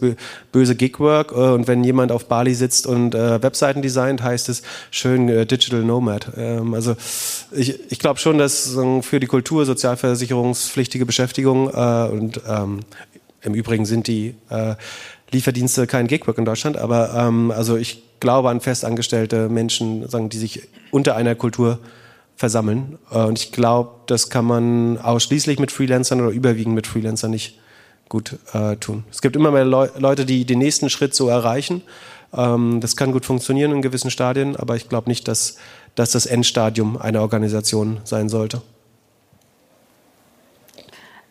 böse 0.53 0.75
Gigwork. 0.75 1.33
Äh, 1.33 1.35
und 1.35 1.67
wenn 1.67 1.83
jemand 1.85 2.12
auf 2.12 2.27
Bali 2.27 2.55
sitzt 2.55 2.87
und 2.87 3.15
äh, 3.15 3.43
Webseiten 3.43 3.83
designt, 3.83 4.23
heißt 4.23 4.49
es 4.49 4.62
schön 4.91 5.29
äh, 5.29 5.47
Digital 5.47 5.83
Nomad. 5.83 6.33
Ähm, 6.37 6.75
also 6.75 6.97
ich, 7.53 7.91
ich 7.91 7.99
glaube 7.99 8.21
schon, 8.21 8.39
dass 8.39 8.77
äh, 8.77 9.03
für 9.03 9.21
die 9.21 9.27
Kultur 9.27 9.65
sozialversicherungspflichtige 9.65 11.07
Beschäftigung 11.07 11.69
äh, 11.69 12.09
und 12.09 12.41
ähm, 12.47 12.81
im 13.43 13.55
Übrigen 13.55 13.85
sind 13.85 14.07
die 14.09 14.35
äh, 14.51 14.75
Lieferdienste 15.31 15.87
kein 15.87 16.07
Gigwork 16.07 16.39
in 16.39 16.45
Deutschland, 16.45 16.77
aber 16.77 17.15
ähm, 17.15 17.51
also 17.51 17.77
ich 17.77 18.03
glaube 18.21 18.49
an 18.49 18.61
festangestellte 18.61 19.49
Menschen, 19.49 20.09
sagen, 20.09 20.29
die 20.29 20.39
sich 20.39 20.62
unter 20.91 21.17
einer 21.17 21.35
Kultur 21.35 21.79
versammeln. 22.37 22.99
Äh, 23.11 23.18
und 23.18 23.39
ich 23.39 23.53
glaube, 23.53 23.91
das 24.07 24.30
kann 24.30 24.45
man 24.45 24.99
ausschließlich 24.99 25.59
mit 25.59 25.72
Freelancern 25.72 26.20
oder 26.20 26.30
überwiegend 26.30 26.74
mit 26.74 26.87
Freelancern 26.87 27.30
nicht 27.30 27.59
gut 28.09 28.39
äh, 28.53 28.76
tun. 28.76 29.05
Es 29.11 29.22
gibt 29.22 29.37
immer 29.37 29.51
mehr 29.51 29.64
Leu 29.64 29.89
Leute, 29.97 30.24
die 30.26 30.45
den 30.45 30.59
nächsten 30.59 30.91
Schritt 30.91 31.14
so 31.14 31.28
erreichen. 31.28 31.82
Ähm, 32.32 32.80
das 32.80 32.97
kann 32.97 33.12
gut 33.12 33.24
funktionieren 33.24 33.72
in 33.72 33.82
gewissen 33.82 34.11
Stadien, 34.11 34.57
aber 34.57 34.76
ich 34.76 34.89
glaube 34.89 35.09
nicht, 35.09 35.28
dass, 35.28 35.57
dass 35.95 36.11
das 36.11 36.26
Endstadium 36.26 36.97
einer 36.97 37.22
Organisation 37.22 38.01
sein 38.05 38.28
sollte. 38.28 38.62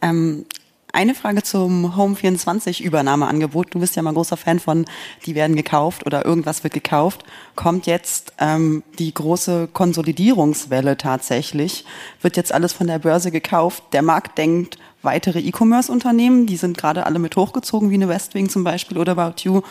Ähm, 0.01 0.45
eine 0.93 1.15
Frage 1.15 1.41
zum 1.41 1.97
Home24 1.97 2.81
Übernahmeangebot. 2.81 3.73
Du 3.73 3.79
bist 3.79 3.95
ja 3.95 4.03
mal 4.03 4.13
großer 4.13 4.37
Fan 4.37 4.59
von, 4.59 4.85
die 5.25 5.33
werden 5.33 5.55
gekauft 5.55 6.05
oder 6.05 6.23
irgendwas 6.23 6.63
wird 6.63 6.73
gekauft. 6.73 7.23
Kommt 7.55 7.87
jetzt 7.87 8.31
ähm, 8.37 8.83
die 8.99 9.11
große 9.11 9.69
Konsolidierungswelle 9.73 10.95
tatsächlich? 10.95 11.85
Wird 12.21 12.37
jetzt 12.37 12.53
alles 12.53 12.73
von 12.73 12.85
der 12.85 12.99
Börse 12.99 13.31
gekauft? 13.31 13.83
Der 13.91 14.03
Markt 14.03 14.37
denkt, 14.37 14.77
weitere 15.01 15.39
E-Commerce-Unternehmen, 15.39 16.45
die 16.45 16.57
sind 16.57 16.77
gerade 16.77 17.07
alle 17.07 17.17
mit 17.17 17.35
hochgezogen, 17.35 17.89
wie 17.89 17.95
eine 17.95 18.07
Westwing 18.07 18.49
zum 18.49 18.63
Beispiel 18.63 18.99
oder 18.99 19.13
About 19.13 19.41
You 19.41 19.61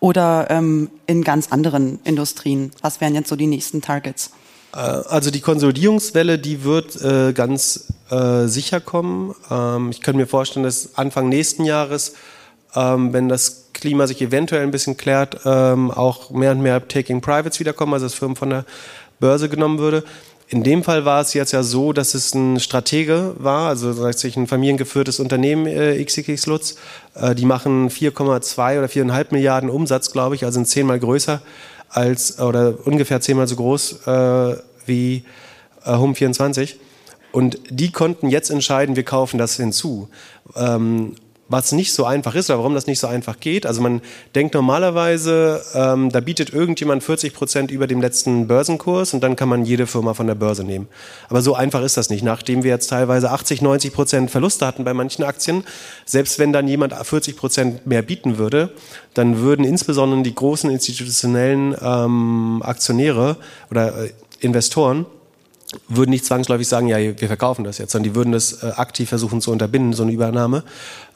oder 0.00 0.50
ähm, 0.50 0.90
in 1.06 1.22
ganz 1.22 1.52
anderen 1.52 2.00
Industrien. 2.02 2.72
Was 2.82 3.00
wären 3.00 3.14
jetzt 3.14 3.28
so 3.28 3.36
die 3.36 3.46
nächsten 3.46 3.82
Targets? 3.82 4.32
Äh, 4.74 4.78
also 4.78 5.30
die 5.30 5.40
Konsolidierungswelle, 5.40 6.38
die 6.38 6.64
wird 6.64 7.00
äh, 7.02 7.32
ganz 7.32 7.92
äh, 8.10 8.46
sicher 8.46 8.80
kommen. 8.80 9.34
Ähm, 9.50 9.90
ich 9.90 10.00
könnte 10.00 10.18
mir 10.18 10.26
vorstellen, 10.26 10.64
dass 10.64 10.96
Anfang 10.96 11.28
nächsten 11.28 11.64
Jahres, 11.64 12.14
ähm, 12.74 13.12
wenn 13.12 13.28
das 13.28 13.70
Klima 13.72 14.06
sich 14.06 14.20
eventuell 14.22 14.62
ein 14.62 14.70
bisschen 14.70 14.96
klärt, 14.96 15.40
ähm, 15.44 15.90
auch 15.90 16.30
mehr 16.30 16.52
und 16.52 16.62
mehr 16.62 16.86
Taking 16.86 17.20
Privates 17.20 17.58
wiederkommen, 17.60 17.94
also 17.94 18.06
dass 18.06 18.14
Firmen 18.14 18.36
von 18.36 18.50
der 18.50 18.64
Börse 19.20 19.48
genommen 19.48 19.78
würde. 19.78 20.04
In 20.48 20.62
dem 20.62 20.84
Fall 20.84 21.06
war 21.06 21.22
es 21.22 21.32
jetzt 21.32 21.52
ja 21.52 21.62
so, 21.62 21.94
dass 21.94 22.12
es 22.12 22.34
ein 22.34 22.60
Stratege 22.60 23.34
war, 23.38 23.68
also 23.68 24.12
sich 24.12 24.36
ein 24.36 24.46
familiengeführtes 24.46 25.18
Unternehmen, 25.18 25.66
äh, 25.66 26.04
XXX 26.04 26.44
Lutz. 26.44 26.76
Äh, 27.14 27.34
die 27.34 27.46
machen 27.46 27.88
4,2 27.88 28.78
oder 28.78 28.88
4,5 28.88 29.26
Milliarden 29.30 29.70
Umsatz, 29.70 30.12
glaube 30.12 30.34
ich, 30.34 30.44
also 30.44 30.56
sind 30.56 30.68
zehnmal 30.68 31.00
größer 31.00 31.40
als 31.92 32.38
oder 32.40 32.74
ungefähr 32.84 33.20
zehnmal 33.20 33.46
so 33.46 33.56
groß 33.56 34.06
äh, 34.06 34.56
wie 34.86 35.24
äh, 35.84 35.90
Home24. 35.90 36.76
Und 37.32 37.58
die 37.70 37.92
konnten 37.92 38.28
jetzt 38.28 38.50
entscheiden, 38.50 38.96
wir 38.96 39.04
kaufen 39.04 39.38
das 39.38 39.56
hinzu. 39.56 40.08
Ähm, 40.54 41.14
was 41.52 41.72
nicht 41.72 41.92
so 41.92 42.04
einfach 42.04 42.34
ist 42.34 42.50
oder 42.50 42.58
warum 42.58 42.74
das 42.74 42.86
nicht 42.86 42.98
so 42.98 43.06
einfach 43.06 43.38
geht. 43.38 43.66
Also 43.66 43.82
man 43.82 44.00
denkt 44.34 44.54
normalerweise, 44.54 45.62
ähm, 45.74 46.10
da 46.10 46.20
bietet 46.20 46.50
irgendjemand 46.50 47.04
40 47.04 47.34
Prozent 47.34 47.70
über 47.70 47.86
dem 47.86 48.00
letzten 48.00 48.48
Börsenkurs 48.48 49.14
und 49.14 49.22
dann 49.22 49.36
kann 49.36 49.48
man 49.48 49.64
jede 49.64 49.86
Firma 49.86 50.14
von 50.14 50.26
der 50.26 50.34
Börse 50.34 50.64
nehmen. 50.64 50.88
Aber 51.28 51.42
so 51.42 51.54
einfach 51.54 51.82
ist 51.82 51.96
das 51.96 52.10
nicht. 52.10 52.24
Nachdem 52.24 52.64
wir 52.64 52.70
jetzt 52.70 52.88
teilweise 52.88 53.30
80, 53.30 53.62
90 53.62 53.92
Prozent 53.92 54.30
Verluste 54.30 54.66
hatten 54.66 54.84
bei 54.84 54.94
manchen 54.94 55.22
Aktien, 55.22 55.64
selbst 56.06 56.38
wenn 56.38 56.52
dann 56.52 56.66
jemand 56.66 56.94
40 56.94 57.36
Prozent 57.36 57.86
mehr 57.86 58.02
bieten 58.02 58.38
würde, 58.38 58.70
dann 59.14 59.38
würden 59.38 59.64
insbesondere 59.64 60.22
die 60.22 60.34
großen 60.34 60.70
institutionellen 60.70 61.76
ähm, 61.80 62.62
Aktionäre 62.64 63.36
oder 63.70 64.04
äh, 64.04 64.10
Investoren 64.40 65.06
würden 65.88 66.10
nicht 66.10 66.24
zwangsläufig 66.24 66.68
sagen, 66.68 66.88
ja, 66.88 66.98
wir 66.98 67.28
verkaufen 67.28 67.64
das 67.64 67.78
jetzt, 67.78 67.92
sondern 67.92 68.12
die 68.12 68.16
würden 68.16 68.32
das 68.32 68.62
äh, 68.62 68.72
aktiv 68.76 69.08
versuchen 69.08 69.40
zu 69.40 69.50
unterbinden, 69.50 69.92
so 69.92 70.02
eine 70.02 70.12
Übernahme, 70.12 70.64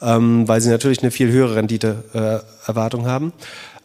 ähm, 0.01 0.47
weil 0.47 0.61
sie 0.61 0.69
natürlich 0.69 1.01
eine 1.01 1.11
viel 1.11 1.31
höhere 1.31 1.55
Rendite-Erwartung 1.55 3.05
äh, 3.05 3.07
haben. 3.07 3.33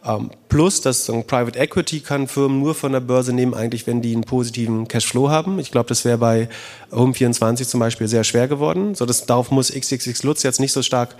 Ähm, 0.05 0.31
plus, 0.49 0.81
dass 0.81 1.05
so 1.05 1.21
Private 1.21 1.57
Equity 1.57 2.01
kann 2.01 2.27
Firmen 2.27 2.59
nur 2.59 2.75
von 2.75 2.91
der 2.91 2.99
Börse 2.99 3.31
nehmen, 3.31 3.53
eigentlich, 3.53 3.87
wenn 3.87 4.01
die 4.01 4.13
einen 4.13 4.25
positiven 4.25 4.87
Cashflow 4.87 5.29
haben. 5.29 5.59
Ich 5.59 5.71
glaube, 5.71 5.87
das 5.87 6.03
wäre 6.03 6.17
bei 6.17 6.49
Home24 6.91 7.67
zum 7.67 7.79
Beispiel 7.79 8.07
sehr 8.07 8.25
schwer 8.25 8.47
geworden. 8.47 8.95
So, 8.95 9.05
das, 9.05 9.25
darauf 9.25 9.49
muss 9.51 9.71
XXX 9.71 10.23
Lutz 10.23 10.43
jetzt 10.43 10.59
nicht 10.59 10.73
so 10.73 10.81
stark 10.81 11.15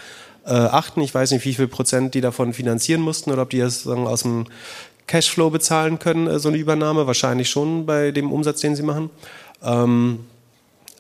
äh, 0.46 0.52
achten. 0.52 1.00
Ich 1.00 1.16
weiß 1.16 1.32
nicht, 1.32 1.46
wie 1.46 1.54
viel 1.54 1.70
Prozent 1.70 2.14
die 2.14 2.22
davon 2.22 2.54
finanzieren 2.54 3.02
mussten 3.02 3.32
oder 3.32 3.44
ob 3.44 3.52
die 3.52 3.60
das 3.60 3.84
sagen, 3.84 4.06
aus 4.06 4.24
dem 4.24 4.48
Cashflow 5.08 5.50
bezahlen 5.50 6.00
können, 6.00 6.28
äh, 6.28 6.40
so 6.40 6.50
eine 6.50 6.58
Übernahme. 6.58 7.08
Wahrscheinlich 7.08 7.50
schon 7.50 7.86
bei 7.86 8.12
dem 8.12 8.34
Umsatz, 8.34 8.60
den 8.60 8.76
sie 8.76 8.84
machen. 8.84 9.10
Ähm, 9.64 10.20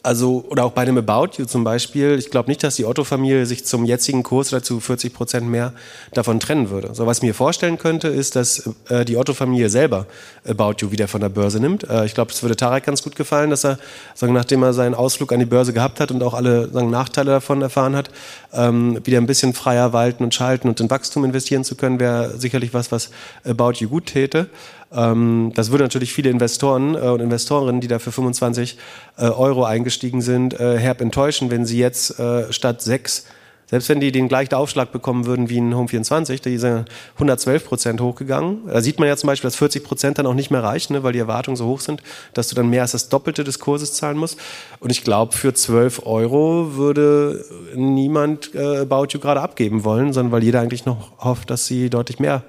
also, 0.06 0.44
oder 0.50 0.66
auch 0.66 0.74
bei 0.74 0.84
dem 0.84 0.98
About 0.98 1.38
You 1.38 1.46
zum 1.46 1.64
Beispiel, 1.64 2.20
ich 2.20 2.30
glaube 2.30 2.50
nicht, 2.50 2.62
dass 2.62 2.76
die 2.76 2.84
Otto-Familie 2.84 3.46
sich 3.46 3.66
zum 3.66 3.86
jetzigen 3.86 4.22
Kurs 4.22 4.52
oder 4.52 4.62
zu 4.62 4.82
40 4.82 5.14
Prozent 5.14 5.48
mehr 5.48 5.72
davon 6.12 6.42
trennen 6.42 6.70
würde. 6.70 6.94
So, 6.94 7.08
was 7.08 7.20
ich 7.20 7.24
mir 7.24 7.34
vorstellen 7.34 7.78
könnte, 7.78 8.10
ist, 8.10 8.36
dass 8.36 8.70
äh, 8.90 9.06
die 9.06 9.16
Otto-Familie 9.16 9.70
selber 9.70 10.06
About 10.46 10.76
You 10.80 10.92
wieder 10.92 11.08
von 11.08 11.22
der 11.22 11.30
Börse 11.30 11.62
nimmt. 11.62 11.90
Äh, 11.90 12.06
ich 12.06 12.16
glaube, 12.16 12.34
es 12.34 12.44
würde 12.44 12.58
Tarek 12.58 12.84
ganz 12.84 13.02
gut 13.02 13.16
gefallen, 13.16 13.50
dass 13.50 13.64
er, 13.64 13.80
sagen, 14.14 14.34
nachdem 14.34 14.62
er 14.64 14.74
seinen 14.74 14.94
Ausflug 14.94 15.32
an 15.32 15.40
die 15.40 15.46
Börse 15.46 15.72
gehabt 15.72 16.02
hat 16.02 16.12
und 16.12 16.22
auch 16.22 16.34
alle 16.34 16.68
sagen, 16.68 16.90
Nachteile 16.90 17.32
davon 17.32 17.62
erfahren 17.62 17.96
hat, 17.96 18.10
ähm, 18.52 19.00
wieder 19.06 19.20
ein 19.20 19.26
bisschen 19.26 19.54
freier 19.54 19.94
walten 19.94 20.26
und 20.26 20.34
schalten 20.34 20.68
und 20.68 20.82
in 20.82 20.90
Wachstum 20.90 21.24
investieren 21.24 21.64
zu 21.64 21.76
können, 21.76 22.02
wäre 22.02 22.38
sicherlich 22.38 22.74
was, 22.74 22.92
was 22.92 23.10
About 23.46 23.76
You 23.78 23.88
gut 23.88 24.08
täte. 24.08 24.50
Ähm, 24.94 25.52
das 25.56 25.72
würde 25.72 25.84
natürlich 25.84 26.14
viele 26.14 26.30
Investoren 26.30 26.96
äh, 26.96 27.00
und 27.00 27.20
Investorinnen, 27.20 27.82
die 27.82 27.88
da 27.88 28.00
für 28.00 28.12
25 28.12 28.78
äh, 29.18 29.26
Euro 29.26 29.64
eingestiegen 29.64 30.22
sind, 30.22 30.60
äh, 30.60 30.78
herb 30.78 31.02
enttäuschen, 31.02 31.52
wenn 31.52 31.66
sie 31.66 31.80
jetzt 31.80 32.16
statt 32.52 32.82
sechs 32.82 33.26
selbst 33.74 33.90
wenn 33.90 34.00
die 34.00 34.12
den 34.12 34.28
gleichen 34.28 34.54
Aufschlag 34.54 34.92
bekommen 34.92 35.26
würden 35.26 35.50
wie 35.50 35.58
ein 35.58 35.76
Home 35.76 35.88
24, 35.88 36.42
die 36.42 36.60
sind 36.60 36.90
112 37.16 37.66
Prozent 37.66 38.02
hochgegangen. 38.02 38.68
Da 38.68 38.82
sieht 38.82 39.00
man 39.00 39.08
ja 39.08 39.18
zum 39.18 39.26
Beispiel, 39.26 39.48
dass 39.48 39.56
40 39.56 39.84
Prozent 39.84 40.20
dann 40.20 40.28
auch 40.28 40.36
nicht 40.36 40.52
mehr 40.52 40.62
reichen, 40.62 40.94
ne, 40.94 41.02
weil 41.02 41.14
die 41.14 41.18
Erwartungen 41.18 41.56
so 41.56 41.66
hoch 41.66 41.80
sind, 41.80 42.04
dass 42.36 42.50
du 42.50 42.56
dann 42.56 42.70
mehr 42.70 42.84
als 42.84 42.92
das 42.92 43.10
Doppelte 43.10 43.44
des 43.44 43.58
Kurses 43.58 43.94
zahlen 43.94 44.18
musst. 44.18 44.38
Und 44.80 44.92
ich 44.92 45.04
glaube, 45.04 45.34
für 45.34 45.56
12 45.56 46.06
Euro 46.06 46.76
würde 46.76 47.44
niemand 47.74 48.54
äh, 48.54 48.82
About 48.82 49.08
You 49.10 49.20
gerade 49.20 49.42
abgeben 49.42 49.84
wollen, 49.84 50.14
sondern 50.14 50.32
weil 50.32 50.44
jeder 50.44 50.62
eigentlich 50.62 50.86
noch 50.86 51.12
hofft, 51.18 51.50
dass 51.50 51.66
sie 51.66 51.90
deutlich 51.90 52.20
mehr 52.20 52.44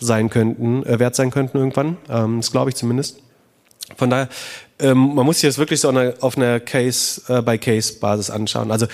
sein 0.00 0.30
könnten, 0.30 0.84
äh, 0.84 0.98
wert 0.98 1.14
sein 1.14 1.30
könnten 1.30 1.58
irgendwann. 1.58 1.96
Ähm, 2.08 2.38
das 2.38 2.50
glaube 2.52 2.70
ich 2.70 2.76
zumindest. 2.76 3.20
Von 3.96 4.10
daher, 4.10 4.28
ähm, 4.78 5.14
man 5.14 5.24
muss 5.24 5.40
sich 5.40 5.48
das 5.48 5.58
wirklich 5.58 5.80
so 5.80 5.88
auf 6.20 6.36
einer 6.36 6.60
Case-by-Case-Basis 6.60 8.28
äh, 8.28 8.32
anschauen. 8.32 8.70
Also 8.70 8.86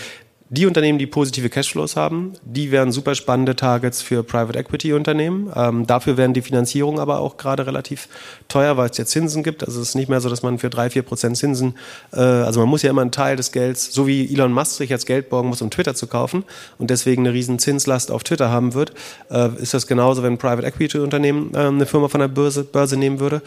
die 0.50 0.66
Unternehmen, 0.66 0.98
die 0.98 1.06
positive 1.06 1.48
Cashflows 1.48 1.96
haben, 1.96 2.34
die 2.44 2.70
wären 2.70 2.92
super 2.92 3.14
spannende 3.14 3.56
Targets 3.56 4.02
für 4.02 4.22
Private 4.22 4.58
Equity 4.58 4.92
Unternehmen. 4.92 5.50
Ähm, 5.56 5.86
dafür 5.86 6.18
wären 6.18 6.34
die 6.34 6.42
Finanzierungen 6.42 7.00
aber 7.00 7.20
auch 7.20 7.38
gerade 7.38 7.66
relativ 7.66 8.08
teuer, 8.46 8.76
weil 8.76 8.90
es 8.90 8.98
ja 8.98 9.06
Zinsen 9.06 9.42
gibt. 9.42 9.64
Also 9.64 9.80
es 9.80 9.88
ist 9.88 9.94
nicht 9.94 10.10
mehr 10.10 10.20
so, 10.20 10.28
dass 10.28 10.42
man 10.42 10.58
für 10.58 10.68
drei, 10.68 10.90
vier 10.90 11.02
Prozent 11.02 11.38
Zinsen, 11.38 11.74
äh, 12.12 12.20
also 12.20 12.60
man 12.60 12.68
muss 12.68 12.82
ja 12.82 12.90
immer 12.90 13.00
einen 13.00 13.10
Teil 13.10 13.36
des 13.36 13.52
Gelds, 13.52 13.92
so 13.92 14.06
wie 14.06 14.32
Elon 14.32 14.52
Musk 14.52 14.76
sich 14.76 14.90
jetzt 14.90 15.06
Geld 15.06 15.30
borgen 15.30 15.48
muss, 15.48 15.62
um 15.62 15.70
Twitter 15.70 15.94
zu 15.94 16.06
kaufen 16.06 16.44
und 16.78 16.90
deswegen 16.90 17.22
eine 17.26 17.34
riesen 17.34 17.58
Zinslast 17.58 18.10
auf 18.10 18.22
Twitter 18.22 18.50
haben 18.50 18.74
wird, 18.74 18.92
äh, 19.30 19.48
ist 19.56 19.72
das 19.72 19.86
genauso, 19.86 20.22
wenn 20.22 20.36
Private 20.36 20.66
Equity 20.66 20.98
Unternehmen 20.98 21.52
äh, 21.54 21.58
eine 21.58 21.86
Firma 21.86 22.08
von 22.08 22.20
der 22.20 22.28
Börse, 22.28 22.64
Börse 22.64 22.98
nehmen 22.98 23.18
würde. 23.18 23.40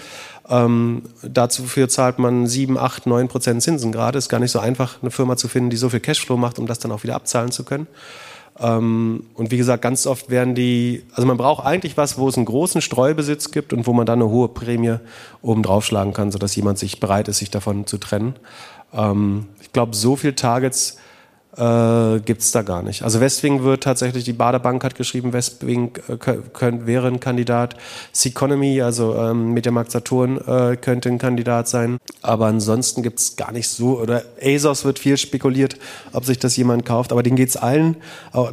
Ähm, 0.50 1.04
dafür 1.24 1.90
zahlt 1.90 2.20
man 2.20 2.48
7, 2.48 2.78
8, 2.78 3.06
9 3.06 3.28
Prozent 3.28 3.62
Zinsen 3.62 3.92
gerade. 3.92 4.18
Ist 4.18 4.30
gar 4.30 4.40
nicht 4.40 4.52
so 4.52 4.60
einfach, 4.60 5.02
eine 5.02 5.12
Firma 5.12 5.36
zu 5.36 5.48
finden, 5.48 5.70
die 5.70 5.78
so 5.78 5.90
viel 5.90 6.00
Cashflow 6.00 6.38
macht, 6.38 6.60
um 6.60 6.68
das 6.68 6.80
dann 6.80 6.92
auch 6.92 7.04
wieder 7.04 7.16
abzahlen 7.16 7.52
zu 7.52 7.64
können. 7.64 7.88
Ähm, 8.60 9.26
und 9.36 9.52
wie 9.52 9.58
gesagt, 9.58 9.82
ganz 9.82 10.08
oft 10.08 10.30
werden 10.30 10.56
die, 10.56 11.04
also 11.14 11.28
man 11.28 11.38
braucht 11.38 11.66
eigentlich 11.66 11.98
was, 11.98 12.18
wo 12.18 12.28
es 12.28 12.38
einen 12.38 12.46
großen 12.46 12.82
Streubesitz 12.82 13.52
gibt 13.52 13.74
und 13.74 13.86
wo 13.88 13.94
man 13.94 14.06
dann 14.06 14.22
eine 14.22 14.30
hohe 14.30 14.48
Prämie 14.48 14.96
oben 15.42 15.64
draufschlagen 15.64 16.14
kann, 16.14 16.32
sodass 16.32 16.56
jemand 16.56 16.80
sich 16.80 17.00
bereit 17.00 17.28
ist, 17.28 17.38
sich 17.38 17.52
davon 17.52 17.86
zu 17.86 17.98
trennen. 17.98 18.36
Ähm, 18.94 19.46
ich 19.62 19.74
glaube, 19.74 19.96
so 19.96 20.16
viel 20.16 20.34
Targets 20.34 20.98
äh, 21.58 22.20
gibt 22.20 22.42
es 22.42 22.52
da 22.52 22.62
gar 22.62 22.84
nicht. 22.84 23.02
Also 23.04 23.20
Westwing 23.20 23.64
wird 23.64 23.84
tatsächlich, 23.84 24.24
die 24.24 24.34
Baderbank 24.34 24.84
hat 24.84 24.96
geschrieben, 24.96 25.34
Westwing 25.34 25.92
äh, 26.08 26.18
könnt, 26.54 26.86
wäre 26.86 27.08
ein 27.08 27.20
Kandidat. 27.20 27.76
Seconomy, 28.12 28.82
also 28.82 29.16
ähm, 29.16 29.54
Mediamarkt 29.54 29.92
Saturn, 29.92 30.38
äh, 30.38 30.78
könnte 30.78 31.10
ein 31.10 31.18
Kandidat 31.18 31.68
sein. 31.68 31.98
Aber 32.22 32.46
ansonsten 32.46 33.02
gibt 33.02 33.20
es 33.20 33.36
gar 33.36 33.52
nicht 33.52 33.70
so, 33.70 34.00
oder 34.00 34.24
ASOS 34.42 34.86
wird 34.86 35.00
viel 35.00 35.18
spekuliert, 35.18 35.78
ob 36.14 36.26
sich 36.26 36.38
das 36.38 36.56
jemand 36.58 36.86
kauft, 36.86 37.12
aber 37.12 37.24
denen 37.24 37.36
geht's 37.36 37.58
allen, 37.58 37.98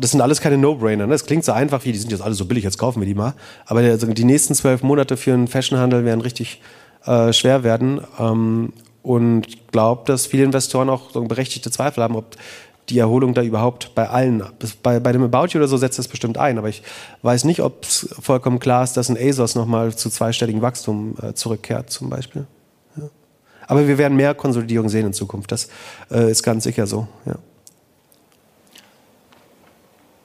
das 0.00 0.12
sind 0.12 0.20
alles 0.20 0.40
keine 0.40 0.58
No-Brainer. 0.58 1.06
Ne? 1.06 1.12
Das 1.12 1.26
klingt 1.26 1.44
so 1.44 1.52
einfach 1.52 1.84
wie, 1.84 1.92
die 1.92 1.98
sind 1.98 2.10
jetzt 2.10 2.22
alle 2.22 2.34
so 2.34 2.44
billig, 2.44 2.64
jetzt 2.64 2.78
kaufen 2.78 3.00
wir 3.00 3.06
die 3.06 3.14
mal. 3.14 3.34
Aber 3.66 3.80
also 3.80 4.06
die 4.06 4.24
nächsten 4.24 4.54
zwölf 4.54 4.82
Monate 4.82 5.16
für 5.16 5.32
einen 5.32 5.48
Fashionhandel 5.48 6.04
werden 6.04 6.20
richtig 6.20 6.60
äh, 7.06 7.32
schwer 7.32 7.64
werden. 7.64 8.00
Ähm, 8.18 8.72
und 9.04 9.70
glaube, 9.70 10.04
dass 10.06 10.24
viele 10.24 10.44
Investoren 10.44 10.88
auch 10.88 11.10
so 11.10 11.22
berechtigte 11.24 11.70
Zweifel 11.70 12.02
haben, 12.02 12.16
ob 12.16 12.36
die 12.88 12.98
Erholung 12.98 13.34
da 13.34 13.42
überhaupt 13.42 13.94
bei 13.94 14.08
allen, 14.08 14.42
bei, 14.82 15.00
bei 15.00 15.12
dem 15.12 15.22
About 15.22 15.48
You 15.48 15.58
oder 15.58 15.68
so 15.68 15.76
setzt 15.76 15.98
das 15.98 16.08
bestimmt 16.08 16.38
ein, 16.38 16.58
aber 16.58 16.68
ich 16.68 16.82
weiß 17.22 17.44
nicht, 17.44 17.60
ob 17.60 17.84
es 17.84 18.14
vollkommen 18.20 18.58
klar 18.58 18.84
ist, 18.84 18.96
dass 18.96 19.08
ein 19.08 19.16
ASOS 19.16 19.54
nochmal 19.54 19.94
zu 19.94 20.10
zweistelligem 20.10 20.62
Wachstum 20.62 21.16
äh, 21.22 21.32
zurückkehrt 21.34 21.90
zum 21.90 22.10
Beispiel. 22.10 22.46
Ja. 22.96 23.08
Aber 23.66 23.88
wir 23.88 23.98
werden 23.98 24.16
mehr 24.16 24.34
Konsolidierung 24.34 24.88
sehen 24.88 25.06
in 25.06 25.12
Zukunft, 25.12 25.52
das 25.52 25.68
äh, 26.10 26.30
ist 26.30 26.42
ganz 26.42 26.64
sicher 26.64 26.86
so. 26.86 27.08
Ja, 27.26 27.36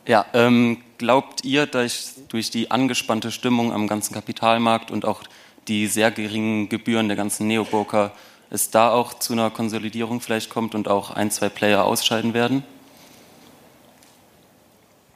ja 0.05 0.25
ähm, 0.33 0.77
glaubt 0.97 1.45
ihr, 1.45 1.65
dass 1.65 2.15
durch 2.27 2.51
die 2.51 2.71
angespannte 2.71 3.31
Stimmung 3.31 3.71
am 3.71 3.87
ganzen 3.87 4.13
Kapitalmarkt 4.13 4.91
und 4.91 5.05
auch 5.05 5.23
die 5.67 5.87
sehr 5.87 6.11
geringen 6.11 6.67
Gebühren 6.67 7.07
der 7.07 7.15
ganzen 7.15 7.47
Neobroker 7.47 8.11
es 8.49 8.71
da 8.71 8.91
auch 8.91 9.13
zu 9.13 9.33
einer 9.33 9.49
Konsolidierung 9.49 10.21
vielleicht 10.21 10.49
kommt 10.49 10.75
und 10.75 10.87
auch 10.87 11.11
ein, 11.11 11.31
zwei 11.31 11.49
Player 11.49 11.85
ausscheiden 11.85 12.33
werden? 12.33 12.63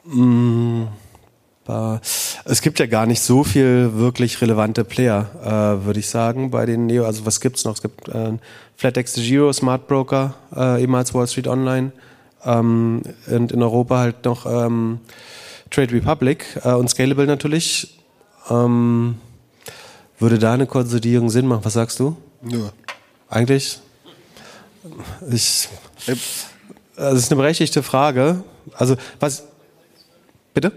Mm, 0.04 0.84
es 2.44 2.60
gibt 2.60 2.78
ja 2.78 2.86
gar 2.86 3.06
nicht 3.06 3.22
so 3.22 3.42
viel 3.42 3.92
wirklich 3.94 4.40
relevante 4.42 4.84
Player, 4.84 5.30
äh, 5.42 5.84
würde 5.84 6.00
ich 6.00 6.08
sagen, 6.08 6.50
bei 6.50 6.66
den 6.66 6.86
Neo. 6.86 7.06
Also 7.06 7.24
was 7.24 7.40
gibt 7.40 7.56
es 7.56 7.64
noch? 7.64 7.74
Es 7.74 7.82
gibt 7.82 8.08
äh, 8.08 8.32
FlatEx 8.76 9.14
Giro, 9.14 9.52
Smart 9.52 9.88
Broker, 9.88 10.34
äh, 10.54 10.82
ehemals 10.82 11.14
Wall 11.14 11.26
Street 11.26 11.48
Online 11.48 11.92
ähm, 12.44 13.02
und 13.26 13.52
in 13.52 13.62
Europa 13.62 13.98
halt 13.98 14.24
noch 14.24 14.44
ähm, 14.46 15.00
Trade 15.70 15.92
Republic 15.92 16.44
äh, 16.62 16.72
und 16.72 16.90
Scalable 16.90 17.26
natürlich. 17.26 17.98
Ähm, 18.50 19.16
würde 20.18 20.38
da 20.38 20.52
eine 20.52 20.66
Konsolidierung 20.66 21.30
Sinn 21.30 21.46
machen? 21.46 21.64
Was 21.64 21.72
sagst 21.72 21.98
du? 21.98 22.16
Ja. 22.46 22.70
Eigentlich, 23.34 23.80
ich, 25.28 25.68
das 26.94 27.14
ist 27.14 27.32
eine 27.32 27.40
berechtigte 27.40 27.82
Frage. 27.82 28.44
Also, 28.76 28.94
was, 29.18 29.42
bitte? 30.54 30.70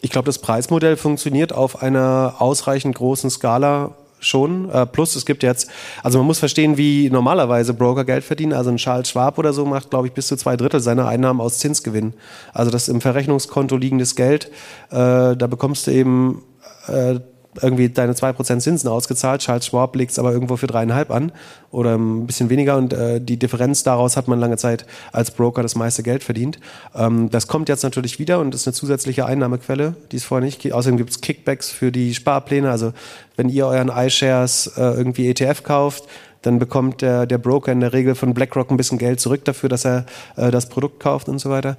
Ich 0.00 0.08
glaube, 0.08 0.24
das 0.24 0.38
Preismodell 0.38 0.96
funktioniert 0.96 1.52
auf 1.52 1.82
einer 1.82 2.36
ausreichend 2.38 2.94
großen 2.94 3.28
Skala 3.28 3.96
schon. 4.18 4.70
Äh, 4.70 4.86
plus 4.86 5.14
es 5.14 5.26
gibt 5.26 5.42
jetzt, 5.42 5.68
also 6.02 6.16
man 6.16 6.26
muss 6.26 6.38
verstehen, 6.38 6.78
wie 6.78 7.10
normalerweise 7.10 7.74
Broker 7.74 8.06
Geld 8.06 8.24
verdienen. 8.24 8.54
Also 8.54 8.70
ein 8.70 8.78
Charles 8.78 9.10
Schwab 9.10 9.36
oder 9.36 9.52
so 9.52 9.66
macht, 9.66 9.90
glaube 9.90 10.06
ich, 10.06 10.14
bis 10.14 10.28
zu 10.28 10.38
zwei 10.38 10.56
Drittel 10.56 10.80
seiner 10.80 11.06
Einnahmen 11.06 11.42
aus 11.42 11.58
Zinsgewinn. 11.58 12.14
Also 12.54 12.70
das 12.70 12.88
im 12.88 13.02
Verrechnungskonto 13.02 13.76
liegendes 13.76 14.16
Geld, 14.16 14.46
äh, 14.88 15.36
da 15.36 15.46
bekommst 15.46 15.86
du 15.86 15.90
eben 15.90 16.44
äh, 16.86 17.20
irgendwie 17.60 17.88
deine 17.88 18.12
2% 18.12 18.60
Zinsen 18.60 18.88
ausgezahlt. 18.88 19.40
Charles 19.40 19.66
Schwab 19.66 19.96
legt 19.96 20.12
es 20.12 20.18
aber 20.18 20.32
irgendwo 20.32 20.56
für 20.56 20.66
dreieinhalb 20.66 21.10
an 21.10 21.32
oder 21.70 21.96
ein 21.96 22.26
bisschen 22.26 22.50
weniger 22.50 22.76
und 22.76 22.92
äh, 22.92 23.20
die 23.20 23.38
Differenz 23.38 23.82
daraus 23.82 24.16
hat 24.16 24.28
man 24.28 24.38
lange 24.38 24.56
Zeit 24.56 24.86
als 25.12 25.30
Broker 25.30 25.62
das 25.62 25.74
meiste 25.74 26.02
Geld 26.02 26.22
verdient. 26.24 26.58
Ähm, 26.94 27.30
das 27.30 27.46
kommt 27.46 27.68
jetzt 27.68 27.82
natürlich 27.82 28.18
wieder 28.18 28.38
und 28.40 28.54
ist 28.54 28.66
eine 28.66 28.74
zusätzliche 28.74 29.26
Einnahmequelle, 29.26 29.94
die 30.12 30.16
es 30.16 30.24
vorher 30.24 30.44
nicht 30.44 30.60
gibt. 30.60 30.74
Außerdem 30.74 30.98
gibt 30.98 31.10
es 31.10 31.20
Kickbacks 31.20 31.70
für 31.70 31.90
die 31.90 32.14
Sparpläne. 32.14 32.70
Also 32.70 32.92
wenn 33.36 33.48
ihr 33.48 33.66
euren 33.66 33.88
iShares 33.88 34.72
äh, 34.76 34.80
irgendwie 34.80 35.28
ETF 35.28 35.62
kauft, 35.62 36.04
dann 36.42 36.58
bekommt 36.58 37.02
der, 37.02 37.26
der 37.26 37.38
Broker 37.38 37.72
in 37.72 37.80
der 37.80 37.92
Regel 37.92 38.14
von 38.14 38.34
BlackRock 38.34 38.70
ein 38.70 38.76
bisschen 38.76 38.98
Geld 38.98 39.20
zurück 39.20 39.44
dafür, 39.44 39.68
dass 39.68 39.84
er 39.84 40.06
äh, 40.36 40.50
das 40.50 40.68
Produkt 40.68 41.00
kauft 41.00 41.28
und 41.28 41.38
so 41.38 41.50
weiter. 41.50 41.76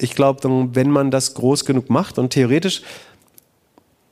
Ich 0.00 0.14
glaube, 0.14 0.68
wenn 0.74 0.90
man 0.90 1.10
das 1.10 1.34
groß 1.34 1.64
genug 1.64 1.90
macht 1.90 2.18
und 2.18 2.30
theoretisch 2.30 2.82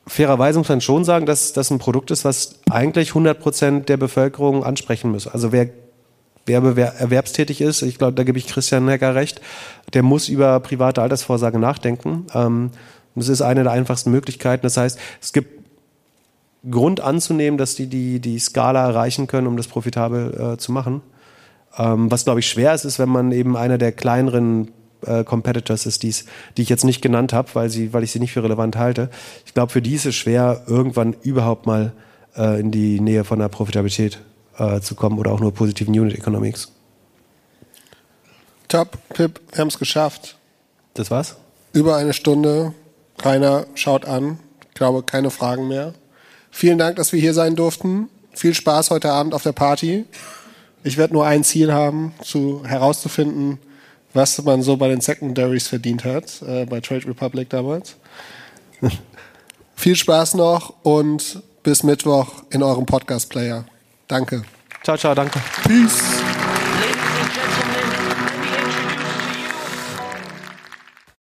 fairerweise 0.07 0.59
muss 0.59 0.69
man 0.69 0.81
schon 0.81 1.05
sagen, 1.05 1.27
dass 1.27 1.53
das 1.53 1.71
ein 1.71 1.79
Produkt 1.79 2.11
ist, 2.11 2.25
was 2.25 2.61
eigentlich 2.71 3.11
100 3.11 3.39
Prozent 3.39 3.89
der 3.89 3.97
Bevölkerung 3.97 4.65
ansprechen 4.65 5.11
muss. 5.11 5.27
Also 5.27 5.53
wer, 5.53 5.69
wer 6.47 6.63
erwerbstätig 6.99 7.61
ist, 7.61 7.83
ich 7.83 7.99
glaube, 7.99 8.15
da 8.15 8.23
gebe 8.23 8.39
ich 8.39 8.47
Christian 8.47 8.89
Hecker 8.89 9.15
recht, 9.15 9.41
der 9.95 10.03
muss 10.03 10.29
über 10.29 10.61
private 10.61 11.03
Altersvorsorge 11.03 11.59
nachdenken. 11.59 12.27
Ähm, 12.35 12.71
das 13.15 13.29
ist 13.29 13.43
eine 13.43 13.63
der 13.63 13.73
einfachsten 13.73 14.11
Möglichkeiten. 14.11 14.63
Das 14.63 14.77
heißt, 14.77 14.99
es 15.21 15.33
gibt 15.33 15.65
Grund 16.71 17.01
anzunehmen, 17.01 17.59
dass 17.59 17.75
die 17.75 17.87
die, 17.87 18.21
die 18.21 18.39
Skala 18.39 18.87
erreichen 18.87 19.27
können, 19.27 19.47
um 19.47 19.57
das 19.57 19.69
profitabel 19.69 20.55
äh, 20.55 20.57
zu 20.59 20.73
machen. 20.73 21.01
Ähm, 21.79 22.11
was, 22.11 22.25
glaube 22.25 22.41
ich, 22.41 22.49
schwer 22.49 22.75
ist, 22.75 22.85
ist, 22.85 22.99
wenn 22.99 23.09
man 23.09 23.33
eben 23.33 23.57
einer 23.57 23.79
der 23.79 23.93
kleineren 23.93 24.71
äh, 25.05 25.25
Competitors 25.25 25.87
ist, 25.87 26.03
die's, 26.03 26.27
die 26.57 26.63
ich 26.63 26.69
jetzt 26.69 26.85
nicht 26.85 27.03
genannt 27.03 27.33
habe, 27.33 27.49
weil, 27.55 27.71
sie, 27.71 27.93
weil 27.93 28.03
ich 28.03 28.13
sie 28.13 28.21
nicht 28.21 28.33
für 28.33 28.43
relevant 28.43 28.77
halte. 28.77 29.11
Ich 29.45 29.55
glaube, 29.55 29.73
für 29.73 29.83
die 29.83 29.95
ist 29.95 30.07
es 30.07 30.15
schwer, 30.15 30.63
irgendwann 30.67 31.15
überhaupt 31.23 31.67
mal 31.67 31.93
äh, 32.37 32.61
in 32.61 32.71
die 32.71 33.01
Nähe 33.01 33.25
von 33.25 33.39
der 33.39 33.49
Profitabilität 33.49 34.21
äh, 34.59 34.81
zu 34.81 34.95
kommen 34.95 35.19
oder 35.19 35.33
auch 35.33 35.41
nur 35.41 35.53
positiven 35.53 35.99
Unit 35.99 36.17
Economics. 36.17 36.73
Top, 38.69 38.99
Pip, 39.11 39.41
wir 39.53 39.61
haben 39.61 39.69
es 39.69 39.79
geschafft. 39.79 40.37
Das 40.95 41.11
war's? 41.11 41.37
Über 41.73 41.97
eine 41.97 42.13
Stunde. 42.13 42.75
Rainer 43.23 43.67
schaut 43.75 44.05
an. 44.05 44.39
Ich 44.69 44.75
glaube, 44.75 45.03
keine 45.03 45.31
Fragen 45.31 45.69
mehr. 45.69 45.95
Vielen 46.51 46.79
Dank, 46.79 46.97
dass 46.97 47.13
wir 47.13 47.21
hier 47.21 47.35
sein 47.35 47.55
durften. 47.55 48.09
Viel 48.33 48.55
Spaß 48.55 48.91
heute 48.91 49.13
Abend 49.13 49.35
auf 49.35 49.43
der 49.43 49.53
Party. 49.53 50.05
Ich 50.85 50.97
werde 50.97 51.15
nur 51.15 51.27
ein 51.27 51.45
Ziel 51.45 51.73
haben, 51.73 52.15
zu, 52.23 52.63
herauszufinden, 52.65 53.59
was 54.17 54.43
man 54.43 54.63
so 54.63 54.77
bei 54.77 54.89
den 54.89 55.01
Secondaries 55.01 55.69
verdient 55.69 56.05
hat, 56.05 56.43
äh, 56.43 56.65
bei 56.65 56.81
Trade 56.81 57.07
Republic 57.07 57.51
damals. 57.51 57.97
Viel 59.77 59.95
Spaß 59.95 60.35
noch 60.35 60.75
und 60.83 61.43
bis 61.63 61.83
Mittwoch 61.83 62.45
in 62.51 62.63
eurem 62.63 62.87
Podcast-Player. 62.87 63.67
Danke. 64.09 64.43
Ciao, 64.83 64.97
ciao, 64.97 65.15
danke. 65.15 65.41
Peace. 65.65 66.36